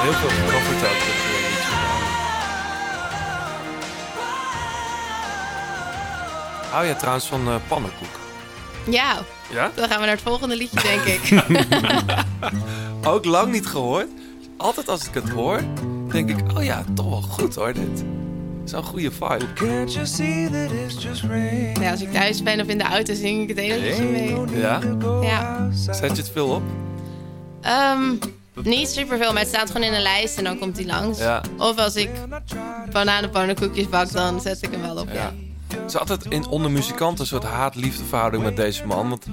Heel 0.03 0.13
veel 0.13 0.29
ook. 0.57 0.69
dit, 0.71 0.83
eh. 0.83 0.91
Hou 6.71 6.85
jij 6.87 6.95
trouwens 6.95 7.27
van 7.27 7.49
eh, 7.49 7.55
pannenkoek? 7.69 8.19
Ja, 8.91 9.19
Ja? 9.53 9.71
dan 9.75 9.89
gaan 9.89 9.99
we 10.01 10.05
naar 10.07 10.15
het 10.15 10.25
volgende 10.25 10.57
liedje, 10.57 10.81
denk 10.83 11.03
ik. 11.03 11.43
Ook 13.13 13.25
lang 13.25 13.53
niet 13.53 13.67
gehoord. 13.67 14.09
Altijd 14.57 14.89
als 14.89 15.07
ik 15.07 15.15
het 15.15 15.29
hoor, 15.29 15.61
denk 16.09 16.31
ik, 16.31 16.57
oh 16.57 16.65
ja, 16.65 16.85
toch 16.95 17.09
wel 17.09 17.23
goed 17.23 17.55
hoor 17.55 17.73
dit. 17.73 18.05
Zo'n 18.65 18.83
goede 18.83 19.11
vibe. 19.11 19.47
ja, 21.81 21.91
als 21.91 22.01
ik 22.01 22.13
thuis 22.13 22.43
ben 22.43 22.61
of 22.61 22.67
in 22.67 22.79
de 22.79 22.85
auto, 22.85 23.15
zing 23.15 23.43
ik 23.43 23.49
het 23.49 23.59
hele 23.59 23.79
liedje 23.81 24.05
mee. 24.05 24.61
Ja? 24.61 24.81
Ja. 25.23 25.69
Zet 25.73 26.17
je 26.17 26.23
het 26.23 26.31
veel 26.31 26.49
op? 26.49 26.63
Ehm, 27.61 28.15
niet 28.63 28.89
superveel, 28.89 29.33
maar 29.33 29.41
het 29.41 29.49
staat 29.49 29.71
gewoon 29.71 29.87
in 29.87 29.93
een 29.95 30.03
lijst 30.03 30.39
en 30.39 30.45
dan 30.45 30.59
komt 30.59 30.77
hij 30.77 30.87
langs. 30.87 31.19
Ja. 31.19 31.43
Of 31.59 31.77
als 31.77 31.97
ik 31.97 32.11
bananenpannenkoekjes 32.93 33.89
bak, 33.89 34.13
dan 34.13 34.41
zet 34.41 34.63
ik 34.63 34.71
hem 34.71 34.81
wel 34.81 34.97
op. 34.97 35.09
Ja. 35.13 35.15
Ja. 35.15 35.33
Het 35.69 35.91
is 35.91 35.99
altijd 35.99 36.25
in 36.29 36.47
onder 36.47 36.71
muzikanten 36.71 37.21
een 37.21 37.27
soort 37.27 37.45
haat-liefdeverhouding 37.45 38.43
met 38.43 38.57
deze 38.57 38.87
man. 38.87 39.09
Want 39.09 39.27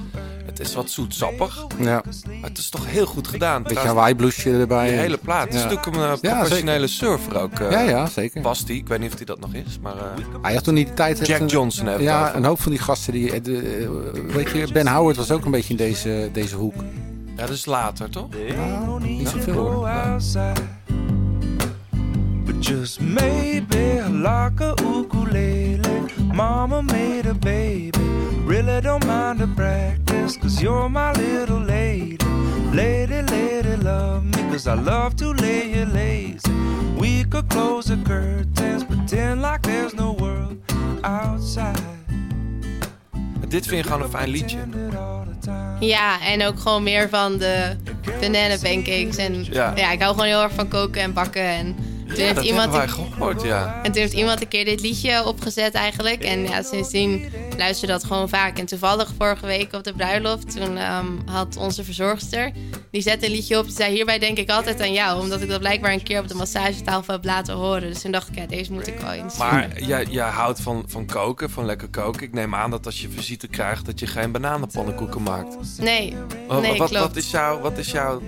het 0.51 0.59
is 0.59 0.75
wat 0.75 0.89
zoetsappig. 0.89 1.65
Ja. 1.79 2.03
Maar 2.41 2.49
het 2.49 2.57
is 2.57 2.69
toch 2.69 2.85
heel 2.87 3.05
goed 3.05 3.27
gedaan. 3.27 3.63
Beetje 3.63 3.87
Hawaii 3.87 4.15
bluesje 4.15 4.51
erbij. 4.51 4.87
Die 4.89 4.97
hele 4.97 5.17
plaat. 5.17 5.43
Het 5.43 5.53
is 5.53 5.61
Ja. 5.61 5.67
natuurlijk 5.69 5.95
een 5.97 6.03
eh, 6.03 6.13
Ja, 6.21 6.39
professionele 6.39 6.87
surfer 6.87 7.41
ook. 7.41 7.59
eh, 7.59 7.71
Ja, 7.71 7.79
ja, 7.79 8.05
zeker. 8.05 8.41
Was 8.41 8.65
die. 8.65 8.77
Ik 8.77 8.87
weet 8.87 8.99
niet 8.99 9.09
of 9.11 9.15
hij 9.17 9.25
dat 9.25 9.39
nog 9.39 9.53
is. 9.53 9.79
Maar, 9.81 9.95
eh, 9.97 10.01
Hij 10.41 10.53
had 10.53 10.63
toen 10.63 10.73
niet 10.73 10.87
de 10.87 10.93
tijd... 10.93 11.27
Jack 11.27 11.39
een- 11.39 11.47
Johnson 11.47 11.85
heeft 11.85 11.97
het 11.97 12.07
Ja, 12.07 12.23
over. 12.23 12.35
een 12.35 12.45
hoop 12.45 12.61
van 12.61 12.71
die 12.71 12.79
gasten. 12.81 13.13
Die, 13.13 13.41
de, 13.41 14.25
weet 14.33 14.49
je, 14.49 14.67
Ben 14.73 14.87
Howard 14.87 15.15
was 15.17 15.31
ook 15.31 15.45
een 15.45 15.51
beetje 15.51 15.69
in 15.69 15.75
deze, 15.77 16.29
deze 16.33 16.55
hoek. 16.55 16.75
ja, 17.35 17.45
dat 17.45 17.49
is 17.55 17.65
later, 17.65 18.09
toch? 18.09 18.27
Nou, 18.57 19.03
niet 19.03 19.27
zoveel 19.29 19.53
hoor. 19.53 19.89
But 22.45 22.65
just 22.65 22.99
maybe 22.99 24.01
like 24.11 24.63
a 24.63 24.73
ukulele. 24.97 25.79
Mama 26.33 26.81
made 26.81 27.29
a 27.29 27.33
baby. 27.33 27.89
Really 28.45 28.81
don't 28.81 29.05
mind 29.05 29.39
the 29.39 29.47
practice. 29.47 30.37
Cause 30.37 30.61
you're 30.61 30.89
my 30.89 31.11
little 31.13 31.59
lady. 31.59 32.17
Lady, 32.73 33.21
lady, 33.21 33.75
love 33.83 34.23
me. 34.23 34.41
Cause 34.51 34.67
I 34.67 34.73
love 34.75 35.15
to 35.17 35.31
lay 35.33 35.69
you 35.71 35.85
lazy. 35.85 36.39
We 36.97 37.23
could 37.23 37.49
close 37.49 37.85
the 37.87 37.97
curtains. 38.03 38.83
Pretend 38.83 39.41
like 39.41 39.61
there's 39.61 39.93
no 39.93 40.13
world 40.13 40.57
outside. 41.03 41.79
Dit 43.47 43.67
vind 43.67 43.83
je 43.83 43.91
gewoon 43.91 44.01
een 44.03 44.09
fijn 44.09 44.29
liedje. 44.29 44.57
Ja, 45.79 46.21
en 46.21 46.43
ook 46.43 46.59
gewoon 46.59 46.83
meer 46.83 47.09
van 47.09 47.37
de 47.37 47.75
banana 48.21 48.55
pancakes. 48.61 49.15
En 49.17 49.43
Ja. 49.51 49.73
ja. 49.75 49.91
ik 49.91 50.01
hou 50.01 50.11
gewoon 50.13 50.27
heel 50.27 50.41
erg 50.43 50.53
van 50.53 50.67
koken 50.67 51.01
en 51.01 51.13
bakken. 51.13 51.43
En 51.43 51.75
toen 52.12 52.20
Ja, 52.20 52.24
heeft 52.24 52.36
dat 52.36 52.45
iemand 52.45 52.74
hebben 52.74 52.95
wij 52.95 53.07
gehoord, 53.07 53.41
ja. 53.41 53.80
En 53.84 53.91
toen 53.91 54.01
heeft 54.01 54.14
iemand 54.14 54.41
een 54.41 54.47
keer 54.47 54.66
dit 54.66 54.82
liedje 54.82 55.26
opgezet 55.26 55.74
eigenlijk. 55.74 56.24
En 56.24 56.43
ja, 56.43 56.62
sindsdien 56.62 57.32
luister 57.57 57.88
je 57.88 57.93
dat 57.93 58.03
gewoon 58.03 58.30
vaak. 58.30 58.57
En 58.57 58.66
toevallig 58.66 59.14
vorige 59.18 59.45
week 59.45 59.74
op 59.74 59.84
de 59.84 59.93
bruiloft, 59.93 60.55
toen 60.55 60.78
ehm, 60.78 61.05
had 61.26 61.57
onze 61.57 61.84
verzorgster... 61.84 62.51
die 62.91 63.01
zette 63.01 63.26
een 63.26 63.32
liedje 63.32 63.57
op. 63.57 63.66
Die 63.66 63.76
zei, 63.76 63.93
hierbij 63.93 64.20
denk 64.20 64.38
ik 64.38 64.49
altijd 64.49 64.82
aan 64.82 64.93
jou. 64.93 65.22
Omdat 65.22 65.41
ik 65.41 65.49
dat 65.49 65.59
blijkbaar 65.59 65.93
een 65.93 66.03
keer 66.03 66.20
op 66.20 66.28
de 66.28 66.36
massagetafel 66.36 67.14
heb 67.14 67.26
laten 67.26 67.55
horen. 67.55 67.82
Dus 67.82 68.01
toen 68.01 68.12
dacht 68.12 68.28
ik, 68.28 68.36
ja, 68.36 68.45
deze 68.45 68.74
moet 68.74 68.88
ik 68.88 68.99
wel 68.99 69.12
eens. 69.12 69.38
Maar 69.38 69.82
jij, 69.82 70.05
jij 70.09 70.30
houdt 70.30 70.62
van, 70.62 70.84
van 70.88 71.05
koken, 71.05 71.49
van 71.49 71.66
lekker 71.66 71.89
koken. 71.89 72.22
Ik 72.22 72.34
neem 72.34 72.55
aan 72.55 72.72
dat 72.72 72.86
als 72.86 73.01
je 73.01 73.09
visite 73.09 73.47
krijgt, 73.47 73.86
dat 73.86 73.99
je 73.99 74.07
geen 74.07 74.32
bananenpannenkoeken 74.32 75.24
maakt. 75.24 75.55
Nee, 75.78 76.16
nee, 76.49 76.78
wat, 76.78 76.89
klopt. 76.89 77.05
wat 77.05 77.16
is 77.16 77.32
jouw... 77.32 77.59
Wat 77.59 77.78
is 77.78 77.91
jouw 77.91 78.22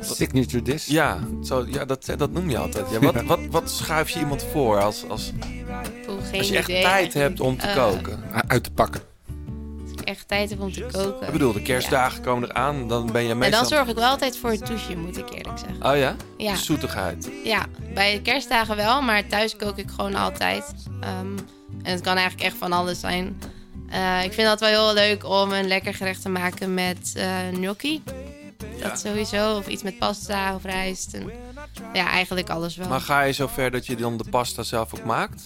Signature 0.00 0.62
dish? 0.62 0.86
ja, 0.88 1.18
zo, 1.42 1.66
ja 1.68 1.84
dat, 1.84 2.06
dat 2.16 2.30
noem 2.30 2.50
je 2.50 2.58
altijd. 2.58 2.90
Ja, 2.90 2.98
wat, 2.98 3.22
wat, 3.22 3.40
wat 3.50 3.70
schuif 3.70 4.08
je 4.10 4.18
iemand 4.18 4.44
voor 4.52 4.80
als, 4.80 5.04
als, 5.08 5.32
als 6.32 6.48
je 6.48 6.56
echt 6.56 6.68
idee. 6.68 6.82
tijd 6.82 7.14
hebt 7.14 7.40
om 7.40 7.56
te 7.58 7.66
Eh, 7.66 7.74
koken? 7.74 8.22
Uit 8.46 8.64
te 8.64 8.70
pakken. 8.70 9.00
Als 9.82 9.92
ik 9.92 10.00
echt 10.00 10.28
tijd 10.28 10.50
heb 10.50 10.60
om 10.60 10.72
te 10.72 10.86
koken. 10.92 11.26
Ik 11.26 11.32
bedoel, 11.32 11.52
de 11.52 11.62
kerstdagen 11.62 12.22
komen 12.22 12.48
eraan, 12.50 12.88
dan 12.88 13.12
ben 13.12 13.22
je 13.22 13.30
En 13.30 13.38
meestal... 13.38 13.60
dan 13.60 13.68
zorg 13.68 13.88
ik 13.88 13.94
wel 13.94 14.08
altijd 14.08 14.36
voor 14.36 14.50
het 14.50 14.66
douche, 14.66 14.96
moet 14.96 15.16
ik 15.16 15.30
eerlijk 15.30 15.58
zeggen. 15.58 15.92
Oh 15.92 15.96
ja? 15.96 16.16
Ja. 16.36 16.56
Zoetigheid. 16.56 17.30
Ja, 17.44 17.66
bij 17.94 18.12
de 18.14 18.22
kerstdagen 18.22 18.76
wel, 18.76 19.02
maar 19.02 19.26
thuis 19.26 19.56
kook 19.56 19.78
ik 19.78 19.90
gewoon 19.90 20.14
altijd. 20.14 20.64
Ehm, 21.00 21.36
en 21.82 21.92
het 21.92 22.00
kan 22.00 22.16
eigenlijk 22.16 22.46
echt 22.48 22.56
van 22.56 22.72
alles 22.72 23.00
zijn. 23.00 23.40
Eh, 23.90 24.24
ik 24.24 24.32
vind 24.32 24.46
dat 24.46 24.60
wel 24.60 24.68
heel 24.68 24.94
leuk 24.94 25.24
om 25.24 25.52
een 25.52 25.66
lekker 25.68 25.94
gerecht 25.94 26.22
te 26.22 26.28
maken 26.28 26.74
met 26.74 27.12
eh 27.16 27.28
gnocchi. 27.52 28.02
Dat 28.82 29.00
sowieso. 29.00 29.56
Of 29.56 29.66
iets 29.68 29.82
met 29.82 29.98
pasta 29.98 30.54
of 30.54 30.64
rijst. 30.64 31.14
En, 31.14 31.30
ja, 31.92 32.08
eigenlijk 32.08 32.50
alles 32.50 32.76
wel. 32.76 32.88
Maar 32.88 33.00
ga 33.00 33.22
je 33.22 33.32
zover 33.32 33.70
dat 33.70 33.86
je 33.86 33.96
dan 33.96 34.16
de 34.16 34.24
pasta 34.30 34.62
zelf 34.62 34.94
ook 34.94 35.04
maakt? 35.04 35.42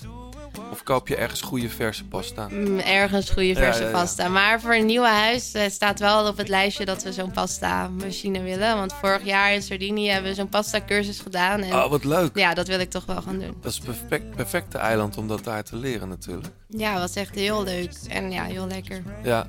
Of 0.70 0.82
koop 0.82 1.08
je 1.08 1.16
ergens 1.16 1.40
goede 1.40 1.68
verse 1.68 2.04
pasta? 2.04 2.48
Mm, 2.50 2.78
ergens 2.78 3.30
goede 3.30 3.54
verse 3.54 3.80
ja, 3.80 3.86
ja. 3.86 3.92
pasta. 3.92 4.28
Maar 4.28 4.60
voor 4.60 4.74
een 4.74 4.86
nieuwe 4.86 5.08
huis 5.08 5.52
eh, 5.52 5.70
staat 5.70 5.98
wel 6.00 6.28
op 6.28 6.36
het 6.36 6.48
lijstje 6.48 6.84
dat 6.84 7.02
we 7.02 7.12
zo'n 7.12 7.30
pasta 7.30 7.88
machine 7.88 8.42
willen. 8.42 8.76
Want 8.76 8.92
vorig 8.92 9.24
jaar 9.24 9.52
in 9.54 9.62
Sardinië 9.62 10.08
hebben 10.10 10.30
we 10.30 10.36
zo'n 10.36 10.48
pasta 10.48 10.80
cursus 10.86 11.20
gedaan. 11.20 11.60
En 11.62 11.74
Oh, 11.74 11.90
wat 11.90 12.04
leuk. 12.04 12.36
ja, 12.38 12.54
dat 12.54 12.68
wil 12.68 12.80
ik 12.80 12.90
toch 12.90 13.04
wel 13.06 13.22
gaan 13.22 13.38
doen. 13.38 13.56
Dat 13.60 13.70
is 13.70 13.76
het 13.76 13.84
perfect, 13.86 14.36
perfecte 14.36 14.78
eiland 14.78 15.16
om 15.16 15.28
dat 15.28 15.44
daar 15.44 15.62
te 15.64 15.76
leren 15.76 16.08
natuurlijk. 16.08 16.48
Ja, 16.68 16.98
was 16.98 17.14
echt 17.14 17.34
heel 17.34 17.64
leuk. 17.64 17.92
En 18.08 18.30
ja, 18.30 18.44
heel 18.44 18.66
lekker. 18.66 19.02
Ja. 19.22 19.46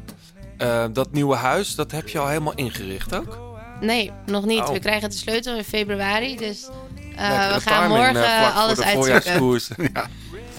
Eh, 0.58 0.86
dat 0.94 1.12
nieuwe 1.12 1.36
huis, 1.36 1.76
dat 1.76 1.92
heb 1.92 2.08
je 2.08 2.20
al 2.20 2.28
helemaal 2.28 2.56
ingericht 2.56 3.16
ook? 3.16 3.45
Nee, 3.82 4.12
nog 4.26 4.46
niet. 4.46 4.60
Oh. 4.60 4.70
We 4.72 4.80
krijgen 4.80 5.10
de 5.10 5.16
sleutel 5.16 5.56
in 5.56 5.64
februari. 5.64 6.38
Dus 6.38 6.68
eh, 7.16 7.54
we 7.54 7.62
gaan 7.62 7.82
timing, 7.82 7.88
morgen 7.88 8.24
eh, 8.26 8.44
voor 8.44 8.52
alles 8.62 8.82
uitzoeken. 8.82 9.90
ja. 9.94 10.08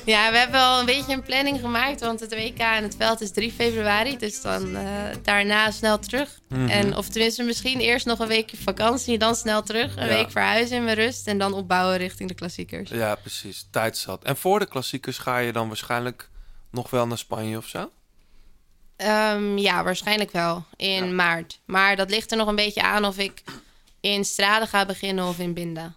Ja, 0.04 0.30
we 0.30 0.38
hebben 0.38 0.60
al 0.60 0.80
een 0.80 0.86
beetje 0.86 1.12
een 1.12 1.22
planning 1.22 1.60
gemaakt. 1.60 2.00
Want 2.00 2.20
het 2.20 2.34
WK 2.34 2.58
en 2.58 2.82
het 2.82 2.94
veld 2.98 3.20
is 3.20 3.30
3 3.32 3.52
februari. 3.52 4.18
Dus 4.18 4.42
dan 4.42 4.76
eh, 4.76 4.82
daarna 5.22 5.70
snel 5.70 5.98
terug. 5.98 6.40
Mhm. 6.48 6.68
en, 6.68 6.96
of 6.96 7.08
tenminste 7.08 7.42
misschien 7.42 7.80
eerst 7.80 8.06
nog 8.06 8.18
een 8.18 8.28
weekje 8.28 8.56
vakantie. 8.56 9.18
Dan 9.18 9.34
snel 9.36 9.62
terug. 9.62 9.96
Een 9.96 10.06
Ja. 10.06 10.14
week 10.14 10.30
verhuizen 10.30 10.76
in 10.76 10.84
mijn 10.84 10.96
rust. 10.96 11.26
En 11.26 11.38
dan 11.38 11.52
opbouwen 11.52 11.96
richting 11.96 12.28
de 12.28 12.34
klassiekers. 12.34 12.90
ja, 12.90 13.14
precies. 13.14 13.66
Tijd 13.70 13.96
zat. 13.96 14.24
En 14.24 14.36
voor 14.36 14.58
de 14.58 14.66
klassiekers 14.66 15.18
ga 15.18 15.38
je 15.38 15.52
dan 15.52 15.68
waarschijnlijk 15.68 16.30
nog 16.70 16.90
wel 16.90 17.06
naar 17.06 17.18
Spanje 17.18 17.56
of 17.56 17.66
zo? 17.66 17.90
Ehm, 18.96 19.56
ja, 19.58 19.84
waarschijnlijk 19.84 20.30
wel. 20.30 20.64
In 20.76 21.14
maart. 21.14 21.60
Maar 21.64 21.96
dat 21.96 22.10
ligt 22.10 22.30
er 22.30 22.36
nog 22.36 22.48
een 22.48 22.56
beetje 22.56 22.82
aan 22.82 23.04
of 23.04 23.18
ik 23.18 23.42
in 24.00 24.24
Strade 24.24 24.66
ga 24.66 24.86
beginnen 24.86 25.24
of 25.26 25.38
in 25.38 25.54
Binda. 25.54 25.94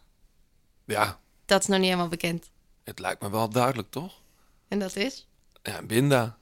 Ja, 0.86 1.20
Dat 1.46 1.62
is 1.62 1.68
nog 1.68 1.78
niet 1.78 1.86
helemaal 1.88 2.08
bekend. 2.08 2.50
het 2.84 3.00
lijkt 3.00 3.22
me 3.22 3.30
wel 3.30 3.50
duidelijk, 3.50 3.92
toch? 3.92 4.14
En 4.68 4.80
dat 4.80 4.96
is? 4.96 5.28
Ja, 5.64 5.82
Binda. 5.82 6.38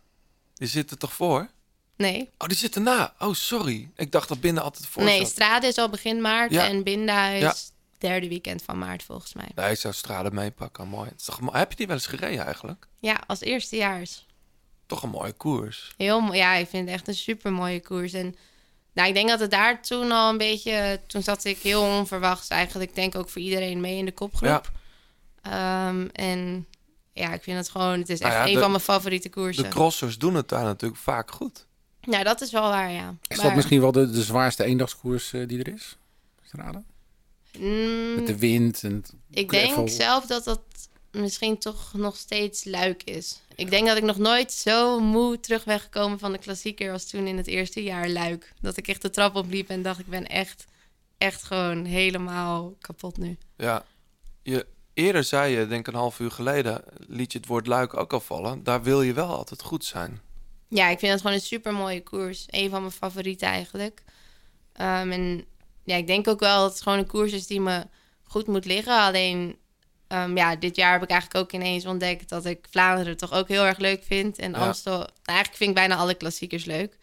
Die 0.53 0.68
zit 0.68 0.91
er 0.91 0.97
toch 0.97 1.14
voor? 1.14 1.47
Nee. 1.95 2.30
Oh, 2.38 2.47
die 2.47 2.58
zit 2.58 2.76
erna. 2.76 3.14
Oh, 3.20 3.34
sorry. 3.34 3.89
Ik 3.95 4.12
dacht 4.12 4.28
dat 4.28 4.39
Binda 4.41 4.62
altijd 4.62 4.86
voor 4.88 5.03
Nee, 5.03 5.20
zat. 5.20 5.28
Strade 5.30 5.68
is 5.68 5.78
al 5.78 5.89
begin 5.89 6.22
maart 6.22 6.51
Ja. 6.51 6.68
en 6.68 6.84
Binda 6.84 7.28
is 7.30 7.41
Ja. 7.41 7.53
derde 7.97 8.28
weekend 8.28 8.62
van 8.62 8.78
maart 8.78 9.03
volgens 9.03 9.34
mij. 9.34 9.49
Nee, 9.55 9.76
zou 9.76 9.93
Strade 9.93 10.32
meepakken. 10.32 10.88
Mooi. 10.88 11.10
Toch, 11.26 11.39
heb 11.51 11.70
je 11.70 11.76
die 11.78 11.88
wel 11.88 11.95
eens 11.95 12.08
gereden 12.08 12.45
eigenlijk? 12.45 12.88
Ja, 12.99 13.24
als 13.28 13.41
eerstejaars. 13.41 14.26
Toch 14.88 15.03
een 15.03 15.09
mooie 15.09 15.31
koers. 15.31 15.93
Heel 15.97 16.19
mooi. 16.19 16.38
Ja, 16.38 16.53
ik 16.53 16.67
vind 16.67 16.85
het 16.85 16.93
echt 16.97 17.07
een 17.07 17.15
super 17.15 17.51
mooie 17.51 17.81
koers. 17.81 18.13
En 18.13 18.35
nou, 18.93 19.07
ik 19.07 19.13
denk 19.13 19.29
dat 19.29 19.39
het 19.39 19.51
daar 19.51 19.81
toen 19.81 20.11
al 20.11 20.29
een 20.29 20.38
beetje. 20.38 20.99
Toen 21.07 21.23
zat 21.23 21.43
ik 21.43 21.57
heel 21.57 21.81
onverwachts 21.81 22.47
eigenlijk. 22.47 22.89
Ik 22.89 22.95
denk 22.95 23.15
ook 23.15 23.29
voor 23.29 23.41
iedereen 23.41 23.81
mee 23.81 23.97
in 23.97 24.05
de 24.05 24.11
kopgroep. 24.11 24.71
Ehm, 25.41 26.07
en 26.11 26.65
ja, 27.13 27.33
ik 27.33 27.43
vind 27.43 27.57
het 27.57 27.69
gewoon. 27.69 27.99
Het 27.99 28.09
is 28.09 28.19
echt 28.19 28.31
Nou 28.33 28.41
ja, 28.43 28.47
een 28.47 28.53
de- 28.55 28.61
van 28.61 28.71
mijn 28.71 28.83
favoriete 28.83 29.29
koersen. 29.29 29.63
De 29.63 29.69
crossers 29.69 30.17
doen 30.17 30.35
het 30.35 30.49
daar 30.49 30.63
natuurlijk 30.63 31.01
vaak 31.01 31.31
goed. 31.31 31.65
Ja, 32.01 32.23
dat 32.23 32.41
is 32.41 32.51
wel 32.51 32.69
waar, 32.69 32.91
ja. 32.91 33.15
Is 33.27 33.38
Maar, 33.38 33.45
dat 33.45 33.55
misschien 33.55 33.81
wel 33.81 33.91
de, 33.91 34.09
de 34.11 34.23
zwaarste 34.23 34.63
eendagskoers 34.63 35.33
eh, 35.33 35.47
die 35.47 35.59
er 35.59 35.73
is? 35.73 35.97
Strade? 36.43 36.83
mm, 37.59 38.15
Met 38.15 38.27
de 38.27 38.38
wind 38.38 38.83
en 38.83 38.93
het 38.93 39.13
ik 39.29 39.49
gravel. 39.51 39.75
denk 39.75 39.89
zelf 39.89 40.25
dat 40.25 40.43
dat 40.43 40.61
misschien 41.20 41.57
toch 41.57 41.93
nog 41.93 42.15
steeds 42.15 42.63
luik 42.63 43.03
is. 43.03 43.41
Ik 43.55 43.70
denk 43.70 43.88
dat 43.88 43.97
ik 43.97 44.03
nog 44.03 44.18
nooit 44.18 44.51
zo 44.51 44.99
moe 44.99 45.39
terug 45.39 45.65
ben 45.65 45.80
gekomen 45.80 46.20
van 46.20 46.32
de 46.32 46.38
klassieker 46.38 46.91
als 46.91 47.09
toen 47.09 47.28
in 47.28 47.38
het 47.38 47.47
eerste 47.47 47.84
jaar 47.84 48.09
luik. 48.09 48.53
Dat 48.61 48.78
ik 48.78 48.88
echt 48.88 49.01
de 49.01 49.09
trap 49.09 49.36
opliep 49.36 49.70
en 49.70 49.82
dacht 49.82 49.99
ik 49.99 50.07
ben 50.07 50.28
echt, 50.28 50.65
echt 51.18 51.43
gewoon 51.43 51.86
helemaal 51.86 52.76
kapot 52.80 53.18
nu. 53.18 53.38
Ja, 53.57 53.86
je, 54.43 54.65
eerder 54.93 55.24
zei 55.24 55.57
je, 55.57 55.68
denk 55.68 55.88
ik 55.88 55.93
een 55.93 55.99
half 55.99 56.20
uur 56.20 56.32
geleden, 56.32 56.84
liet 57.07 57.32
je 57.32 57.38
het 57.38 57.47
woord 57.47 57.68
luik 57.68 57.97
ook 57.97 58.13
al 58.13 58.20
vallen. 58.20 58.63
Daar 58.63 58.84
wil 58.84 59.01
je 59.01 59.13
wel 59.13 59.36
altijd 59.36 59.61
goed 59.61 59.86
zijn. 59.86 60.22
Ja, 60.68 60.88
ik 60.89 60.99
vind 60.99 61.11
het 61.11 61.22
gewoon 61.22 61.36
een 61.36 61.41
super 61.41 61.74
mooie 61.74 62.03
koers. 62.03 62.45
Een 62.47 62.70
van 62.70 62.82
mijn 62.82 62.93
favorieten 62.93 63.47
eigenlijk. 63.47 64.03
Ehm, 64.74 65.11
en 65.11 65.45
ja, 65.84 65.95
ik 65.95 66.07
denk 66.07 66.28
ook 66.28 66.39
wel 66.39 66.61
dat 66.61 66.72
het 66.72 66.82
gewoon 66.82 66.97
een 66.97 67.07
koers 67.07 67.32
is 67.32 67.47
die 67.47 67.61
me 67.61 67.88
goed 68.24 68.47
moet 68.47 68.65
liggen. 68.65 68.99
Alleen, 68.99 69.57
ehm, 70.08 70.38
ja, 70.38 70.55
dit 70.55 70.76
jaar 70.76 70.91
heb 70.91 71.03
ik 71.03 71.10
eigenlijk 71.10 71.43
ook 71.45 71.51
ineens 71.62 71.86
ontdekt 71.86 72.30
dat 72.30 72.45
ik 72.45 72.66
Vlaanderen 72.70 73.18
toch 73.18 73.32
ook 73.34 73.47
heel 73.47 73.66
erg 73.66 73.78
leuk 73.78 74.03
vind. 74.03 74.38
En 74.39 74.51
Ja. 74.51 74.58
Amstel, 74.58 74.97
nou, 74.97 75.10
eigenlijk 75.24 75.58
vind 75.58 75.70
ik 75.70 75.76
bijna 75.76 75.95
alle 75.95 76.14
klassiekers 76.14 76.66
leuk. 76.66 76.97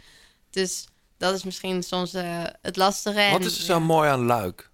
Dus 0.50 0.86
dat 1.18 1.34
is 1.34 1.42
misschien 1.44 1.82
soms 1.82 2.14
eh, 2.14 2.42
het 2.62 2.76
lastige. 2.76 3.28
Wat 3.30 3.40
En, 3.40 3.46
is 3.46 3.58
er 3.58 3.64
zo 3.64 3.80
mooi 3.80 4.08
aan 4.10 4.24
luik? 4.24 4.70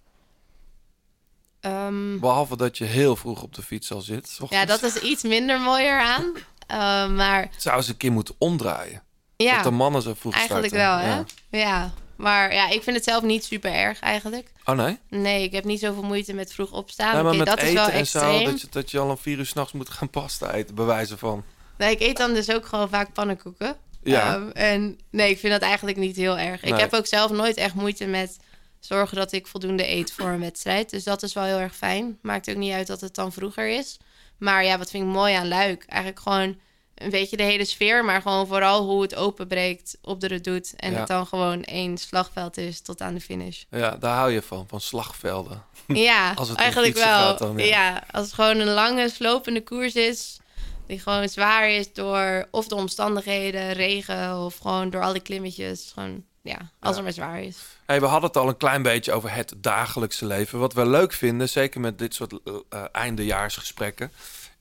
ehm, 1.59 2.19
Behalve 2.19 2.57
dat 2.57 2.77
je 2.77 2.83
heel 2.85 3.15
vroeg 3.15 3.41
op 3.43 3.55
de 3.55 3.61
fiets 3.61 3.91
al 3.91 4.01
zit. 4.01 4.39
ja, 4.49 4.65
dat 4.65 4.83
is 4.83 4.95
iets 4.97 5.23
minder 5.23 5.59
mooier 5.59 5.99
aan. 5.99 6.31
Ehm, 6.67 7.15
maar 7.15 7.49
Zou 7.57 7.77
eens 7.77 7.87
een 7.87 7.97
keer 7.97 8.11
moeten 8.11 8.35
omdraaien. 8.37 9.03
ja, 9.35 9.55
Dat 9.55 9.63
de 9.63 9.71
mannen 9.71 10.01
zo 10.01 10.13
vroeg 10.13 10.33
eigenlijk 10.35 10.67
starten. 10.73 11.05
wel, 11.05 11.07
hè? 11.07 11.15
Ja. 11.15 11.25
Ja. 11.65 11.91
Maar 12.21 12.53
ja, 12.53 12.69
ik 12.69 12.83
vind 12.83 12.95
het 12.95 13.05
zelf 13.05 13.23
niet 13.23 13.43
super 13.43 13.73
erg 13.73 13.99
eigenlijk. 13.99 14.51
Oh 14.65 14.75
nee? 14.75 14.97
Nee, 15.09 15.43
ik 15.43 15.51
heb 15.51 15.63
niet 15.63 15.79
zoveel 15.79 16.03
moeite 16.03 16.33
met 16.33 16.53
vroeg 16.53 16.71
opstaan. 16.71 17.15
Ja, 17.15 17.23
maar 17.23 17.35
met 17.35 17.45
dat 17.45 17.57
is 17.57 17.63
eten 17.63 17.75
wel 17.75 17.87
en 17.87 17.99
extreem. 17.99 18.39
zo, 18.39 18.51
dat 18.51 18.61
je, 18.61 18.67
dat 18.69 18.91
je 18.91 18.99
al 18.99 19.09
een 19.09 19.17
vier 19.17 19.37
uur 19.37 19.45
s'nachts 19.45 19.71
moet 19.73 19.89
gaan 19.89 20.09
pasta 20.09 20.51
eten, 20.53 20.75
bij 20.75 20.85
wijze 20.85 21.17
van. 21.17 21.43
Nee, 21.77 21.91
ik 21.91 21.99
eet 21.99 22.17
dan 22.17 22.33
dus 22.33 22.51
ook 22.51 22.65
gewoon 22.65 22.89
vaak 22.89 23.13
pannenkoeken. 23.13 23.75
Ja. 24.03 24.33
Ehm, 24.35 24.49
en 24.49 24.99
nee, 25.09 25.29
ik 25.29 25.39
vind 25.39 25.53
dat 25.53 25.61
eigenlijk 25.61 25.97
niet 25.97 26.15
heel 26.15 26.37
erg. 26.37 26.63
Ik 26.63 26.69
Nee. 26.71 26.79
heb 26.79 26.93
ook 26.93 27.05
zelf 27.07 27.31
nooit 27.31 27.57
echt 27.57 27.73
moeite 27.73 28.05
met 28.05 28.37
zorgen 28.79 29.17
dat 29.17 29.31
ik 29.31 29.47
voldoende 29.47 29.89
eet 29.91 30.11
voor 30.11 30.27
een 30.29 30.39
wedstrijd. 30.39 30.89
Dus 30.89 31.03
dat 31.03 31.23
is 31.23 31.33
wel 31.33 31.43
heel 31.43 31.59
erg 31.59 31.75
fijn. 31.75 32.17
Maakt 32.21 32.49
ook 32.49 32.55
niet 32.55 32.73
uit 32.73 32.87
dat 32.87 33.01
het 33.01 33.15
dan 33.15 33.31
vroeger 33.33 33.67
is. 33.67 33.97
Maar 34.37 34.63
ja, 34.63 34.77
wat 34.77 34.89
vind 34.89 35.03
ik 35.03 35.09
mooi 35.09 35.33
aan 35.33 35.47
Luik? 35.47 35.83
Eigenlijk 35.87 36.21
gewoon 36.21 36.59
een 37.03 37.09
beetje 37.09 37.37
de 37.37 37.43
hele 37.43 37.65
sfeer, 37.65 38.05
maar 38.05 38.21
gewoon 38.21 38.47
vooral 38.47 38.83
hoe 38.83 39.01
het 39.01 39.15
openbreekt 39.15 39.97
op 40.01 40.19
de 40.21 40.27
redoute. 40.27 40.69
En 40.77 40.91
Ja. 40.91 40.97
het 40.99 41.07
dan 41.07 41.27
gewoon 41.27 41.63
één 41.63 41.97
slagveld 41.97 42.57
is 42.57 42.81
tot 42.81 43.01
aan 43.01 43.13
de 43.13 43.21
finish. 43.21 43.63
Ja, 43.69 43.91
daar 43.95 44.15
hou 44.15 44.31
je 44.31 44.41
van, 44.41 44.67
van 44.67 44.81
slagvelden. 44.81 45.63
Ja, 45.87 46.33
Als 46.35 46.49
het 46.49 46.57
eigenlijk 46.57 46.93
wel. 46.95 47.05
gaat 47.05 47.37
dan, 47.39 47.57
ja. 47.57 47.65
ja. 47.65 48.03
als 48.11 48.25
het 48.25 48.33
gewoon 48.33 48.59
een 48.59 48.73
lange 48.73 49.09
slopende 49.09 49.63
koers 49.63 49.93
is, 49.93 50.39
die 50.87 50.99
gewoon 50.99 51.29
zwaar 51.29 51.69
is 51.69 51.93
door 51.93 52.47
of 52.51 52.67
de 52.67 52.75
omstandigheden, 52.75 53.73
regen 53.73 54.37
of 54.45 54.57
gewoon 54.57 54.89
door 54.89 55.01
al 55.03 55.13
die 55.13 55.21
klimmetjes. 55.21 55.91
Gewoon, 55.93 56.23
ja, 56.41 56.57
als 56.57 56.69
Ja. 56.79 56.89
het 56.95 57.03
maar 57.03 57.13
zwaar 57.13 57.41
is. 57.41 57.57
Hey, 57.85 57.99
we 57.99 58.05
hadden 58.05 58.27
het 58.29 58.37
al 58.37 58.47
een 58.47 58.57
klein 58.57 58.81
beetje 58.81 59.11
over 59.11 59.33
het 59.33 59.53
dagelijkse 59.57 60.25
leven. 60.25 60.59
Wat 60.59 60.73
we 60.73 60.85
leuk 60.85 61.13
vinden, 61.13 61.49
zeker 61.49 61.79
met 61.79 61.97
dit 61.99 62.13
soort 62.13 62.33
eh, 62.69 62.83
eindejaarsgesprekken, 62.91 64.11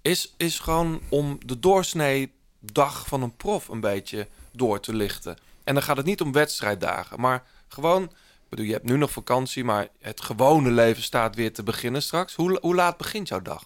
is, 0.03 0.35
is 0.37 0.59
gewoon 0.59 1.01
om 1.09 1.39
de 1.47 1.59
doorsnee 1.59 2.33
dag 2.61 3.07
van 3.07 3.23
een 3.23 3.37
prof 3.37 3.69
een 3.69 3.81
beetje 3.81 4.29
door 4.53 4.81
te 4.81 4.95
lichten. 4.95 5.37
En 5.65 5.75
dan 5.75 5.83
gaat 5.83 5.97
het 5.97 6.07
niet 6.07 6.21
om 6.21 6.33
wedstrijddagen, 6.33 7.21
maar 7.21 7.43
gewoon, 7.69 8.03
ik 8.03 8.49
bedoel, 8.49 8.67
je 8.67 8.73
hebt 8.73 8.85
nu 8.85 8.97
nog 8.97 9.11
vakantie, 9.11 9.65
maar 9.65 9.89
het 10.01 10.21
gewone 10.21 10.71
leven 10.71 11.03
staat 11.03 11.35
weer 11.35 11.53
te 11.53 11.63
beginnen 11.63 12.03
straks. 12.03 12.35
Hoe, 12.35 12.59
hoe 12.61 12.75
laat 12.75 12.97
begint 12.97 13.29
jouw 13.29 13.43
dag? 13.43 13.65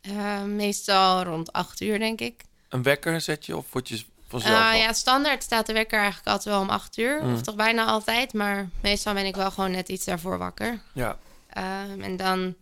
Eh, 0.00 0.42
meestal 0.42 1.22
rond 1.22 1.52
acht 1.52 1.80
uur, 1.80 1.98
denk 1.98 2.20
ik. 2.20 2.42
Een 2.68 2.82
wekker 2.82 3.20
zet 3.20 3.46
je 3.46 3.56
of 3.56 3.66
word 3.72 3.88
je 3.88 4.04
vanzelf? 4.28 4.74
Op? 4.74 4.80
ja, 4.80 4.92
standaard 4.92 5.42
staat 5.42 5.66
de 5.66 5.72
wekker 5.72 5.98
eigenlijk 5.98 6.28
altijd 6.28 6.54
wel 6.54 6.62
om 6.62 6.70
acht 6.70 6.98
uur. 6.98 7.22
Mm. 7.22 7.34
Of 7.34 7.42
toch 7.42 7.54
bijna 7.54 7.84
altijd. 7.84 8.32
Maar 8.32 8.68
meestal 8.80 9.14
ben 9.14 9.26
ik 9.26 9.36
wel 9.36 9.50
gewoon 9.50 9.70
net 9.70 9.88
iets 9.88 10.04
daarvoor 10.04 10.38
wakker. 10.38 10.80
ja. 10.92 11.18
Ehm, 11.48 12.00
en 12.00 12.16
dan, 12.16 12.54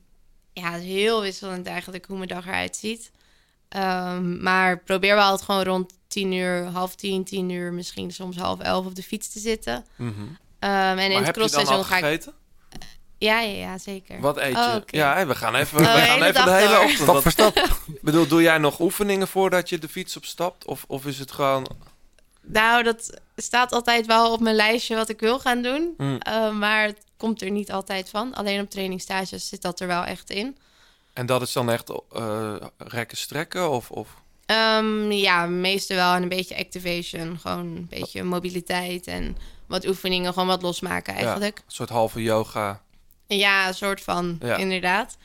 ja, 0.61 0.73
het 0.73 0.83
is 0.83 0.89
heel 0.89 1.21
wisselend 1.21 1.67
eigenlijk 1.67 2.07
hoe 2.07 2.17
mijn 2.17 2.29
dag 2.29 2.47
eruit 2.47 2.77
ziet. 2.77 3.11
Ehm, 3.69 4.43
maar 4.43 4.79
probeer 4.79 5.15
wel 5.15 5.25
altijd 5.25 5.43
gewoon 5.43 5.65
rond 5.65 5.93
tien 6.09 6.33
uur, 6.33 6.65
half 6.65 6.95
tien, 6.95 7.25
tien 7.25 7.51
uur, 7.51 7.73
misschien 7.73 8.11
soms 8.11 8.37
half 8.37 8.61
elf 8.61 8.87
op 8.87 8.95
de 8.95 9.03
fiets 9.03 9.33
te 9.33 9.39
zitten. 9.39 9.85
Mhm. 9.97 10.13
Ehm, 10.59 10.99
en 10.99 11.11
in 11.11 11.23
het 11.23 11.37
crossseizoen 11.37 11.85
ga 11.85 11.97
ik... 11.97 12.25
Ja, 13.19 13.41
ja, 13.41 13.57
ja, 13.57 13.79
zeker. 13.79 14.21
Wat 14.21 14.37
eet 14.37 14.53
je? 14.53 14.59
Oh. 14.59 14.77
Ja, 14.87 15.27
we 15.27 15.35
gaan 15.35 15.55
even, 15.55 15.79
Oh, 15.79 15.85
we 15.85 16.01
de 16.01 16.01
gaan 16.01 16.11
hele 16.11 16.27
even 16.27 16.45
de 16.45 16.51
hele 16.51 16.81
ochtend. 16.81 16.99
Stap 16.99 17.23
voor 17.23 17.31
stap. 17.31 17.57
Ik 17.87 18.03
bedoel, 18.03 18.27
doe 18.27 18.43
jij 18.43 18.59
nog 18.59 18.81
oefeningen 18.81 19.29
voordat 19.29 19.69
je 19.69 19.79
de 19.79 19.89
fiets 19.89 20.17
opstapt? 20.17 20.65
Of, 20.65 20.85
of 20.89 21.07
is 21.07 21.19
het 21.19 21.33
gewoon... 21.33 21.67
Nou, 22.43 22.82
dat 22.82 23.20
staat 23.36 23.72
altijd 23.72 24.07
wel 24.07 24.32
op 24.32 24.41
mijn 24.41 24.57
lijstje 24.57 24.95
wat 24.95 25.09
ik 25.09 25.20
wil 25.20 25.38
gaan 25.38 25.62
doen. 25.62 25.95
Mm. 25.97 26.18
Ehm, 26.18 26.59
maar 26.59 26.82
het 26.86 27.05
komt 27.16 27.43
er 27.43 27.51
niet 27.51 27.72
altijd 27.72 28.11
van. 28.11 28.34
Alleen 28.34 28.61
op 28.61 28.70
trainingsstages 28.70 29.49
zit 29.49 29.62
dat 29.62 29.80
er 29.80 29.86
wel 29.86 30.05
echt 30.05 30.30
in. 30.30 30.57
En 31.12 31.26
dat 31.26 31.43
is 31.43 31.53
dan 31.53 31.70
echt 31.70 31.93
eh, 32.12 32.55
rekken 32.78 33.16
strekken? 33.16 33.70
Of, 33.70 33.91
of... 33.91 34.09
Ehm, 34.47 35.11
ja, 35.11 35.47
meestal 35.47 35.97
wel. 35.97 36.14
En 36.14 36.22
een 36.22 36.28
beetje 36.28 36.57
activation. 36.59 37.38
Gewoon 37.38 37.59
een 37.59 37.86
beetje 37.91 38.22
mobiliteit 38.22 39.07
en 39.07 39.36
wat 39.66 39.86
oefeningen. 39.86 40.32
Gewoon 40.32 40.49
wat 40.49 40.62
losmaken 40.62 41.14
eigenlijk. 41.14 41.57
Ja, 41.59 41.64
een 41.66 41.72
soort 41.72 41.88
halve 41.88 42.22
yoga. 42.22 42.80
Ja, 43.26 43.68
een 43.68 43.74
soort 43.74 44.01
van, 44.01 44.38
Ja. 44.43 44.57
inderdaad. 44.57 45.16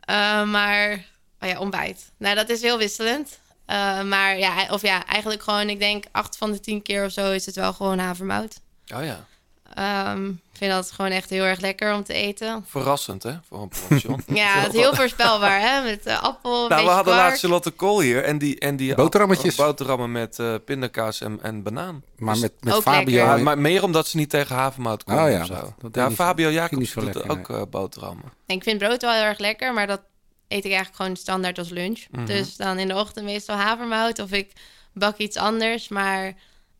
Eh, 0.00 0.44
maar, 0.44 1.04
oh 1.40 1.48
ja, 1.48 1.58
ontbijt. 1.58 2.10
Nou, 2.16 2.34
dat 2.34 2.48
is 2.48 2.62
heel 2.62 2.78
wisselend. 2.78 3.38
Eh, 3.68 4.02
maar 4.02 4.38
ja, 4.38 4.66
of 4.70 4.82
ja, 4.82 5.06
eigenlijk 5.06 5.42
gewoon, 5.42 5.68
ik 5.68 5.78
denk 5.78 6.04
acht 6.12 6.36
van 6.36 6.52
de 6.52 6.60
tien 6.60 6.82
keer 6.82 7.04
of 7.04 7.12
zo 7.12 7.30
is 7.32 7.46
het 7.46 7.54
wel 7.54 7.72
gewoon 7.72 7.98
havermout. 7.98 8.60
Oh 8.94 9.04
ja, 9.04 9.26
Ehm, 9.74 10.28
ik 10.28 10.36
vind 10.58 10.72
dat 10.72 10.90
gewoon 10.90 11.10
echt 11.10 11.30
heel 11.30 11.44
erg 11.44 11.60
lekker 11.60 11.94
om 11.94 12.04
te 12.04 12.12
eten. 12.12 12.64
verrassend 12.68 13.22
hè, 13.22 13.32
voor 13.48 13.62
een 13.62 13.70
pension. 13.88 14.22
Ja, 14.34 14.60
het 14.60 14.74
is 14.74 14.80
heel 14.80 14.94
voorspelbaar, 14.94 15.60
hè? 15.60 15.82
Met 15.82 16.06
eh, 16.06 16.22
appel, 16.22 16.62
een 16.62 16.68
Nou, 16.68 16.82
we 16.84 16.88
hadden 16.90 17.12
kwark. 17.12 17.28
laatst 17.28 17.40
Charlotte 17.40 17.70
Kool 17.70 18.00
hier 18.00 18.24
en 18.24 18.38
die, 18.38 18.58
en 18.58 18.76
die 18.76 18.94
Boterhammetjes. 18.94 19.54
boterhammen 19.54 20.12
met 20.12 20.38
eh, 20.38 20.54
pindakaas 20.64 21.20
en, 21.20 21.38
en 21.42 21.62
banaan. 21.62 22.02
Maar 22.16 22.32
Dus- 22.34 22.42
met, 22.42 22.52
met 22.60 22.74
Fabio... 22.74 23.38
maar, 23.38 23.58
meer 23.58 23.82
omdat 23.82 24.06
ze 24.08 24.16
niet 24.16 24.30
tegen 24.30 24.56
havermout 24.56 25.04
komen 25.04 25.24
Oh 25.24 25.30
ja, 25.30 25.40
of 25.40 25.46
zo. 25.46 25.52
dat- 25.54 25.72
dat 25.80 25.94
deed 25.94 26.02
ja, 26.04 26.10
Fabio 26.10 26.50
Jacobs 26.50 26.92
doet 26.92 27.04
lekker, 27.04 27.30
ook 27.30 27.48
eh, 27.50 27.62
boterhammen. 27.70 28.24
En 28.46 28.56
ik 28.56 28.62
vind 28.62 28.78
brood 28.78 29.00
wel 29.02 29.12
heel 29.12 29.22
erg 29.22 29.38
lekker, 29.38 29.72
maar 29.74 29.86
dat 29.86 30.00
eet 30.48 30.64
ik 30.64 30.70
eigenlijk 30.70 30.96
gewoon 30.96 31.16
standaard 31.16 31.58
als 31.58 31.68
lunch. 31.68 32.04
Mhm. 32.10 32.24
Dus 32.26 32.56
dan 32.56 32.78
in 32.78 32.88
de 32.88 32.94
ochtend 32.96 33.24
meestal 33.26 33.56
havermout 33.56 34.18
of 34.18 34.30
ik 34.32 34.52
bak 34.92 35.16
iets 35.16 35.36
anders, 35.36 35.88
maar... 35.88 36.34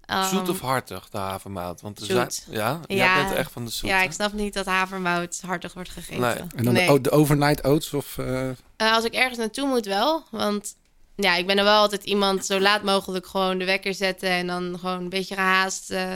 ehm, 0.04 0.28
Zoet 0.28 0.48
of 0.48 0.60
hartig, 0.60 1.08
de 1.08 1.18
havermout? 1.18 1.80
Want 1.80 1.98
zoet. 1.98 2.06
Zijn, 2.08 2.30
ja, 2.58 2.80
jij 2.86 2.96
Ja. 2.96 3.22
bent 3.24 3.36
echt 3.36 3.52
van 3.52 3.64
de 3.64 3.70
zoet. 3.70 3.88
Ja, 3.90 3.96
hè? 3.98 4.02
ik 4.04 4.12
snap 4.12 4.32
niet 4.32 4.54
dat 4.54 4.66
havermout 4.66 5.40
hartig 5.46 5.74
wordt 5.74 5.90
gegeten. 5.90 6.20
Nee. 6.20 6.34
En 6.56 6.64
dan 6.64 6.72
Nee. 6.72 6.86
de, 6.92 7.00
de 7.00 7.10
overnight 7.10 7.64
oats 7.64 7.94
of... 7.94 8.18
eh, 8.18 8.48
Eh, 8.76 8.92
als 8.92 9.04
ik 9.04 9.14
ergens 9.14 9.38
naartoe 9.38 9.68
moet 9.68 9.86
wel, 9.86 10.24
want 10.30 10.74
ja, 11.16 11.34
ik 11.36 11.46
ben 11.46 11.58
er 11.58 11.64
wel 11.64 11.80
altijd 11.80 12.04
iemand 12.04 12.46
zo 12.46 12.60
laat 12.60 12.82
mogelijk 12.82 13.26
gewoon 13.26 13.58
de 13.58 13.64
wekker 13.64 13.94
zetten 13.94 14.28
en 14.30 14.46
dan 14.46 14.78
gewoon 14.80 14.98
een 15.00 15.08
beetje 15.08 15.34
gehaast 15.34 15.90
eh, 15.90 16.14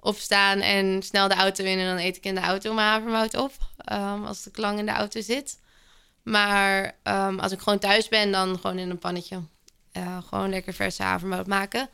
opstaan 0.00 0.60
en 0.60 1.02
snel 1.02 1.28
de 1.28 1.34
auto 1.34 1.64
in 1.64 1.78
en 1.78 1.86
dan 1.86 2.04
eet 2.04 2.16
ik 2.16 2.24
in 2.24 2.34
de 2.34 2.40
auto 2.40 2.72
mijn 2.74 2.86
havermout 2.88 3.36
op 3.36 3.52
ehm, 3.76 4.24
als 4.24 4.46
ik 4.46 4.56
lang 4.56 4.78
in 4.78 4.86
de 4.86 4.92
auto 4.92 5.20
zit. 5.20 5.58
Maar 6.24 6.96
ehm, 7.02 7.38
als 7.38 7.52
ik 7.52 7.60
gewoon 7.60 7.78
thuis 7.78 8.08
ben, 8.08 8.32
dan 8.32 8.58
gewoon 8.60 8.78
in 8.78 8.90
een 8.90 8.98
pannetje. 8.98 9.40
Gewoon 10.28 10.50
lekker 10.50 10.72
verse 10.72 11.02
havermout 11.02 11.46
maken. 11.46 11.88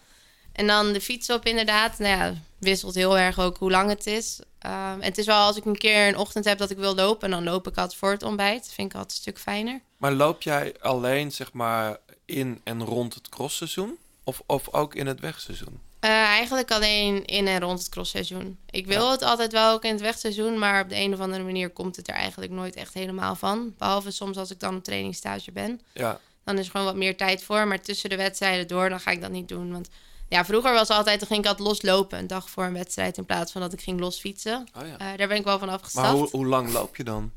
En 0.52 0.66
dan 0.66 0.92
de 0.92 1.00
fiets 1.00 1.30
op 1.30 1.44
inderdaad. 1.44 1.98
Nou 1.98 2.16
ja, 2.16 2.34
wisselt 2.58 2.94
heel 2.94 3.18
erg 3.18 3.38
ook 3.38 3.56
hoe 3.56 3.70
lang 3.70 3.88
het 3.88 4.06
is. 4.06 4.40
Ehm, 4.58 4.74
en 4.74 5.02
het 5.02 5.18
is 5.18 5.26
wel 5.26 5.38
als 5.38 5.56
ik 5.56 5.64
een 5.64 5.78
keer 5.78 6.08
een 6.08 6.16
ochtend 6.16 6.44
heb 6.44 6.58
dat 6.58 6.70
ik 6.70 6.76
wil 6.76 6.94
lopen... 6.94 7.30
dan 7.30 7.44
loop 7.44 7.66
ik 7.66 7.76
altijd 7.76 7.98
voor 7.98 8.10
het 8.10 8.22
ontbijt. 8.22 8.72
vind 8.72 8.90
ik 8.90 8.98
altijd 8.98 9.12
een 9.12 9.22
stuk 9.22 9.38
fijner. 9.38 9.80
Maar 9.96 10.12
loop 10.12 10.42
jij 10.42 10.74
alleen 10.80 11.32
zeg 11.32 11.52
maar 11.52 11.96
in 12.24 12.60
en 12.64 12.84
rond 12.84 13.14
het 13.14 13.28
crossseizoen? 13.28 13.98
Of, 14.24 14.42
of 14.46 14.72
ook 14.72 14.94
in 14.94 15.06
het 15.06 15.20
wegseizoen? 15.20 15.80
Eh, 16.00 16.10
eigenlijk 16.10 16.70
alleen 16.70 17.24
in 17.24 17.46
en 17.46 17.60
rond 17.60 17.78
het 17.78 17.88
crossseizoen. 17.88 18.58
Ik 18.70 18.86
wil 18.86 19.10
het 19.10 19.22
altijd 19.22 19.52
wel 19.52 19.72
ook 19.72 19.84
in 19.84 19.90
het 19.90 20.00
wegseizoen, 20.00 20.58
maar 20.58 20.82
op 20.82 20.88
de 20.88 20.96
een 20.96 21.12
of 21.14 21.20
andere 21.20 21.42
manier 21.42 21.70
komt 21.70 21.96
het 21.96 22.08
er 22.08 22.14
eigenlijk 22.14 22.52
nooit 22.52 22.74
echt 22.76 22.94
helemaal 22.94 23.34
van. 23.34 23.74
Behalve 23.78 24.10
soms 24.10 24.36
als 24.36 24.50
ik 24.50 24.60
dan 24.60 24.76
op 24.76 24.84
trainingsstage 24.84 25.52
ben. 25.52 25.80
Ja. 25.92 26.20
Dan 26.44 26.58
is 26.58 26.64
er 26.64 26.70
gewoon 26.70 26.86
wat 26.86 26.96
meer 26.96 27.16
tijd 27.16 27.42
voor. 27.42 27.66
Maar 27.66 27.80
tussen 27.80 28.10
de 28.10 28.16
wedstrijden 28.16 28.68
door, 28.68 28.88
dan 28.88 29.00
ga 29.00 29.10
ik 29.10 29.20
dat 29.20 29.30
niet 29.30 29.48
doen. 29.48 29.72
Want 29.72 29.88
ja, 30.28 30.44
vroeger 30.44 30.72
was 30.72 30.88
altijd, 30.88 31.18
dan 31.18 31.28
ging 31.28 31.40
ik 31.40 31.48
altijd 31.48 31.68
loslopen 31.68 32.18
een 32.18 32.26
dag 32.26 32.50
voor 32.50 32.64
een 32.64 32.72
wedstrijd 32.72 33.16
in 33.16 33.24
plaats 33.24 33.52
van 33.52 33.60
dat 33.60 33.72
ik 33.72 33.80
ging 33.80 34.00
losfietsen. 34.00 34.68
Oh 34.78 34.86
ja. 34.86 34.98
Eh, 34.98 35.18
daar 35.18 35.28
ben 35.28 35.36
ik 35.36 35.44
wel 35.44 35.58
van 35.58 35.68
afgestapt. 35.68 36.06
Maar 36.06 36.16
hoe, 36.16 36.28
hoe 36.30 36.46
lang 36.46 36.72
loop 36.72 36.96
je 36.96 37.04
dan? 37.04 37.30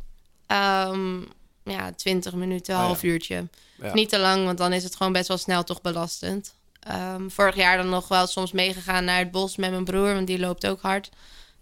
Ehm, 0.48 1.22
ja, 1.64 1.92
20 1.92 2.34
minuten, 2.34 2.76
Oh 2.76 2.82
half 2.82 3.04
uurtje. 3.04 3.48
Niet 3.94 4.10
te 4.10 4.20
lang, 4.20 4.46
want 4.46 4.58
dan 4.58 4.74
is 4.74 4.84
het 4.84 4.96
gewoon 4.96 5.14
best 5.14 5.28
wel 5.28 5.38
snel 5.38 5.64
toch 5.64 5.82
belastend. 5.82 6.54
Ehm, 6.84 7.30
vorig 7.30 7.56
jaar 7.56 7.78
dan 7.78 7.90
nog 7.90 8.08
wel 8.08 8.28
soms 8.28 8.52
meegegaan 8.52 9.04
naar 9.06 9.20
het 9.20 9.32
bos 9.32 9.56
met 9.58 9.72
mijn 9.72 9.84
broer, 9.84 10.14
want 10.14 10.28
die 10.28 10.40
loopt 10.40 10.68
ook 10.68 10.82
hard. 10.82 11.10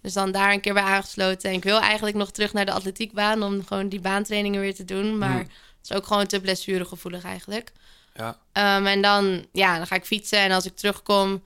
Dus 0.02 0.14
dan 0.14 0.32
daar 0.32 0.52
een 0.52 0.62
keer 0.62 0.74
bij 0.74 0.84
aangesloten. 0.84 1.50
En 1.50 1.56
ik 1.56 1.64
wil 1.64 1.80
eigenlijk 1.80 2.16
nog 2.18 2.32
terug 2.32 2.54
naar 2.54 2.66
de 2.66 2.72
atletiekbaan 2.72 3.44
om 3.44 3.66
gewoon 3.66 3.90
die 3.90 4.00
baantrainingen 4.00 4.62
weer 4.62 4.76
te 4.76 4.86
doen. 4.86 5.18
Maar 5.18 5.30
Hmm. 5.30 5.40
het 5.40 5.90
is 5.90 5.92
ook 5.96 6.06
gewoon 6.08 6.26
te 6.28 6.42
blessuregevoelig 6.42 7.24
eigenlijk. 7.24 7.72
Ja. 8.16 8.38
Ehm, 8.52 8.86
en 8.86 9.02
dan, 9.02 9.46
ja, 9.52 9.78
dan 9.78 9.88
ga 9.88 9.96
ik 9.96 10.06
fietsen 10.06 10.40
en 10.40 10.52
als 10.52 10.66
ik 10.66 10.76
terugkom, 10.76 11.44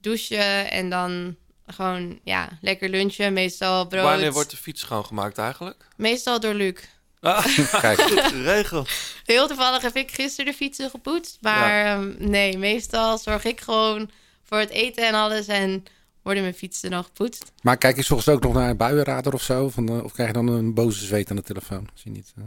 douchen 0.00 0.70
en 0.70 0.90
dan 0.90 1.36
gewoon, 1.66 2.20
ja, 2.24 2.48
lekker 2.60 2.88
lunchen. 2.88 3.32
Meestal 3.32 3.86
brood. 3.86 4.04
Wanneer 4.04 4.32
wordt 4.32 4.50
de 4.50 4.56
fiets 4.56 4.80
schoongemaakt 4.80 5.38
eigenlijk? 5.38 5.86
Meestal 5.96 6.40
door 6.40 6.54
Luc. 6.54 6.74
Ah, 7.20 7.44
Kijk. 7.80 8.00
goed 8.00 8.20
geregeld. 8.20 8.88
Heel 9.24 9.46
toevallig 9.46 9.82
heb 9.82 9.96
ik 9.96 10.10
gisteren 10.10 10.50
de 10.50 10.56
fietsen 10.56 10.90
gepoetst. 10.90 11.38
Maar 11.40 11.84
ehm, 11.84 12.14
nee, 12.18 12.58
meestal 12.58 13.18
zorg 13.18 13.44
ik 13.44 13.60
gewoon 13.60 14.10
voor 14.42 14.58
het 14.58 14.70
eten 14.70 15.06
en 15.06 15.14
alles. 15.14 15.46
En 15.46 15.84
worden 16.22 16.42
mijn 16.42 16.54
fietsen 16.54 16.90
dan 16.90 17.04
gepoetst. 17.04 17.52
Maar 17.62 17.76
kijk 17.76 17.96
je 17.96 18.02
soms 18.02 18.28
ook 18.28 18.42
nog 18.42 18.52
naar 18.52 18.70
een 18.70 18.76
buienradar 18.76 19.32
of 19.32 19.42
zo? 19.42 19.68
Van, 19.68 19.88
eh, 19.88 20.04
of 20.04 20.12
krijg 20.12 20.28
je 20.28 20.34
dan 20.34 20.48
een 20.48 20.74
boze 20.74 21.04
zweet 21.04 21.30
aan 21.30 21.36
de 21.36 21.42
telefoon? 21.42 21.88
Zie 21.94 22.10
je 22.10 22.16
niet? 22.16 22.32
eh. 22.36 22.44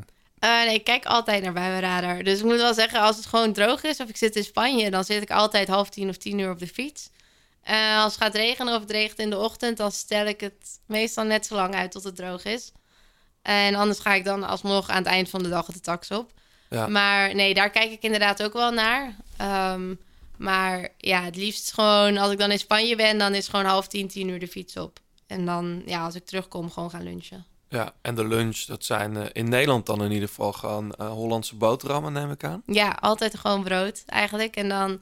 Eh, 0.60 0.65
nee, 0.65 0.76
ik 0.76 0.84
kijk 0.84 1.06
altijd 1.06 1.43
naar 1.43 1.53
buienradar. 1.53 2.23
Dus 2.23 2.39
ik 2.39 2.45
moet 2.45 2.56
wel 2.56 2.73
zeggen, 2.73 2.99
als 2.99 3.15
het 3.15 3.26
gewoon 3.26 3.53
droog 3.53 3.84
is 3.84 3.99
of 3.99 4.10
ik 4.10 4.18
zit 4.18 4.35
in 4.35 4.43
Spanje... 4.43 4.91
dan 4.91 5.03
zit 5.03 5.22
ik 5.22 5.31
altijd 5.31 5.68
half 5.68 5.89
tien 5.89 6.10
of 6.10 6.18
tien 6.18 6.39
uur 6.39 6.49
op 6.52 6.60
de 6.60 6.68
fiets. 6.68 7.10
Eh, 7.61 8.03
als 8.03 8.14
het 8.14 8.22
gaat 8.23 8.35
regenen 8.35 8.73
of 8.73 8.81
het 8.81 8.91
regent 8.91 9.19
in 9.19 9.30
de 9.30 9.38
ochtend... 9.38 9.77
dan 9.77 9.91
stel 9.91 10.26
ik 10.26 10.39
het 10.41 10.80
meestal 10.85 11.23
net 11.23 11.45
zo 11.45 11.56
lang 11.56 11.76
uit 11.76 11.91
tot 11.91 12.03
het 12.03 12.15
droog 12.15 12.43
is. 12.45 12.72
En 13.41 13.76
anders 13.76 13.99
ga 13.99 14.13
ik 14.13 14.23
dan 14.23 14.43
alsnog 14.43 14.89
aan 14.89 14.97
het 14.97 15.05
eind 15.05 15.30
van 15.30 15.43
de 15.43 15.49
dag 15.49 15.65
de 15.65 15.80
tax 15.80 16.11
op. 16.11 16.31
Ja. 16.69 16.88
Maar 16.88 17.35
nee, 17.35 17.53
daar 17.53 17.69
kijk 17.69 17.91
ik 17.91 18.01
inderdaad 18.01 18.43
ook 18.43 18.53
wel 18.53 18.72
naar. 18.72 19.15
Ehm, 19.38 19.95
maar 20.38 20.89
ja, 20.97 21.23
het 21.23 21.35
liefst 21.35 21.73
gewoon... 21.73 22.18
als 22.18 22.31
ik 22.31 22.38
dan 22.38 22.51
in 22.51 22.59
Spanje 22.59 22.95
ben, 22.95 23.18
dan 23.18 23.34
is 23.34 23.47
gewoon 23.47 23.65
half 23.65 23.88
tien, 23.88 24.07
tien 24.07 24.27
uur 24.27 24.39
de 24.39 24.47
fiets 24.47 24.77
op. 24.77 24.99
En 25.27 25.45
dan, 25.45 25.81
ja, 25.85 26.03
als 26.05 26.15
ik 26.15 26.26
terugkom, 26.26 26.72
gewoon 26.72 26.89
gaan 26.89 27.03
lunchen. 27.03 27.45
Ja, 27.69 27.93
en 28.01 28.15
de 28.15 28.27
lunch, 28.27 28.57
dat 28.57 28.85
zijn 28.85 29.18
eh, 29.18 29.26
in 29.31 29.49
Nederland 29.49 29.85
dan 29.85 30.03
in 30.03 30.11
ieder 30.11 30.27
geval 30.27 30.53
gewoon 30.53 30.93
eh, 30.93 31.09
Hollandse 31.09 31.55
boterhammen, 31.55 32.13
neem 32.13 32.31
ik 32.31 32.43
aan. 32.43 32.61
Ja, 32.65 32.97
altijd 32.99 33.38
gewoon 33.38 33.63
brood 33.63 34.03
eigenlijk. 34.05 34.55
En 34.55 34.69
dan, 34.69 35.01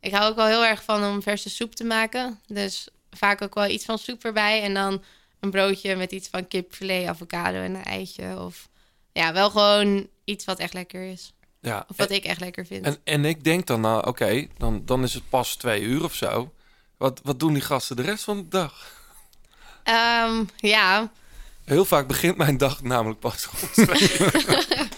ik 0.00 0.12
hou 0.12 0.30
ook 0.30 0.36
wel 0.36 0.46
heel 0.46 0.64
erg 0.64 0.82
van 0.82 1.04
om 1.04 1.22
verse 1.22 1.50
soep 1.50 1.74
te 1.74 1.84
maken. 1.84 2.40
Dus 2.46 2.88
vaak 3.10 3.42
ook 3.42 3.54
wel 3.54 3.68
iets 3.68 3.84
van 3.84 3.98
soep 3.98 4.24
erbij. 4.24 4.62
En 4.62 4.74
dan 4.74 5.02
een 5.42 5.50
broodje 5.50 5.96
met 5.96 6.12
iets 6.12 6.28
van 6.28 6.48
kip, 6.48 6.74
filet, 6.74 7.06
avocado 7.08 7.56
en 7.58 7.74
een 7.74 7.84
eitje. 7.84 8.38
Of 8.38 8.68
ja, 9.12 9.32
wel 9.32 9.50
gewoon 9.50 10.08
iets 10.24 10.44
wat 10.44 10.58
echt 10.58 10.72
lekker 10.72 11.04
is. 11.10 11.32
Ja. 11.60 11.84
Of 11.88 11.96
wat 11.96 12.10
ik 12.10 12.24
echt 12.24 12.40
lekker 12.40 12.66
vind. 12.66 12.84
En, 12.84 12.96
en 13.04 13.24
ik 13.24 13.44
denk 13.44 13.66
dan, 13.66 13.80
nou 13.80 14.06
oké, 14.06 14.46
dan, 14.58 14.82
dan 14.84 15.02
is 15.02 15.14
het 15.14 15.28
pas 15.28 15.54
twee 15.56 15.80
uur 15.82 16.04
of 16.04 16.14
zo. 16.14 16.52
Wat, 16.96 17.20
wat 17.22 17.40
doen 17.40 17.52
die 17.52 17.62
gasten 17.62 17.96
de 17.96 18.02
rest 18.02 18.24
van 18.24 18.36
de 18.36 18.48
dag? 18.48 19.00
Ehm, 19.82 20.44
ja, 20.56 21.10
Heel 21.64 21.84
vaak 21.84 22.06
begint 22.06 22.36
mijn 22.36 22.56
dag 22.56 22.82
namelijk 22.82 23.20
pas 23.20 23.48
om 23.48 23.84
twee 23.84 24.18
uur. 24.18 24.30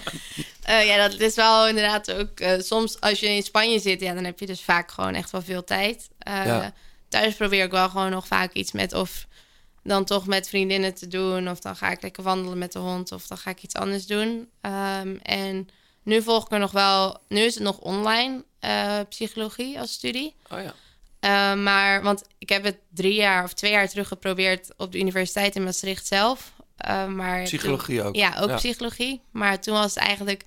Eh, 0.64 0.86
ja, 0.86 1.08
dat 1.08 1.20
is 1.20 1.34
wel 1.34 1.68
inderdaad 1.68 2.12
ook. 2.12 2.40
eh, 2.40 2.60
soms 2.60 3.00
als 3.00 3.20
je 3.20 3.28
in 3.28 3.42
Spanje 3.42 3.78
zit, 3.78 4.00
ja, 4.00 4.14
dan 4.14 4.24
heb 4.24 4.38
je 4.38 4.46
dus 4.46 4.60
vaak 4.62 4.90
gewoon 4.90 5.14
echt 5.14 5.30
wel 5.30 5.42
veel 5.42 5.64
tijd. 5.64 6.08
Eh, 6.18 6.44
Ja. 6.46 6.72
Thuis 7.08 7.34
probeer 7.34 7.64
ik 7.64 7.70
wel 7.70 7.88
gewoon 7.88 8.10
nog 8.10 8.26
vaak 8.26 8.52
iets 8.52 8.72
met 8.72 8.92
of 8.92 9.26
dan 9.84 10.04
toch 10.04 10.26
met 10.26 10.48
vriendinnen 10.48 10.94
te 10.94 11.08
doen. 11.08 11.48
Of 11.50 11.60
dan 11.60 11.76
ga 11.76 11.90
ik 11.90 12.02
lekker 12.02 12.22
wandelen 12.22 12.58
met 12.58 12.72
de 12.72 12.78
hond. 12.78 13.12
Of 13.12 13.26
dan 13.26 13.38
ga 13.38 13.50
ik 13.50 13.62
iets 13.62 13.74
anders 13.74 14.06
doen. 14.06 14.48
Ehm, 14.60 15.16
en 15.22 15.68
nu 16.02 16.22
volg 16.22 16.44
ik 16.44 16.52
er 16.52 16.58
nog 16.58 16.70
wel. 16.70 17.18
Nu 17.28 17.40
is 17.40 17.54
het 17.54 17.62
nog 17.62 17.78
online 17.78 18.44
eh, 18.60 18.98
psychologie 19.08 19.80
als 19.80 19.92
studie. 19.92 20.34
Oh 20.50 20.58
ja. 20.62 20.74
Eh, 21.20 21.62
maar, 21.62 22.02
want 22.02 22.22
ik 22.38 22.48
heb 22.48 22.64
het 22.64 22.76
drie 22.94 23.14
jaar 23.14 23.44
of 23.44 23.52
twee 23.52 23.70
jaar 23.70 23.88
terug 23.88 24.08
geprobeerd 24.08 24.68
op 24.76 24.92
de 24.92 24.98
universiteit 24.98 25.56
in 25.56 25.64
Maastricht 25.64 26.06
zelf. 26.06 26.52
Eh, 26.76 27.06
maar 27.06 27.36
toen- 27.36 27.44
Psychologie 27.44 28.02
ook? 28.02 28.14
Ja, 28.14 28.36
ook 28.40 28.48
Ja. 28.48 28.56
psychologie. 28.56 29.20
Maar 29.30 29.60
toen 29.60 29.74
was 29.74 29.94
het 29.94 30.04
eigenlijk 30.04 30.44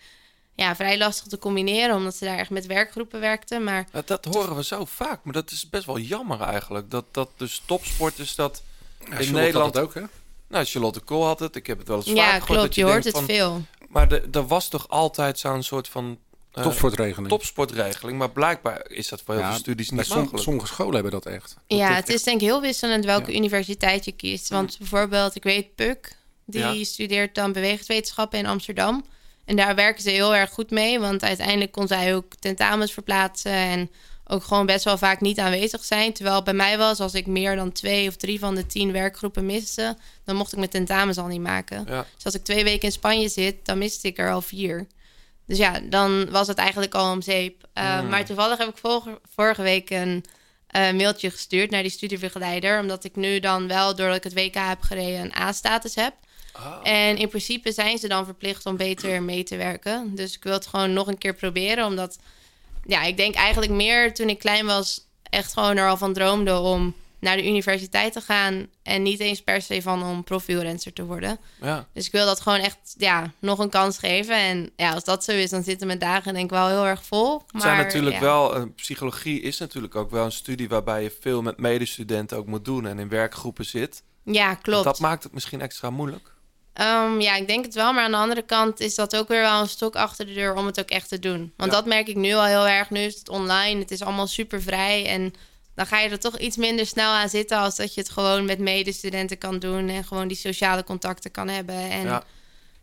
ja, 0.55 0.75
vrij 0.75 0.97
lastig 0.97 1.27
te 1.27 1.37
combineren, 1.39 1.95
omdat 1.95 2.15
ze 2.15 2.25
daar 2.25 2.37
echt 2.37 2.49
met 2.49 2.65
werkgroepen 2.65 3.19
werkten. 3.19 3.63
Maar 3.63 3.87
Ja, 3.93 4.01
dat 4.05 4.25
horen 4.25 4.55
we 4.55 4.63
zo 4.63 4.85
vaak, 4.85 5.23
maar 5.23 5.33
dat 5.33 5.51
is 5.51 5.69
best 5.69 5.85
wel 5.85 5.99
jammer 5.99 6.41
eigenlijk. 6.41 6.91
Dat, 6.91 7.05
dat 7.11 7.29
dus 7.37 7.61
topsporters 7.65 8.35
dat 8.35 8.63
in 8.99 9.31
Nederland... 9.33 9.55
had 9.55 9.75
het 9.75 9.83
ook, 9.83 9.93
hè? 9.93 10.01
Nou, 10.49 10.65
Charlotte 10.65 10.99
Kool 10.99 11.25
had 11.25 11.39
het. 11.39 11.55
Ik 11.55 11.67
heb 11.67 11.77
het 11.77 11.87
wel 11.87 11.97
eens 11.97 12.05
Ja, 12.05 12.13
vaak 12.15 12.29
gehoord. 12.29 12.45
klopt, 12.45 12.61
dat 12.61 12.75
je 12.75 12.83
hoort 12.83 13.03
het 13.03 13.21
veel. 13.25 13.61
Maar 13.89 14.11
er 14.31 14.47
was 14.47 14.69
toch 14.69 14.89
altijd 14.89 15.39
zo'n 15.39 15.63
soort 15.63 15.87
van... 15.87 16.17
eh, 16.51 16.63
Topsportregeling. 16.63 17.27
Topsportregeling. 17.29 18.17
Maar 18.17 18.29
blijkbaar 18.31 18.89
is 18.89 19.07
dat 19.07 19.21
voor 19.21 19.33
heel 19.33 19.43
Ja, 19.43 19.49
veel 19.49 19.59
studies 19.59 19.89
niet 19.89 20.05
som- 20.05 20.17
mogelijk. 20.19 20.43
sommige 20.43 20.67
scholen 20.67 20.93
hebben 20.93 21.11
dat 21.11 21.25
echt. 21.25 21.55
Dat 21.67 21.77
ja, 21.77 21.93
het 21.93 22.09
is 22.09 22.23
denk 22.23 22.41
ik 22.41 22.47
heel 22.47 22.61
wisselend 22.61 23.05
welke 23.05 23.35
universiteit 23.35 24.05
je 24.05 24.11
kiest. 24.11 24.49
Want 24.49 24.77
bijvoorbeeld, 24.77 25.35
ik 25.35 25.43
weet 25.43 25.75
Puk, 25.75 26.15
die 26.45 26.61
Ja. 26.61 26.83
studeert 26.83 27.35
dan 27.35 27.51
bewegingswetenschappen 27.51 28.39
in 28.39 28.45
Amsterdam. 28.45 29.05
En 29.45 29.55
daar 29.55 29.75
werken 29.75 30.03
ze 30.03 30.09
heel 30.09 30.35
erg 30.35 30.49
goed 30.49 30.71
mee, 30.71 30.99
want 30.99 31.23
uiteindelijk 31.23 31.71
kon 31.71 31.87
zij 31.87 32.15
ook 32.15 32.35
tentamens 32.39 32.93
verplaatsen 32.93 33.51
en 33.51 33.91
ook 34.27 34.43
gewoon 34.43 34.65
best 34.65 34.83
wel 34.83 34.97
vaak 34.97 35.21
niet 35.21 35.39
aanwezig 35.39 35.83
zijn. 35.83 36.13
Terwijl 36.13 36.43
bij 36.43 36.53
mij 36.53 36.77
was, 36.77 36.99
als 36.99 37.13
ik 37.13 37.27
meer 37.27 37.55
dan 37.55 37.71
twee 37.71 38.07
of 38.07 38.15
drie 38.15 38.39
van 38.39 38.55
de 38.55 38.65
tien 38.65 38.91
werkgroepen 38.91 39.45
miste, 39.45 39.97
dan 40.25 40.35
mocht 40.35 40.51
ik 40.51 40.57
mijn 40.57 40.69
tentamens 40.69 41.17
al 41.17 41.27
niet 41.27 41.41
maken. 41.41 41.85
Ja. 41.87 42.05
Dus 42.15 42.25
als 42.25 42.35
ik 42.35 42.43
twee 42.43 42.63
weken 42.63 42.87
in 42.87 42.91
Spanje 42.91 43.29
zit, 43.29 43.65
dan 43.65 43.77
miste 43.77 44.07
ik 44.07 44.17
er 44.17 44.31
al 44.31 44.41
vier. 44.41 44.87
Dus 45.45 45.57
ja, 45.57 45.79
dan 45.79 46.29
was 46.29 46.47
het 46.47 46.57
eigenlijk 46.57 46.93
al 46.93 47.11
om 47.11 47.21
zeep. 47.21 47.67
Uh, 47.73 47.99
Hmm. 47.99 48.09
Maar 48.09 48.25
toevallig 48.25 48.57
heb 48.57 48.67
ik 48.67 48.77
vorige, 48.77 49.19
vorige 49.35 49.61
week 49.61 49.89
een 49.89 50.25
eh, 50.67 50.91
mailtje 50.91 51.31
gestuurd 51.31 51.69
naar 51.69 51.81
die 51.81 51.91
studiebegeleider. 51.91 52.79
Omdat 52.79 53.03
ik 53.03 53.15
nu 53.15 53.39
dan 53.39 53.67
wel, 53.67 53.95
doordat 53.95 54.15
ik 54.15 54.23
het 54.23 54.33
WK 54.33 54.53
heb 54.53 54.81
gereden, 54.81 55.19
een 55.21 55.35
A-status 55.35 55.95
heb. 55.95 56.13
En 56.83 57.17
in 57.17 57.29
principe 57.29 57.71
zijn 57.71 57.97
ze 57.97 58.07
dan 58.07 58.25
verplicht 58.25 58.65
om 58.65 58.77
beter 58.77 59.23
mee 59.23 59.43
te 59.43 59.55
werken. 59.55 60.15
Dus 60.15 60.35
ik 60.35 60.43
wil 60.43 60.53
het 60.53 60.67
gewoon 60.67 60.93
nog 60.93 61.07
een 61.07 61.17
keer 61.17 61.33
proberen. 61.33 61.85
Omdat, 61.85 62.17
ja, 62.87 63.03
ik 63.03 63.17
denk 63.17 63.35
eigenlijk 63.35 63.71
meer 63.71 64.13
toen 64.13 64.29
ik 64.29 64.39
klein 64.39 64.65
was... 64.65 65.07
echt 65.23 65.53
gewoon 65.53 65.77
er 65.77 65.89
al 65.89 65.97
van 65.97 66.13
droomde 66.13 66.59
om 66.59 66.95
naar 67.19 67.35
de 67.35 67.47
universiteit 67.47 68.13
te 68.13 68.21
gaan... 68.21 68.67
en 68.83 69.01
niet 69.01 69.19
eens 69.19 69.41
per 69.41 69.61
se 69.61 69.81
van 69.81 70.03
om 70.03 70.23
profielrenster 70.23 70.93
te 70.93 71.05
worden. 71.05 71.39
Ja. 71.61 71.87
Dus 71.93 72.05
ik 72.05 72.11
wil 72.11 72.25
dat 72.25 72.41
gewoon 72.41 72.59
echt 72.59 72.77
ja, 72.97 73.31
nog 73.39 73.59
een 73.59 73.69
kans 73.69 73.97
geven. 73.97 74.35
En 74.35 74.69
ja, 74.75 74.93
als 74.93 75.03
dat 75.03 75.23
zo 75.23 75.31
is, 75.31 75.49
dan 75.49 75.63
zitten 75.63 75.87
mijn 75.87 75.99
dagen 75.99 76.33
denk 76.33 76.45
ik 76.45 76.57
wel 76.57 76.67
heel 76.67 76.85
erg 76.85 77.03
vol. 77.03 77.43
Het 77.51 77.61
zijn 77.61 77.75
Maar, 77.75 77.85
natuurlijk 77.85 78.15
ja. 78.15 78.21
wel, 78.21 78.55
eh, 78.55 78.63
psychologie 78.75 79.41
is 79.41 79.57
natuurlijk 79.57 79.95
ook 79.95 80.11
wel 80.11 80.25
een 80.25 80.31
studie 80.31 80.69
waarbij 80.69 81.03
je 81.03 81.17
veel 81.19 81.41
met 81.41 81.57
medestudenten 81.57 82.37
ook 82.37 82.47
moet 82.47 82.65
doen 82.65 82.87
en 82.87 82.99
in 82.99 83.09
werkgroepen 83.09 83.65
zit. 83.65 84.03
Ja, 84.23 84.53
klopt. 84.53 84.83
Dat 84.83 84.99
maakt 84.99 85.23
het 85.23 85.33
misschien 85.33 85.61
extra 85.61 85.89
moeilijk. 85.89 86.35
Ehm, 86.77 87.19
ja, 87.19 87.35
ik 87.35 87.47
denk 87.47 87.65
het 87.65 87.73
wel. 87.73 87.93
Maar 87.93 88.03
aan 88.03 88.11
de 88.11 88.17
andere 88.17 88.41
kant 88.41 88.79
is 88.79 88.95
dat 88.95 89.15
ook 89.15 89.27
weer 89.27 89.41
wel 89.41 89.61
een 89.61 89.69
stok 89.69 89.95
achter 89.95 90.25
de 90.25 90.33
deur 90.33 90.55
om 90.55 90.65
het 90.65 90.79
ook 90.79 90.89
echt 90.89 91.09
te 91.09 91.19
doen. 91.19 91.53
Want 91.57 91.71
Ja. 91.71 91.77
dat 91.77 91.85
merk 91.85 92.07
ik 92.07 92.15
nu 92.15 92.33
al 92.33 92.45
heel 92.45 92.67
erg. 92.67 92.89
Nu 92.89 92.99
is 92.99 93.15
het 93.19 93.29
online. 93.29 93.79
Het 93.79 93.91
is 93.91 94.01
allemaal 94.01 94.27
super 94.27 94.61
vrij. 94.61 95.05
En 95.05 95.33
dan 95.75 95.85
ga 95.85 95.99
je 95.99 96.09
er 96.09 96.19
toch 96.19 96.37
iets 96.37 96.57
minder 96.57 96.85
snel 96.85 97.11
aan 97.11 97.29
zitten 97.29 97.57
als 97.57 97.75
dat 97.75 97.93
je 97.93 98.01
het 98.01 98.09
gewoon 98.09 98.45
met 98.45 98.59
medestudenten 98.59 99.37
kan 99.37 99.59
doen. 99.59 99.89
En 99.89 100.03
gewoon 100.03 100.27
die 100.27 100.37
sociale 100.37 100.83
contacten 100.83 101.31
kan 101.31 101.47
hebben. 101.47 101.75
En 101.75 102.03
Ja. 102.05 102.23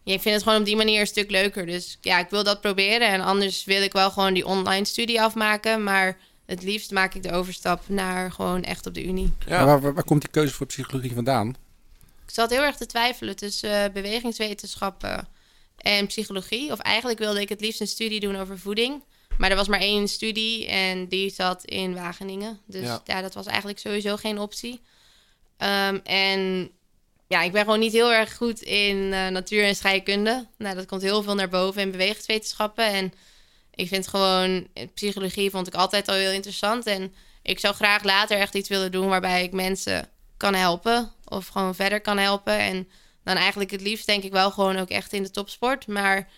ja, 0.03 0.15
ik 0.15 0.21
vind 0.23 0.35
het 0.35 0.45
gewoon 0.45 0.59
op 0.59 0.65
die 0.67 0.77
manier 0.77 1.01
een 1.01 1.07
stuk 1.07 1.31
leuker. 1.31 1.67
Dus 1.67 1.99
ja, 2.01 2.19
ik 2.19 2.31
wil 2.31 2.45
dat 2.45 2.61
proberen. 2.61 3.09
En 3.09 3.21
anders 3.21 3.65
wil 3.65 3.83
ik 3.83 3.93
wel 3.93 4.11
gewoon 4.11 4.35
die 4.35 4.47
online 4.47 4.85
studie 4.85 5.23
afmaken. 5.23 5.83
Maar 5.83 6.17
het 6.47 6.63
liefst 6.63 6.91
maak 6.91 7.15
ik 7.15 7.23
de 7.23 7.33
overstap 7.33 7.83
naar 7.87 8.33
gewoon 8.33 8.63
echt 8.63 8.87
op 8.87 8.95
de 8.95 9.05
unie. 9.05 9.33
Waar, 9.49 9.81
waar, 9.81 9.95
waar 9.95 10.05
komt 10.05 10.21
die 10.21 10.31
keuze 10.31 10.55
voor 10.55 10.67
psychologie 10.67 11.13
vandaan? 11.15 11.55
Ik 12.27 12.31
zat 12.31 12.51
heel 12.51 12.63
erg 12.63 12.77
te 12.77 12.87
twijfelen 12.87 13.37
tussen 13.37 13.85
eh, 13.85 13.93
bewegingswetenschappen 13.93 15.29
en 15.77 16.07
psychologie. 16.07 16.73
Of 16.73 16.79
eigenlijk 16.79 17.19
wilde 17.19 17.41
ik 17.41 17.49
het 17.49 17.61
liefst 17.61 17.81
een 17.81 17.87
studie 17.87 18.21
doen 18.21 18.37
over 18.37 18.59
voeding. 18.59 19.03
Maar 19.39 19.51
er 19.51 19.57
was 19.57 19.69
maar 19.69 19.81
één 19.81 20.09
studie 20.09 20.67
en 20.67 21.09
die 21.09 21.31
zat 21.31 21.65
in 21.65 21.95
Wageningen. 21.95 22.61
Dus 22.67 22.83
Ja. 22.83 23.01
ja, 23.05 23.21
dat 23.21 23.35
was 23.35 23.47
eigenlijk 23.47 23.79
sowieso 23.79 24.17
geen 24.17 24.39
optie. 24.39 24.81
Ehm, 25.57 25.99
en 26.05 26.71
ja, 27.29 27.43
ik 27.43 27.53
ben 27.53 27.65
gewoon 27.65 27.79
niet 27.79 27.93
heel 27.93 28.13
erg 28.13 28.37
goed 28.37 28.63
in 28.63 29.13
eh, 29.13 29.27
natuur 29.29 29.65
en 29.65 29.77
scheikunde. 29.77 30.47
Nou, 30.59 30.75
dat 30.75 30.87
komt 30.87 31.03
heel 31.03 31.23
veel 31.23 31.35
naar 31.35 31.49
boven 31.49 31.83
in 31.83 31.91
bewegingswetenschappen. 31.91 32.87
En 32.87 33.13
ik 33.75 33.89
vind 33.89 34.09
gewoon, 34.09 34.69
eh, 34.75 34.87
psychologie 34.95 35.51
vond 35.51 35.67
ik 35.67 35.75
altijd 35.75 36.09
al 36.09 36.15
heel 36.15 36.31
interessant. 36.31 36.87
En 36.87 37.15
ik 37.43 37.59
zou 37.59 37.75
graag 37.75 38.03
later 38.03 38.39
echt 38.39 38.55
iets 38.55 38.69
willen 38.69 38.93
doen 38.93 39.09
waarbij 39.09 39.43
ik 39.43 39.53
mensen 39.53 40.09
kan 40.37 40.55
helpen. 40.55 41.13
Of 41.25 41.47
gewoon 41.47 41.75
verder 41.75 42.01
kan 42.01 42.19
helpen. 42.19 42.59
En 42.59 42.89
dan 43.25 43.37
eigenlijk 43.37 43.71
het 43.71 43.81
liefst 43.81 44.07
denk 44.07 44.23
ik 44.23 44.33
wel 44.33 44.51
gewoon 44.51 44.77
ook 44.77 44.89
echt 44.89 45.13
in 45.13 45.23
de 45.23 45.31
topsport. 45.31 45.87
Maar 45.87 46.29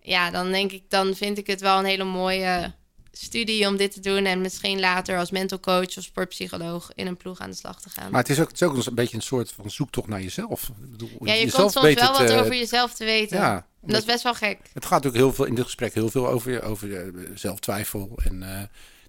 ja, 0.00 0.30
dan 0.30 0.50
denk 0.50 0.72
ik, 0.72 0.82
dan 0.88 1.14
vind 1.14 1.38
ik 1.38 1.46
het 1.46 1.60
wel 1.60 1.78
een 1.78 1.84
hele 1.84 2.04
mooie 2.04 2.72
studie 3.12 3.66
om 3.68 3.76
dit 3.76 3.92
te 3.92 4.00
doen. 4.00 4.24
En 4.24 4.40
misschien 4.40 4.80
later 4.80 5.18
als 5.18 5.30
mental 5.30 5.60
coach 5.60 5.96
of 5.96 6.02
sportpsycholoog 6.04 6.90
in 6.94 7.06
een 7.06 7.16
ploeg 7.16 7.38
aan 7.40 7.50
de 7.50 7.56
slag 7.56 7.80
te 7.80 7.90
gaan. 7.90 8.10
Maar 8.10 8.20
het 8.20 8.30
is 8.30 8.40
ook, 8.40 8.48
het 8.48 8.60
is 8.60 8.68
ook 8.68 8.86
een 8.86 8.94
beetje 8.94 9.16
een 9.16 9.22
soort 9.22 9.52
van 9.52 9.70
zoektocht 9.70 10.08
naar 10.08 10.22
jezelf. 10.22 10.62
Ik 10.68 10.90
bedoel, 10.90 11.10
ja, 11.20 11.32
je 11.32 11.40
jezelf 11.40 11.60
komt 11.60 11.72
soms 11.72 11.84
beter 11.86 12.02
wel 12.04 12.18
wat 12.18 12.26
te- 12.26 12.38
over 12.40 12.54
jezelf 12.54 12.94
te 12.94 13.04
weten. 13.04 13.36
Ja, 13.36 13.66
dat 13.80 13.98
is 13.98 14.04
best 14.04 14.22
wel 14.22 14.34
gek. 14.34 14.58
Het 14.72 14.86
gaat 14.86 15.06
ook 15.06 15.14
heel 15.14 15.32
veel 15.32 15.44
in 15.44 15.54
dit 15.54 15.64
gesprek 15.64 15.94
heel 15.94 16.08
veel 16.10 16.28
over, 16.28 16.62
over 16.62 16.96
eh, 16.96 17.30
zelftwijfel 17.34 18.18
en 18.24 18.42
eh, 18.42 18.62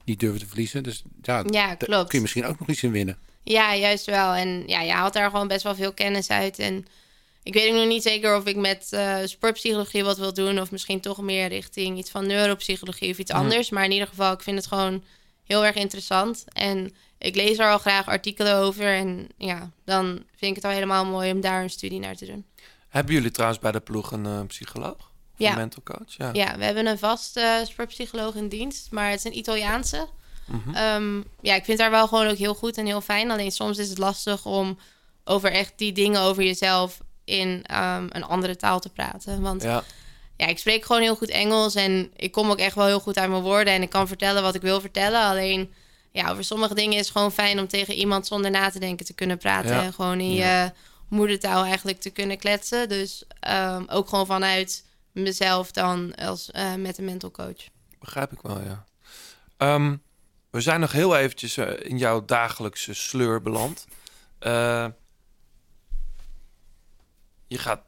niet 0.06 0.20
durven 0.20 0.40
te 0.40 0.48
verliezen. 0.48 0.84
Dus 0.84 1.04
ja, 1.22 1.38
Ja, 1.50 1.68
daar 1.68 1.78
klopt. 1.78 2.08
kun 2.10 2.18
je 2.18 2.22
misschien 2.22 2.46
ook 2.46 2.60
nog 2.60 2.68
iets 2.70 2.84
in 2.84 2.92
winnen. 2.92 3.18
Ja, 3.44 3.76
juist 3.76 4.06
wel. 4.06 4.34
En 4.34 4.64
ja, 4.68 4.82
je 4.82 4.92
haalt 4.92 5.14
daar 5.14 5.30
gewoon 5.30 5.48
best 5.48 5.64
wel 5.64 5.76
veel 5.76 5.94
kennis 5.94 6.30
uit. 6.30 6.60
En 6.60 6.86
ik 7.44 7.54
weet 7.54 7.70
ook 7.70 7.76
nog 7.78 7.88
niet 7.88 8.04
zeker 8.04 8.36
of 8.38 8.46
ik 8.46 8.56
met 8.56 8.88
eh, 8.92 9.18
sportpsychologie 9.26 10.04
wat 10.04 10.18
wil 10.18 10.34
doen. 10.34 10.60
Of 10.60 10.72
misschien 10.72 11.00
toch 11.02 11.22
meer 11.22 11.48
richting 11.48 11.98
iets 11.98 12.12
van 12.12 12.28
neuropsychologie 12.28 13.12
of 13.12 13.18
iets 13.18 13.32
anders. 13.32 13.70
Maar 13.70 13.84
in 13.84 13.92
ieder 13.92 14.08
geval, 14.08 14.34
ik 14.34 14.42
vind 14.42 14.58
het 14.58 14.68
gewoon 14.68 15.04
heel 15.44 15.66
erg 15.66 15.76
interessant. 15.76 16.44
En 16.54 16.96
ik 17.18 17.36
lees 17.36 17.58
er 17.58 17.72
al 17.72 17.78
graag 17.78 18.08
artikelen 18.08 18.56
over. 18.56 18.86
En 18.96 19.28
ja, 19.38 19.72
dan 19.86 20.06
vind 20.36 20.50
ik 20.52 20.56
het 20.56 20.66
al 20.66 20.72
helemaal 20.72 21.06
mooi 21.06 21.32
om 21.32 21.42
daar 21.42 21.64
een 21.64 21.70
studie 21.70 22.00
naar 22.00 22.16
te 22.16 22.26
doen. 22.26 22.46
Hebben 22.90 23.14
jullie 23.14 23.32
trouwens 23.32 23.60
bij 23.62 23.72
de 23.72 23.80
ploeg 23.80 24.12
een 24.12 24.26
eh, 24.26 24.46
psycholoog? 24.48 25.12
Of 25.34 25.40
Ja. 25.48 25.56
mental 25.56 25.84
coach? 25.84 26.16
Ja. 26.18 26.30
Ja, 26.34 26.58
we 26.58 26.64
hebben 26.64 26.86
een 26.86 26.98
vaste 26.98 27.64
sportpsycholoog 27.68 28.36
in 28.36 28.48
dienst, 28.50 28.88
maar 28.92 29.10
het 29.10 29.20
is 29.20 29.24
een 29.26 29.38
Italiaanse. 29.38 30.08
Mhm. 30.46 30.76
Ehm, 30.76 31.22
ja, 31.42 31.56
ik 31.56 31.64
vind 31.66 31.80
haar 31.80 31.92
wel 31.92 32.08
gewoon 32.08 32.28
ook 32.28 32.38
heel 32.38 32.54
goed 32.56 32.78
en 32.78 32.86
heel 32.86 33.02
fijn. 33.02 33.32
Alleen 33.32 33.52
soms 33.52 33.78
is 33.78 33.90
het 33.90 33.98
lastig 33.98 34.46
om 34.46 34.78
over 35.24 35.52
echt 35.52 35.74
die 35.76 35.92
dingen 35.92 36.22
over 36.22 36.44
jezelf 36.44 37.00
in 37.26 37.64
ehm, 37.66 38.06
een 38.10 38.24
andere 38.24 38.56
taal 38.56 38.80
te 38.80 38.90
praten. 38.90 39.42
Want 39.42 39.64
ja. 39.64 39.84
Ja. 40.38 40.48
ik 40.48 40.58
spreek 40.60 40.86
gewoon 40.86 41.02
heel 41.02 41.16
goed 41.16 41.30
Engels 41.30 41.76
en 41.76 42.12
ik 42.16 42.32
kom 42.32 42.50
ook 42.52 42.58
echt 42.58 42.76
wel 42.76 42.86
heel 42.86 43.00
goed 43.00 43.18
uit 43.18 43.30
mijn 43.30 43.42
woorden 43.42 43.74
en 43.74 43.82
ik 43.82 43.90
kan 43.90 44.08
vertellen 44.08 44.42
wat 44.44 44.56
ik 44.56 44.62
wil 44.62 44.82
vertellen. 44.82 45.22
Alleen 45.22 45.74
ja, 46.12 46.32
over 46.32 46.44
sommige 46.44 46.74
dingen 46.76 46.94
is 46.94 47.00
het 47.08 47.12
gewoon 47.12 47.32
fijn 47.32 47.60
om 47.60 47.68
tegen 47.68 47.94
iemand 47.94 48.28
zonder 48.28 48.52
na 48.52 48.70
te 48.70 48.80
denken 48.80 49.06
te 49.06 49.14
kunnen 49.14 49.38
praten 49.38 49.76
Ja. 49.76 49.82
en 49.84 49.94
gewoon 49.94 50.20
in 50.20 50.34
je 50.34 50.72
moedertaal 51.08 51.64
eigenlijk 51.64 52.00
te 52.02 52.10
kunnen 52.10 52.38
kletsen. 52.38 52.90
Dus 52.90 53.24
ehm, 53.40 53.84
ook 53.88 54.10
gewoon 54.10 54.26
vanuit 54.26 54.84
mezelf 55.14 55.72
dan 55.72 56.16
als 56.16 56.52
eh, 56.52 56.76
met 56.76 56.98
een 56.98 57.06
mental 57.06 57.32
coach. 57.32 57.68
Begrijp 58.00 58.32
ik 58.32 58.42
wel, 58.42 58.62
ja. 58.62 58.86
Ehm, 59.58 59.96
we 60.50 60.62
zijn 60.62 60.80
nog 60.80 60.92
heel 60.92 61.16
eventjes 61.18 61.58
eh, 61.58 61.90
in 61.90 61.98
jouw 61.98 62.26
dagelijkse 62.26 62.94
sleur 62.94 63.42
beland. 63.42 63.86
Eh, 64.40 64.86
je 67.48 67.58
gaat 67.58 67.82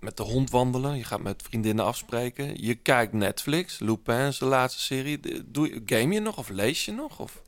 met 0.00 0.16
de 0.16 0.22
hond 0.22 0.50
wandelen, 0.50 0.96
je 0.96 1.04
gaat 1.04 1.22
met 1.22 1.42
vriendinnen 1.42 1.84
afspreken, 1.84 2.62
je 2.62 2.74
kijkt 2.74 3.12
Netflix, 3.12 3.78
Lupin 3.78 4.26
is 4.26 4.38
de 4.38 4.44
laatste 4.44 4.80
serie. 4.82 5.20
Doe, 5.50 5.68
je- 5.68 5.82
game 5.96 6.14
je 6.14 6.20
nog 6.20 6.36
of 6.38 6.48
lees 6.48 6.84
je 6.84 6.92
nog? 6.92 7.18
Of? 7.18 7.42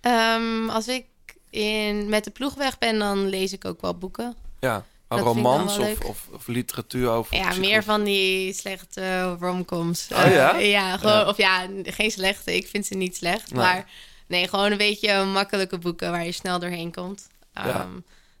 Ehm, 0.00 0.68
als 0.68 0.88
ik 0.88 1.06
in, 1.50 2.08
met 2.08 2.24
de 2.24 2.30
ploeg 2.30 2.54
weg 2.54 2.78
ben, 2.78 2.98
dan 2.98 3.26
lees 3.28 3.52
ik 3.52 3.64
ook 3.64 3.80
wel 3.80 3.98
boeken. 3.98 4.34
Ja, 4.60 4.84
Romans 5.20 5.78
of, 5.78 6.00
of, 6.04 6.28
of 6.32 6.46
literatuur 6.46 7.08
over 7.08 7.36
Ja, 7.36 7.54
meer 7.54 7.82
van 7.84 8.04
die 8.04 8.52
slechte 8.52 9.36
romcoms. 9.40 10.08
Oh 10.12 10.30
ja? 10.32 10.56
Ja, 10.76 10.96
gewoon, 10.96 11.12
Ja. 11.12 11.28
of 11.28 11.36
ja, 11.36 11.68
geen 11.84 12.10
slechte. 12.10 12.56
Ik 12.56 12.66
vind 12.66 12.86
ze 12.86 12.94
niet 12.94 13.16
slecht. 13.16 13.50
Nee. 13.50 13.62
Maar 13.62 13.90
nee, 14.26 14.48
gewoon 14.48 14.70
een 14.72 14.78
beetje 14.78 15.24
makkelijke 15.24 15.78
boeken 15.78 16.10
waar 16.10 16.24
je 16.24 16.32
snel 16.32 16.58
doorheen 16.58 16.92
komt. 16.92 17.28
Ja. 17.54 17.66
Ehm, 17.66 17.90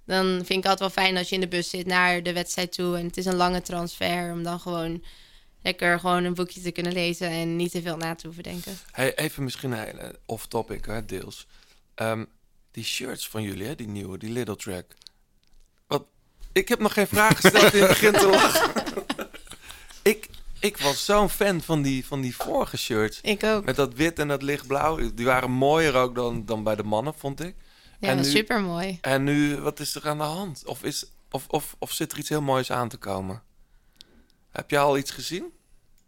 Dan 0.04 0.24
vind 0.26 0.64
ik 0.64 0.70
altijd 0.70 0.78
wel 0.78 1.04
fijn 1.04 1.16
als 1.16 1.28
je 1.28 1.34
in 1.34 1.40
de 1.40 1.48
bus 1.48 1.70
zit 1.70 1.86
naar 1.86 2.22
de 2.22 2.32
wedstrijd 2.32 2.72
toe. 2.72 2.96
En 2.96 3.06
het 3.06 3.16
is 3.16 3.24
een 3.24 3.34
lange 3.36 3.62
transfer. 3.62 4.32
Om 4.32 4.42
dan 4.42 4.60
gewoon 4.60 5.02
lekker 5.62 6.00
gewoon 6.00 6.24
een 6.24 6.34
boekje 6.34 6.60
te 6.60 6.70
kunnen 6.70 6.92
lezen. 6.92 7.28
En 7.28 7.56
niet 7.56 7.70
te 7.70 7.82
veel 7.82 7.96
na 7.96 8.14
te 8.14 8.26
hoeven 8.26 8.42
denken. 8.42 8.78
Hey, 8.90 9.14
even 9.14 9.44
misschien 9.44 9.72
een 9.72 9.84
hele 9.84 10.18
off-topic, 10.26 11.02
deels. 11.08 11.46
Ehm, 11.94 12.24
die 12.70 12.84
shirts 12.84 13.28
van 13.28 13.42
jullie, 13.42 13.66
hè, 13.66 13.74
die 13.74 13.88
nieuwe, 13.88 14.18
die 14.18 14.30
Little 14.30 14.56
Track. 14.56 14.84
Ik 16.52 16.68
heb 16.68 16.78
nog 16.78 16.92
geen 16.92 17.06
vraag 17.06 17.40
gesteld 17.40 17.74
in 17.74 17.80
het 17.80 17.88
begin 17.88 18.12
te 18.12 18.26
lachen. 18.26 18.72
ik, 20.02 20.28
ik 20.60 20.78
was 20.78 21.04
zo'n 21.04 21.28
fan 21.28 21.60
van 21.60 21.82
die, 21.82 22.06
van 22.06 22.20
die 22.20 22.36
vorige 22.36 22.76
shirts. 22.76 23.20
Ik 23.20 23.44
ook. 23.44 23.64
Met 23.64 23.76
dat 23.76 23.94
wit 23.94 24.18
en 24.18 24.28
dat 24.28 24.42
lichtblauw. 24.42 25.14
Die 25.14 25.26
waren 25.26 25.50
mooier 25.50 25.94
ook 25.94 26.14
dan, 26.14 26.46
dan 26.46 26.62
bij 26.64 26.76
de 26.76 26.82
mannen, 26.82 27.14
vond 27.14 27.40
ik. 27.40 27.54
Ja, 28.00 28.14
dat 28.14 28.24
is 28.26 28.32
supermooi. 28.32 28.98
En 29.00 29.24
nu, 29.24 29.56
wat 29.56 29.80
is 29.80 29.94
er 29.94 30.08
aan 30.08 30.18
de 30.18 30.24
hand? 30.24 30.62
Of, 30.66 30.82
is, 30.82 31.06
of, 31.30 31.48
of, 31.48 31.76
of 31.78 31.92
zit 31.92 32.12
er 32.12 32.18
iets 32.18 32.28
heel 32.28 32.42
moois 32.42 32.70
aan 32.70 32.88
te 32.88 32.96
komen? 32.96 33.42
Heb 34.50 34.70
je 34.70 34.78
al 34.78 34.98
iets 34.98 35.10
gezien? 35.10 35.52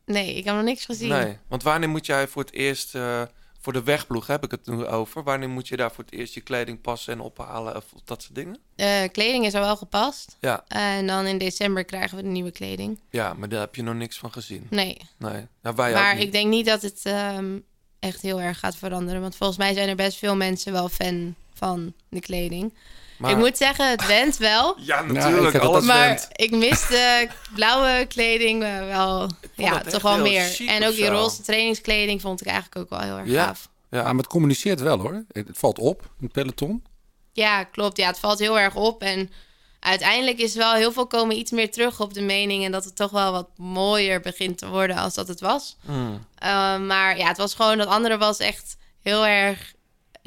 Nee, 0.06 0.34
ik 0.34 0.44
heb 0.44 0.54
nog 0.54 0.64
niks 0.64 0.84
gezien. 0.84 1.08
Nee, 1.08 1.38
want 1.48 1.62
wanneer 1.62 1.88
moet 1.88 2.06
jij 2.06 2.28
voor 2.28 2.42
het 2.42 2.52
eerst, 2.52 2.94
eh, 2.94 3.22
voor 3.64 3.72
de 3.72 3.82
wegploeg 3.82 4.26
heb 4.26 4.44
ik 4.44 4.50
het 4.50 4.66
nu 4.66 4.86
over, 4.86 5.22
wanneer 5.22 5.48
moet 5.48 5.68
je 5.68 5.76
daar 5.76 5.92
voor 5.92 6.04
het 6.04 6.12
eerst 6.12 6.34
je 6.34 6.40
kleding 6.40 6.80
passen 6.80 7.12
en 7.12 7.20
ophalen 7.20 7.76
of 7.76 7.84
dat 8.04 8.22
soort 8.22 8.34
dingen? 8.34 8.58
Eh, 8.76 9.02
kleding 9.12 9.46
is 9.46 9.54
al 9.54 9.60
wel 9.60 9.76
gepast. 9.76 10.36
Ja. 10.40 10.64
En 10.68 11.06
dan 11.06 11.26
in 11.26 11.38
december 11.38 11.84
krijgen 11.84 12.16
we 12.16 12.22
de 12.22 12.28
nieuwe 12.28 12.50
kleding. 12.50 13.00
Ja, 13.10 13.34
maar 13.34 13.48
daar 13.48 13.60
heb 13.60 13.74
je 13.74 13.82
nog 13.82 13.94
niks 13.94 14.18
van 14.18 14.32
gezien. 14.32 14.66
Nee. 14.70 15.00
Nee, 15.18 15.46
nou, 15.62 15.76
wij 15.76 15.90
ook 15.90 15.96
maar 15.96 16.18
ik 16.18 16.32
denk 16.32 16.50
niet 16.50 16.66
dat 16.66 16.82
het 16.82 17.00
ehm, 17.02 17.58
echt 17.98 18.22
heel 18.22 18.40
erg 18.40 18.58
gaat 18.58 18.76
veranderen. 18.76 19.20
Want 19.20 19.36
volgens 19.36 19.58
mij 19.58 19.74
zijn 19.74 19.88
er 19.88 19.96
best 19.96 20.18
veel 20.18 20.36
mensen 20.36 20.72
wel 20.72 20.88
fan 20.88 21.34
van 21.54 21.92
de 22.08 22.20
kleding. 22.20 22.74
Maar- 23.24 23.32
Ik 23.32 23.38
moet 23.38 23.56
zeggen, 23.56 23.90
het 23.90 24.06
went 24.06 24.36
wel. 24.36 24.76
Ja, 24.80 25.02
natuurlijk, 25.02 25.52
Ja, 25.52 25.58
ik- 25.60 25.64
alles 25.66 25.84
maar 25.84 26.06
went. 26.08 26.28
ik 26.32 26.50
mis 26.50 26.86
de 26.86 27.28
blauwe 27.54 28.06
kleding 28.06 28.62
eh, 28.62 28.78
wel. 28.86 29.30
Ja, 29.54 29.78
toch 29.80 30.02
wel 30.02 30.18
meer. 30.18 30.56
En 30.66 30.86
ook 30.86 30.94
die 30.94 31.08
roze 31.08 31.42
trainingskleding 31.42 32.20
vond 32.20 32.40
ik 32.40 32.46
eigenlijk 32.46 32.76
ook 32.80 32.90
wel 32.98 33.08
heel 33.08 33.18
erg 33.18 33.28
Ja. 33.30 33.44
gaaf. 33.44 33.68
Ja. 33.90 34.02
maar 34.02 34.14
het 34.14 34.26
communiceert 34.26 34.80
wel 34.80 34.98
hoor. 34.98 35.24
Het 35.32 35.48
valt 35.52 35.78
op, 35.78 36.02
een 36.20 36.30
peloton. 36.30 36.84
Ja, 37.32 37.64
klopt. 37.64 37.96
Ja, 37.96 38.06
het 38.06 38.18
valt 38.18 38.38
heel 38.38 38.58
erg 38.58 38.74
op. 38.74 39.02
En 39.02 39.30
uiteindelijk 39.80 40.38
is 40.38 40.54
wel 40.54 40.74
heel 40.74 40.92
veel 40.92 41.06
komen 41.06 41.36
iets 41.38 41.50
meer 41.50 41.70
terug 41.70 42.00
op 42.00 42.14
de 42.14 42.20
mening. 42.22 42.64
En 42.64 42.72
dat 42.72 42.84
het 42.84 42.96
toch 42.96 43.10
wel 43.10 43.32
wat 43.32 43.48
mooier 43.56 44.20
begint 44.20 44.58
te 44.58 44.68
worden 44.68 44.96
als 44.96 45.14
dat 45.14 45.28
het 45.28 45.40
was. 45.40 45.76
Hmm. 45.84 46.12
Uh, 46.44 46.78
maar 46.78 47.18
ja, 47.18 47.26
het 47.28 47.36
was 47.36 47.54
gewoon, 47.54 47.78
dat 47.78 47.86
andere 47.88 48.18
was 48.18 48.38
echt 48.38 48.76
heel 49.02 49.26
erg, 49.26 49.73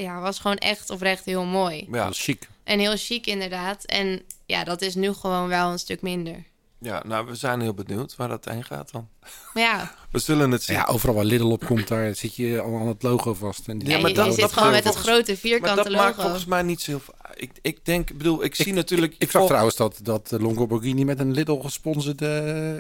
ja, 0.06 0.20
was 0.20 0.40
gewoon 0.40 0.58
echt 0.58 0.90
oprecht 0.90 1.26
heel 1.26 1.44
mooi. 1.46 1.88
Ja, 1.92 2.10
chic. 2.12 2.48
En 2.64 2.80
heel 2.80 2.96
chic 2.98 3.26
inderdaad. 3.26 3.84
En 3.86 4.22
ja, 4.46 4.64
dat 4.64 4.82
is 4.82 4.96
nu 4.96 5.14
gewoon 5.14 5.48
wel 5.48 5.72
een 5.72 5.80
stuk 5.80 6.02
minder. 6.02 6.44
Ja, 6.80 7.04
nou, 7.06 7.26
we 7.26 7.36
zijn 7.36 7.62
heel 7.62 7.74
benieuwd 7.74 8.16
waar 8.16 8.28
dat 8.28 8.46
heen 8.46 8.64
gaat 8.64 8.92
dan. 8.92 9.08
Maar 9.54 9.64
ja, 9.64 9.92
We 10.12 10.20
zullen 10.20 10.52
het 10.52 10.64
zien. 10.64 10.76
Ja, 10.76 10.86
overal 10.86 11.16
waar 11.16 11.24
Lidl 11.26 11.46
op 11.52 11.66
komt, 11.66 11.88
daar 11.88 12.16
zit 12.16 12.36
je 12.36 12.62
al 12.62 12.80
aan 12.80 12.88
het 12.88 13.04
logo 13.04 13.34
vast. 13.34 13.68
En 13.68 13.78
die- 13.78 13.90
Ja, 13.90 13.98
je- 13.98 14.24
je 14.24 14.32
zit 14.32 14.52
gewoon 14.54 14.72
met 14.72 14.84
het 14.84 14.96
grote 14.96 15.38
vierkante 15.38 15.76
maar 15.76 15.84
dat 15.84 15.94
maakt 15.94 16.08
logo. 16.10 16.22
volgens 16.22 16.46
mij 16.46 16.62
niet 16.62 16.82
zo 16.82 17.00
Ik, 17.36 17.52
ik 17.62 17.86
denk, 17.86 18.10
ik 18.10 18.18
bedoel, 18.18 18.44
ik 18.44 18.56
zie 18.56 18.74
natuurlijk... 18.74 19.16
Ik 19.18 19.32
zag 19.32 19.46
trouwens 19.46 19.76
dat, 19.76 20.00
dat 20.04 20.28
de 20.28 20.42
Lamborghini 20.42 21.04
met 21.06 21.20
een 21.20 21.32
Lidl 21.32 21.60
gesponsorde 21.60 22.28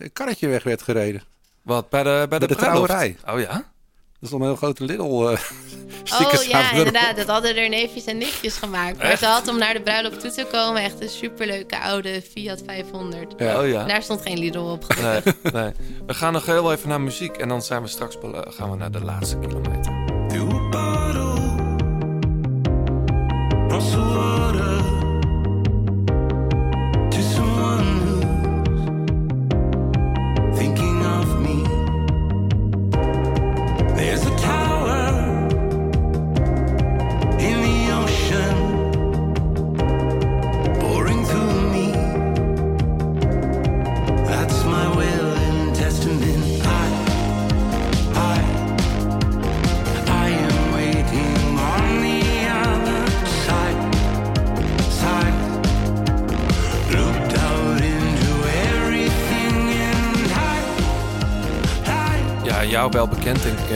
eh, 0.02 0.10
karretje 0.14 0.48
weg 0.48 0.64
werd 0.64 0.81
gereden. 0.81 1.23
Wat, 1.61 1.89
bij 1.89 2.03
de, 2.03 2.26
bij 2.30 2.39
de, 2.39 2.45
bruiloft? 2.45 2.85
trouwerij. 2.88 3.18
Oh 3.27 3.39
ja? 3.39 3.52
Dat 4.19 4.30
is 4.30 4.31
al 4.31 4.39
een 4.39 4.45
heel 4.45 4.56
grote 4.56 4.84
Lidl 4.84 5.35
oh 6.12 6.44
ja, 6.44 6.72
inderdaad. 6.72 7.16
Dat 7.16 7.28
hadden 7.28 7.56
er 7.56 7.70
neefjes 7.70 8.06
en 8.06 8.18
nichtjes 8.18 8.56
gemaakt. 8.56 8.98
Maar 8.98 9.06
Echt? 9.06 9.20
ze 9.20 9.26
had 9.26 9.48
om 9.48 9.58
naar 9.58 9.74
de 9.74 9.82
bruiloft 9.82 10.20
toe 10.20 10.32
te 10.32 10.48
komen 10.52 10.82
echt 10.82 11.02
een 11.02 11.10
superleuke 11.10 11.80
oude 11.80 12.22
Fiat 12.32 12.62
500. 12.66 13.34
Ja. 13.38 13.62
Oh 13.62 13.68
ja. 13.68 13.84
Daar 13.86 14.04
stond 14.04 14.22
geen 14.22 14.40
Lidl 14.40 14.60
op. 14.60 14.96
Nee, 15.02 15.22
nee. 15.54 15.72
We 16.06 16.14
gaan 16.14 16.34
nog 16.34 16.46
heel 16.46 16.72
even 16.72 16.90
naar 16.90 17.02
muziek 17.02 17.38
en 17.38 17.48
dan 17.48 17.62
zijn 17.62 17.82
we 17.82 17.88
straks 17.88 18.18
gaan 18.50 18.72
we 18.72 18.78
naar 18.78 18.92
de 18.92 19.04
laatste 19.04 19.38
kilometer. 19.38 19.97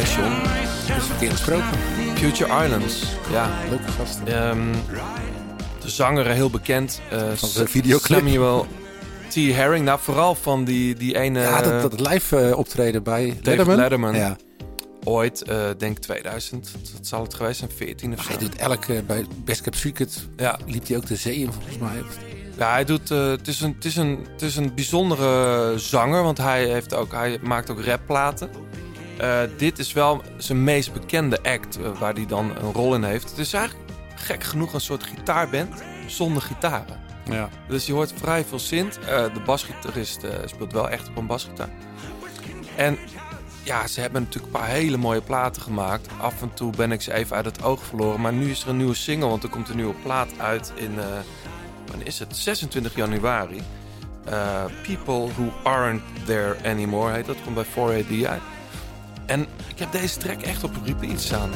Hè, 0.01 0.21
John? 0.21 0.43
Dat 0.87 0.97
is 1.01 1.05
verkeerd 1.07 1.31
gesproken. 1.31 1.67
Future 2.15 2.63
Islands. 2.63 3.03
Ja. 3.31 3.49
Leuke 3.69 3.91
gasten. 3.91 4.27
Ehm, 4.27 4.71
de 5.81 5.89
zanger 5.89 6.27
heel 6.27 6.49
bekend. 6.49 7.01
eh, 7.09 7.19
Van 7.35 7.49
de 7.53 7.67
videoclip. 7.67 8.17
Samuel 8.19 8.67
T. 9.27 9.35
Herring. 9.35 9.85
Nou, 9.85 9.99
vooral 10.01 10.35
van 10.35 10.63
die, 10.63 10.95
die 10.95 11.17
ene... 11.17 11.39
ja, 11.39 11.61
dat, 11.61 11.91
dat 11.91 12.09
live 12.09 12.37
eh, 12.39 12.57
optreden 12.57 13.03
bij 13.03 13.25
David 13.27 13.45
Letterman. 13.45 13.75
Letterman. 13.75 14.15
Ja. 14.15 14.35
Ooit, 15.03 15.43
eh 15.43 15.65
denk 15.77 15.97
2000. 15.97 16.71
Dat 16.93 17.07
zal 17.07 17.23
het 17.23 17.33
geweest 17.33 17.59
zijn, 17.59 17.71
14 17.75 18.13
of 18.13 18.21
zo. 18.23 18.27
Hij 18.29 18.37
doet 18.37 18.55
elke, 18.55 19.03
bij 19.07 19.25
Best 19.43 19.67
Secret 19.69 20.27
Ja. 20.37 20.59
liep 20.65 20.87
hij 20.87 20.97
ook 20.97 21.07
de 21.07 21.15
zee 21.15 21.35
in 21.35 21.51
volgens 21.53 21.77
mij. 21.77 22.03
Ja, 22.57 22.71
hij 22.71 22.85
doet. 22.85 23.11
eh, 23.11 23.27
het, 23.29 23.47
is 23.47 23.61
een, 23.61 23.73
het, 23.75 23.85
is 23.85 23.95
een, 23.95 24.25
het 24.31 24.41
is 24.41 24.55
een 24.55 24.71
bijzondere 24.75 25.73
zanger, 25.77 26.23
want 26.23 26.37
hij, 26.37 26.65
heeft 26.65 26.93
ook, 26.93 27.11
hij 27.11 27.39
maakt 27.41 27.69
ook 27.69 27.83
rapplaten. 27.83 28.49
Eh, 29.21 29.41
dit 29.57 29.79
is 29.79 29.93
wel 29.93 30.21
zijn 30.37 30.63
meest 30.63 30.93
bekende 30.93 31.43
act 31.43 31.77
eh, 31.77 31.99
waar 31.99 32.13
hij 32.13 32.25
dan 32.25 32.55
een 32.55 32.73
rol 32.73 32.95
in 32.95 33.03
heeft. 33.03 33.29
Het 33.29 33.37
is 33.37 33.53
eigenlijk 33.53 33.89
gek 34.15 34.43
genoeg 34.43 34.73
een 34.73 34.81
soort 34.81 35.03
gitaarband 35.03 35.83
zonder 36.07 36.41
gitaren. 36.41 36.99
Ja. 37.25 37.49
Dus 37.67 37.85
je 37.85 37.93
hoort 37.93 38.13
vrij 38.15 38.45
veel 38.45 38.59
synth. 38.59 38.99
Eh, 38.99 39.33
de 39.33 39.39
basgitarist 39.45 40.25
speelt 40.45 40.73
wel 40.73 40.89
echt 40.89 41.07
op 41.07 41.17
een 41.17 41.25
basgitaar. 41.25 41.69
En 42.75 42.97
ja, 43.63 43.87
ze 43.87 44.01
hebben 44.01 44.21
natuurlijk 44.21 44.53
een 44.53 44.59
paar 44.59 44.69
hele 44.69 44.97
mooie 44.97 45.21
platen 45.21 45.61
gemaakt. 45.61 46.07
Af 46.19 46.41
en 46.41 46.53
toe 46.53 46.75
ben 46.75 46.91
ik 46.91 47.01
ze 47.01 47.13
even 47.13 47.35
uit 47.35 47.45
het 47.45 47.63
oog 47.63 47.83
verloren. 47.83 48.21
Maar 48.21 48.33
nu 48.33 48.49
is 48.49 48.63
er 48.63 48.69
een 48.69 48.77
nieuwe 48.77 48.93
single, 48.93 49.29
want 49.29 49.43
er 49.43 49.49
komt 49.49 49.69
een 49.69 49.75
nieuwe 49.75 49.95
plaat 50.03 50.39
uit 50.39 50.73
in... 50.75 50.95
wanneer 51.87 52.07
is 52.07 52.19
het? 52.19 52.37
26 52.37 52.95
januari. 52.95 53.61
People 54.83 55.27
Who 55.33 55.51
Aren't 55.63 56.01
There 56.25 56.55
Anymore 56.63 57.13
heet 57.13 57.25
dat. 57.25 57.37
Komt 57.43 57.55
bij 57.55 57.65
4AD 57.65 58.27
uit. 58.27 58.41
En 59.25 59.41
ik 59.41 59.79
heb 59.79 59.91
deze 59.91 60.17
track 60.17 60.41
echt 60.41 60.63
op 60.63 60.71
repeat 60.85 61.19
staan. 61.19 61.49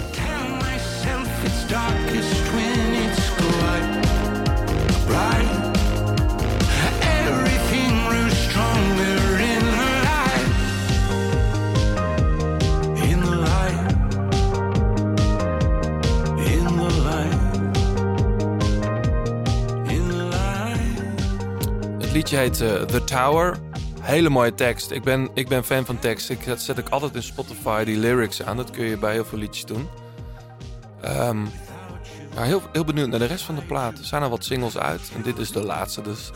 Het 22.00 22.12
liedje 22.12 22.38
heet 22.38 22.62
eh, 22.62 22.82
The 22.82 23.04
Tower. 23.04 23.58
Hele 24.06 24.30
mooie 24.30 24.54
tekst. 24.54 24.92
Ik 24.92 25.04
ben, 25.04 25.30
ik 25.34 25.48
ben 25.48 25.64
fan 25.64 25.86
van 25.86 26.00
tekst. 26.00 26.30
Ik 26.30 26.40
zet, 26.44 26.62
zet 26.62 26.78
ik 26.78 26.90
altijd 26.90 27.16
in 27.16 27.24
Spotify 27.24 27.84
die 27.84 27.98
lyrics 27.98 28.44
aan. 28.44 28.58
Dat 28.58 28.72
kun 28.72 28.86
je 28.86 28.98
bij 28.98 29.14
heel 29.14 29.26
veel 29.26 29.38
liedjes 29.38 29.66
doen. 29.66 29.90
Ehm, 31.02 31.42
maar 32.36 32.46
heel, 32.46 32.62
heel 32.72 32.84
benieuwd 32.84 33.10
naar 33.10 33.20
de 33.20 33.26
rest 33.26 33.44
van 33.44 33.56
de 33.56 33.62
plaat. 33.62 33.98
Er 33.98 34.06
zijn 34.06 34.24
al 34.24 34.30
wat 34.30 34.44
singles 34.44 34.78
uit. 34.78 35.12
En 35.16 35.22
dit 35.22 35.38
is 35.38 35.52
de 35.52 35.64
laatste. 35.64 36.02
Dus 36.02 36.32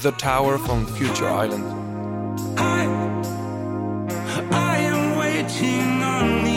The 0.00 0.14
Tower 0.14 0.58
van 0.58 0.88
Future 0.88 1.44
Island. 1.44 1.64
I 4.52 4.86
am 4.86 5.16
waiting 5.16 6.04
on 6.04 6.53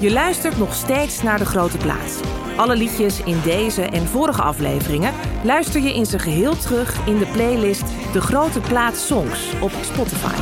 Je 0.00 0.12
luistert 0.12 0.58
nog 0.58 0.74
steeds 0.74 1.22
naar 1.22 1.38
De 1.38 1.44
Grote 1.44 1.76
Plaats. 1.76 2.20
Alle 2.56 2.76
liedjes 2.76 3.22
in 3.22 3.40
deze 3.40 3.82
en 3.82 4.06
vorige 4.06 4.42
afleveringen 4.42 5.14
luister 5.44 5.80
je 5.80 5.94
in 5.94 6.06
zijn 6.06 6.20
geheel 6.20 6.56
terug 6.56 7.06
in 7.06 7.18
de 7.18 7.26
playlist 7.26 7.84
De 8.12 8.20
Grote 8.20 8.60
Plaats 8.60 9.06
Songs 9.06 9.60
op 9.60 9.70
Spotify. 9.70 10.34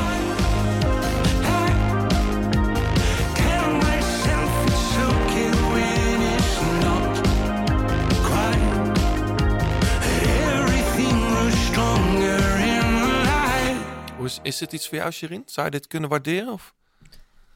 Is, 14.25 14.39
is 14.43 14.59
dit 14.59 14.73
iets 14.73 14.89
voor 14.89 14.99
jou, 14.99 15.11
Shirin? 15.11 15.43
Zou 15.47 15.67
je 15.67 15.73
dit 15.73 15.87
kunnen 15.87 16.09
waarderen? 16.09 16.53
Of? 16.53 16.75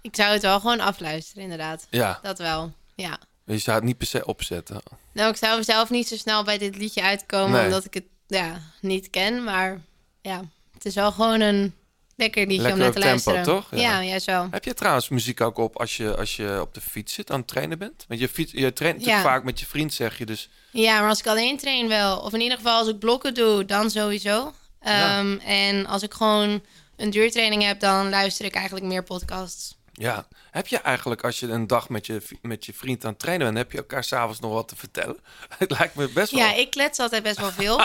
Ik 0.02 0.16
zou 0.16 0.32
het 0.32 0.42
wel 0.42 0.60
gewoon 0.60 0.80
afluisteren, 0.80 1.42
inderdaad. 1.42 1.86
Ja. 1.90 2.18
Dat 2.22 2.38
wel, 2.38 2.72
ja. 2.94 3.18
Je 3.46 3.58
zou 3.58 3.76
het 3.76 3.86
niet 3.86 3.98
per 3.98 4.06
se 4.06 4.24
opzetten. 4.26 4.80
Nou, 5.12 5.30
ik 5.30 5.36
zou 5.36 5.62
zelf 5.64 5.90
niet 5.90 6.08
zo 6.08 6.16
snel 6.16 6.44
bij 6.44 6.58
dit 6.58 6.76
liedje 6.76 7.02
uitkomen, 7.02 7.50
Nee. 7.52 7.64
omdat 7.64 7.84
ik 7.84 7.94
het 7.94 8.04
ja, 8.26 8.60
niet 8.80 9.10
ken. 9.10 9.44
Maar 9.44 9.80
ja, 10.22 10.40
het 10.72 10.84
is 10.84 10.94
wel 10.94 11.12
gewoon 11.12 11.40
een 11.40 11.74
lekker 12.16 12.46
liedje 12.46 12.62
Lekker 12.62 12.78
om 12.78 12.84
naar 12.84 12.92
te 12.94 13.00
tempo, 13.00 13.30
luisteren. 13.32 13.42
toch? 13.62 13.80
Ja, 13.80 14.00
Ja. 14.00 14.02
juist 14.08 14.26
wel. 14.26 14.48
Heb 14.50 14.64
je 14.64 14.74
trouwens 14.74 15.08
muziek 15.08 15.40
ook 15.40 15.58
op 15.58 15.78
als 15.80 15.96
je, 15.96 16.16
als 16.16 16.36
je 16.36 16.58
op 16.60 16.74
de 16.74 16.80
fiets 16.80 17.14
zit 17.14 17.30
aan 17.30 17.38
het 17.38 17.48
trainen 17.48 17.78
bent? 17.78 18.04
Want 18.08 18.20
je, 18.20 18.28
fiets, 18.28 18.52
je 18.52 18.72
traint 18.72 19.04
Ja. 19.04 19.22
vaak 19.22 19.44
met 19.44 19.60
je 19.60 19.66
vriend, 19.66 19.94
zeg 19.94 20.18
je. 20.18 20.26
Dus 20.26 20.48
Ja, 20.70 21.00
maar 21.00 21.08
als 21.08 21.18
ik 21.18 21.26
alleen 21.26 21.58
train 21.58 21.88
wel. 21.88 22.18
Of 22.18 22.32
in 22.32 22.40
ieder 22.40 22.56
geval 22.56 22.78
als 22.78 22.88
ik 22.88 22.98
blokken 22.98 23.34
doe, 23.34 23.64
dan 23.64 23.90
sowieso. 23.90 24.52
Ja. 24.82 25.18
Ehm, 25.18 25.38
En 25.38 25.86
als 25.86 26.02
ik 26.02 26.12
gewoon 26.14 26.62
een 26.96 27.10
duurtraining 27.10 27.62
heb, 27.62 27.80
dan 27.80 28.08
luister 28.08 28.44
ik 28.44 28.54
eigenlijk 28.54 28.86
meer 28.86 29.02
podcasts. 29.02 29.76
Ja, 29.92 30.26
heb 30.50 30.66
je 30.66 30.78
eigenlijk 30.78 31.24
als 31.24 31.40
je 31.40 31.48
een 31.48 31.66
dag 31.66 31.88
met 31.88 32.06
je, 32.06 32.22
met 32.42 32.64
je 32.64 32.72
vriend 32.74 33.04
aan 33.04 33.10
het 33.10 33.18
trainen 33.18 33.46
bent, 33.46 33.58
heb 33.58 33.72
je 33.72 33.78
elkaar 33.78 34.04
s'avonds 34.04 34.40
nog 34.40 34.52
wat 34.52 34.68
te 34.68 34.76
vertellen? 34.76 35.16
Het 35.58 35.70
lijkt 35.70 35.94
me 35.94 36.08
best 36.08 36.32
wel. 36.32 36.40
Ja, 36.40 36.54
ik 36.54 36.70
klets 36.70 36.98
altijd 36.98 37.22
best 37.22 37.40
wel 37.40 37.50
veel. 37.62 37.80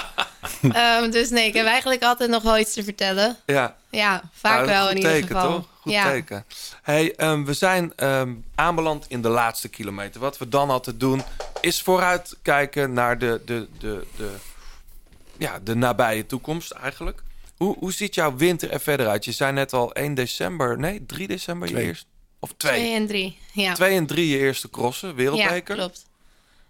Ehm, 0.61 1.11
dus 1.11 1.29
nee, 1.29 1.47
ik 1.47 1.53
heb 1.53 1.65
eigenlijk 1.65 2.03
altijd 2.03 2.29
nog 2.29 2.43
wel 2.43 2.57
iets 2.57 2.73
te 2.73 2.83
vertellen. 2.83 3.37
Ja. 3.45 3.75
Ja, 3.89 4.21
vaak 4.33 4.55
Nou, 4.55 4.67
wel 4.67 4.81
in 4.81 4.87
goed 4.87 4.97
ieder 4.97 5.11
teken, 5.11 5.27
geval. 5.27 5.55
Toch? 5.55 5.65
Goed 5.79 5.91
ja. 5.91 6.09
teken. 6.09 6.45
Hey, 6.81 7.15
ehm, 7.15 7.43
we 7.43 7.53
zijn 7.53 7.93
ehm, 7.95 8.33
aanbeland 8.55 9.05
in 9.07 9.21
de 9.21 9.29
laatste 9.29 9.69
kilometer. 9.69 10.21
Wat 10.21 10.37
we 10.37 10.49
dan 10.49 10.69
altijd 10.69 10.99
doen, 10.99 11.23
is 11.61 11.81
vooruitkijken 11.81 12.93
naar 12.93 13.17
de, 13.17 13.41
de, 13.45 13.67
de, 13.79 14.05
de, 14.17 14.31
ja, 15.37 15.59
de 15.63 15.75
nabije 15.75 16.25
toekomst 16.25 16.71
eigenlijk. 16.71 17.21
Hoe, 17.57 17.75
hoe 17.79 17.93
ziet 17.93 18.15
jouw 18.15 18.35
winter 18.35 18.71
er 18.71 18.79
verder 18.79 19.07
uit? 19.07 19.25
Je 19.25 19.31
zei 19.31 19.51
net 19.51 19.73
al 19.73 19.93
1 19.93 20.13
december, 20.13 20.79
nee, 20.79 21.05
3 21.05 21.27
december 21.27 21.69
je 21.69 21.81
eerst. 21.81 22.05
Of 22.39 22.53
2. 22.57 22.71
Twee 22.79 22.93
en 22.95 23.07
drie, 23.07 23.37
ja. 23.53 23.73
2 23.73 23.95
en 23.95 24.05
3 24.05 24.27
je 24.27 24.37
eerste 24.37 24.69
crossen, 24.69 25.15
wereldbeker. 25.15 25.75
Ja, 25.75 25.81
klopt. 25.81 26.05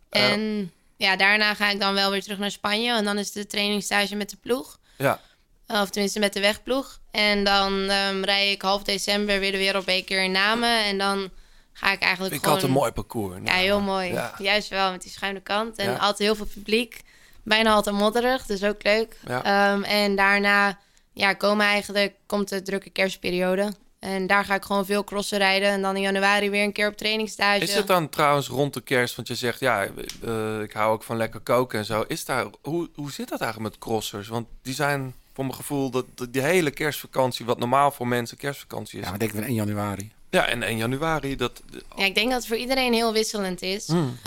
Eh, 0.10 0.32
En 0.32 0.72
ja, 0.98 1.16
daarna 1.16 1.54
ga 1.54 1.70
ik 1.70 1.80
dan 1.80 1.94
wel 1.94 2.12
weer 2.12 2.24
terug 2.24 2.38
naar 2.38 2.52
Spanje. 2.52 2.94
En 2.94 3.04
dan 3.04 3.18
is 3.18 3.32
de 3.32 3.46
trainingstage 3.48 4.16
met 4.16 4.30
de 4.30 4.38
ploeg. 4.42 4.80
Ja. 4.98 5.22
Of 5.68 5.90
tenminste 5.90 6.20
met 6.20 6.34
de 6.34 6.40
wegploeg. 6.40 7.00
En 7.12 7.44
dan 7.44 7.90
ehm 7.90 8.24
rij 8.24 8.52
ik 8.52 8.62
half 8.62 8.84
december 8.84 9.40
weer 9.40 9.52
de 9.52 9.58
wereldbeker 9.58 10.24
in 10.24 10.32
Namen. 10.32 10.84
En 10.84 10.98
dan 10.98 11.30
ga 11.74 11.92
ik 11.92 12.02
eigenlijk 12.02 12.34
Ik 12.36 12.40
gewoon... 12.44 12.56
had 12.56 12.64
een 12.68 12.72
mooi 12.74 12.92
parcours. 12.92 13.40
Ja, 13.44 13.54
heel 13.54 13.82
mooi. 13.82 14.12
Ja. 14.12 14.34
Juist 14.38 14.70
wel, 14.70 14.92
met 14.92 15.02
die 15.02 15.12
schuine 15.12 15.40
kant. 15.42 15.78
En 15.78 15.86
Ja. 15.92 15.96
altijd 15.98 16.18
heel 16.20 16.36
veel 16.36 16.46
publiek. 16.54 17.02
Bijna 17.48 17.74
altijd 17.74 17.96
modderig, 17.96 18.46
dus 18.46 18.64
ook 18.64 18.84
leuk. 18.84 19.18
Ja. 19.28 19.44
Ehm, 19.44 19.84
en 19.84 20.16
daarna 20.16 20.78
ja, 21.14 21.34
komen 21.34 21.66
eigenlijk, 21.66 22.14
komt 22.26 22.50
de 22.50 22.62
drukke 22.62 22.90
kerstperiode. 22.90 23.74
En 24.00 24.28
daar 24.28 24.46
ga 24.46 24.56
ik 24.56 24.64
gewoon 24.64 24.86
veel 24.86 25.04
crossen 25.04 25.38
rijden. 25.38 25.70
En 25.70 25.82
dan 25.82 25.96
in 25.96 26.02
januari 26.02 26.50
weer 26.50 26.64
een 26.64 26.72
keer 26.72 26.88
op 26.88 26.98
trainingstage. 26.98 27.60
Is 27.60 27.76
het 27.76 27.88
dan 27.88 28.10
trouwens 28.10 28.48
rond 28.48 28.74
de 28.74 28.82
kerst? 28.82 29.16
Want 29.16 29.28
je 29.28 29.36
zegt, 29.36 29.60
ja, 29.60 29.88
eh, 30.24 30.62
ik 30.62 30.74
hou 30.74 30.94
ook 30.94 31.04
van 31.04 31.18
lekker 31.18 31.40
koken 31.40 31.80
en 31.80 31.86
zo. 31.86 32.04
Is 32.08 32.26
daar, 32.26 32.46
hoe, 32.62 32.90
hoe 32.96 33.12
zit 33.12 33.30
dat 33.30 33.42
eigenlijk 33.42 33.72
met 33.74 33.82
crossers? 33.82 34.28
Want 34.28 34.48
die 34.62 34.74
zijn, 34.74 35.14
voor 35.34 35.46
mijn 35.46 35.58
gevoel, 35.58 35.90
dat, 35.90 36.06
dat 36.16 36.34
die 36.34 36.42
hele 36.42 36.72
kerstvakantie... 36.72 37.46
wat 37.46 37.60
normaal 37.60 37.92
voor 37.92 38.08
mensen 38.08 38.38
kerstvakantie 38.38 39.00
is. 39.00 39.04
Ja, 39.04 39.10
maar 39.10 39.20
denk 39.20 39.34
ik 39.34 39.44
1 39.44 39.54
januari. 39.54 40.12
Ja, 40.30 40.48
en 40.48 40.64
1 40.64 40.78
januari, 40.78 41.36
dat... 41.36 41.62
Ja, 41.96 42.06
ik 42.06 42.16
denk 42.16 42.30
dat 42.30 42.38
het 42.38 42.48
voor 42.48 42.58
iedereen 42.58 42.94
heel 42.94 43.14
wisselend 43.14 43.62
is. 43.62 43.88
Hmm. 43.88 44.18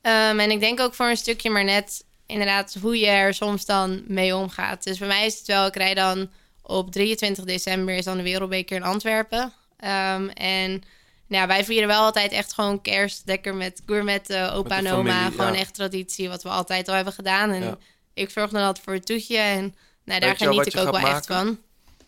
Ehm, 0.00 0.38
en 0.38 0.50
ik 0.50 0.60
denk 0.60 0.80
ook 0.80 0.94
voor 0.94 1.06
een 1.06 1.16
stukje 1.16 1.50
maar 1.50 1.64
net 1.64 2.04
inderdaad 2.30 2.76
hoe 2.80 2.98
je 2.98 3.06
er 3.06 3.34
soms 3.34 3.64
dan 3.64 4.02
mee 4.06 4.36
omgaat. 4.36 4.84
Dus 4.84 4.98
bij 4.98 5.08
mij 5.08 5.26
is 5.26 5.38
het 5.38 5.46
wel, 5.46 5.66
ik 5.66 5.76
rijd 5.76 5.96
dan 5.96 6.30
op 6.62 6.92
23 6.92 7.44
december 7.44 7.94
is 7.94 8.04
dan 8.04 8.16
de 8.16 8.22
Wereldbeker 8.22 8.76
in 8.76 8.82
Antwerpen. 8.82 9.52
Ehm, 9.76 10.28
en 10.28 10.82
nou 11.26 11.46
wij 11.46 11.64
vieren 11.64 11.88
wel 11.88 12.02
altijd 12.02 12.32
echt 12.32 12.52
gewoon 12.54 12.82
kerst 12.82 13.22
lekker 13.24 13.54
met 13.54 13.82
gourmetten, 13.86 14.52
opa 14.52 14.76
Met 14.76 14.84
en 14.84 14.92
oma. 14.92 15.12
familie, 15.12 15.38
gewoon 15.38 15.52
ja. 15.52 15.58
echt 15.58 15.74
traditie, 15.74 16.28
wat 16.28 16.42
we 16.42 16.48
altijd 16.48 16.88
al 16.88 16.94
hebben 16.94 17.12
gedaan. 17.12 17.50
En 17.50 17.62
Ja. 17.62 17.78
ik 18.14 18.30
zorg 18.30 18.50
dan 18.50 18.62
altijd 18.62 18.84
voor 18.84 18.94
het 18.94 19.06
toetje 19.06 19.36
en 19.36 19.74
nou, 20.04 20.20
daar 20.20 20.36
geniet 20.36 20.66
ik 20.66 20.76
ook 20.76 20.90
wel 20.90 21.08
echt 21.08 21.26
van. 21.26 21.58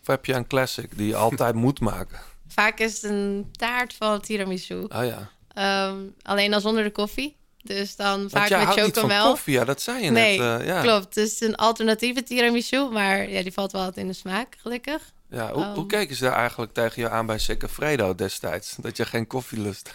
Of 0.01 0.07
heb 0.07 0.25
je 0.25 0.33
een 0.33 0.47
classic 0.47 0.97
die 0.97 1.07
je 1.07 1.15
altijd 1.15 1.55
moet 1.55 1.79
maken? 1.79 2.19
Vaak 2.47 2.79
is 2.79 3.01
het 3.01 3.11
een 3.11 3.49
taart 3.51 3.93
van 3.93 4.21
tiramisu. 4.21 4.85
Ah 4.87 5.05
ja. 5.05 5.29
Ehm, 5.53 5.97
alleen 6.21 6.51
dan 6.51 6.61
zonder 6.61 6.83
de 6.83 6.91
koffie. 6.91 7.35
Dus 7.63 7.95
dan 7.95 8.29
vaak 8.29 8.49
met 8.49 8.67
chocomel. 8.67 9.27
koffie, 9.29 9.53
ja, 9.53 9.65
dat 9.65 9.81
zei 9.81 10.03
je 10.03 10.09
nee, 10.11 10.39
net. 10.39 10.61
eh, 10.61 10.67
ja. 10.67 10.81
klopt. 10.81 11.13
Dus 11.13 11.31
het 11.31 11.41
is 11.41 11.47
een 11.47 11.55
alternatieve 11.55 12.23
tiramisu, 12.23 12.89
maar 12.91 13.29
ja, 13.29 13.41
die 13.43 13.53
valt 13.53 13.71
wel 13.71 13.83
wat 13.83 13.97
in 13.97 14.07
de 14.07 14.13
smaak, 14.13 14.55
gelukkig. 14.61 15.11
Ja, 15.29 15.51
hoe, 15.51 15.63
Ehm. 15.63 15.73
hoe 15.73 15.85
keken 15.85 16.15
ze 16.15 16.23
daar 16.23 16.35
eigenlijk 16.35 16.73
tegen 16.73 17.01
je 17.01 17.09
aan 17.09 17.25
bij 17.25 17.37
Segafredo 17.39 18.15
destijds? 18.15 18.75
Dat 18.79 18.97
je 18.97 19.05
geen 19.05 19.27
koffie 19.27 19.59
lust? 19.61 19.93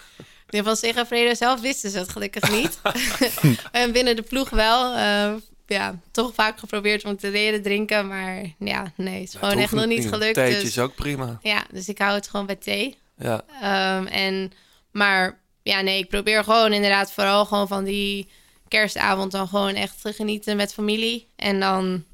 Nee, 0.49 0.62
van 0.62 0.77
Segafredo 0.77 1.35
zelf 1.35 1.61
wisten 1.61 1.90
ze 1.90 1.99
het 1.99 2.09
gelukkig 2.09 2.51
niet. 2.51 2.78
en 3.73 3.93
binnen 3.93 4.16
de 4.16 4.23
ploeg 4.23 4.51
wel. 4.51 4.95
eh, 4.97 5.32
ja, 5.66 5.99
toch 6.11 6.35
vaak 6.35 6.59
geprobeerd 6.59 7.05
om 7.05 7.16
te 7.16 7.31
leren 7.31 7.62
drinken, 7.62 8.07
maar 8.09 8.43
ja, 8.59 8.93
nee, 8.97 9.20
het 9.20 9.28
is 9.28 9.35
gewoon 9.39 9.59
echt 9.59 9.73
nog 9.73 9.86
niet 9.86 10.09
gelukt. 10.09 10.35
Theetje 10.35 10.55
dus- 10.61 10.69
is 10.69 10.78
ook 10.78 10.95
prima. 10.95 11.39
Ja, 11.43 11.65
dus 11.73 11.89
ik 11.89 11.99
hou 11.99 12.15
het 12.15 12.28
gewoon 12.28 12.47
bij 12.47 12.57
thee. 12.57 12.99
Ja. 13.19 13.43
Ehm, 13.62 14.07
en, 14.07 14.53
maar 14.93 15.39
ja, 15.69 15.81
nee, 15.81 15.99
ik 15.99 16.09
probeer 16.09 16.45
gewoon 16.45 16.73
inderdaad 16.73 17.12
vooral 17.12 17.45
gewoon 17.45 17.69
van 17.69 17.85
die 17.85 18.28
kerstavond 18.69 19.32
dan 19.32 19.49
gewoon 19.49 19.74
echt 19.74 20.03
te 20.03 20.12
genieten 20.12 20.57
met 20.57 20.74
familie. 20.74 21.27
En 21.36 21.61
dan 21.61 22.05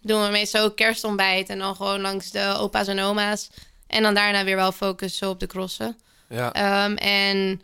doen 0.00 0.22
we 0.22 0.30
meestal 0.30 0.64
ook 0.64 0.76
kerstontbijt 0.76 1.48
en 1.48 1.58
dan 1.58 1.76
gewoon 1.76 2.00
langs 2.00 2.30
de 2.30 2.54
opa's 2.58 2.86
en 2.86 3.00
oma's. 3.00 3.50
En 3.86 4.02
dan 4.02 4.14
daarna 4.14 4.44
weer 4.44 4.56
wel 4.56 4.72
focussen 4.72 5.28
op 5.28 5.40
de 5.40 5.46
crossen. 5.46 5.98
Ja. 6.28 6.52
Ehm, 6.52 6.94
en 6.94 7.62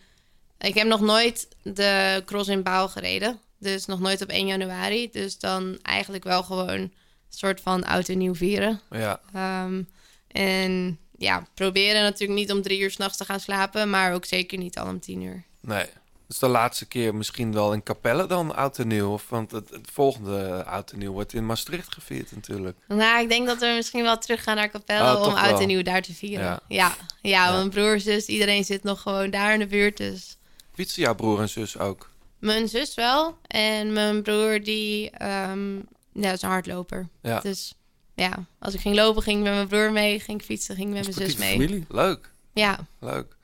ik 0.58 0.74
heb 0.74 0.86
nog 0.86 1.00
nooit 1.00 1.48
de 1.62 2.22
cross 2.24 2.48
in 2.48 2.62
Bouw 2.62 2.86
gereden. 2.86 3.40
Dus 3.58 3.86
nog 3.86 4.00
nooit 4.00 4.22
op 4.22 4.28
1 4.28 4.46
januari. 4.46 5.10
Dus 5.10 5.38
dan 5.38 5.78
eigenlijk 5.82 6.24
wel 6.24 6.42
gewoon 6.42 6.68
een 6.68 6.92
soort 7.28 7.60
van 7.60 7.84
oud 7.84 8.08
en 8.08 8.18
nieuw 8.18 8.34
vieren. 8.34 8.80
Ja. 8.90 9.20
Ehm, 9.34 9.82
en 10.28 10.98
ja, 11.20 11.46
proberen 11.54 12.02
natuurlijk 12.02 12.38
niet 12.38 12.52
om 12.52 12.62
drie 12.62 12.80
uur 12.80 12.90
s'nachts 12.90 13.16
te 13.16 13.24
gaan 13.24 13.40
slapen, 13.40 13.90
maar 13.90 14.14
ook 14.14 14.24
zeker 14.24 14.58
niet 14.58 14.78
al 14.78 14.86
om 14.86 15.00
tien 15.00 15.22
uur. 15.22 15.44
Nee. 15.60 15.86
Dus 16.26 16.38
de 16.38 16.48
laatste 16.48 16.86
keer 16.86 17.14
misschien 17.14 17.52
wel 17.52 17.72
in 17.72 17.82
Capelle 17.82 18.26
dan 18.26 18.54
oud 18.54 18.78
en 18.78 18.86
nieuw. 18.86 19.12
Of, 19.12 19.28
want 19.28 19.50
het, 19.50 19.70
het 19.70 19.88
volgende 19.92 20.64
oud 20.64 20.90
en 20.90 20.98
nieuw 20.98 21.12
wordt 21.12 21.32
in 21.32 21.46
Maastricht 21.46 21.92
gevierd 21.92 22.32
natuurlijk. 22.34 22.76
Nou, 22.88 23.22
ik 23.22 23.28
denk 23.28 23.46
dat 23.46 23.58
we 23.58 23.66
misschien 23.66 24.02
wel 24.02 24.18
terug 24.18 24.42
gaan 24.42 24.56
naar 24.56 24.70
Capelle 24.70 25.16
Oh, 25.16 25.26
om 25.26 25.34
oud 25.34 25.50
wel. 25.50 25.60
en 25.60 25.66
nieuw 25.66 25.82
daar 25.82 26.02
te 26.02 26.14
vieren. 26.14 26.46
Ja. 26.46 26.60
Ja, 26.68 26.94
ja, 27.22 27.52
mijn 27.52 27.70
broer, 27.70 28.00
zus, 28.00 28.26
iedereen 28.26 28.64
zit 28.64 28.82
nog 28.82 29.00
gewoon 29.02 29.30
daar 29.30 29.52
in 29.52 29.58
de 29.58 29.66
buurt. 29.66 29.96
Dus 29.96 30.36
Fietsen 30.74 31.02
jouw 31.02 31.14
broer 31.14 31.40
en 31.40 31.48
zus 31.48 31.78
ook? 31.78 32.10
mijn 32.38 32.68
zus 32.68 32.94
wel. 32.94 33.38
En 33.46 33.92
mijn 33.92 34.22
broer, 34.22 34.62
die 34.62 35.10
ehm, 35.10 35.76
ja, 36.12 36.32
is 36.32 36.42
een 36.42 36.48
hardloper. 36.48 37.08
Ja. 37.22 37.40
Dus 37.40 37.74
ja, 38.20 38.44
als 38.58 38.74
ik 38.74 38.80
ging 38.80 38.94
lopen, 38.94 39.22
ging 39.22 39.38
ik 39.38 39.44
met 39.44 39.52
mijn 39.52 39.68
broer 39.68 39.92
mee. 39.92 40.20
Ging 40.20 40.40
ik 40.40 40.44
fietsen, 40.44 40.74
ging 40.74 40.88
ik 40.88 40.94
met 40.94 41.16
mijn 41.16 41.30
zus 41.30 41.36
mee. 41.36 41.84
Leuk. 41.88 42.30
Ja. 42.52 42.78
Leuk. 42.98 43.36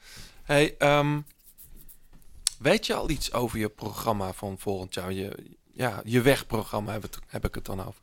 Hey, 0.42 0.74
ehm, 0.78 1.20
weet 2.58 2.86
je 2.86 2.94
al 2.94 3.10
iets 3.10 3.32
over 3.32 3.58
je 3.58 3.68
programma 3.68 4.32
van 4.32 4.58
volgend 4.58 4.94
jaar? 4.94 5.12
Je, 5.12 5.56
ja, 5.72 6.00
je 6.04 6.20
wegprogramma 6.20 6.92
heb, 6.92 7.02
het, 7.02 7.18
heb 7.26 7.44
ik 7.44 7.54
het 7.54 7.64
dan 7.64 7.80
over. 7.80 8.00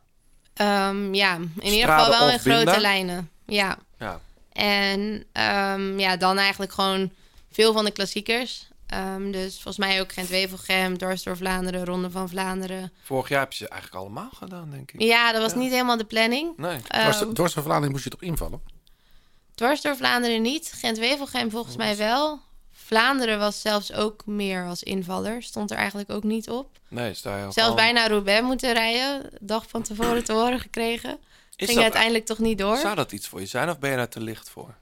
Ehm, 0.53 1.13
ja, 1.13 1.35
in 1.35 1.73
ieder 1.73 1.89
geval 1.89 2.09
wel 2.09 2.29
in 2.29 2.39
grote 2.39 2.79
lijnen. 2.79 3.29
Ja. 3.45 3.77
Ja. 3.99 4.19
En 4.51 5.25
ehm, 5.31 5.99
ja, 5.99 6.17
dan 6.17 6.37
eigenlijk 6.37 6.71
gewoon 6.71 7.11
veel 7.51 7.73
van 7.73 7.85
de 7.85 7.91
klassiekers. 7.91 8.67
Ehm, 8.93 9.31
dus 9.31 9.53
volgens 9.53 9.77
mij 9.77 10.01
ook 10.01 10.11
Gent-Wevelgem, 10.13 10.97
Dwars 10.97 11.23
door 11.23 11.37
Vlaanderen, 11.37 11.85
Ronde 11.85 12.11
van 12.11 12.29
Vlaanderen. 12.29 12.91
Vorig 13.03 13.29
jaar 13.29 13.39
heb 13.39 13.51
je 13.51 13.57
ze 13.57 13.67
eigenlijk 13.69 14.01
allemaal 14.01 14.29
gedaan, 14.35 14.69
denk 14.69 14.91
ik. 14.91 15.01
Ja, 15.01 15.31
dat 15.31 15.41
was 15.41 15.53
niet 15.55 15.71
helemaal 15.71 15.97
de 15.97 16.05
planning. 16.05 16.57
Nee. 16.57 16.81
Dwars, 16.81 17.21
Ehm, 17.21 17.33
dwars 17.33 17.53
van 17.53 17.63
Vlaanderen 17.63 17.91
moest 17.91 18.03
je 18.03 18.09
toch 18.09 18.21
invallen? 18.21 18.61
Dwars 19.55 19.81
door 19.81 19.95
Vlaanderen 19.95 20.41
niet. 20.41 20.71
Gent-Wevelgem 20.75 21.51
volgens 21.51 21.75
mij 21.75 21.97
wel. 21.97 22.39
Vlaanderen 22.71 23.39
was 23.39 23.61
zelfs 23.61 23.93
ook 23.93 24.25
meer 24.25 24.65
als 24.65 24.83
invaller. 24.83 25.43
Stond 25.43 25.71
er 25.71 25.77
eigenlijk 25.77 26.09
ook 26.11 26.23
niet 26.23 26.49
op. 26.49 26.69
Nee, 26.87 27.13
sta 27.13 27.37
je 27.37 27.45
al 27.45 27.51
Zelfs 27.51 27.75
bijna 27.75 28.07
Roubaix 28.07 28.41
moeten 28.41 28.73
rijden. 28.73 29.29
Dag 29.39 29.65
van 29.67 29.81
tevoren 29.81 30.23
te 30.23 30.33
horen 30.33 30.59
gekregen. 30.59 31.17
Is 31.55 31.65
Ging 31.65 31.73
dat- 31.73 31.83
uiteindelijk 31.83 32.25
toch 32.25 32.39
niet 32.39 32.57
door. 32.57 32.77
Zou 32.77 32.95
dat 32.95 33.11
iets 33.11 33.27
voor 33.27 33.39
je 33.39 33.45
zijn 33.45 33.69
of 33.69 33.79
ben 33.79 33.89
je 33.91 33.95
daar 33.97 34.09
te 34.09 34.21
licht 34.21 34.49
voor? 34.49 34.75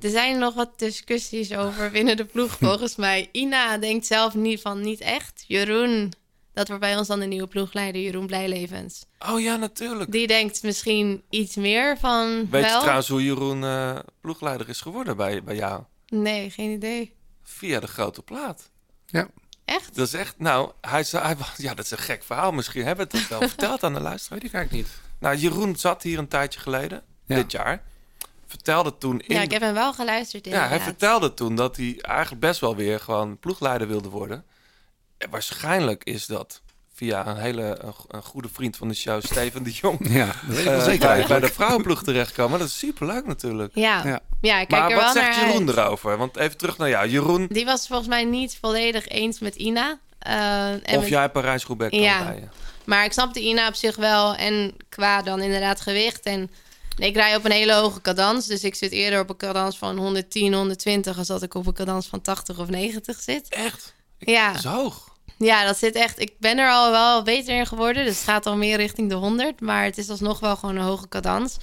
Er 0.00 0.10
zijn 0.10 0.38
nog 0.38 0.54
wat 0.54 0.78
discussies 0.78 1.54
over 1.56 1.90
binnen 1.90 2.16
de 2.16 2.24
ploeg, 2.24 2.56
volgens 2.60 2.96
mij. 2.96 3.28
Ina 3.32 3.78
denkt 3.78 4.06
zelf 4.06 4.34
niet 4.34 4.60
van 4.60 4.80
niet 4.80 5.00
echt. 5.00 5.44
Jeroen, 5.46 6.12
dat 6.52 6.66
wordt 6.68 6.82
bij 6.82 6.96
ons 6.96 7.08
dan 7.08 7.20
de 7.20 7.26
nieuwe 7.26 7.46
ploegleider, 7.46 8.00
Jeroen 8.02 8.26
Blijlevens. 8.26 9.04
Oh 9.28 9.40
ja, 9.40 9.56
natuurlijk. 9.56 10.12
Die 10.12 10.26
denkt 10.26 10.62
misschien 10.62 11.22
iets 11.30 11.56
meer 11.56 11.98
van 11.98 12.50
Weet 12.50 12.62
wel. 12.64 12.74
je 12.74 12.80
trouwens 12.80 13.08
hoe 13.08 13.24
Jeroen 13.24 13.64
eh, 13.64 13.98
ploegleider 14.20 14.68
is 14.68 14.80
geworden 14.80 15.16
bij, 15.16 15.42
bij 15.42 15.56
jou? 15.56 15.82
Nee, 16.06 16.50
geen 16.50 16.70
idee. 16.70 17.14
Via 17.42 17.80
de 17.80 17.86
grote 17.86 18.22
plaat. 18.22 18.70
Ja. 19.06 19.28
Echt? 19.64 19.94
Dat 19.96 20.06
is 20.06 20.14
echt, 20.14 20.34
nou, 20.38 20.72
hij, 20.80 21.04
zei- 21.04 21.24
hij, 21.24 21.36
was- 21.36 21.52
ja, 21.56 21.74
dat 21.74 21.84
is 21.84 21.90
een 21.90 21.98
gek 21.98 22.24
verhaal. 22.24 22.52
Misschien 22.52 22.84
hebben 22.84 23.08
we 23.10 23.18
het 23.18 23.28
wel 23.28 23.40
verteld 23.48 23.82
aan 23.82 23.94
de 23.94 24.00
luisteraar. 24.00 24.40
Die 24.40 24.50
kijk 24.50 24.70
niet. 24.70 24.88
Nou, 25.18 25.36
Jeroen 25.36 25.76
zat 25.76 26.02
hier 26.02 26.18
een 26.18 26.28
tijdje 26.28 26.60
geleden, 26.60 27.02
Ja. 27.26 27.34
dit 27.36 27.52
jaar. 27.52 27.82
Vertelde 28.50 28.98
toen 28.98 29.20
in... 29.20 29.34
Ja, 29.34 29.42
ik 29.42 29.50
heb 29.50 29.60
hem 29.62 29.74
wel 29.74 29.92
geluisterd 29.92 30.44
Ja, 30.44 30.50
inderdaad. 30.52 30.76
hij 30.76 30.86
vertelde 30.86 31.34
toen 31.34 31.54
dat 31.54 31.76
hij 31.76 31.98
eigenlijk 32.00 32.40
best 32.40 32.60
wel 32.60 32.76
weer 32.76 33.00
gewoon 33.00 33.38
ploegleider 33.38 33.88
wilde 33.88 34.08
worden. 34.08 34.44
En 35.18 35.30
waarschijnlijk 35.30 36.04
is 36.04 36.26
dat 36.26 36.60
via 36.94 37.26
een 37.26 37.36
hele 37.36 37.78
een, 37.82 37.92
go- 37.92 38.04
een 38.08 38.22
goede 38.22 38.48
vriend 38.52 38.76
van 38.76 38.88
de 38.88 38.94
show, 38.94 39.22
Steven 39.24 39.62
de 39.62 39.70
Jong. 39.70 39.98
Ja, 40.18 40.26
dat 40.26 40.34
weet 40.46 40.58
ik 40.58 40.64
wel 40.64 40.78
eh, 40.78 40.84
zeker 40.84 41.26
bij, 41.28 41.40
de 41.40 41.48
vrouwenploeg 41.52 42.02
terechtkomen. 42.02 42.58
Dat 42.58 42.68
is 42.68 42.78
superleuk 42.78 43.26
natuurlijk. 43.26 43.74
Ja. 43.74 44.04
Ja. 44.06 44.20
Ja, 44.40 44.60
ik 44.60 44.68
kijk 44.68 44.82
maar 44.82 44.90
er 44.90 44.96
wat 44.96 45.12
wel 45.14 45.22
zegt 45.22 45.36
Jeroen 45.36 45.68
uit. 45.68 45.76
erover? 45.76 46.16
Want 46.16 46.36
even 46.36 46.56
terug 46.56 46.78
naar 46.78 46.88
jou. 46.88 47.08
Jeroen, 47.08 47.46
Die 47.50 47.64
was 47.64 47.86
volgens 47.86 48.08
mij 48.08 48.24
niet 48.24 48.58
volledig 48.60 49.08
eens 49.08 49.38
met 49.40 49.54
Ina. 49.54 49.98
Eh, 50.18 50.70
en 50.70 50.80
of 50.86 51.00
met- 51.00 51.08
jij 51.08 51.28
Parijs-Roubaix 51.30 51.90
kan 51.92 52.00
Ja. 52.02 52.22
rijden. 52.22 52.50
Maar 52.84 53.04
ik 53.04 53.12
snapte 53.12 53.40
Ina 53.40 53.68
op 53.68 53.74
zich 53.74 53.96
wel. 53.96 54.34
En 54.34 54.74
qua 54.88 55.22
dan 55.22 55.40
inderdaad 55.40 55.80
gewicht. 55.80 56.22
En 56.22 56.50
ik 57.02 57.14
rij 57.14 57.36
op 57.36 57.44
een 57.44 57.50
hele 57.50 57.72
hoge 57.74 58.00
cadans. 58.00 58.46
Dus 58.46 58.64
ik 58.64 58.74
zit 58.74 58.92
eerder 58.92 59.20
op 59.20 59.30
een 59.30 59.36
cadans 59.36 59.78
van 59.78 59.96
110, 59.98 60.52
120... 60.54 61.18
als 61.18 61.26
dat 61.26 61.42
ik 61.42 61.54
op 61.54 61.66
een 61.66 61.72
cadans 61.72 62.06
van 62.06 62.20
80 62.20 62.58
of 62.58 62.68
90 62.68 63.20
zit. 63.20 63.48
Echt? 63.48 63.94
Ja. 64.18 64.46
Dat 64.52 64.58
is 64.58 64.64
hoog. 64.70 65.08
Ja, 65.38 65.64
dat 65.66 65.78
zit 65.78 65.94
echt... 65.94 66.20
Ik 66.20 66.32
ben 66.38 66.58
er 66.58 66.70
al 66.70 66.90
wel 66.90 67.22
beter 67.22 67.58
in 67.58 67.66
geworden. 67.66 68.04
Dus 68.04 68.14
het 68.14 68.24
gaat 68.24 68.46
al 68.46 68.56
meer 68.56 68.76
richting 68.76 69.08
de 69.08 69.14
100. 69.14 69.60
Maar 69.60 69.84
het 69.84 69.98
is 69.98 70.08
alsnog 70.10 70.40
wel 70.40 70.56
gewoon 70.56 70.76
een 70.76 70.82
hoge 70.82 71.08
cadans. 71.08 71.56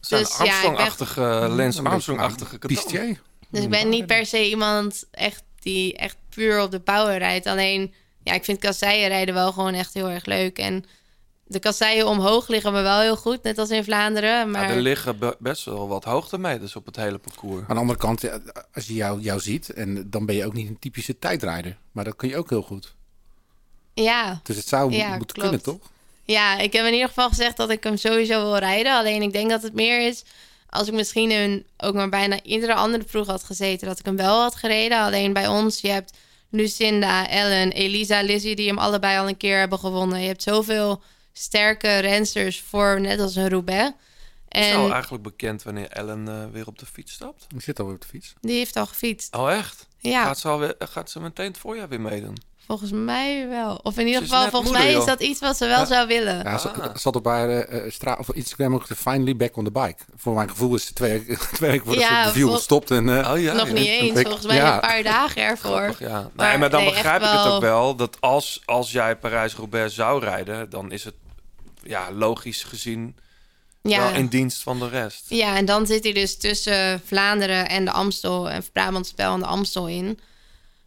Zijn 0.00 0.22
Dus 0.22 0.30
ja, 0.30 0.44
ik 0.44 0.48
ben- 0.48 0.50
Armstrong-achtige, 0.50 1.20
Een 1.20 1.56
beetje 1.56 1.82
Armstrong-achtige 1.82 2.58
cadans. 2.58 2.82
Pistier. 2.82 3.20
Dus 3.50 3.62
ik 3.62 3.70
ben 3.70 3.88
niet 3.88 4.06
per 4.06 4.26
se 4.26 4.48
iemand 4.48 5.04
echt 5.10 5.42
die 5.60 5.96
echt 5.96 6.16
puur 6.28 6.62
op 6.62 6.70
de 6.70 6.80
power 6.80 7.18
rijdt. 7.18 7.46
Alleen, 7.46 7.94
ja, 8.22 8.32
ik 8.32 8.44
vind 8.44 8.58
kasseien 8.58 9.08
rijden 9.08 9.34
wel 9.34 9.52
gewoon 9.52 9.74
echt 9.74 9.94
heel 9.94 10.08
erg 10.08 10.24
leuk. 10.24 10.58
En 10.58 10.84
de 11.52 11.58
kasseien 11.58 12.06
omhoog 12.06 12.48
liggen 12.48 12.72
me 12.72 12.82
wel 12.82 13.00
heel 13.00 13.16
goed, 13.16 13.42
net 13.42 13.58
als 13.58 13.70
in 13.70 13.84
Vlaanderen. 13.84 14.50
Maar 14.50 14.68
Ja, 14.68 14.74
er 14.74 14.80
liggen 14.80 15.18
be- 15.18 15.36
best 15.38 15.64
wel 15.64 15.88
wat 15.88 16.04
hoogtemeters 16.04 16.76
op 16.76 16.86
het 16.86 16.96
hele 16.96 17.18
parcours. 17.18 17.60
Aan 17.68 17.74
de 17.74 17.80
andere 17.80 17.98
kant, 17.98 18.24
als 18.74 18.86
je 18.86 18.94
jou, 18.94 19.20
jou 19.20 19.40
ziet, 19.40 19.70
en 19.72 20.10
dan 20.10 20.26
ben 20.26 20.34
je 20.34 20.46
ook 20.46 20.52
niet 20.52 20.68
een 20.68 20.78
typische 20.78 21.18
tijdrijder. 21.18 21.76
Maar 21.92 22.04
dat 22.04 22.16
kun 22.16 22.28
je 22.28 22.36
ook 22.36 22.50
heel 22.50 22.62
goed. 22.62 22.94
ja, 23.94 24.40
Dus 24.42 24.56
het 24.56 24.68
zou 24.68 24.92
Ja, 24.92 25.08
moeten 25.16 25.26
klopt. 25.26 25.40
kunnen, 25.40 25.62
toch? 25.62 25.90
ja, 26.24 26.58
ik 26.58 26.72
heb 26.72 26.86
in 26.86 26.92
ieder 26.92 27.08
geval 27.08 27.28
gezegd 27.28 27.56
dat 27.56 27.70
ik 27.70 27.84
hem 27.84 27.96
sowieso 27.96 28.42
wil 28.42 28.56
rijden. 28.56 28.92
Alleen 28.96 29.22
ik 29.22 29.32
denk 29.32 29.50
dat 29.50 29.62
het 29.62 29.74
meer 29.74 30.06
is 30.06 30.22
als 30.68 30.88
ik 30.88 30.94
misschien 30.94 31.30
in 31.30 31.66
ook 31.78 31.94
maar 31.94 32.08
bijna 32.08 32.42
iedere 32.42 32.74
andere 32.74 33.04
ploeg 33.04 33.26
had 33.26 33.44
gezeten, 33.44 33.86
dat 33.88 33.98
ik 33.98 34.04
hem 34.04 34.16
wel 34.16 34.40
had 34.40 34.54
gereden. 34.56 34.98
Alleen 35.00 35.32
bij 35.32 35.46
ons, 35.48 35.80
je 35.80 35.88
hebt 35.88 36.12
Lucinda, 36.50 37.28
Ellen, 37.28 37.72
Elisa, 37.72 38.22
Lizzie, 38.22 38.56
die 38.56 38.68
hem 38.68 38.78
allebei 38.78 39.18
al 39.18 39.28
een 39.28 39.36
keer 39.36 39.58
hebben 39.58 39.78
gewonnen. 39.78 40.20
Je 40.20 40.26
hebt 40.26 40.42
zoveel 40.42 41.02
sterke 41.32 41.98
rensters 41.98 42.60
voor, 42.60 43.00
net 43.00 43.20
als 43.20 43.36
een 43.36 43.48
Roubaix. 43.48 43.96
Is 44.48 44.66
En 44.66 44.76
al 44.76 44.92
eigenlijk 44.92 45.22
bekend 45.22 45.62
wanneer 45.62 45.88
Ellen 45.88 46.28
eh, 46.28 46.44
weer 46.52 46.66
op 46.66 46.78
de 46.78 46.86
fiets 46.86 47.12
stapt? 47.12 47.44
Die 47.48 47.60
zit 47.60 47.80
alweer 47.80 47.94
op 47.94 48.00
de 48.00 48.06
fiets. 48.06 48.34
die 48.40 48.56
heeft 48.56 48.76
al 48.76 48.86
gefietst. 48.86 49.34
Oh, 49.34 49.52
echt? 49.52 49.88
Ja. 50.10 50.24
Gaat 50.24 50.38
ze, 50.38 50.48
alweer, 50.48 50.74
gaat 50.78 51.10
ze 51.10 51.20
meteen 51.20 51.46
het 51.46 51.58
voorjaar 51.58 51.88
weer 51.88 52.00
meedoen? 52.00 52.36
Volgens 52.66 52.90
mij 52.90 53.48
wel. 53.48 53.80
Of 53.82 53.98
in 53.98 54.06
ieder 54.06 54.22
geval, 54.22 54.40
volgens 54.48 54.62
moeder, 54.72 54.82
mij 54.90 54.92
is 55.00 55.04
dat 55.04 55.20
iets 55.20 55.40
wat 55.40 55.56
ze 55.56 55.66
wel 55.66 55.78
Ja. 55.78 55.84
zou 55.84 56.06
willen. 56.06 56.42
Ja, 56.42 56.58
ze, 56.58 56.68
Ah. 56.70 56.96
zat 56.96 57.16
op 57.16 57.24
haar 57.24 57.48
eh, 57.48 57.84
eh, 57.86 57.92
stra- 57.92 58.16
of 58.18 58.32
Instagram 58.32 58.74
ook 58.74 58.86
de 58.88 58.96
finally 58.96 59.36
back 59.36 59.56
on 59.56 59.64
the 59.64 59.70
bike. 59.70 59.96
Voor 60.16 60.34
mijn 60.34 60.48
gevoel 60.50 60.74
is 60.74 60.86
ze 60.86 60.92
twee, 60.92 61.24
twee 61.52 61.70
weken 61.70 61.84
voordat 61.86 62.02
Ja, 62.04 62.22
ze 62.22 62.28
de 62.28 62.34
view 62.34 62.46
vol- 62.46 62.54
gestopt. 62.56 62.90
En, 62.90 63.18
eh, 63.22 63.32
Oh 63.32 63.40
ja. 63.40 63.52
Nog 63.52 63.66
ja. 63.66 63.72
niet 63.72 63.86
eens, 63.86 64.20
volgens 64.20 64.46
mij 64.46 64.56
ja. 64.56 64.74
een 64.74 64.80
paar 64.80 65.02
dagen 65.02 65.42
ervoor. 65.42 65.70
Grappig, 65.76 65.98
ja. 65.98 66.18
Nee, 66.20 66.30
Maar 66.34 66.58
maar 66.58 66.70
dan 66.70 66.82
nee, 66.82 66.90
begrijp 66.92 67.22
ik 67.22 67.28
het 67.28 67.46
ook 67.46 67.60
wel 67.60 67.96
dat 67.96 68.16
als, 68.20 68.62
als 68.64 68.92
jij 68.92 69.16
Parijs-Roubaix 69.16 69.94
zou 69.94 70.20
rijden, 70.24 70.70
dan 70.70 70.92
is 70.92 71.04
het 71.04 71.14
ja, 71.82 72.12
logisch 72.12 72.64
gezien 72.64 73.16
Ja. 73.82 73.98
wel 73.98 74.18
in 74.18 74.26
dienst 74.26 74.62
van 74.62 74.78
de 74.78 74.88
rest. 74.88 75.24
Ja, 75.28 75.56
en 75.56 75.64
dan 75.64 75.86
zit 75.86 76.04
hij 76.04 76.12
dus 76.12 76.36
tussen 76.36 77.02
Vlaanderen 77.04 77.68
en 77.68 77.84
de 77.84 77.90
Amstel 77.90 78.50
en 78.50 78.64
Brabant 78.72 79.06
Spel 79.06 79.34
en 79.34 79.40
de 79.40 79.46
Amstel 79.46 79.88
in. 79.88 80.18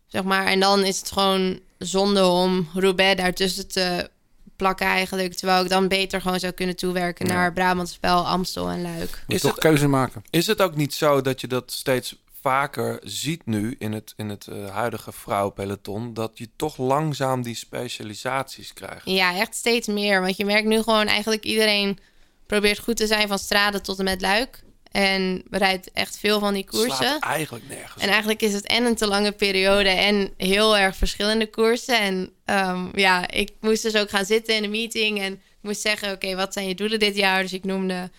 Zeg 0.08 0.24
maar. 0.24 0.46
En 0.46 0.60
dan 0.60 0.84
is 0.84 0.98
het 1.00 1.12
gewoon 1.12 1.60
zonde 1.78 2.26
om 2.26 2.70
Roubaix 2.74 3.22
daartussen 3.22 3.68
te 3.68 4.10
plakken 4.56 4.86
eigenlijk. 4.86 5.34
Terwijl 5.34 5.64
ik 5.64 5.70
dan 5.70 5.88
beter 5.88 6.22
gewoon 6.22 6.40
zou 6.40 6.54
kunnen 6.54 6.76
toewerken 6.76 7.28
naar 7.28 7.54
Brabant 7.54 7.90
Spel, 7.90 8.28
Amstel 8.28 8.70
en 8.70 8.82
Luik. 8.82 9.24
moet 9.28 9.36
Is 9.36 9.42
toch 9.42 9.52
het- 9.52 9.60
keuze 9.60 9.88
maken. 9.88 10.24
Is 10.30 10.48
het 10.48 10.62
ook 10.62 10.76
niet 10.76 10.94
zo 10.94 11.22
dat 11.22 11.42
je 11.42 11.48
dat 11.48 11.72
steeds 11.72 12.16
vaker 12.42 13.00
ziet 13.04 13.46
nu 13.46 13.76
in 13.80 13.94
het, 13.94 14.14
in 14.18 14.30
het 14.30 14.48
eh, 14.48 14.70
huidige 14.70 15.12
vrouwenpeloton... 15.12 16.14
dat 16.14 16.32
je 16.38 16.50
toch 16.56 16.78
langzaam 16.78 17.42
die 17.42 17.56
specialisaties 17.56 18.74
krijgt. 18.74 19.02
Ja, 19.06 19.36
echt 19.40 19.56
steeds 19.56 19.88
meer. 19.88 20.22
Want 20.22 20.38
je 20.38 20.46
merkt 20.46 20.68
nu 20.68 20.82
gewoon 20.82 21.08
eigenlijk 21.08 21.44
iedereen 21.44 22.00
probeert 22.46 22.80
goed 22.80 22.98
te 22.98 23.08
zijn 23.08 23.28
van 23.28 23.40
Strade 23.40 23.82
tot 23.82 23.98
en 24.00 24.04
met 24.04 24.22
Luik. 24.22 24.64
En 24.92 25.44
rijdt 25.50 25.92
echt 25.92 26.18
veel 26.18 26.40
van 26.40 26.54
die 26.54 26.66
koersen. 26.66 26.96
Slaat 26.96 27.24
eigenlijk 27.24 27.68
nergens 27.68 28.04
En 28.04 28.10
eigenlijk 28.10 28.42
is 28.42 28.54
het 28.54 28.66
en 28.66 28.86
een 28.86 28.96
te 28.96 29.08
lange 29.08 29.32
periode 29.32 29.90
en 29.90 30.34
heel 30.38 30.78
erg 30.78 30.96
verschillende 30.96 31.50
koersen. 31.50 32.00
En 32.00 32.30
ehm, 32.46 33.00
ja, 33.00 33.30
ik 33.30 33.52
moest 33.60 33.84
dus 33.84 33.96
ook 33.96 34.10
gaan 34.10 34.26
zitten 34.26 34.56
in 34.56 34.62
de 34.62 34.68
meeting 34.68 35.20
en 35.22 35.42
moest 35.62 35.82
zeggen, 35.82 36.12
oké, 36.12 36.36
wat 36.36 36.54
zijn 36.54 36.68
je 36.68 36.76
doelen 36.76 37.00
dit 37.00 37.16
jaar? 37.16 37.42
Dus 37.42 37.54
ik 37.54 37.64
noemde 37.64 37.94
een 37.94 38.12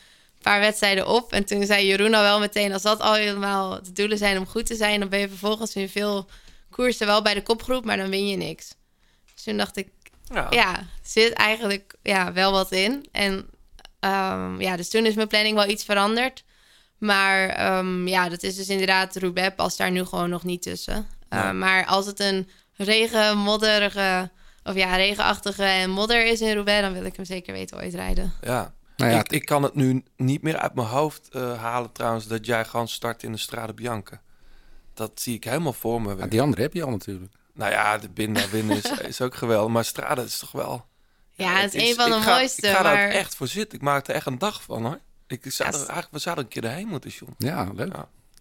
paar 0.43 0.61
wedstrijden 0.61 1.07
op. 1.07 1.33
En 1.33 1.45
toen 1.45 1.67
zei 1.67 1.87
Jeroen 1.87 2.15
al 2.15 2.23
wel 2.23 2.39
meteen, 2.41 2.73
als 2.73 2.83
dat 2.83 3.01
al 3.01 3.15
helemaal 3.15 3.83
de 3.83 3.93
doelen 3.93 4.19
zijn 4.19 4.39
om 4.39 4.47
goed 4.47 4.67
te 4.67 4.75
zijn, 4.75 5.01
dan 5.01 5.09
ben 5.09 5.21
je 5.21 5.29
vervolgens 5.29 5.75
in 5.75 5.89
veel 5.89 6.29
koersen 6.71 7.07
wel 7.07 7.23
bij 7.23 7.35
de 7.35 7.43
kopgroep, 7.43 7.85
maar 7.85 7.97
dan 7.97 8.11
win 8.11 8.29
je 8.29 8.37
niks. 8.37 8.75
Dus 9.35 9.43
toen 9.43 9.57
dacht 9.57 9.77
ik, 9.77 9.89
Ja. 10.33 10.47
ja, 10.51 10.87
zit 11.03 11.33
eigenlijk 11.33 11.95
ja, 12.03 12.33
wel 12.33 12.53
wat 12.53 12.73
in. 12.73 13.07
En 13.13 13.49
ehm, 14.07 14.61
ja, 14.61 14.77
dus 14.77 14.89
toen 14.89 15.07
is 15.07 15.15
mijn 15.15 15.29
planning 15.29 15.57
wel 15.57 15.69
iets 15.69 15.85
veranderd. 15.85 16.45
Maar 16.99 17.49
ehm, 17.49 18.09
ja, 18.09 18.29
dat 18.29 18.43
is 18.43 18.57
dus 18.57 18.69
inderdaad 18.69 19.17
Roubaix 19.17 19.55
past 19.55 19.79
daar 19.79 19.91
nu 19.91 20.05
gewoon 20.05 20.31
nog 20.31 20.45
niet 20.45 20.63
tussen. 20.63 21.07
Uh, 21.31 21.45
Nee. 21.45 21.53
Maar 21.53 21.87
als 21.87 22.07
het 22.07 22.21
een 22.21 22.49
regen, 22.77 23.39
modderige, 23.39 24.31
of 24.65 24.75
ja, 24.75 24.97
regenachtige 24.97 25.63
en 25.63 25.91
modder 25.91 26.27
is 26.27 26.41
in 26.41 26.55
Roubaix, 26.55 26.83
dan 26.83 26.93
wil 26.93 27.05
ik 27.05 27.17
hem 27.17 27.25
zeker 27.25 27.53
weten 27.53 27.77
ooit 27.77 27.95
rijden. 27.95 28.33
Ja. 28.41 28.75
Nou 28.97 29.11
ja, 29.11 29.19
ik, 29.19 29.33
ik 29.33 29.45
kan 29.45 29.63
het 29.63 29.75
nu 29.75 30.05
niet 30.17 30.43
meer 30.43 30.57
uit 30.57 30.75
mijn 30.75 30.87
hoofd 30.87 31.29
eh, 31.29 31.63
halen 31.63 31.93
trouwens... 31.93 32.27
dat 32.27 32.47
jij 32.47 32.65
gewoon 32.65 32.89
start 32.89 33.23
in 33.23 33.33
de 33.33 33.39
Strade 33.39 33.75
Bianca. 33.75 34.21
Dat 34.95 35.11
zie 35.15 35.35
ik 35.35 35.45
helemaal 35.45 35.73
voor 35.73 36.03
me. 36.03 36.15
weer. 36.15 36.29
die 36.29 36.41
andere 36.41 36.63
heb 36.63 36.73
je 36.73 36.83
al 36.83 36.91
natuurlijk. 36.91 37.33
Nou 37.55 37.71
ja, 37.71 37.99
de 37.99 38.09
binnen 38.09 38.77
is, 38.77 38.99
is 38.99 39.21
ook 39.21 39.35
geweldig. 39.35 39.73
Maar 39.73 39.85
Strade 39.85 40.23
is 40.23 40.39
toch 40.39 40.53
wel... 40.53 40.87
Ja, 41.37 41.61
het 41.61 41.75
is 41.75 41.89
een 41.89 41.95
van 41.95 42.11
de 42.11 42.17
ik 42.17 42.23
ga, 42.23 42.35
mooiste, 42.35 42.67
Ik 42.67 42.75
ga 42.75 42.83
daar 42.83 42.95
maar- 42.95 43.07
ook 43.07 43.13
echt 43.13 43.35
voor 43.35 43.49
zitten. 43.49 43.79
Ik 43.79 43.85
maak 43.85 44.09
er 44.09 44.15
echt 44.15 44.27
een 44.27 44.39
dag 44.39 44.63
van 44.63 44.85
hoor. 44.85 44.99
Ik 45.27 45.41
zou 45.53 45.69
Ja, 45.71 45.75
er, 45.75 45.81
eigenlijk, 45.85 46.13
we 46.13 46.19
zouden 46.19 46.45
een 46.45 46.51
keer 46.51 46.65
erheen 46.65 46.89
moeten, 46.89 47.11
John. 47.11 47.35
Ja, 47.39 47.71
leuk. 47.75 47.95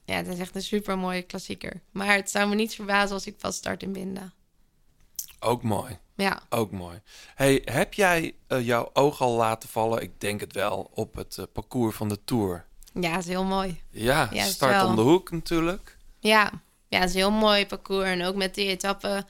Ja, 0.05 0.15
het 0.15 0.27
is 0.27 0.39
echt 0.39 0.55
een 0.55 0.61
super 0.61 0.97
mooie 0.97 1.21
klassieker. 1.21 1.81
Maar 1.91 2.15
het 2.15 2.29
zou 2.29 2.49
me 2.49 2.55
niet 2.55 2.75
verbazen 2.75 3.13
als 3.15 3.25
ik 3.25 3.35
vast 3.37 3.57
start 3.57 3.83
in 3.83 3.91
Binda. 3.91 4.31
Ook 5.39 5.63
mooi. 5.63 5.97
Ja. 6.15 6.39
Ook 6.49 6.71
mooi. 6.71 7.01
Hey, 7.35 7.61
heb 7.65 7.93
jij 7.93 8.35
eh, 8.47 8.65
jouw 8.65 8.89
oog 8.93 9.21
al 9.21 9.31
laten 9.35 9.69
vallen, 9.69 10.01
ik 10.01 10.21
denk 10.21 10.39
het 10.39 10.53
wel, 10.53 10.89
op 10.93 11.15
het 11.15 11.37
eh, 11.37 11.45
parcours 11.53 11.95
van 11.95 12.09
de 12.09 12.19
Tour? 12.25 12.65
Ja, 12.93 13.17
is 13.17 13.25
heel 13.27 13.43
mooi. 13.43 13.81
Ja, 13.89 14.29
Ja, 14.31 14.45
start 14.45 14.85
om 14.85 14.95
de 14.95 15.01
hoek 15.01 15.31
natuurlijk. 15.31 15.97
Ja. 16.19 16.51
ja, 16.87 16.99
het 16.99 17.09
is 17.09 17.15
een 17.15 17.21
heel 17.21 17.31
mooi 17.31 17.65
parcours. 17.65 18.05
En 18.07 18.23
ook 18.23 18.35
met 18.35 18.55
die 18.55 18.67
etappe 18.67 19.25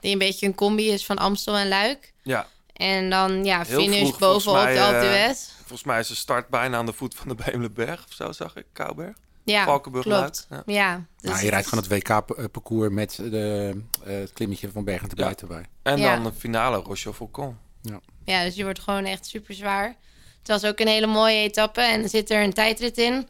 die 0.00 0.12
een 0.12 0.18
beetje 0.18 0.46
een 0.46 0.54
combi 0.54 0.90
is 0.90 1.06
van 1.06 1.16
Amstel 1.18 1.56
en 1.56 1.68
Luik. 1.68 2.12
Ja. 2.22 2.46
En 2.80 3.10
dan 3.10 3.44
ja, 3.44 3.62
Heel 3.62 3.80
finish 3.80 3.98
vroeg, 4.00 4.18
bovenop 4.18 4.62
mij, 4.62 4.74
de 4.74 4.80
Alpe 4.80 4.96
eh, 4.96 5.02
d'Huez. 5.02 5.48
Volgens 5.58 5.84
mij 5.84 5.98
is 6.00 6.08
de 6.08 6.14
start 6.14 6.48
bijna 6.48 6.76
aan 6.76 6.86
de 6.86 6.92
voet 6.92 7.14
van 7.14 7.28
de 7.28 7.34
Beemleberg 7.34 8.04
of 8.04 8.12
zo, 8.12 8.32
zag 8.32 8.56
ik. 8.56 8.64
Kouberg. 8.72 9.16
Ja, 9.44 9.64
Valkenburg 9.64 10.04
klopt. 10.04 10.46
Ja, 10.66 11.06
dus 11.20 11.30
nou, 11.30 11.44
je 11.44 11.50
rijdt 11.50 11.66
gewoon 11.68 11.84
het 11.84 11.92
WK-parcours 11.92 12.92
met 12.92 13.16
de, 13.16 13.72
eh, 14.04 14.12
het 14.18 14.32
klimmetje 14.32 14.70
van 14.70 14.84
Bergen 14.84 15.08
te 15.08 15.16
Ja. 15.16 15.22
Buiten 15.22 15.48
bij. 15.48 15.64
En 15.82 15.98
Ja. 15.98 16.14
dan 16.14 16.24
de 16.24 16.32
finale 16.32 16.76
Rochefoucauld. 16.76 17.54
Ja. 17.82 18.00
Ja, 18.24 18.44
dus 18.44 18.54
je 18.54 18.62
wordt 18.62 18.78
gewoon 18.80 19.04
echt 19.04 19.26
super 19.26 19.54
zwaar. 19.54 19.96
Het 20.38 20.48
was 20.48 20.64
ook 20.64 20.78
een 20.80 20.88
hele 20.88 21.06
mooie 21.06 21.42
etappe 21.42 21.80
en 21.80 22.02
er 22.02 22.08
zit 22.08 22.30
er 22.30 22.42
een 22.42 22.52
tijdrit 22.52 22.98
in. 22.98 23.28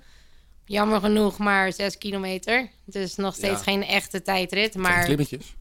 Jammer 0.64 1.00
genoeg 1.00 1.38
maar 1.38 1.72
6 1.72 1.98
kilometer. 1.98 2.70
Dus 2.84 3.16
nog 3.16 3.34
steeds 3.34 3.52
Ja. 3.52 3.62
geen 3.62 3.84
echte 3.86 4.22
tijdrit. 4.22 4.72
Zijn 4.72 4.84
Maar... 4.84 5.04
klimmetjes. 5.04 5.54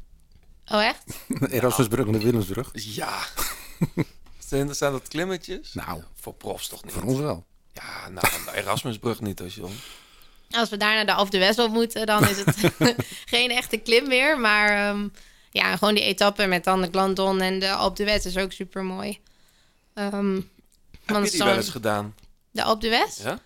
Oh, 0.71 0.83
echt? 0.83 1.03
Erasmusbrug 1.51 2.05
en 2.05 2.11
de 2.11 2.19
Willemsbrug. 2.19 2.69
Ja. 2.73 3.17
zijn, 4.47 4.75
zijn 4.75 4.91
dat 4.91 5.07
klimmetjes? 5.07 5.73
Nou, 5.73 6.03
voor 6.15 6.33
profs 6.33 6.67
toch 6.67 6.83
niet? 6.83 6.93
Voor 6.93 7.03
ons 7.03 7.19
wel. 7.19 7.45
Ja, 7.73 8.09
nou, 8.09 8.27
de 8.45 8.51
Erasmusbrug 8.53 9.21
niet, 9.21 9.41
als 9.41 9.55
John. 9.55 9.73
Als 10.49 10.69
we 10.69 10.77
daar 10.77 10.93
naar 10.93 11.05
de 11.05 11.13
Alpe 11.13 11.29
d'Huez 11.29 11.57
op 11.57 11.71
moeten, 11.71 12.05
dan 12.05 12.27
is 12.27 12.37
het 12.37 12.73
geen 13.25 13.51
echte 13.51 13.77
klim 13.77 14.07
meer. 14.07 14.39
Maar 14.39 14.69
ehm, 14.69 15.07
ja, 15.51 15.77
gewoon 15.77 15.93
die 15.93 16.03
etappe 16.03 16.45
met 16.45 16.63
dan 16.63 16.81
de 16.81 16.87
Glandon 16.91 17.41
en 17.41 17.59
de 17.59 17.71
Alpe 17.71 18.03
d'Huez 18.03 18.25
is 18.25 18.37
ook 18.37 18.51
super 18.51 18.83
mooi. 18.83 19.19
Heb 19.93 20.11
je 21.05 21.31
die 21.31 21.43
wel 21.43 21.55
eens 21.55 21.69
gedaan? 21.69 22.15
De 22.51 22.63
Alpe 22.63 22.87
d'Huez? 22.87 23.23
Ja? 23.23 23.39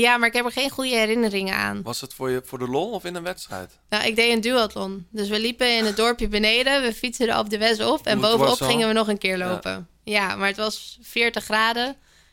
Ja, 0.00 0.16
maar 0.16 0.28
ik 0.28 0.34
heb 0.34 0.44
er 0.44 0.52
geen 0.52 0.70
goede 0.70 0.96
herinneringen 0.96 1.54
aan. 1.54 1.82
Was 1.82 2.00
het 2.00 2.14
voor, 2.14 2.30
je, 2.30 2.42
voor 2.44 2.58
de 2.58 2.68
lol 2.68 2.90
of 2.90 3.04
in 3.04 3.14
een 3.14 3.22
wedstrijd? 3.22 3.78
Nou, 3.88 4.04
ik 4.04 4.16
deed 4.16 4.32
een 4.32 4.40
duathlon. 4.40 5.06
Dus 5.10 5.28
we 5.28 5.40
liepen 5.40 5.76
in 5.76 5.84
het 5.84 5.96
dorpje 5.96 6.28
beneden. 6.28 6.82
We 6.82 6.94
fietsen 6.94 7.26
de 7.26 7.34
Alpe 7.34 7.56
d'Huez 7.56 7.80
op. 7.80 8.06
En 8.06 8.20
bovenop 8.20 8.60
gingen 8.60 8.88
we 8.88 8.94
nog 8.94 9.08
een 9.08 9.18
keer 9.18 9.38
lopen. 9.38 9.88
Ja. 10.04 10.36
maar 10.36 10.48
het 10.48 10.56
was 10.56 10.98
40 11.02 11.44
graden. 11.44 11.86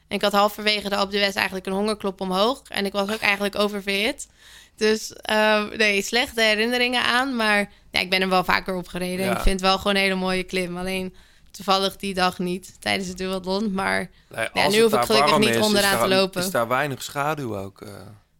En 0.08 0.16
ik 0.16 0.22
had 0.22 0.32
halverwege 0.32 0.90
de 0.90 0.96
Alpe 0.96 1.12
d'Huez 1.12 1.36
eigenlijk 1.36 1.66
een 1.66 1.74
hongerklop 1.74 2.22
omhoog. 2.22 2.62
En 2.68 2.86
ik 2.86 2.92
was 2.92 3.12
ook 3.12 3.22
eigenlijk 3.22 3.56
oververhit. 3.56 4.28
Dus 4.76 5.14
eh, 5.14 5.64
nee, 5.70 6.02
slechte 6.02 6.42
herinneringen 6.42 7.04
aan. 7.04 7.36
Maar 7.36 7.72
ja, 7.92 8.00
ik 8.00 8.10
ben 8.10 8.22
er 8.22 8.30
wel 8.30 8.44
vaker 8.44 8.76
op 8.76 8.88
gereden. 8.88 9.26
En 9.26 9.32
ik 9.32 9.42
vind 9.42 9.60
het 9.60 9.70
wel 9.70 9.78
gewoon 9.78 9.96
een 9.96 10.02
hele 10.02 10.16
mooie 10.16 10.44
klim. 10.44 10.78
Alleen 10.78 11.16
toevallig 11.52 11.96
die 11.96 12.14
dag 12.14 12.40
niet 12.40 12.82
tijdens 12.82 13.08
het 13.08 13.18
duathlon. 13.18 13.74
Maar 13.74 14.10
Nee, 14.30 14.50
ja, 14.54 14.68
nu 14.70 14.82
hoef 14.82 14.94
ik 14.94 15.02
gelukkig 15.02 15.38
niet 15.38 15.50
is, 15.50 15.56
is 15.56 15.66
onderaan 15.66 15.92
daar- 15.92 16.02
te 16.02 16.08
lopen. 16.16 16.42
Is 16.44 16.52
daar 16.52 16.68
weinig 16.68 17.04
schaduw 17.04 17.58
ook? 17.58 17.82
eh? 17.82 17.94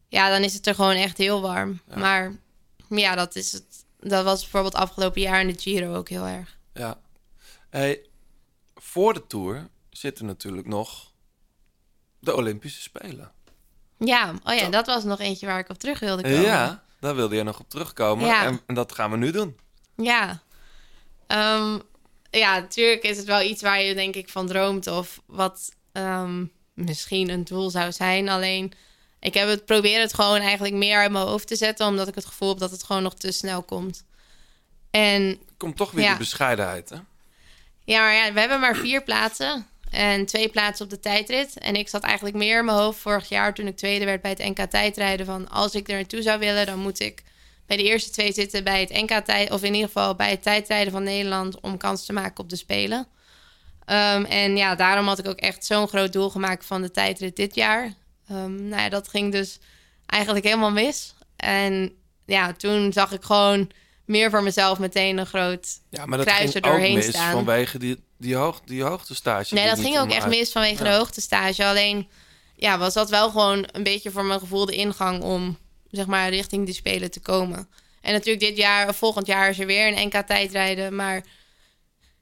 Ja, 0.08 0.30
dan 0.30 0.42
is 0.42 0.54
het 0.54 0.68
er 0.68 0.76
gewoon 0.76 0.96
echt 0.96 1.18
heel 1.18 1.42
warm. 1.42 1.82
Maar 1.96 2.32
ja, 2.90 3.16
dat 3.16 3.36
is 3.36 3.52
het. 3.52 3.86
Dat 4.00 4.24
was 4.24 4.42
bijvoorbeeld 4.42 4.76
afgelopen 4.76 5.22
jaar 5.22 5.42
in 5.42 5.48
de 5.48 5.60
Giro 5.60 5.96
ook 5.96 6.10
heel 6.10 6.26
erg. 6.26 6.58
Ja. 6.74 6.98
Hey, 7.70 8.06
voor 8.76 9.14
de 9.14 9.28
Tour 9.28 9.68
zitten 9.90 10.26
natuurlijk 10.26 10.68
nog 10.68 11.12
de 12.20 12.36
Olympische 12.36 12.82
Spelen. 12.82 13.32
Ja, 13.98 14.34
oh 14.44 14.54
ja, 14.54 14.70
dat 14.70 14.86
was 14.88 15.04
nog 15.04 15.20
eentje 15.20 15.46
waar 15.46 15.60
ik 15.60 15.70
op 15.70 15.78
terug 15.78 16.00
wilde 16.00 16.22
komen. 16.24 16.42
Ja, 16.42 16.84
daar 17.00 17.16
wilde 17.16 17.36
je 17.36 17.44
nog 17.44 17.60
op 17.60 17.70
terugkomen. 17.70 18.26
Ja. 18.26 18.44
En, 18.44 18.60
en 18.66 18.76
dat 18.76 18.92
gaan 18.92 19.12
we 19.12 19.18
nu 19.18 19.32
doen. 19.32 19.58
Ja. 19.96 20.42
Ehm, 21.28 21.80
ja, 22.32 22.60
natuurlijk 22.60 23.04
is 23.04 23.18
het 23.18 23.26
wel 23.26 23.42
iets 23.42 23.62
waar 23.62 23.82
je 23.82 23.94
denk 23.96 24.16
ik 24.16 24.30
van 24.30 24.48
droomt 24.48 24.88
of 24.88 25.22
wat 25.26 25.72
ehm, 25.92 26.46
misschien 26.74 27.30
een 27.30 27.44
doel 27.44 27.70
zou 27.70 27.92
zijn. 27.92 28.30
Alleen, 28.30 28.74
ik 29.20 29.34
heb 29.34 29.48
het 29.48 29.66
probeer 29.66 30.00
het 30.00 30.14
gewoon 30.14 30.40
eigenlijk 30.42 30.74
meer 30.74 30.98
uit 30.98 31.12
mijn 31.12 31.26
hoofd 31.26 31.48
te 31.48 31.56
zetten, 31.56 31.88
omdat 31.88 32.08
ik 32.08 32.16
het 32.16 32.26
gevoel 32.26 32.50
heb 32.50 32.58
dat 32.58 32.72
het 32.72 32.84
gewoon 32.84 33.04
nog 33.04 33.16
te 33.16 33.32
snel 33.32 33.64
komt. 33.64 34.04
En 34.92 35.40
Komt 35.58 35.78
toch 35.78 35.92
weer 35.92 36.04
Ja. 36.04 36.10
die 36.10 36.18
bescheidenheid, 36.18 36.90
hè? 36.90 36.98
Ja, 37.84 38.00
maar 38.00 38.14
ja, 38.14 38.34
we 38.34 38.40
hebben 38.40 38.60
maar 38.60 38.76
vier 38.76 39.04
plaatsen. 39.04 39.66
En 39.90 40.26
twee 40.26 40.50
plaatsen 40.50 40.86
op 40.86 40.92
de 40.92 41.00
tijdrit. 41.00 41.58
En 41.58 41.76
ik 41.76 41.90
zat 41.90 42.04
eigenlijk 42.04 42.36
meer 42.36 42.60
in 42.60 42.66
mijn 42.66 42.78
hoofd 42.78 43.00
vorig 43.00 43.30
jaar 43.30 43.54
toen 43.54 43.68
ik 43.68 43.78
tweede 43.78 44.06
werd 44.06 44.22
bij 44.22 44.32
het 44.38 44.58
NK 44.58 44.70
tijdrijden. 44.70 45.26
Van 45.26 45.50
als 45.50 45.76
ik 45.76 45.90
er 45.90 45.96
naartoe 45.96 46.22
zou 46.22 46.40
willen, 46.40 46.66
dan 46.66 46.80
moet 46.80 47.00
ik 47.00 47.24
bij 47.72 47.84
de 47.84 47.90
eerste 47.90 48.10
twee 48.10 48.34
zitten 48.34 48.64
bij 48.64 48.80
het 48.80 48.90
NK 48.90 49.12
tijd. 49.26 49.52
Of 49.52 49.64
in 49.64 49.74
ieder 49.74 49.88
geval 49.88 50.16
bij 50.16 50.30
het 50.30 50.44
tijdrijden 50.44 50.92
van 50.92 51.04
Nederland 51.04 51.60
om 51.60 51.78
kans 51.78 52.06
te 52.06 52.14
maken 52.14 52.44
op 52.44 52.50
de 52.50 52.56
Spelen. 52.56 53.08
Ehm, 53.86 54.24
en 54.24 54.58
ja, 54.58 54.76
daarom 54.76 55.08
had 55.08 55.20
ik 55.20 55.28
ook 55.28 55.40
echt 55.40 55.66
zo'n 55.66 55.88
groot 55.88 56.14
doel 56.14 56.30
gemaakt 56.30 56.66
van 56.66 56.82
de 56.82 56.92
tijdrit 56.92 57.36
dit 57.36 57.56
jaar. 57.56 57.94
Ehm, 58.28 58.68
nou 58.68 58.82
ja, 58.82 58.90
dat 58.90 59.08
ging 59.08 59.32
dus 59.32 59.60
eigenlijk 60.06 60.46
helemaal 60.46 60.72
mis. 60.72 61.14
En 61.36 61.92
ja, 62.26 62.54
toen 62.54 62.94
zag 62.94 63.12
ik 63.12 63.24
gewoon 63.24 63.70
meer 64.06 64.30
voor 64.30 64.44
mezelf 64.44 64.80
meteen 64.80 65.18
een 65.18 65.26
groot 65.26 65.68
Ja, 65.90 66.06
maar 66.06 66.18
dat 66.18 66.32
ging 66.32 66.50
er 66.50 66.56
ook 66.58 66.64
doorheen 66.64 66.96
mis 66.96 67.08
staan. 67.08 67.32
vanwege 67.32 67.78
die, 67.80 68.04
die, 68.18 68.36
hoog, 68.36 68.62
die 68.66 68.84
hoogtestage. 68.84 69.54
Nee, 69.54 69.70
dat 69.70 69.80
ging 69.80 70.00
ook 70.00 70.12
echt 70.12 70.22
uit- 70.24 70.30
mis 70.38 70.52
vanwege 70.52 70.84
Ja. 70.84 70.90
de 70.90 70.96
hoogtestage. 70.96 71.66
Alleen 71.66 72.10
ja, 72.56 72.78
was 72.78 72.94
dat 72.94 73.10
wel 73.10 73.30
gewoon 73.30 73.68
een 73.72 73.84
beetje 73.84 74.12
voor 74.12 74.26
mijn 74.26 74.40
gevoel 74.40 74.66
de 74.66 74.76
ingang 74.76 75.22
om 75.24 75.58
zeg 75.92 76.06
maar 76.06 76.30
richting 76.30 76.66
de 76.66 76.74
Spelen 76.74 77.12
te 77.12 77.20
komen. 77.20 77.68
En 78.02 78.14
natuurlijk 78.14 78.46
dit 78.46 78.58
jaar, 78.58 78.88
of 78.90 78.96
volgend 78.98 79.28
jaar 79.28 79.50
is 79.50 79.60
er 79.60 79.66
weer 79.66 79.88
een 79.88 80.08
NK 80.08 80.14
tijdrijden. 80.28 80.96
Maar 80.96 81.24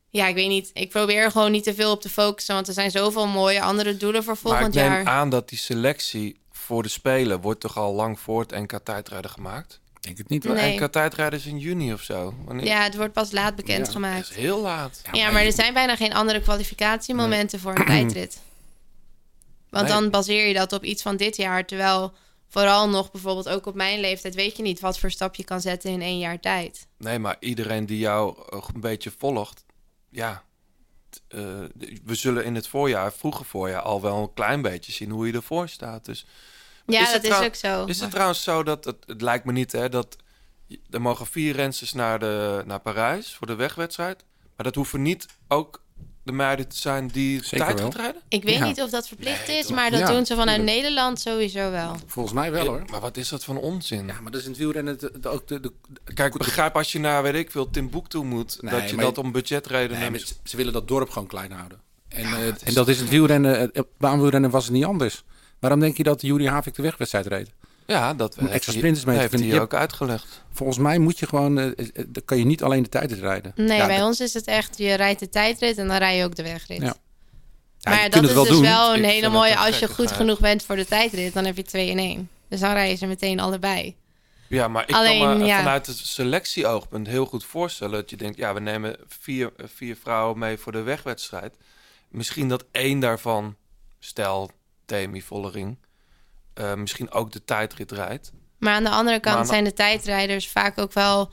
ja, 0.09 0.27
ik 0.27 0.35
weet 0.35 0.47
niet. 0.47 0.69
Ik 0.73 0.89
probeer 0.89 1.23
er 1.23 1.31
gewoon 1.31 1.51
niet 1.51 1.63
te 1.63 1.73
veel 1.73 1.91
op 1.91 2.01
te 2.01 2.09
focussen. 2.09 2.55
Want 2.55 2.67
er 2.67 2.73
zijn 2.73 2.91
zoveel 2.91 3.27
mooie 3.27 3.61
andere 3.61 3.97
doelen 3.97 4.23
voor 4.23 4.37
Maar 4.43 4.51
ik 4.51 4.57
volgend 4.57 4.75
neem 4.75 4.91
jaar. 4.91 5.05
aan 5.05 5.29
dat 5.29 5.49
die 5.49 5.57
selectie 5.57 6.39
voor 6.51 6.83
de 6.83 6.89
Spelen 6.89 7.41
wordt 7.41 7.59
toch 7.59 7.77
al 7.77 7.93
lang 7.93 8.19
voor 8.19 8.39
het 8.41 8.51
NK 8.51 8.79
tijdrijden 8.83 9.31
gemaakt? 9.31 9.79
Denk 9.99 10.17
het 10.17 10.29
niet. 10.29 10.43
Nee. 10.43 10.79
NK 10.79 10.91
tijdrijden 10.91 11.39
is 11.39 11.45
in 11.45 11.57
juni 11.59 11.93
of 11.93 12.01
zo. 12.01 12.33
Wanneer? 12.45 12.65
Ja, 12.65 12.83
het 12.83 12.95
wordt 12.95 13.13
pas 13.13 13.31
laat 13.31 13.55
bekendgemaakt. 13.55 14.29
Is 14.29 14.35
heel 14.35 14.61
laat. 14.61 15.01
Ja, 15.11 15.31
maar 15.31 15.43
er 15.43 15.51
zijn 15.53 15.73
bijna 15.73 15.95
geen 15.95 16.13
andere 16.13 16.41
kwalificatiemomenten 16.41 17.59
voor 17.59 17.77
een 17.79 17.85
tijdrit. 17.85 18.39
Want 19.69 19.87
Nee. 19.87 19.93
dan 19.93 20.09
baseer 20.09 20.47
je 20.47 20.53
dat 20.53 20.73
op 20.73 20.83
iets 20.83 21.01
van 21.01 21.17
dit 21.17 21.35
jaar. 21.37 21.65
Terwijl 21.65 22.13
vooral 22.49 22.89
nog 22.89 23.11
bijvoorbeeld 23.11 23.49
ook 23.49 23.65
op 23.65 23.75
mijn 23.75 23.99
leeftijd... 23.99 24.35
weet 24.35 24.57
je 24.57 24.63
niet 24.63 24.79
wat 24.79 24.99
voor 24.99 25.11
stap 25.11 25.35
je 25.35 25.43
kan 25.43 25.61
zetten 25.61 25.91
in 25.91 26.01
één 26.01 26.19
jaar 26.19 26.39
tijd. 26.39 26.87
Nee, 26.97 27.19
maar 27.19 27.37
iedereen 27.39 27.85
die 27.85 27.97
jou 27.97 28.37
eh, 28.49 28.67
een 28.73 28.81
beetje 28.81 29.11
volgt, 29.17 29.65
ja. 30.09 30.43
eh, 31.27 31.39
we 32.03 32.15
zullen 32.15 32.45
in 32.45 32.55
het 32.55 32.67
voorjaar, 32.67 33.13
vroege 33.13 33.43
voorjaar, 33.43 33.81
al 33.81 34.01
wel 34.01 34.21
een 34.21 34.33
klein 34.33 34.61
beetje 34.61 34.91
zien 34.91 35.09
hoe 35.09 35.27
je 35.27 35.33
ervoor 35.33 35.69
staat. 35.69 36.05
Dus 36.05 36.25
Ja, 36.85 37.11
dat 37.11 37.23
is 37.23 37.39
ook 37.39 37.55
zo. 37.55 37.85
Is 37.85 37.99
het 37.99 38.11
trouwens 38.11 38.43
zo 38.43 38.63
dat, 38.63 38.85
het, 38.85 39.03
het 39.05 39.21
lijkt 39.21 39.45
me 39.45 39.51
niet 39.51 39.71
hè, 39.71 39.89
dat 39.89 40.15
er 40.89 41.01
mogen 41.01 41.27
vier 41.27 41.55
rensters 41.55 41.93
naar, 41.93 42.19
de, 42.19 42.63
naar 42.65 42.79
Parijs 42.79 43.33
voor 43.33 43.47
de 43.47 43.55
wegwedstrijd. 43.55 44.25
Maar 44.55 44.65
dat 44.65 44.75
hoeven 44.75 45.01
niet 45.01 45.25
ook 45.47 45.83
de 46.29 46.35
meiden 46.35 46.67
te 46.67 46.77
zijn 46.77 47.07
die 47.07 47.43
Zeker 47.43 47.65
tijd 47.65 47.79
wel. 47.79 47.91
gaat 47.91 47.99
rijden? 48.01 48.21
Ik 48.27 48.43
weet 48.43 48.55
Ja. 48.57 48.65
niet 48.65 48.81
of 48.81 48.89
dat 48.89 49.07
verplicht 49.07 49.47
is, 49.49 49.69
maar 49.71 49.91
dat 49.91 49.99
Ja, 49.99 50.05
doen 50.11 50.25
ze 50.25 50.35
vanuit 50.35 50.57
tuurlijk. 50.57 50.77
Nederland 50.77 51.19
sowieso 51.19 51.71
wel. 51.71 51.95
Volgens 52.05 52.35
mij 52.35 52.51
wel 52.51 52.65
hoor. 52.65 52.83
Maar 52.91 52.99
wat 52.99 53.17
is 53.17 53.29
dat 53.29 53.43
van 53.43 53.57
onzin? 53.57 54.07
Ja, 54.07 54.21
maar 54.21 54.31
dat 54.31 54.39
is 54.39 54.43
in 54.45 54.51
het 54.51 54.59
wielrennen 54.59 54.99
de- 54.99 55.29
ook 55.29 55.47
de, 55.47 55.59
de, 55.59 55.71
Kijk, 56.13 56.33
ik 56.33 56.37
begrijp 56.39 56.75
als 56.75 56.91
je 56.91 56.99
naar, 56.99 57.23
weet 57.23 57.33
ik 57.35 57.51
veel, 57.51 57.69
Timbuktu 57.69 58.23
moet, 58.23 58.57
Nee, 58.61 58.71
dat 58.79 58.89
je 58.89 58.95
dat 58.95 59.17
om 59.17 59.31
budgetredenen... 59.31 60.11
Nee, 60.11 60.19
ze, 60.19 60.33
ze 60.43 60.57
willen 60.57 60.73
dat 60.73 60.87
dorp 60.87 61.09
gewoon 61.09 61.27
klein 61.27 61.51
houden. 61.51 61.79
En, 62.07 62.23
eh, 62.23 62.31
het 62.37 62.61
is 62.61 62.67
en 62.67 62.73
dat 62.73 62.87
is 62.87 62.99
het 62.99 63.09
wielrennen, 63.09 63.59
het 63.73 63.85
baanwielrennen 63.97 64.49
was 64.49 64.63
het 64.63 64.73
niet 64.73 64.85
anders. 64.85 65.23
Waarom 65.59 65.79
denk 65.79 65.97
je 65.97 66.03
dat 66.03 66.21
Juri 66.21 66.47
Havik 66.47 66.75
de 66.75 66.81
wegwedstrijd 66.81 67.25
reed? 67.27 67.49
Ja, 67.89 68.13
dat 68.13 68.37
Om 68.37 68.47
extra 68.47 68.73
sprinters 68.73 69.05
mee 69.05 69.17
heeft 69.17 69.33
hij 69.33 69.43
Je 69.43 69.59
ook 69.61 69.73
uitgelegd. 69.73 70.43
Volgens 70.51 70.77
mij 70.77 70.97
moet 70.99 71.19
je 71.19 71.27
gewoon, 71.27 71.55
dan 72.07 72.25
kan 72.25 72.37
je 72.37 72.45
niet 72.45 72.63
alleen 72.63 72.83
de 72.83 72.89
tijdrit 72.89 73.19
rijden. 73.19 73.51
Nee, 73.55 73.77
Ja, 73.77 73.85
bij 73.87 73.97
dat- 73.97 74.05
ons 74.07 74.19
is 74.19 74.33
het 74.33 74.45
echt, 74.45 74.77
je 74.77 74.93
rijdt 74.93 75.19
de 75.19 75.29
tijdrit 75.29 75.77
en 75.77 75.87
dan 75.87 75.97
rij 75.97 76.17
je 76.17 76.23
ook 76.23 76.35
de 76.35 76.43
wegrit. 76.43 76.81
Ja. 76.81 76.95
Ja, 77.79 77.91
je 77.93 77.99
maar 77.99 78.09
dat 78.09 78.23
is 78.23 78.33
wel 78.33 78.43
dus 78.43 78.51
doen. 78.53 78.61
wel 78.61 78.95
een 78.95 79.03
hele 79.03 79.29
mooie, 79.29 79.57
als 79.57 79.79
je 79.79 79.87
goed 79.87 80.11
genoeg 80.11 80.39
bent 80.39 80.63
voor 80.63 80.75
de 80.75 80.85
tijdrit, 80.85 81.33
dan 81.33 81.45
heb 81.45 81.55
je 81.55 81.63
twee 81.63 81.89
in 81.89 81.97
één. 81.99 82.29
Dus 82.47 82.59
dan 82.59 82.73
rijden 82.73 82.97
ze 82.97 83.05
meteen 83.05 83.39
allebei. 83.39 83.95
Ja, 84.47 84.67
maar 84.67 84.83
ik 84.89 84.95
Alleen, 84.95 85.19
kan 85.21 85.37
me 85.37 85.45
ja. 85.45 85.57
vanuit 85.57 85.85
het 85.85 85.97
selectieoogpunt 85.97 87.07
heel 87.07 87.25
goed 87.25 87.45
voorstellen 87.45 87.93
dat 87.99 88.09
je 88.09 88.17
denkt, 88.17 88.37
ja, 88.37 88.53
we 88.53 88.59
nemen 88.59 88.95
vier, 89.07 89.51
vier 89.57 89.95
vrouwen 90.01 90.37
mee 90.39 90.57
voor 90.57 90.71
de 90.71 90.81
wegwedstrijd. 90.81 91.55
Misschien 92.09 92.49
dat 92.49 92.65
één 92.71 92.99
daarvan, 92.99 93.55
stel 93.99 94.51
Temi 94.85 95.21
Vollering, 95.21 95.77
eh, 96.59 96.73
misschien 96.73 97.11
ook 97.11 97.31
de 97.31 97.43
tijdrit 97.43 97.91
rijdt. 97.91 98.31
Maar 98.57 98.73
aan 98.73 98.83
de 98.83 98.89
andere 98.89 99.19
kant 99.19 99.37
aan 99.37 99.45
zijn 99.45 99.63
de 99.63 99.73
tijdrijders 99.73 100.49
vaak 100.49 100.77
ook 100.77 100.93
wel 100.93 101.31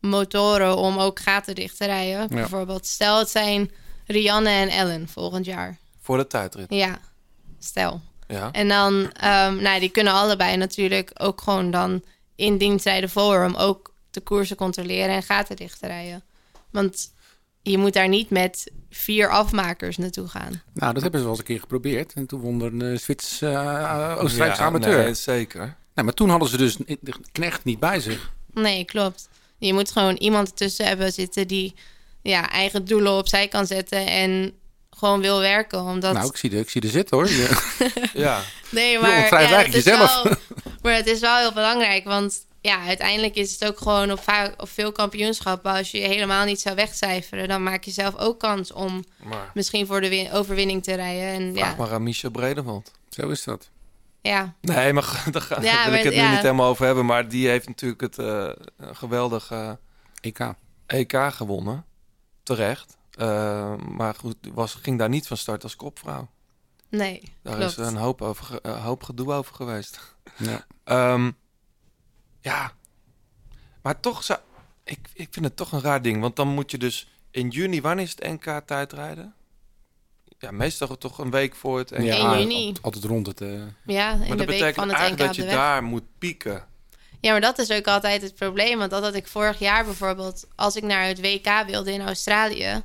motoren 0.00 0.76
om 0.76 0.98
ook 0.98 1.20
gaten 1.20 1.54
dicht 1.54 1.76
te 1.76 1.84
rijden. 1.84 2.28
Bijvoorbeeld, 2.28 2.86
stel 2.86 3.18
het 3.18 3.30
zijn 3.30 3.70
Rianne 4.06 4.48
en 4.48 4.68
Ellen 4.68 5.08
volgend 5.08 5.44
jaar. 5.44 5.78
Voor 6.00 6.16
de 6.16 6.26
tijdrit. 6.26 6.66
Ja, 6.68 6.98
stel. 7.58 8.00
Ja. 8.28 8.50
En 8.52 8.68
dan, 8.68 9.12
ehm, 9.12 9.62
nou, 9.62 9.80
die 9.80 9.90
kunnen 9.90 10.12
allebei 10.12 10.56
natuurlijk 10.56 11.10
ook 11.14 11.40
gewoon 11.40 11.70
dan 11.70 12.02
in 12.34 12.58
dienst 12.58 12.84
rijden 12.84 13.10
voor 13.10 13.44
om 13.44 13.54
ook 13.54 13.92
de 14.10 14.20
koersen 14.20 14.56
controleren 14.56 15.14
en 15.14 15.22
gaten 15.22 15.56
dicht 15.56 15.80
te 15.80 15.86
rijden. 15.86 16.22
Want 16.70 17.12
je 17.62 17.78
moet 17.78 17.92
daar 17.92 18.08
niet 18.08 18.30
met 18.30 18.70
vier 18.90 19.28
afmakers 19.30 19.96
naartoe 19.96 20.28
gaan. 20.28 20.62
Nou, 20.74 20.92
dat 20.92 21.02
hebben 21.02 21.20
ze 21.20 21.26
wel 21.26 21.28
eens 21.28 21.38
een 21.38 21.44
keer 21.44 21.60
geprobeerd. 21.60 22.12
En 22.12 22.26
toen 22.26 22.40
won 22.40 22.62
er 22.62 22.72
een 22.74 22.98
Zwits, 22.98 23.40
eh, 23.40 24.16
Oostenrijkse 24.18 24.60
Ja, 24.60 24.66
amateur. 24.66 25.04
nee, 25.04 25.14
zeker. 25.14 25.76
Nee, 25.94 26.04
maar 26.04 26.14
toen 26.14 26.28
hadden 26.28 26.48
ze 26.48 26.56
dus 26.56 26.76
de 26.76 27.14
knecht 27.32 27.64
niet 27.64 27.78
bij 27.78 28.00
zich. 28.00 28.32
Nee, 28.52 28.84
klopt. 28.84 29.28
Je 29.58 29.72
moet 29.72 29.90
gewoon 29.92 30.14
iemand 30.16 30.48
ertussen 30.48 30.86
hebben 30.86 31.12
zitten 31.12 31.48
die 31.48 31.74
ja, 32.22 32.50
eigen 32.50 32.84
doelen 32.84 33.12
opzij 33.12 33.48
kan 33.48 33.66
zetten 33.66 34.06
en 34.06 34.52
gewoon 34.90 35.20
wil 35.20 35.40
werken. 35.40 35.80
Omdat... 35.80 36.14
Nou, 36.14 36.26
ik 36.26 36.36
zie, 36.36 36.50
de, 36.50 36.58
ik 36.58 36.70
zie 36.70 36.82
er 36.82 36.88
zitten 36.88 37.16
hoor. 37.16 37.28
Ja. 38.14 38.40
Nee, 38.70 38.98
maar, 38.98 39.10
ja, 39.10 39.30
eigenlijk 39.30 39.66
het 39.66 39.76
is 39.76 39.84
jezelf. 39.84 40.22
Wel, 40.22 40.34
maar 40.82 40.94
het 40.94 41.06
is 41.06 41.20
wel 41.20 41.36
heel 41.36 41.52
belangrijk, 41.52 42.04
want 42.04 42.44
ja, 42.60 42.84
uiteindelijk 42.86 43.34
is 43.34 43.52
het 43.52 43.68
ook 43.68 43.78
gewoon 43.78 44.12
op, 44.12 44.20
vaak, 44.20 44.62
op 44.62 44.68
veel 44.68 44.92
kampioenschappen. 44.92 45.72
Als 45.72 45.90
je 45.90 45.98
je 46.00 46.06
helemaal 46.06 46.44
niet 46.44 46.60
zou 46.60 46.74
wegcijferen, 46.76 47.48
dan 47.48 47.62
maak 47.62 47.84
je 47.84 47.90
zelf 47.90 48.16
ook 48.16 48.38
kans 48.40 48.72
om 48.72 49.04
Maar 49.22 49.50
misschien 49.54 49.86
voor 49.86 50.00
de 50.00 50.08
win- 50.08 50.32
overwinning 50.32 50.82
te 50.82 50.94
rijden. 50.94 51.28
En 51.46 51.54
vraag 51.56 51.70
ja, 51.70 51.76
maar 51.76 51.92
aan 51.92 52.02
Michel 52.02 52.30
Bredeveld. 52.30 52.90
Zo 53.08 53.28
is 53.28 53.44
dat. 53.44 53.70
ja, 54.20 54.54
Nee, 54.60 54.92
maar 54.92 55.22
daar 55.32 55.42
ga, 55.42 55.54
Ja, 55.62 55.82
wil 55.82 55.90
maar- 55.90 55.98
ik 55.98 56.04
het 56.04 56.14
nu 56.14 56.28
niet 56.30 56.38
helemaal 56.40 56.68
over 56.68 56.84
hebben. 56.86 57.06
Maar 57.06 57.28
die 57.28 57.48
heeft 57.48 57.66
natuurlijk 57.68 58.00
het 58.00 58.18
eh, 58.18 58.50
geweldige 58.92 59.78
EK. 60.20 60.38
EK 60.86 61.12
gewonnen. 61.30 61.84
Terecht. 62.42 62.96
Eh, 63.10 63.74
maar 63.76 64.14
goed, 64.14 64.36
was, 64.54 64.74
ging 64.74 64.98
daar 64.98 65.08
niet 65.08 65.26
van 65.26 65.36
start 65.36 65.62
als 65.62 65.76
kopvrouw. 65.76 66.28
nee, 66.88 67.22
Daar 67.42 67.56
klopt. 67.56 67.70
is 67.78 67.86
een 67.86 67.96
hoop, 67.96 68.22
over, 68.22 68.58
hoop 68.68 69.02
gedoe 69.02 69.32
over 69.32 69.54
geweest. 69.54 70.14
Ja. 70.36 70.66
Ehm, 70.84 71.30
ja, 72.40 72.72
maar 73.82 74.00
toch 74.00 74.24
zou... 74.24 74.38
Ik, 74.84 74.98
ik 75.12 75.28
vind 75.30 75.44
het 75.44 75.56
toch 75.56 75.72
een 75.72 75.80
raar 75.80 76.02
ding. 76.02 76.20
Want 76.20 76.36
dan 76.36 76.48
moet 76.48 76.70
je 76.70 76.78
dus 76.78 77.08
in 77.30 77.48
juni... 77.48 77.80
Wanneer 77.80 78.04
is 78.04 78.10
het 78.10 78.22
NK 78.44 78.60
tijdrijden? 78.66 79.34
Ja, 80.38 80.50
meestal 80.50 80.98
toch 80.98 81.18
een 81.18 81.30
week 81.30 81.54
voor 81.54 81.78
het 81.78 81.90
NK. 81.90 82.02
Ja, 82.02 82.32
1 82.32 82.40
juni. 82.40 82.72
Altijd, 82.82 83.04
rond 83.04 83.26
het. 83.26 83.40
eh, 83.40 83.48
Ja, 83.86 84.12
in 84.12 84.18
Maar 84.18 84.28
de 84.28 84.36
dat 84.36 84.36
week 84.36 84.46
betekent 84.46 84.74
van 84.74 84.88
het 84.88 84.96
NK 84.96 84.98
eigenlijk 84.98 85.20
op 85.20 85.26
dat 85.26 85.36
de 85.36 85.42
je 85.42 85.56
daar 85.56 85.82
moet 85.82 86.18
pieken. 86.18 86.66
Ja, 87.20 87.30
maar 87.30 87.40
dat 87.40 87.58
is 87.58 87.70
ook 87.70 87.86
altijd 87.86 88.22
het 88.22 88.34
probleem. 88.34 88.78
Want 88.78 88.90
dat 88.90 89.02
had 89.02 89.14
ik 89.14 89.26
vorig 89.26 89.58
jaar 89.58 89.84
bijvoorbeeld. 89.84 90.46
Als 90.54 90.76
ik 90.76 90.82
naar 90.82 91.06
het 91.06 91.20
WK 91.20 91.62
wilde 91.66 91.92
in 91.92 92.00
Australië 92.00 92.82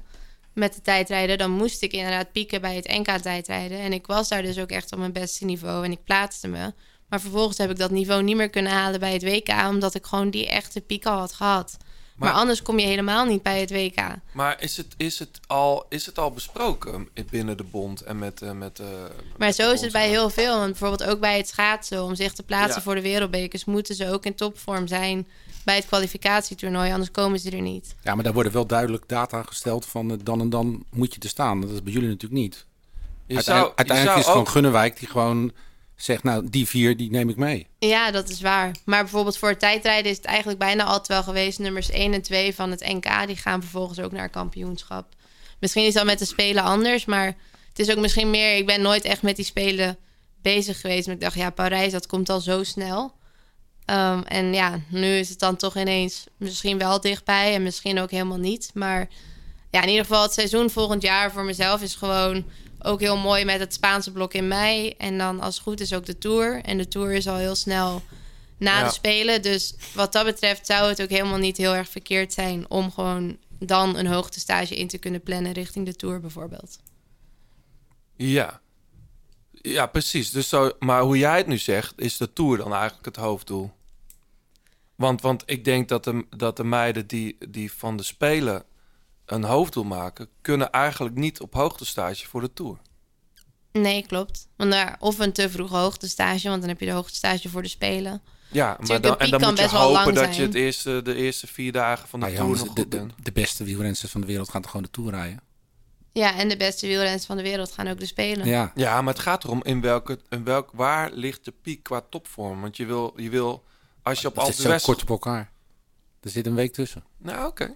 met 0.53 0.73
de 0.73 0.81
tijdrijden, 0.81 1.37
dan 1.37 1.51
moest 1.51 1.81
ik 1.81 1.91
inderdaad 1.91 2.31
pieken 2.31 2.61
bij 2.61 2.75
het 2.75 2.87
NK 2.87 3.09
tijdrijden. 3.21 3.79
En 3.79 3.93
ik 3.93 4.05
was 4.07 4.27
daar 4.29 4.41
dus 4.41 4.59
ook 4.59 4.69
echt 4.71 4.91
op 4.91 4.99
mijn 4.99 5.11
beste 5.13 5.45
niveau 5.45 5.85
en 5.85 5.91
ik 5.91 6.03
plaatste 6.03 6.47
me. 6.47 6.73
Maar 7.09 7.21
vervolgens 7.21 7.57
heb 7.57 7.69
ik 7.69 7.77
dat 7.77 7.91
niveau 7.91 8.23
niet 8.23 8.35
meer 8.35 8.49
kunnen 8.49 8.71
halen 8.71 8.99
bij 8.99 9.13
het 9.13 9.23
WK, 9.23 9.49
omdat 9.69 9.95
ik 9.95 10.05
gewoon 10.05 10.29
die 10.29 10.47
echte 10.49 10.81
piek 10.81 11.05
al 11.05 11.17
had 11.17 11.33
gehad. 11.33 11.77
Maar, 12.15 12.29
Maar- 12.29 12.39
anders 12.39 12.61
kom 12.61 12.79
je 12.79 12.85
helemaal 12.85 13.25
niet 13.25 13.41
bij 13.43 13.59
het 13.59 13.71
WK. 13.71 14.01
Maar 14.31 14.61
is 14.61 14.77
het, 14.77 14.87
is 14.97 15.19
het, 15.19 15.39
al, 15.47 15.85
is 15.89 16.05
het 16.05 16.19
al 16.19 16.31
besproken 16.31 17.09
binnen 17.29 17.57
de 17.57 17.63
bond 17.63 18.01
en 18.01 18.19
met... 18.19 18.41
eh, 18.41 18.51
met 18.51 18.79
eh, 18.79 18.85
Maar 18.87 19.47
met 19.47 19.55
zo 19.55 19.67
de 19.67 19.73
is 19.73 19.81
het 19.81 19.91
bij 19.91 20.09
heel 20.09 20.29
veel. 20.29 20.57
Want 20.57 20.69
bijvoorbeeld 20.79 21.09
ook 21.09 21.19
bij 21.19 21.37
het 21.37 21.47
schaatsen, 21.47 22.03
om 22.03 22.15
zich 22.15 22.33
te 22.33 22.43
plaatsen 22.43 22.75
Ja. 22.75 22.81
voor 22.81 22.95
de 22.95 23.01
wereldbekers, 23.01 23.65
moeten 23.65 23.95
ze 23.95 24.11
ook 24.11 24.25
in 24.25 24.35
topvorm 24.35 24.87
zijn 24.87 25.27
bij 25.63 25.75
het 25.75 25.85
kwalificatietoernooi, 25.85 26.91
anders 26.91 27.11
komen 27.11 27.39
ze 27.39 27.51
er 27.51 27.61
niet. 27.61 27.95
ja, 28.03 28.15
maar 28.15 28.23
daar 28.23 28.33
worden 28.33 28.51
wel 28.51 28.65
duidelijk 28.65 29.03
data 29.07 29.43
gesteld 29.43 29.85
van 29.85 30.11
eh, 30.11 30.17
dan 30.23 30.41
en 30.41 30.49
dan 30.49 30.83
moet 30.91 31.13
je 31.13 31.19
te 31.19 31.27
staan. 31.27 31.61
Dat 31.61 31.69
is 31.69 31.83
bij 31.83 31.93
jullie 31.93 32.09
natuurlijk 32.09 32.41
niet. 32.41 32.65
Je 33.25 33.35
Uiteindelijk, 33.35 33.45
zou, 33.45 33.59
je 33.69 33.75
uiteindelijk 33.75 34.05
zou 34.05 34.19
is 34.19 34.25
het 34.25 34.25
gewoon 34.25 34.41
ook- 34.41 34.49
Gunnewijk 34.49 34.99
die 34.99 35.07
gewoon 35.07 35.51
zegt, 35.95 36.23
nou 36.23 36.49
die 36.49 36.67
vier 36.67 36.97
die 36.97 37.11
neem 37.11 37.29
ik 37.29 37.35
mee. 37.35 37.67
Ja, 37.79 38.11
dat 38.11 38.29
is 38.29 38.41
waar. 38.41 38.75
Maar 38.85 39.01
bijvoorbeeld 39.01 39.37
voor 39.37 39.49
het 39.49 39.59
tijdrijden 39.59 40.11
is 40.11 40.17
het 40.17 40.25
eigenlijk 40.25 40.59
bijna 40.59 40.83
altijd 40.83 41.07
wel 41.07 41.23
geweest. 41.23 41.59
Nummers 41.59 41.89
1 41.89 42.13
en 42.13 42.21
2 42.21 42.55
van 42.55 42.71
het 42.71 42.87
NK, 42.87 43.27
die 43.27 43.37
gaan 43.37 43.61
vervolgens 43.61 43.99
ook 43.99 44.11
naar 44.11 44.29
kampioenschap. 44.29 45.07
Misschien 45.59 45.85
is 45.85 45.93
dat 45.93 46.05
met 46.05 46.19
de 46.19 46.25
Spelen 46.25 46.63
anders, 46.63 47.05
maar 47.05 47.25
het 47.69 47.79
is 47.79 47.91
ook 47.91 47.99
misschien 47.99 48.29
meer... 48.29 48.55
Ik 48.57 48.65
ben 48.65 48.81
nooit 48.81 49.03
echt 49.03 49.21
met 49.21 49.35
die 49.35 49.45
Spelen 49.45 49.97
bezig 50.41 50.81
geweest. 50.81 51.05
Maar 51.05 51.15
ik 51.15 51.21
dacht, 51.21 51.35
ja, 51.35 51.49
Parijs, 51.49 51.91
dat 51.91 52.07
komt 52.07 52.29
al 52.29 52.39
zo 52.39 52.63
snel. 52.63 53.13
Ehm, 53.85 54.21
en 54.21 54.53
ja, 54.53 54.79
nu 54.89 55.17
is 55.17 55.29
het 55.29 55.39
dan 55.39 55.55
toch 55.55 55.77
ineens 55.77 56.25
misschien 56.37 56.77
wel 56.77 57.01
dichtbij 57.01 57.53
en 57.53 57.63
misschien 57.63 57.99
ook 57.99 58.11
helemaal 58.11 58.37
niet. 58.37 58.71
Maar 58.73 59.07
ja, 59.71 59.81
in 59.81 59.89
ieder 59.89 60.05
geval 60.05 60.21
het 60.21 60.33
seizoen 60.33 60.69
volgend 60.69 61.01
jaar 61.01 61.31
voor 61.31 61.43
mezelf 61.43 61.81
is 61.81 61.95
gewoon 61.95 62.45
ook 62.85 62.99
heel 62.99 63.17
mooi 63.17 63.45
met 63.45 63.59
het 63.59 63.73
Spaanse 63.73 64.11
blok 64.11 64.33
in 64.33 64.47
mei. 64.47 64.89
En 64.97 65.17
dan 65.17 65.39
als 65.39 65.53
het 65.55 65.63
goed 65.63 65.79
is 65.79 65.93
ook 65.93 66.05
de 66.05 66.17
Tour. 66.17 66.61
En 66.63 66.77
de 66.77 66.87
Tour 66.87 67.13
is 67.13 67.27
al 67.27 67.37
heel 67.37 67.55
snel 67.55 68.01
na 68.57 68.77
Ja. 68.79 68.83
de 68.83 68.93
Spelen. 68.93 69.41
Dus 69.41 69.75
wat 69.93 70.13
dat 70.13 70.25
betreft 70.25 70.65
zou 70.65 70.89
het 70.89 71.01
ook 71.01 71.09
helemaal 71.09 71.37
niet 71.37 71.57
heel 71.57 71.75
erg 71.75 71.89
verkeerd 71.89 72.33
zijn... 72.33 72.69
om 72.69 72.91
gewoon 72.91 73.37
dan 73.59 73.97
een 73.97 74.07
hoogtestage 74.07 74.75
in 74.75 74.87
te 74.87 74.97
kunnen 74.97 75.21
plannen 75.21 75.51
richting 75.51 75.85
de 75.85 75.95
Tour 75.95 76.19
bijvoorbeeld. 76.19 76.77
Ja. 78.15 78.61
Ja, 79.51 79.85
precies. 79.85 80.31
Dus 80.31 80.49
zo, 80.49 80.71
maar 80.79 81.01
hoe 81.01 81.17
jij 81.17 81.37
het 81.37 81.47
nu 81.47 81.57
zegt, 81.57 81.93
is 81.97 82.17
de 82.17 82.33
Tour 82.33 82.57
dan 82.57 82.73
eigenlijk 82.73 83.05
het 83.05 83.15
hoofddoel? 83.15 83.71
Want, 84.95 85.21
want 85.21 85.43
ik 85.45 85.65
denk 85.65 85.89
dat 85.89 86.03
de, 86.03 86.25
dat 86.37 86.57
de 86.57 86.63
meiden 86.63 87.07
die, 87.07 87.37
die 87.49 87.71
van 87.71 87.97
de 87.97 88.03
Spelen 88.03 88.63
een 89.25 89.43
hoofddoel 89.43 89.83
maken... 89.83 90.29
kunnen 90.41 90.71
eigenlijk 90.71 91.15
niet 91.15 91.41
op 91.41 91.53
hoogtestage 91.53 92.27
voor 92.27 92.41
de 92.41 92.53
Tour. 92.53 92.77
Nee, 93.71 94.05
klopt. 94.05 94.47
Want 94.55 94.71
daar, 94.71 94.95
of 94.99 95.19
een 95.19 95.31
te 95.31 95.49
vroege 95.49 95.75
hoogtestage, 95.75 96.49
want 96.49 96.59
dan 96.59 96.69
heb 96.69 96.79
je 96.79 96.85
de 96.85 96.91
hoogtestage 96.91 97.49
voor 97.49 97.61
de 97.61 97.67
Spelen. 97.67 98.21
Ja, 98.51 98.77
maar 98.87 99.01
dan, 99.01 99.19
en 99.19 99.29
dan 99.29 99.39
kan 99.39 99.49
moet 99.49 99.57
je 99.57 99.63
best 99.63 99.75
wel 99.75 99.97
hopen 99.97 100.13
dat 100.13 100.27
je 100.27 100.33
zijn. 100.33 100.45
het 100.45 100.55
eerste, 100.55 101.01
de 101.01 101.15
eerste 101.15 101.47
vier 101.47 101.71
dagen 101.71 102.07
van 102.07 102.19
de 102.19 102.25
Nou, 102.25 102.37
Tour 102.37 102.51
jongens, 102.51 102.67
nog 102.67 102.75
de, 102.75 102.81
goed 102.81 102.91
de, 102.91 102.97
bent. 102.97 103.13
de 103.25 103.31
beste 103.31 103.63
wielrensters 103.63 104.11
van 104.11 104.21
de 104.21 104.27
wereld 104.27 104.49
gaan 104.49 104.61
toch 104.61 104.71
gewoon 104.71 104.85
de 104.85 104.91
Tour 104.91 105.11
rijden? 105.11 105.41
Ja, 106.11 106.37
en 106.37 106.49
de 106.49 106.57
beste 106.57 106.87
wielrenners 106.87 107.25
van 107.25 107.37
de 107.37 107.43
wereld 107.43 107.71
gaan 107.71 107.87
ook 107.87 107.99
de 107.99 108.05
Spelen. 108.05 108.47
Ja. 108.47 108.71
Ja, 108.75 109.01
maar 109.01 109.13
het 109.13 109.23
gaat 109.23 109.43
erom 109.43 109.63
in 109.63 109.81
welke, 109.81 110.19
in 110.29 110.43
welk, 110.43 110.69
waar 110.73 111.11
ligt 111.11 111.45
de 111.45 111.53
piek 111.61 111.83
qua 111.83 112.01
topvorm? 112.09 112.61
Want 112.61 112.77
je 112.77 112.85
wil, 112.85 113.13
je 113.15 113.29
wil 113.29 113.63
als 114.01 114.21
je 114.21 114.27
op 114.27 114.35
Dat 114.35 114.43
al 114.43 114.49
zit 114.49 114.57
de 114.57 114.63
zo 114.63 114.69
rest... 114.69 114.85
kort 114.85 115.01
op 115.01 115.09
elkaar. 115.09 115.51
Er 116.21 116.29
zit 116.29 116.45
een 116.45 116.55
week 116.55 116.73
tussen. 116.73 117.03
Nou, 117.17 117.47
oké. 117.47 117.75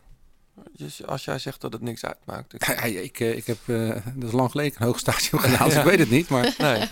Dus 0.72 1.06
als 1.06 1.26
jij 1.26 1.40
zegt 1.40 1.62
dat 1.62 1.74
het 1.74 1.82
niks 1.82 2.06
uitmaakt. 2.06 2.54
Ik... 2.54 2.66
Ja, 2.68 2.84
ik, 2.84 3.20
eh, 3.20 3.36
ik 3.36 3.46
heb, 3.46 3.58
eh, 3.66 3.90
dat 4.16 4.24
is 4.28 4.32
lang 4.32 4.52
geleden, 4.52 4.74
een 4.82 4.86
hoog 4.88 5.00
stage 5.00 5.38
gedaan, 5.40 5.66
dus 5.66 5.74
Ja. 5.74 5.80
ik 5.80 5.86
weet 5.86 6.00
het 6.00 6.10
niet. 6.10 6.30
Maar 6.30 6.56
Nee. 6.58 6.88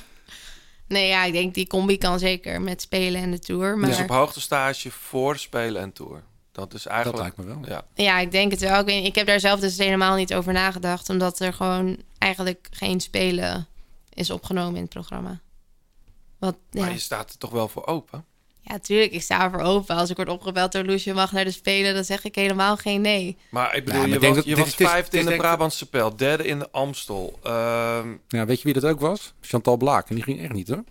Nee, 0.88 1.08
ja, 1.08 1.24
ik 1.24 1.34
denk 1.34 1.54
die 1.54 1.68
combi 1.68 1.98
kan 1.98 2.20
zeker 2.20 2.62
met 2.62 2.82
Spelen 2.82 3.22
en 3.22 3.32
de 3.32 3.40
Tour. 3.40 3.78
Maar 3.78 3.90
Dus 3.90 4.00
op 4.00 4.10
hoogtestage 4.10 4.92
voor 4.92 5.38
Spelen 5.38 5.82
en 5.82 5.94
Tour. 5.94 6.24
Dat 6.52 6.74
is 6.74 6.86
eigenlijk... 6.86 7.20
lijkt 7.22 7.38
me 7.38 7.46
wel. 7.46 7.60
Ja. 7.66 7.86
ja, 7.94 8.20
ik 8.20 8.32
denk 8.32 8.52
het 8.52 8.60
wel. 8.60 8.80
Ik, 8.80 8.86
weet, 8.86 9.06
ik 9.06 9.16
heb 9.16 9.28
daar 9.28 9.40
zelf 9.40 9.60
dus 9.60 9.78
helemaal 9.78 10.16
niet 10.16 10.34
over 10.34 10.54
nagedacht. 10.54 11.10
Omdat 11.10 11.40
er 11.40 11.54
gewoon 11.54 11.98
eigenlijk 12.18 12.68
geen 12.72 13.00
Spelen 13.02 13.68
is 14.14 14.30
opgenomen 14.30 14.76
in 14.76 14.82
het 14.82 14.90
programma. 14.90 15.40
Wat, 16.40 16.56
ja. 16.72 16.82
Maar 16.82 16.92
je 16.92 17.00
staat 17.00 17.32
er 17.32 17.38
toch 17.38 17.52
wel 17.52 17.68
voor 17.68 17.86
open? 17.86 18.26
Ja, 18.70 18.80
tuurlijk, 18.80 19.12
ik 19.12 19.22
sta 19.22 19.44
ervoor 19.44 19.60
open. 19.62 19.96
Als 19.96 20.10
ik 20.10 20.16
word 20.16 20.30
opgebeld 20.30 20.72
door 20.72 20.84
Loes, 20.84 21.04
je 21.04 21.14
mag 21.14 21.32
naar 21.32 21.44
de 21.44 21.52
Spelen, 21.52 21.94
dan 21.94 22.04
zeg 22.04 22.24
ik 22.24 22.36
helemaal 22.36 22.78
geen 22.78 23.02
nee. 23.02 23.38
Maar 23.50 23.76
ik 23.76 23.86
bedoel, 23.86 24.02
Ja, 24.02 24.06
maar 24.08 24.14
je 24.16 24.20
denk 24.20 24.36
was, 24.36 24.44
dat- 24.44 24.54
je 24.54 24.56
dit 24.56 24.66
was 24.66 24.76
dit 24.76 24.88
vijfde 24.88 25.12
dit 25.12 25.20
in 25.26 25.32
de 25.32 25.36
Brabantse 25.36 25.86
Pijl, 25.90 26.16
derde 26.16 26.44
in 26.48 26.60
de 26.60 26.72
Amstel. 26.72 27.40
Ehm, 27.44 28.08
Ja, 28.28 28.46
weet 28.46 28.58
je 28.58 28.64
wie 28.64 28.74
dat 28.82 28.92
ook 28.92 29.00
was? 29.00 29.34
Chantal 29.42 29.78
Blaak. 29.78 30.10
En 30.10 30.16
die 30.16 30.24
ging 30.24 30.42
echt 30.42 30.54
niet 30.54 30.68
hoor. 30.68 30.84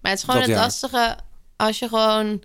Maar 0.00 0.10
het 0.10 0.20
is 0.20 0.24
gewoon 0.24 0.40
Dat 0.40 0.48
het 0.48 0.56
jaar. 0.58 0.64
lastige. 0.66 1.16
Als 1.56 1.78
je 1.78 1.88
gewoon 1.88 2.42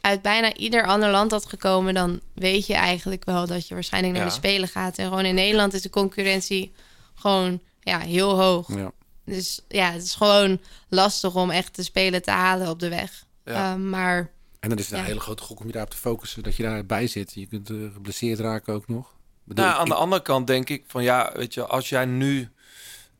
uit 0.00 0.22
bijna 0.22 0.54
ieder 0.54 0.86
ander 0.86 1.10
land 1.10 1.30
had 1.30 1.46
gekomen, 1.46 1.94
dan 1.94 2.20
weet 2.34 2.66
je 2.66 2.74
eigenlijk 2.74 3.24
wel 3.24 3.46
dat 3.46 3.68
je 3.68 3.74
waarschijnlijk 3.74 4.12
naar 4.14 4.22
Ja. 4.22 4.28
de 4.28 4.34
Spelen 4.34 4.68
gaat. 4.68 4.98
En 4.98 5.08
gewoon 5.08 5.24
in 5.24 5.34
Nederland 5.34 5.74
is 5.74 5.82
de 5.82 5.90
concurrentie 5.90 6.72
gewoon 7.14 7.60
ja, 7.80 7.98
heel 7.98 8.40
hoog. 8.40 8.68
Ja. 8.76 8.90
Dus 9.24 9.60
ja, 9.68 9.90
het 9.92 10.02
is 10.02 10.14
gewoon 10.14 10.60
lastig 10.88 11.34
om 11.34 11.50
echt 11.50 11.76
de 11.76 11.82
Spelen 11.82 12.22
te 12.22 12.30
halen 12.30 12.68
op 12.68 12.80
de 12.80 12.88
weg. 12.88 13.24
Ja. 13.44 13.72
Ehm, 13.72 13.88
maar 13.90 14.30
En 14.60 14.68
dan 14.68 14.78
is 14.78 14.90
het 14.90 14.98
een 14.98 15.04
hele 15.04 15.20
grote 15.20 15.42
gok 15.42 15.60
om 15.60 15.66
je 15.66 15.72
daarop 15.72 15.90
te 15.90 15.96
focussen. 15.96 16.42
Dat 16.42 16.56
je 16.56 16.62
daarbij 16.62 17.06
zit. 17.06 17.32
Je 17.34 17.46
kunt 17.46 17.70
eh, 17.70 17.76
geblesseerd 17.92 18.38
raken 18.38 18.74
ook 18.74 18.88
nog. 18.88 19.06
Ik 19.08 19.14
bedoel, 19.44 19.64
nou, 19.64 19.76
aan 19.76 19.84
ik- 19.84 19.90
de 19.92 19.98
andere 19.98 20.22
kant 20.22 20.46
denk 20.46 20.68
ik 20.68 20.84
van 20.86 21.02
ja, 21.02 21.32
weet 21.34 21.54
je, 21.54 21.66
als 21.66 21.88
jij 21.88 22.04
nu, 22.04 22.48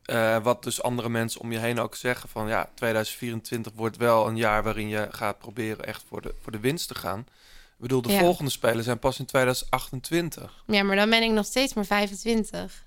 eh, 0.03 0.43
wat 0.43 0.63
dus 0.63 0.81
andere 0.81 1.09
mensen 1.09 1.41
om 1.41 1.51
je 1.51 1.57
heen 1.59 1.79
ook 1.79 1.95
zeggen 1.95 2.29
van 2.29 2.47
ja, 2.47 2.69
2024 2.75 3.71
wordt 3.75 3.97
wel 3.97 4.27
een 4.27 4.37
jaar 4.37 4.63
waarin 4.63 4.87
je 4.87 5.07
gaat 5.11 5.37
proberen 5.37 5.85
echt 5.85 6.03
voor 6.07 6.21
de, 6.21 6.33
voor 6.41 6.51
de 6.51 6.59
winst 6.59 6.87
te 6.87 6.95
gaan. 6.95 7.19
Ik 7.19 7.81
bedoel, 7.81 8.01
de 8.01 8.11
Ja. 8.11 8.19
volgende 8.19 8.51
spelen 8.51 8.83
zijn 8.83 8.99
pas 8.99 9.19
in 9.19 9.25
2028. 9.25 10.63
ja, 10.67 10.83
maar 10.83 10.95
dan 10.95 11.09
ben 11.09 11.23
ik 11.23 11.31
nog 11.31 11.45
steeds 11.45 11.73
maar 11.73 11.85
25, 11.85 12.85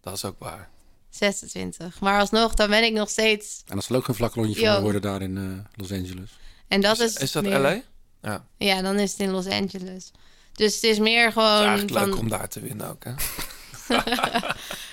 Dat 0.00 0.14
is 0.14 0.24
ook 0.24 0.38
waar. 0.38 0.68
26. 1.10 2.00
Maar 2.00 2.20
alsnog, 2.20 2.54
dan 2.54 2.70
ben 2.70 2.84
ik 2.84 2.92
nog 2.92 3.08
steeds. 3.08 3.62
En 3.66 3.74
dat 3.76 3.84
zal 3.84 3.96
ook 3.96 4.04
geen 4.04 4.14
vlak 4.14 4.34
rondje 4.34 4.66
van 4.66 4.82
worden 4.82 5.02
daar 5.02 5.22
in 5.22 5.36
eh, 5.36 5.42
Los 5.80 5.92
Angeles. 5.92 6.38
En 6.68 6.80
dat 6.80 6.98
is, 7.00 7.14
is. 7.14 7.22
is 7.22 7.32
dat 7.32 7.42
meer- 7.42 7.58
LA? 7.60 7.80
Ja. 8.22 8.46
Ja, 8.58 8.82
dan 8.82 8.98
is 8.98 9.10
het 9.10 9.20
in 9.20 9.30
Los 9.30 9.46
Angeles. 9.46 10.10
Dus 10.52 10.74
het 10.74 10.82
is 10.82 10.98
meer 10.98 11.24
Het 11.24 11.32
gewoon. 11.32 11.60
is 11.60 11.66
eigenlijk 11.66 11.98
van... 11.98 12.08
leuk 12.08 12.18
om 12.18 12.28
daar 12.28 12.48
te 12.48 12.60
winnen 12.60 12.88
ook, 12.88 13.04
hè? 13.04 13.12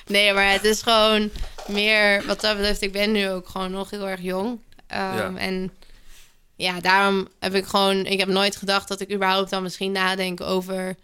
Nee, 0.08 0.34
maar 0.34 0.52
het 0.52 0.64
is 0.64 0.82
gewoon 0.82 1.30
meer. 1.68 2.26
Wat 2.26 2.42
dat 2.42 2.56
betreft, 2.58 2.82
ik 2.82 2.92
ben 2.92 3.12
nu 3.12 3.30
ook 3.30 3.48
gewoon 3.50 3.72
nog 3.72 3.90
heel 3.90 4.08
erg 4.10 4.22
jong. 4.22 4.60
Ehm, 4.88 5.16
Ja. 5.16 5.34
En 5.36 5.72
ja, 6.56 6.80
daarom 6.80 7.28
heb 7.40 7.56
ik 7.56 7.66
gewoon. 7.66 8.06
Ik 8.06 8.20
heb 8.20 8.28
nooit 8.28 8.56
gedacht 8.56 8.88
dat 8.88 9.00
ik 9.02 9.12
überhaupt 9.14 9.50
dan 9.50 9.64
misschien 9.64 9.92
nadenk 9.92 10.42
over. 10.42 10.96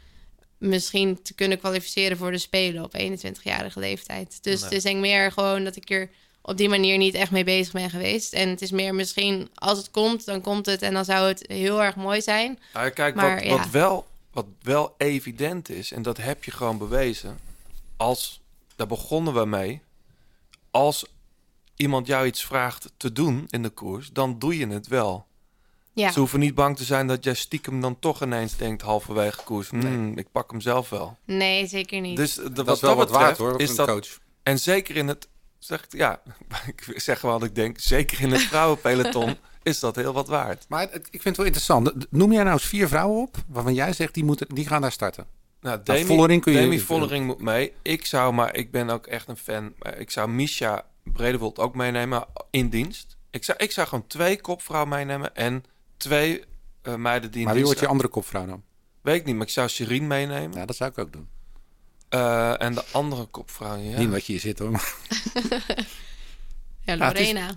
Misschien 0.58 1.22
te 1.22 1.34
kunnen 1.34 1.60
kwalificeren 1.60 2.18
voor 2.18 2.32
de 2.32 2.38
Spelen 2.38 2.84
op 2.84 2.94
21-jarige 2.98 3.80
leeftijd. 3.80 4.38
Dus 4.44 4.54
Nee. 4.56 4.64
het 4.64 4.72
is 4.74 4.84
denk 4.84 4.96
ik 4.96 5.02
meer 5.02 5.32
gewoon 5.32 5.64
dat 5.64 5.76
ik 5.76 5.90
er 5.90 6.10
op 6.42 6.58
die 6.58 6.70
manier 6.70 6.98
niet 6.98 7.14
echt 7.14 7.32
mee 7.32 7.44
bezig 7.44 7.74
ben 7.74 7.90
geweest. 7.90 8.34
En 8.34 8.50
het 8.50 8.62
is 8.62 8.72
meer 8.72 8.96
misschien 8.96 9.50
als 9.56 9.78
het 9.78 9.92
komt, 9.92 10.26
dan 10.26 10.42
komt 10.42 10.66
het. 10.66 10.82
En 10.82 10.94
dan 10.94 11.06
zou 11.06 11.28
het 11.28 11.44
heel 11.48 11.84
erg 11.84 11.96
mooi 11.96 12.22
zijn. 12.22 12.60
Nou, 12.74 12.90
kijk, 12.90 13.16
Maar 13.16 13.36
wat, 13.36 13.44
ja. 13.44 13.58
wat, 13.58 13.70
wel, 13.70 14.08
wat 14.32 14.46
wel 14.62 14.94
evident 14.98 15.70
is, 15.70 15.92
en 15.92 16.02
dat 16.02 16.18
heb 16.18 16.44
je 16.44 16.52
gewoon 16.52 16.78
bewezen, 16.78 17.40
als, 17.98 18.42
daar 18.76 18.88
begonnen 18.88 19.34
we 19.34 19.46
mee, 19.46 19.82
als 20.72 21.06
iemand 21.76 22.08
jou 22.08 22.26
iets 22.26 22.46
vraagt 22.46 22.92
te 22.98 23.12
doen 23.12 23.48
in 23.50 23.64
de 23.64 23.70
koers, 23.70 24.10
dan 24.14 24.40
doe 24.40 24.58
je 24.58 24.68
het 24.68 24.88
wel. 24.88 25.28
Ja. 25.94 26.12
Ze 26.12 26.20
hoeven 26.20 26.40
niet 26.40 26.56
bang 26.56 26.78
te 26.78 26.84
zijn 26.84 27.08
dat 27.08 27.24
jij 27.24 27.34
stiekem 27.34 27.82
dan 27.82 28.00
toch 28.00 28.24
ineens 28.24 28.58
denkt 28.58 28.82
halverwege 28.82 29.44
koers, 29.44 29.70
hmm, 29.70 30.18
ik 30.18 30.32
pak 30.32 30.52
hem 30.52 30.62
zelf 30.62 30.90
wel. 30.90 31.18
Nee, 31.26 31.68
zeker 31.68 32.02
niet. 32.02 32.18
Dus 32.18 32.34
de, 32.34 32.52
Dat 32.52 32.66
wat 32.66 32.76
is 32.76 32.82
wel 32.82 32.96
wat 32.96 33.08
betreft 33.08 33.26
waard 33.26 33.38
hoor, 33.38 33.62
is 33.62 33.70
een 33.70 33.76
dat, 33.76 33.88
coach. 33.88 34.20
En 34.44 34.60
zeker 34.60 34.96
in 34.96 35.08
het, 35.08 35.28
zeg, 35.60 35.86
ja, 35.90 36.22
ik 36.88 37.00
zeg 37.00 37.22
wel 37.22 37.32
wat 37.32 37.44
ik 37.44 37.56
denk, 37.56 37.80
zeker 37.80 38.22
in 38.22 38.32
het 38.32 38.42
vrouwenpeloton 38.42 39.36
is 39.64 39.80
dat 39.80 39.96
heel 39.96 40.14
wat 40.14 40.28
waard. 40.28 40.66
Maar 40.70 40.82
het- 40.92 40.96
ik 41.12 41.22
vind 41.22 41.24
het 41.24 41.38
wel 41.38 41.46
interessant. 41.46 42.12
Noem 42.12 42.32
jij 42.32 42.44
nou 42.44 42.54
eens 42.54 42.66
vier 42.68 42.88
vrouwen 42.88 43.22
op 43.22 43.38
waarvan 43.48 43.74
jij 43.74 43.94
zegt 43.94 44.14
die, 44.14 44.24
moeten, 44.24 44.48
die 44.56 44.68
gaan 44.68 44.82
daar 44.82 44.92
starten? 44.92 45.26
Nou, 45.62 45.76
Nou, 45.84 45.98
Demi, 45.98 46.06
Vollering 46.16 46.42
kun 46.42 46.54
je- 46.54 46.60
Demi 46.60 46.80
Vollering 46.80 47.26
moet 47.26 47.42
mee. 47.42 47.74
Ik 47.82 48.06
zou, 48.06 48.34
maar 48.34 48.56
ik 48.56 48.72
ben 48.72 48.90
ook 48.90 49.08
echt 49.08 49.28
een 49.28 49.38
fan. 49.38 49.74
Ik 49.98 50.12
zou 50.12 50.30
Misha 50.30 50.86
Bredewold 51.04 51.60
ook 51.60 51.76
meenemen 51.76 52.26
in 52.50 52.70
dienst. 52.70 53.18
Ik 53.30 53.44
zou, 53.44 53.58
ik 53.58 53.72
zou 53.72 53.88
gewoon 53.88 54.08
twee 54.08 54.42
kopvrouwen 54.42 54.90
meenemen 54.90 55.36
en 55.36 55.64
twee 55.98 56.44
eh, 56.82 56.96
meiden 56.96 57.32
die 57.32 57.40
in 57.40 57.46
Maar 57.46 57.54
wie 57.56 57.64
dienst 57.64 57.64
wordt 57.64 57.80
je 57.80 57.88
andere 57.88 58.10
kopvrouw 58.10 58.46
dan? 58.46 58.64
Weet 59.02 59.16
ik 59.20 59.26
niet, 59.26 59.36
maar 59.36 59.46
ik 59.46 59.52
zou 59.52 59.68
Shireen 59.68 60.08
meenemen. 60.08 60.58
Ja, 60.58 60.66
dat 60.66 60.76
zou 60.76 60.90
ik 60.90 60.98
ook 60.98 61.14
doen. 61.14 61.28
Eh, 62.10 62.62
en 62.62 62.74
de 62.74 62.84
andere 62.92 63.26
kopvrouw, 63.26 63.78
ja. 63.78 63.98
Niet 63.98 64.10
wat 64.10 64.26
je 64.26 64.32
hier 64.32 64.42
zit 64.42 64.60
hoor. 64.60 64.72
ja, 66.86 66.94
is- 66.94 67.00
Lorena. 67.00 67.50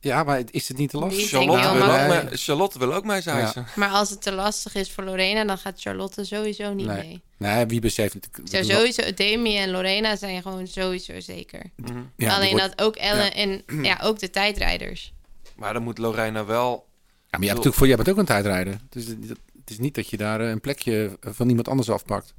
Ja, 0.00 0.22
maar 0.22 0.42
is 0.50 0.68
het 0.68 0.76
niet 0.76 0.90
te 0.90 0.98
lastig? 0.98 1.28
Charlotte, 1.28 1.72
wil 1.72 1.82
ook 1.90 2.08
mee, 2.08 2.36
Charlotte 2.36 2.78
wil 2.78 2.94
ook 2.94 3.04
mee, 3.04 3.20
zei 3.20 3.38
Ja. 3.38 3.52
ze. 3.52 3.62
Maar 3.76 3.88
als 3.88 4.10
het 4.10 4.22
te 4.22 4.32
lastig 4.32 4.74
is 4.74 4.90
voor 4.90 5.04
Lorena, 5.04 5.44
dan 5.44 5.58
gaat 5.58 5.80
Charlotte 5.80 6.24
sowieso 6.24 6.72
niet 6.74 6.86
mee. 6.86 7.22
Nee, 7.36 7.66
wie 7.66 7.80
beseft 7.80 8.14
het? 8.14 8.28
Zo, 8.44 8.62
sowieso, 8.62 9.14
Demi 9.14 9.56
en 9.56 9.70
Lorena 9.70 10.16
zijn 10.16 10.42
gewoon 10.42 10.66
sowieso 10.66 11.20
zeker. 11.20 11.62
Mhm. 11.76 11.98
Ja, 12.16 12.34
Alleen 12.36 12.50
wordt- 12.50 12.76
dat 12.76 12.86
ook 12.86 12.96
Ellen 12.96 13.24
ja. 13.24 13.32
en 13.32 13.62
ja, 13.90 13.98
ook 14.02 14.18
de 14.18 14.30
tijdrijders. 14.30 15.12
Maar 15.56 15.72
dan 15.72 15.82
moet 15.82 15.98
Lorena 15.98 16.44
wel... 16.44 16.70
Ja, 16.70 17.38
maar 17.38 17.40
jij, 17.46 17.54
hebt 17.54 17.64
natuurlijk 17.64 17.74
voor, 17.74 17.86
jij 17.86 17.96
bent 17.96 18.08
ook 18.10 18.16
een 18.16 18.24
tijdrijder. 18.24 18.80
Dus 18.88 19.06
het, 19.06 19.28
het 19.28 19.70
is 19.70 19.78
niet 19.78 19.94
dat 19.94 20.08
je 20.10 20.16
daar 20.16 20.40
eh, 20.40 20.48
een 20.48 20.60
plekje 20.60 21.18
van 21.20 21.48
iemand 21.48 21.68
anders 21.68 21.90
afpakt. 21.90 22.34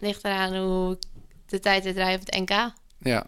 Ligt 0.00 0.24
eraan 0.24 0.56
hoe 0.56 0.98
de 1.46 1.58
tijd 1.60 1.84
het 1.84 1.96
rijden 1.96 2.20
op 2.20 2.26
het 2.26 2.38
NK. 2.40 2.72
Ja. 2.98 3.26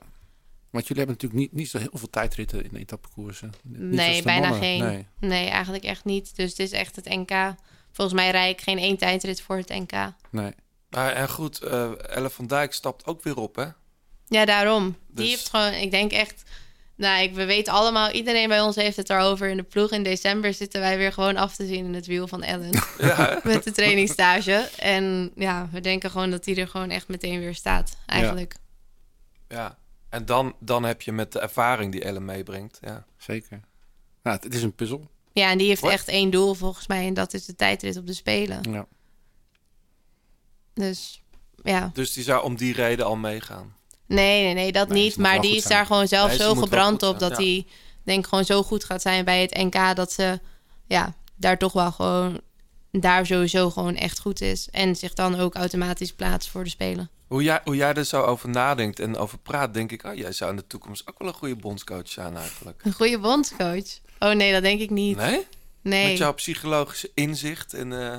Want 0.71 0.87
jullie 0.89 1.05
hebben 1.05 1.15
natuurlijk 1.21 1.41
niet, 1.41 1.53
niet 1.53 1.69
zo 1.71 1.79
heel 1.79 1.91
veel 1.93 2.11
tijdritten 2.11 2.65
in 2.65 2.77
etappekoersen. 2.77 3.53
Niet 3.63 3.77
zoals 3.79 3.97
Nee, 3.97 4.17
de 4.17 4.23
bijna 4.23 4.49
mannen. 4.49 4.61
geen. 4.69 4.83
Nee. 4.83 5.07
Nee. 5.19 5.49
eigenlijk 5.49 5.85
echt 5.85 6.05
niet. 6.05 6.37
Dus 6.37 6.51
het 6.51 6.59
is 6.59 6.73
echt 6.73 6.97
het 6.97 7.05
NK. 7.09 7.55
Volgens 7.93 8.17
mij 8.17 8.31
rijd 8.31 8.59
ik 8.59 8.65
geen 8.65 8.79
één 8.79 8.97
tijdrit 8.97 9.41
voor 9.41 9.57
het 9.57 9.69
NK. 9.69 9.93
nee. 10.31 10.53
Maar, 10.91 11.13
en 11.13 11.29
goed, 11.29 11.61
eh 11.61 11.91
Elle 12.17 12.31
van 12.31 12.47
Dijk 12.47 12.73
stapt 12.73 13.07
ook 13.07 13.23
weer 13.23 13.37
op, 13.37 13.57
hè? 13.57 13.67
Ja, 14.29 14.45
daarom. 14.45 14.85
Die 14.85 14.97
Dus- 15.15 15.29
heeft 15.29 15.51
gewoon, 15.51 15.73
ik 15.73 15.91
denk 15.91 16.13
echt. 16.13 16.43
Nou, 16.97 17.23
ik, 17.23 17.35
we 17.35 17.45
weten 17.45 17.73
allemaal, 17.73 18.11
iedereen 18.11 18.49
bij 18.49 18.61
ons 18.61 18.77
heeft 18.77 18.97
het 18.97 19.11
erover. 19.11 19.49
In 19.49 19.57
de 19.57 19.63
ploeg 19.63 19.91
in 19.91 20.03
december 20.03 20.55
zitten 20.55 20.81
wij 20.81 20.97
weer 20.97 21.13
gewoon 21.13 21.37
af 21.37 21.57
te 21.57 21.67
zien 21.67 21.85
in 21.85 21.95
het 21.95 22.07
wiel 22.07 22.29
van 22.29 22.43
Ellen. 22.43 22.71
Ja, 22.99 23.41
met 23.45 23.65
de 23.65 23.73
trainingstage. 23.73 24.69
En 24.79 25.33
ja, 25.35 25.69
we 25.73 25.81
denken 25.81 26.11
gewoon 26.11 26.31
dat 26.31 26.45
die 26.45 26.57
er 26.57 26.69
gewoon 26.69 26.91
echt 26.91 27.09
meteen 27.09 27.41
weer 27.41 27.55
staat, 27.55 27.97
eigenlijk. 28.07 28.55
ja. 29.49 29.81
En 30.09 30.25
dan, 30.25 30.55
dan 30.59 30.85
heb 30.85 31.03
je 31.03 31.13
met 31.13 31.33
de 31.33 31.41
ervaring 31.41 31.93
die 31.93 32.05
Elle 32.05 32.21
meebrengt, 32.21 32.79
ja. 32.81 33.05
Zeker. 33.17 33.61
Nou, 34.23 34.37
het, 34.37 34.45
het 34.45 34.55
is 34.55 34.63
een 34.63 34.75
puzzel. 34.75 35.11
Ja, 35.33 35.51
en 35.51 35.59
die 35.59 35.69
heeft 35.69 35.83
echt 35.83 36.09
één 36.09 36.31
doel 36.31 36.55
volgens 36.55 36.87
mij. 36.87 37.07
En 37.07 37.15
dat 37.15 37.35
is 37.35 37.45
de 37.45 37.55
tijdrit 37.55 37.97
op 37.97 38.07
de 38.07 38.13
Spelen. 38.13 38.73
Ja. 38.73 38.87
Dus 40.75 41.23
ja. 41.63 41.91
Dus 41.95 42.13
die 42.13 42.25
zou 42.25 42.45
om 42.45 42.57
die 42.57 42.75
reden 42.75 43.07
al 43.07 43.17
meegaan. 43.17 43.77
Nee, 44.13 44.45
nee, 44.45 44.55
nee, 44.55 44.73
dat 44.73 44.89
niet. 44.89 45.17
Maar 45.17 45.41
die 45.41 45.57
is 45.57 45.63
zijn. 45.63 45.75
daar 45.75 45.87
gewoon 45.87 46.09
zelf 46.09 46.29
Nee, 46.29 46.39
zo 46.39 46.55
gebrand 46.55 47.03
op 47.03 47.19
dat 47.19 47.37
hij 47.37 47.67
denk 48.05 48.19
ik 48.19 48.27
gewoon 48.27 48.45
zo 48.45 48.63
goed 48.63 48.85
gaat 48.85 49.03
zijn 49.03 49.25
bij 49.25 49.41
het 49.41 49.55
NK 49.57 49.97
dat 49.97 50.13
ze 50.13 50.41
ja, 50.87 51.15
daar 51.37 51.59
toch 51.59 51.73
wel 51.73 51.93
gewoon 51.93 52.41
daar 52.91 53.27
sowieso 53.27 53.71
gewoon 53.71 53.97
echt 53.97 54.19
goed 54.21 54.41
is 54.41 54.69
en 54.71 54.97
zich 54.97 55.15
dan 55.15 55.39
ook 55.39 55.55
automatisch 55.55 56.13
plaatst 56.13 56.51
voor 56.51 56.65
de 56.65 56.71
spelen. 56.71 57.11
Hoe 57.27 57.43
jij, 57.43 57.61
hoe 57.65 57.77
jij 57.77 57.95
er 57.95 58.05
zo 58.05 58.23
over 58.23 58.49
nadenkt 58.49 59.01
en 59.01 59.17
over 59.17 59.39
praat, 59.39 59.75
denk 59.75 59.93
ik... 59.93 60.05
oh, 60.05 60.15
jij 60.15 60.33
zou 60.33 60.51
in 60.51 60.57
de 60.57 60.67
toekomst 60.67 61.09
ook 61.09 61.19
wel 61.19 61.29
een 61.29 61.35
goede 61.35 61.57
bondscoach 61.57 62.09
zijn 62.09 62.37
eigenlijk. 62.37 62.81
Een 62.85 62.93
goede 62.93 63.19
bondscoach. 63.19 63.85
Oh 64.19 64.31
nee, 64.33 64.53
dat 64.53 64.63
denk 64.63 64.81
ik 64.81 64.91
niet. 64.91 65.17
Nee? 65.17 65.47
Nee. 65.83 66.09
Met 66.09 66.19
jouw 66.19 66.35
psychologische 66.35 67.11
inzicht 67.15 67.75
en... 67.75 67.93
eh, 68.13 68.19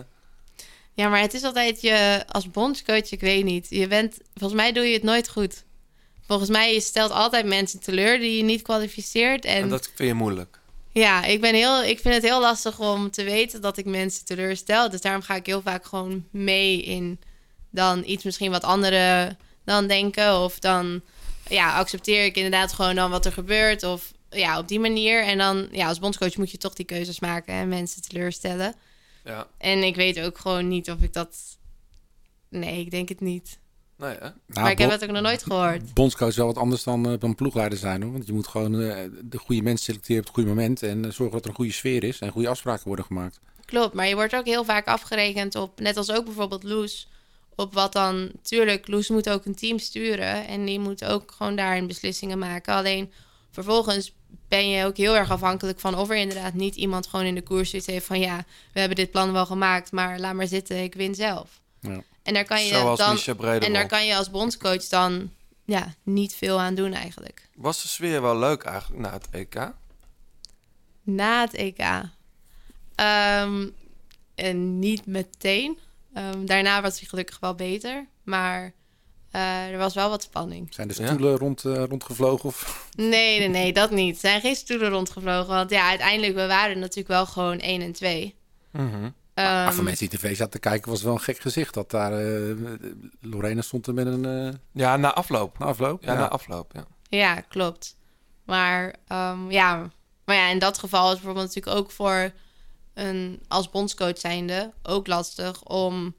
Ja, 0.94 1.10
maar 1.10 1.22
het 1.22 1.34
is 1.34 1.44
altijd 1.44 1.82
je 1.82 2.24
als 2.28 2.52
bondscoach, 2.52 3.12
ik 3.12 3.20
weet 3.20 3.44
niet. 3.44 3.68
Je 3.70 3.88
bent, 3.88 4.18
volgens 4.34 4.62
mij 4.62 4.72
doe 4.72 4.84
je 4.84 4.94
het 4.94 5.04
nooit 5.04 5.30
goed. 5.30 5.64
Volgens 6.28 6.50
mij 6.50 6.74
je 6.74 6.82
stelt 6.82 7.12
altijd 7.12 7.46
mensen 7.46 7.80
teleur 7.80 8.20
die 8.20 8.38
je 8.38 8.44
niet 8.44 8.62
kwalificeert. 8.62 9.46
En, 9.46 9.62
en 9.62 9.70
dat 9.70 9.90
vind 9.96 10.10
je 10.10 10.16
moeilijk. 10.16 10.60
ja, 10.92 11.24
ik, 11.24 11.42
ben 11.42 11.54
heel, 11.54 11.84
ik 11.84 12.00
vind 12.00 12.14
het 12.14 12.24
heel 12.24 12.42
lastig 12.42 12.80
om 12.80 13.12
te 13.12 13.24
weten 13.24 13.62
dat 13.62 13.78
ik 13.78 13.86
mensen 13.86 14.26
teleurstel. 14.26 14.90
Dus 14.90 15.02
daarom 15.02 15.22
ga 15.22 15.36
ik 15.36 15.46
heel 15.46 15.62
vaak 15.62 15.86
gewoon 15.86 16.26
mee 16.32 16.82
in 16.82 17.20
dan 17.70 18.04
iets 18.06 18.24
misschien 18.24 18.52
wat 18.52 18.64
anderen 18.64 19.38
dan 19.66 19.88
denken. 19.88 20.40
Of 20.40 20.60
dan 20.60 21.02
ja, 21.50 21.78
accepteer 21.78 22.26
ik 22.26 22.36
inderdaad 22.36 22.74
gewoon 22.74 22.96
dan 22.96 23.12
wat 23.12 23.26
er 23.26 23.32
gebeurt. 23.32 23.84
Of 23.84 24.12
ja, 24.30 24.60
op 24.60 24.68
die 24.68 24.80
manier. 24.80 25.24
En 25.24 25.38
dan 25.38 25.68
ja, 25.72 25.88
als 25.88 26.00
bondscoach 26.00 26.38
moet 26.38 26.52
je 26.52 26.58
toch 26.58 26.74
die 26.74 26.86
keuzes 26.86 27.20
maken 27.20 27.54
en 27.54 27.68
mensen 27.68 28.02
teleurstellen. 28.02 28.76
Ja, 29.24 29.48
En 29.58 29.84
ik 29.84 29.96
weet 29.96 30.20
ook 30.20 30.38
gewoon 30.38 30.68
niet 30.68 30.92
of 30.92 31.02
ik 31.02 31.14
dat. 31.14 31.38
Nee, 32.50 32.80
ik 32.80 32.92
denk 32.92 33.10
het 33.10 33.22
niet. 33.22 33.58
Nee 34.04 34.16
hè? 34.20 34.20
Nou, 34.20 34.34
maar 34.48 34.72
ik 34.72 34.78
heb 34.78 34.90
het 34.90 35.04
ook 35.04 35.12
nog 35.12 35.22
nooit 35.22 35.44
gehoord. 35.44 35.94
Bondscoach 35.94 36.30
is 36.30 36.36
wel 36.36 36.46
wat 36.46 36.58
anders 36.58 36.84
dan, 36.84 37.18
dan 37.20 37.36
ploegleider 37.36 37.78
zijn 37.78 38.02
hoor. 38.02 38.12
Want 38.12 38.28
je 38.28 38.34
moet 38.34 38.48
gewoon 38.48 38.82
eh, 38.82 38.98
de 39.24 39.38
goede 39.38 39.62
mensen 39.62 39.86
selecteren 39.86 40.20
op 40.20 40.26
het 40.26 40.36
goede 40.36 40.50
moment. 40.50 40.84
En 40.84 41.06
eh, 41.06 41.12
zorgen 41.12 41.36
dat 41.36 41.44
er 41.44 41.50
een 41.50 41.56
goede 41.56 41.72
sfeer 41.72 42.04
is 42.04 42.20
en 42.20 42.32
goede 42.32 42.48
afspraken 42.48 42.88
worden 42.88 43.06
gemaakt. 43.06 43.40
Klopt, 43.66 43.94
maar 43.94 44.08
je 44.08 44.16
wordt 44.16 44.36
ook 44.36 44.46
heel 44.46 44.64
vaak 44.64 44.88
afgerekend 44.88 45.56
op, 45.56 45.80
net 45.80 45.98
als 45.98 46.12
ook 46.12 46.26
bijvoorbeeld 46.26 46.64
Loes, 46.64 47.08
op 47.56 47.74
wat 47.74 47.94
dan. 47.94 48.32
Tuurlijk, 48.42 48.88
Loes 48.88 49.10
moet 49.10 49.30
ook 49.30 49.46
een 49.46 49.56
team 49.56 49.80
sturen 49.80 50.48
en 50.48 50.66
die 50.66 50.80
moet 50.80 51.06
ook 51.06 51.32
gewoon 51.32 51.56
daarin 51.56 51.88
beslissingen 51.88 52.40
maken. 52.40 52.74
Alleen 52.74 53.12
vervolgens 53.52 54.14
ben 54.48 54.70
je 54.70 54.86
ook 54.86 54.98
heel 54.98 55.16
erg 55.16 55.32
afhankelijk 55.32 55.80
van 55.80 55.96
of 55.96 56.10
er 56.10 56.16
inderdaad 56.16 56.54
niet 56.54 56.76
iemand 56.76 57.08
gewoon 57.08 57.26
in 57.26 57.36
de 57.36 57.42
koers 57.42 57.70
zit 57.70 57.86
heeft 57.86 58.06
van 58.06 58.20
ja, 58.20 58.46
we 58.74 58.80
hebben 58.80 58.98
dit 58.98 59.12
plan 59.12 59.32
wel 59.32 59.46
gemaakt, 59.46 59.92
maar 59.92 60.20
laat 60.20 60.34
maar 60.34 60.48
zitten, 60.48 60.84
ik 60.84 60.94
win 60.94 61.16
zelf. 61.16 61.62
Ja. 61.80 62.04
En 62.24 62.34
daar 62.34 62.46
kan 62.46 62.66
je 62.66 62.74
Zoals 62.74 63.00
dan 63.00 63.38
en 63.60 63.74
daar 63.74 63.88
kan 63.88 64.06
je 64.06 64.16
als 64.16 64.30
bondscoach 64.30 64.88
dan 64.88 65.32
ja, 65.66 65.94
niet 66.04 66.36
veel 66.36 66.60
aan 66.60 66.76
doen 66.76 66.94
eigenlijk. 66.94 67.50
Was 67.56 67.82
de 67.82 67.88
sfeer 67.88 68.22
wel 68.22 68.38
leuk 68.38 68.64
eigenlijk 68.64 69.02
na 69.02 69.12
het 69.12 69.28
EK? 69.32 69.72
Na 71.04 71.42
het 71.42 71.54
EK. 71.54 71.80
Ehm, 72.96 73.68
en 74.36 74.80
niet 74.80 75.06
meteen. 75.06 75.78
Ehm, 76.14 76.46
daarna 76.46 76.82
was 76.82 77.00
hij 77.00 77.08
gelukkig 77.08 77.40
wel 77.40 77.56
beter. 77.56 78.08
Maar 78.24 78.74
eh, 79.32 79.72
er 79.72 79.78
was 79.78 79.94
wel 79.94 80.10
wat 80.10 80.24
spanning. 80.24 80.74
Zijn 80.74 80.88
de 80.88 80.94
stoelen 80.94 81.38
rond, 81.38 81.66
eh, 81.66 81.84
rondgevlogen? 81.90 82.46
Of? 82.46 82.88
Nee, 82.96 83.40
nee, 83.40 83.48
nee, 83.48 83.74
dat 83.74 83.92
niet. 83.92 84.14
Er 84.14 84.20
zijn 84.20 84.42
geen 84.42 84.56
stoelen 84.56 84.90
rondgevlogen. 84.90 85.54
Want 85.54 85.70
ja, 85.70 85.90
uiteindelijk, 85.90 86.36
we 86.36 86.48
waren 86.48 86.80
natuurlijk 86.80 87.08
wel 87.08 87.26
gewoon 87.26 87.60
1 87.60 87.82
en 87.82 87.92
2. 87.92 88.36
Maar 89.36 89.66
Ehm, 89.66 89.74
voor 89.74 89.84
mensen 89.84 90.10
die 90.10 90.20
tv 90.20 90.30
zaten 90.36 90.52
te 90.52 90.60
kijken 90.60 90.90
was 90.90 90.98
het 90.98 91.08
wel 91.08 91.16
een 91.18 91.24
gek 91.24 91.40
gezicht. 91.40 91.74
Dat 91.74 91.92
daar 91.92 92.14
eh, 92.14 92.56
Lorena 93.22 93.62
stond 93.62 93.88
er 93.88 93.94
met 93.94 94.06
een... 94.06 94.26
eh, 94.26 94.54
Ja, 94.72 94.98
na 94.98 95.14
afloop. 95.14 95.60
Na 95.60 95.66
afloop? 95.66 96.04
Ja, 96.04 96.14
na 96.14 96.30
afloop, 96.30 96.72
ja. 96.74 96.86
Ja, 97.10 97.42
klopt. 97.42 97.96
Maar 98.46 98.96
ehm, 99.08 99.52
ja, 99.52 99.90
maar 100.26 100.36
ja, 100.36 100.48
in 100.48 100.60
dat 100.60 100.78
geval 100.78 101.08
is 101.08 101.16
bijvoorbeeld 101.16 101.48
natuurlijk 101.48 101.76
ook 101.78 101.92
voor 101.92 102.32
een 102.94 103.42
als 103.48 103.70
bondscoach 103.70 104.18
zijnde 104.20 104.72
ook 104.84 105.08
lastig 105.08 105.64
om 105.64 106.16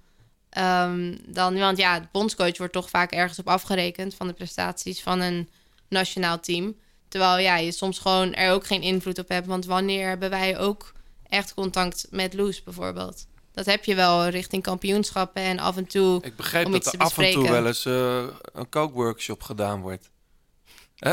ehm, 0.51 1.17
dan, 1.27 1.59
want 1.59 1.79
ja, 1.79 2.01
de 2.01 2.07
bondscoach 2.13 2.57
wordt 2.59 2.73
toch 2.73 2.91
vaak 2.91 3.13
ergens 3.13 3.39
op 3.39 3.49
afgerekend 3.49 4.15
van 4.15 4.27
de 4.27 4.33
prestaties 4.33 5.03
van 5.03 5.21
een 5.21 5.49
nationaal 5.89 6.41
team. 6.41 6.75
Terwijl 7.09 7.39
ja, 7.39 7.57
je 7.57 7.73
soms 7.73 7.99
gewoon 7.99 8.35
er 8.35 8.53
ook 8.53 8.67
geen 8.67 8.83
invloed 8.83 9.19
op 9.19 9.29
hebt. 9.29 9.47
Want 9.47 9.65
wanneer 9.67 10.09
hebben 10.09 10.31
wij 10.31 10.59
ook 10.59 10.93
echt 11.29 11.55
contact 11.55 12.07
met 12.11 12.35
Loes 12.35 12.63
bijvoorbeeld? 12.63 13.27
Dat 13.53 13.67
heb 13.67 13.85
je 13.85 13.95
wel 13.95 14.29
richting 14.29 14.63
kampioenschappen 14.63 15.43
en 15.43 15.59
af 15.59 15.77
en 15.77 15.87
toe 15.87 16.23
Ik 16.23 16.37
begreep 16.37 16.67
om 16.67 16.73
dat 16.73 16.93
er 16.93 16.99
af 16.99 17.19
en 17.19 17.33
toe 17.33 17.51
wel 17.51 17.67
eens 17.67 17.85
eh, 17.85 18.25
een 18.53 18.69
kookworkshop 18.69 19.43
gedaan 19.43 19.81
wordt. 19.81 20.11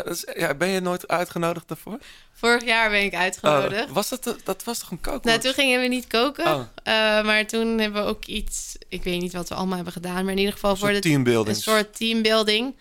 Is- 0.06 0.28
ja, 0.36 0.54
ben 0.54 0.68
je 0.68 0.80
nooit 0.80 1.08
uitgenodigd 1.08 1.68
daarvoor? 1.68 1.98
Vorig 2.34 2.66
jaar 2.66 2.90
ben 2.90 3.04
ik 3.04 3.16
uitgenodigd. 3.16 3.90
Oh, 3.90 3.96
was 3.96 4.10
dat, 4.10 4.36
dat 4.44 4.64
was 4.64 4.80
toch 4.80 4.92
een 4.92 5.02
kookworkshop? 5.02 5.26
Nou, 5.26 5.40
toen 5.40 5.54
gingen 5.64 5.82
we 5.82 5.88
niet 5.88 6.08
koken. 6.08 6.46
Oh. 6.46 6.62
Eh, 6.84 6.94
maar 7.26 7.46
toen 7.48 7.80
hebben 7.80 8.04
we 8.04 8.10
ook 8.10 8.26
iets... 8.26 8.76
Ik 8.90 9.04
weet 9.04 9.22
niet 9.22 9.34
wat 9.34 9.50
we 9.50 9.56
allemaal 9.56 9.76
hebben 9.76 9.94
gedaan. 9.94 10.24
Maar 10.24 10.34
in 10.34 10.38
ieder 10.38 10.54
geval 10.54 10.76
voor 10.76 10.92
de, 10.92 11.00
teambuilding. 11.00 11.56
een 11.56 11.62
soort 11.62 11.98
teambuilding. 11.98 12.76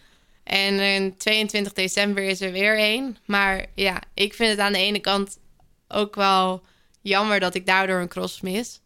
En 0.44 0.80
in 0.80 1.16
22 1.16 1.72
december 1.72 2.22
is 2.22 2.40
er 2.40 2.52
weer 2.52 2.78
één. 2.78 3.16
Maar 3.24 3.66
ja, 3.74 4.02
ik 4.14 4.34
vind 4.34 4.50
het 4.50 4.58
aan 4.58 4.72
de 4.72 4.78
ene 4.78 4.98
kant 5.00 5.38
ook 5.88 6.14
wel 6.14 6.62
jammer 7.00 7.40
dat 7.40 7.54
ik 7.54 7.66
daardoor 7.66 8.00
een 8.00 8.08
cross 8.08 8.40
mis. 8.40 8.80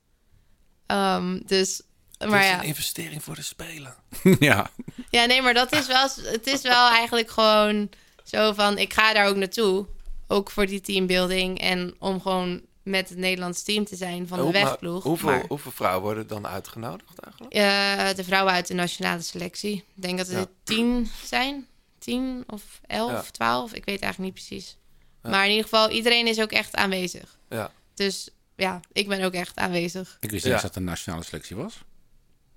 Ehm, 0.87 1.41
dus, 1.47 1.81
Het 2.19 2.29
maar 2.29 2.41
is 2.41 2.47
ja. 2.49 2.59
een 2.59 2.65
investering 2.67 3.23
voor 3.23 3.35
de 3.35 3.43
Spelen. 3.43 3.95
ja. 4.39 4.71
Ja, 5.11 5.25
nee, 5.25 5.43
maar 5.43 5.55
dat 5.55 5.73
is 5.73 5.87
wel, 5.87 6.09
het 6.23 6.47
is 6.47 6.63
wel 6.63 6.89
eigenlijk 6.89 7.31
gewoon 7.31 7.91
zo 8.25 8.53
van, 8.53 8.79
ik 8.79 8.93
ga 8.93 9.13
daar 9.13 9.27
ook 9.29 9.37
naartoe. 9.37 9.87
Ook 10.29 10.51
voor 10.51 10.67
die 10.67 10.81
teambuilding 10.81 11.61
en 11.61 11.95
om 11.99 12.21
gewoon 12.21 12.63
met 12.83 13.09
het 13.09 13.19
Nederlands 13.19 13.63
team 13.63 13.85
te 13.85 13.97
zijn 13.97 14.29
van 14.29 14.39
de 14.39 14.45
Hoe- 14.45 14.53
maar 14.53 14.63
wegploeg. 14.65 15.03
Hoeveel, 15.03 15.29
Maar, 15.29 15.45
hoeveel 15.49 15.71
vrouwen 15.71 16.03
worden 16.03 16.27
dan 16.27 16.47
uitgenodigd 16.47 17.19
eigenlijk? 17.19 17.55
eh, 17.55 18.17
de 18.17 18.25
vrouwen 18.25 18.53
uit 18.53 18.67
de 18.67 18.75
nationale 18.75 19.23
selectie. 19.23 19.75
Ik 19.95 20.03
denk 20.03 20.19
dat 20.19 20.27
het 20.27 20.37
Ja. 20.37 20.41
er 20.43 20.49
tien 20.63 21.11
zijn. 21.25 21.67
Tien 21.99 22.45
of 22.47 22.63
elf, 22.87 23.11
Ja. 23.11 23.23
twaalf. 23.31 23.73
Ik 23.73 23.85
weet 23.85 24.01
eigenlijk 24.03 24.35
niet 24.35 24.45
precies. 24.47 24.77
Ja. 25.23 25.31
Maar 25.31 25.43
in 25.45 25.49
ieder 25.51 25.65
geval, 25.65 25.91
iedereen 25.91 26.27
is 26.27 26.41
ook 26.41 26.53
echt 26.53 26.75
aanwezig. 26.75 27.39
Ja. 27.49 27.71
Dus 27.95 28.29
ja, 28.57 28.81
ik 28.93 29.09
ben 29.09 29.25
ook 29.25 29.33
echt 29.33 29.57
aanwezig. 29.57 30.17
Ik 30.21 30.31
wist 30.31 30.45
niet 30.45 30.53
Ja. 30.55 30.61
dat 30.61 30.63
het 30.63 30.77
een 30.77 30.85
nationale 30.85 31.23
selectie 31.25 31.57
was. 31.57 31.85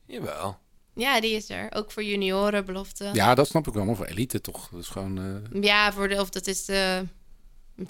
Jawel. 0.05 0.57
Ja, 0.95 1.21
die 1.21 1.31
is 1.35 1.49
er. 1.49 1.67
Ook 1.73 1.91
voor 1.91 2.03
junioren, 2.03 2.65
belofte. 2.65 3.09
Ja, 3.13 3.35
dat 3.35 3.47
snap 3.47 3.67
ik 3.67 3.73
wel. 3.73 3.85
Maar 3.85 3.95
voor 3.95 4.05
elite 4.05 4.41
toch. 4.41 4.69
Dat 4.69 4.79
is 4.81 4.87
gewoon... 4.87 5.43
eh, 5.53 5.61
Ja, 5.63 5.93
voor 5.93 6.07
de, 6.07 6.19
of 6.21 6.29
dat 6.29 6.47
is 6.47 6.65
de 6.65 7.03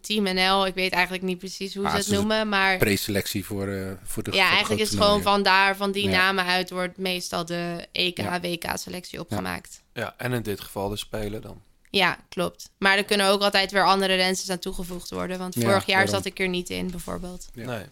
Team 0.02 0.24
NL. 0.24 0.65
Ik 0.65 0.74
weet 0.74 0.91
eigenlijk 0.91 1.24
niet 1.24 1.38
precies 1.38 1.76
hoe 1.76 1.86
Ah, 1.86 1.91
ze 1.91 1.98
het 1.98 2.07
noemen. 2.10 2.49
Maar 2.49 2.78
preselectie 2.78 3.45
voor, 3.45 3.68
eh, 3.68 3.91
voor 4.03 4.24
de 4.24 4.32
ja, 4.32 4.44
voor 4.44 4.52
eigenlijk 4.52 4.82
is 4.82 4.90
het 4.90 4.99
gewoon 5.02 5.22
van 5.22 5.44
daar, 5.44 5.76
van 5.76 5.91
die 5.91 6.10
Ja. 6.10 6.18
namen 6.18 6.45
uit, 6.45 6.69
wordt 6.69 6.98
meestal 6.98 7.45
de 7.45 7.88
EK, 7.91 8.18
Ja. 8.18 8.40
WK-selectie 8.41 9.19
opgemaakt. 9.19 9.84
Ja, 9.94 10.14
en 10.18 10.32
in 10.34 10.41
dit 10.41 10.61
geval 10.61 10.90
de 10.90 10.98
Spelen 10.98 11.41
dan. 11.41 11.61
Ja. 11.98 12.18
klopt. 12.30 12.69
Maar 12.78 12.98
er 12.98 13.03
kunnen 13.06 13.28
ook 13.28 13.41
altijd 13.41 13.72
weer 13.72 13.86
andere 13.86 14.15
rensters 14.15 14.49
aan 14.49 14.60
toegevoegd 14.60 15.10
worden. 15.10 15.38
Want 15.38 15.56
Ja, 15.56 15.61
vorig 15.61 15.86
jaar 15.86 16.07
zat 16.07 16.26
ik 16.26 16.40
er 16.40 16.48
niet 16.48 16.69
in, 16.69 16.91
bijvoorbeeld. 16.91 17.48
Nee. 17.53 17.86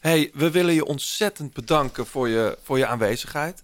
Hey, 0.00 0.30
we 0.34 0.50
willen 0.50 0.74
je 0.74 0.84
ontzettend 0.84 1.52
bedanken 1.52 2.06
voor 2.06 2.28
je, 2.28 2.58
voor 2.62 2.78
je 2.78 2.86
aanwezigheid. 2.86 3.62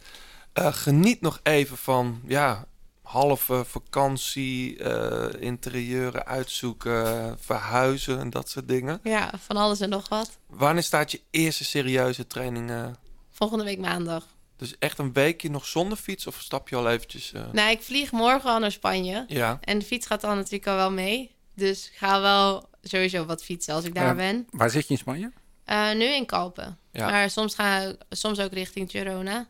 Eh, 0.53 0.73
geniet 0.73 1.21
nog 1.21 1.41
even 1.43 1.77
van 1.77 2.21
ja, 2.27 2.65
halve 3.03 3.65
vakantie, 3.67 4.79
eh, 4.79 5.43
interieuren 5.43 6.27
uitzoeken, 6.27 7.37
verhuizen 7.41 8.19
en 8.19 8.31
dat 8.31 8.49
soort 8.49 8.69
dingen. 8.69 9.01
Ja, 9.03 9.31
van 9.39 9.57
alles 9.57 9.81
en 9.81 9.89
nog 9.89 10.09
wat. 10.09 10.31
Wanneer 10.47 10.83
staat 10.83 11.11
je 11.11 11.21
eerste 11.31 11.65
serieuze 11.65 12.27
training? 12.27 12.71
eh? 12.71 12.87
Volgende 13.31 13.65
week 13.65 13.79
maandag. 13.79 14.27
Dus 14.57 14.75
echt 14.79 14.99
een 14.99 15.13
weekje 15.13 15.51
nog 15.51 15.67
zonder 15.67 15.99
fiets 15.99 16.27
of 16.27 16.41
stap 16.41 16.69
je 16.69 16.77
al 16.77 16.91
eventjes? 16.91 17.33
eh? 17.33 17.43
Nou, 17.53 17.71
ik 17.71 17.83
vlieg 17.83 18.13
morgen 18.13 18.51
al 18.51 18.59
naar 18.59 18.73
Spanje. 18.73 19.25
Ja. 19.29 19.59
En 19.61 19.79
de 19.79 19.85
fiets 19.85 20.07
gaat 20.07 20.21
dan 20.21 20.37
natuurlijk 20.37 20.67
al 20.67 20.77
wel 20.77 20.91
mee. 20.93 21.35
Dus 21.55 21.87
ik 21.87 21.97
ga 21.97 22.21
wel 22.21 22.69
sowieso 22.83 23.25
wat 23.25 23.45
fietsen 23.45 23.75
als 23.75 23.85
ik 23.85 23.95
daar 23.95 24.15
ben. 24.15 24.47
Waar 24.51 24.71
zit 24.71 24.87
je 24.87 24.93
in 24.93 24.99
Spanje? 25.01 25.33
Eh, 25.65 25.93
nu 25.95 26.05
in 26.05 26.27
Kalpen. 26.27 26.79
Ja. 26.93 27.11
Maar 27.11 27.31
soms 27.31 27.55
ga 27.55 27.95
soms 28.11 28.41
ook 28.41 28.53
richting 28.53 28.91
Girona. 28.91 29.49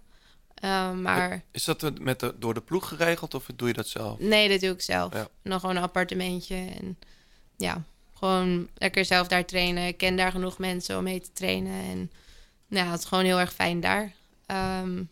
Eh, 0.54 0.92
maar 0.92 1.42
Is 1.50 1.64
dat 1.64 1.98
met 2.00 2.20
de, 2.20 2.34
door 2.38 2.54
de 2.54 2.60
ploeg 2.60 2.88
geregeld 2.88 3.34
of 3.34 3.46
doe 3.56 3.68
je 3.68 3.74
dat 3.74 3.88
zelf? 3.88 4.18
nee, 4.18 4.48
dat 4.48 4.60
doe 4.60 4.70
ik 4.70 4.82
zelf. 4.82 5.12
Ja. 5.12 5.28
Dan 5.42 5.60
gewoon 5.60 5.76
een 5.76 5.82
appartementje. 5.82 6.54
En 6.80 6.98
ja, 7.56 7.82
gewoon 8.14 8.68
lekker 8.74 9.04
zelf 9.04 9.28
daar 9.28 9.44
trainen. 9.44 9.86
Ik 9.86 9.96
ken 9.96 10.16
daar 10.16 10.30
genoeg 10.30 10.58
mensen 10.58 10.96
om 10.98 11.02
mee 11.02 11.20
te 11.20 11.32
trainen. 11.32 11.82
En 11.84 12.10
nou, 12.68 12.88
het 12.90 13.00
is 13.00 13.06
gewoon 13.06 13.24
heel 13.24 13.40
erg 13.40 13.52
fijn 13.52 13.80
daar. 13.80 14.12
Ehm, 14.46 15.02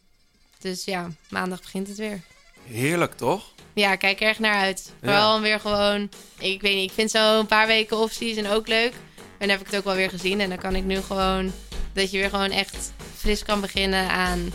dus 0.59 0.85
ja, 0.85 1.11
maandag 1.29 1.61
begint 1.61 1.89
het 1.89 1.97
weer. 1.97 2.21
Heerlijk 2.67 3.15
toch? 3.15 3.53
Ja, 3.73 3.93
ik 3.93 3.99
kijk 3.99 4.21
er 4.21 4.29
echt 4.29 4.39
naar 4.39 4.61
uit. 4.61 4.93
Vooral 5.03 5.37
om 5.37 5.43
weer 5.43 5.61
gewoon... 5.61 6.09
Ik 6.39 6.61
weet 6.61 6.75
niet, 6.75 6.91
ik 6.91 6.95
vind 6.95 7.11
zo'n 7.11 7.47
paar 7.47 7.67
weken 7.67 7.97
off-season 7.97 8.47
ook 8.47 8.69
leuk. 8.69 8.93
En 9.17 9.39
dan 9.39 9.49
heb 9.49 9.61
ik 9.61 9.67
het 9.67 9.77
ook 9.77 9.85
wel 9.85 9.95
weer 9.95 10.11
gezien. 10.11 10.41
En 10.41 10.49
dan 10.49 10.59
kan 10.59 10.75
ik 10.75 10.85
nu 10.85 10.97
gewoon... 11.01 11.53
Dat 11.93 12.11
je 12.11 12.19
weer 12.19 12.31
gewoon 12.31 12.51
echt 12.51 12.93
fris 13.17 13.43
kan 13.43 13.61
beginnen 13.61 14.09
aan... 14.09 14.53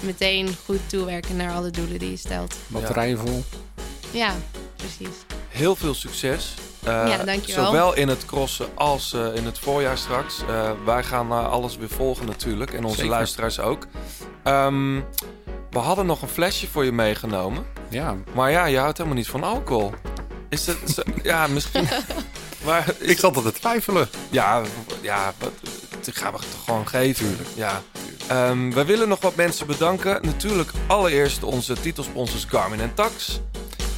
Meteen 0.00 0.56
goed 0.64 0.88
toewerken 0.88 1.36
naar 1.36 1.52
alle 1.52 1.70
doelen 1.70 1.98
die 1.98 2.10
je 2.10 2.16
stelt. 2.16 2.56
Batterijen 2.66 3.18
vol. 3.18 3.44
Ja, 4.10 4.34
precies. 4.76 5.16
Heel 5.48 5.76
veel 5.76 5.94
succes. 5.94 6.54
Eh, 6.84 6.92
Ja, 7.08 7.24
dankjewel. 7.24 7.64
Zowel 7.66 7.94
in 7.94 8.08
het 8.08 8.24
crossen 8.26 8.68
als 8.74 9.12
eh, 9.12 9.34
in 9.34 9.44
het 9.44 9.58
voorjaar 9.58 9.98
straks. 9.98 10.42
Eh, 10.48 10.70
wij 10.84 11.02
gaan 11.04 11.30
eh, 11.30 11.48
alles 11.50 11.76
weer 11.76 11.88
volgen 11.88 12.26
natuurlijk. 12.26 12.72
En 12.72 12.84
onze 12.84 12.96
Zeker. 12.96 13.10
luisteraars 13.10 13.60
ook. 13.60 13.86
Ehm, 14.42 14.94
we 15.70 15.78
hadden 15.78 16.06
nog 16.06 16.22
een 16.22 16.28
flesje 16.28 16.68
voor 16.68 16.84
je 16.84 16.92
meegenomen. 16.92 17.66
Ja. 17.88 18.16
Maar 18.34 18.50
ja, 18.50 18.64
je 18.64 18.78
houdt 18.78 18.96
helemaal 18.96 19.18
niet 19.18 19.28
van 19.28 19.42
alcohol. 19.44 19.92
Is 20.48 20.66
het... 20.66 21.02
ja, 21.22 21.46
misschien... 21.46 21.88
maar 22.64 22.88
is- 22.98 23.08
Ik 23.08 23.18
zat 23.18 23.36
altijd 23.36 23.54
te 23.54 23.60
twijfelen. 23.60 24.08
Ja, 24.30 24.62
ja 25.00 25.32
dat 25.40 25.52
gaan 26.16 26.32
we 26.32 26.38
toch 26.38 26.64
gewoon 26.64 26.88
geven. 26.88 27.36
Ja. 27.54 27.82
Ehm, 28.26 28.70
wij 28.70 28.86
willen 28.86 29.08
nog 29.08 29.20
wat 29.20 29.34
mensen 29.34 29.66
bedanken. 29.66 30.18
Natuurlijk 30.22 30.70
allereerst 30.86 31.42
onze 31.42 31.80
titelsponsors 31.80 32.44
Garmin 32.44 32.80
en 32.80 32.94
Tax. 32.94 33.40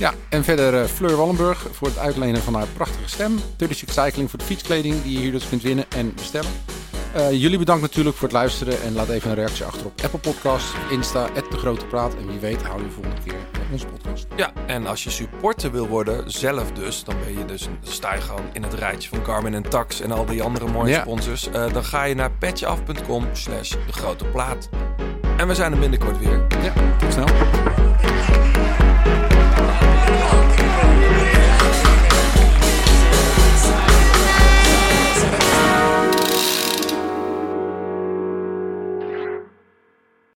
Ja, 0.01 0.15
en 0.29 0.45
verder 0.45 0.81
eh, 0.83 0.89
Fleur 0.89 1.17
Wallenburg 1.17 1.67
voor 1.73 1.89
het 1.89 1.99
uitlenen 1.99 2.43
van 2.43 2.55
haar 2.55 2.67
prachtige 2.67 3.09
stem. 3.09 3.39
30 3.57 3.79
Cycling 3.93 4.31
voor 4.31 4.39
de 4.39 4.45
fietskleding 4.45 5.03
die 5.03 5.13
je 5.13 5.19
hier 5.19 5.33
dus 5.33 5.49
kunt 5.49 5.63
winnen 5.63 5.85
en 5.89 6.15
bestellen. 6.15 6.51
Eh, 7.15 7.31
jullie 7.33 7.59
bedankt 7.59 7.83
natuurlijk 7.83 8.17
voor 8.17 8.29
het 8.29 8.37
luisteren 8.37 8.83
en 8.83 8.93
laat 8.95 9.09
even 9.09 9.31
een 9.31 9.37
reactie 9.37 9.65
achter 9.65 9.87
op 9.87 10.01
Apple 10.03 10.19
Podcasts, 10.19 10.73
Insta, 10.91 11.29
De 11.51 11.57
Grote 11.57 11.87
Praat. 11.87 12.15
En 12.15 12.27
wie 12.27 12.39
weet 12.39 12.63
hou 12.63 12.83
je 12.83 12.91
volgende 12.91 13.21
keer 13.25 13.35
bij 13.53 13.61
onze 13.73 13.87
podcast. 13.87 14.27
Ja, 14.37 14.53
en 14.67 14.87
als 14.87 15.05
je 15.05 15.11
supporter 15.11 15.73
wil 15.73 15.87
worden, 15.87 16.31
zelf 16.31 16.73
dus, 16.73 17.05
dan 17.05 17.15
ben 17.25 17.39
je 17.39 17.45
dus, 17.45 17.69
je 17.83 18.21
gewoon 18.21 18.45
in 18.53 18.63
het 18.63 18.75
rijtje 18.75 19.09
van 19.09 19.25
Garmin 19.25 19.55
en 19.55 19.69
Tax 19.69 20.01
en 20.01 20.13
al 20.13 20.25
die 20.27 20.43
andere 20.43 20.67
mooie 20.71 20.91
Ja. 20.91 21.01
sponsors. 21.01 21.51
Eh, 21.51 21.73
dan 21.73 21.85
ga 21.85 22.05
je 22.05 22.15
naar 22.15 22.31
petjeaf.com 22.31 23.27
slash 23.33 23.71
de 23.71 23.93
grote 23.93 24.25
plaat. 24.25 24.69
En 25.37 25.47
we 25.47 25.55
zijn 25.55 25.73
er 25.73 25.79
binnenkort 25.79 26.19
weer. 26.19 26.47
Ja, 26.63 26.73
tot 26.99 27.13
snel. 27.13 27.29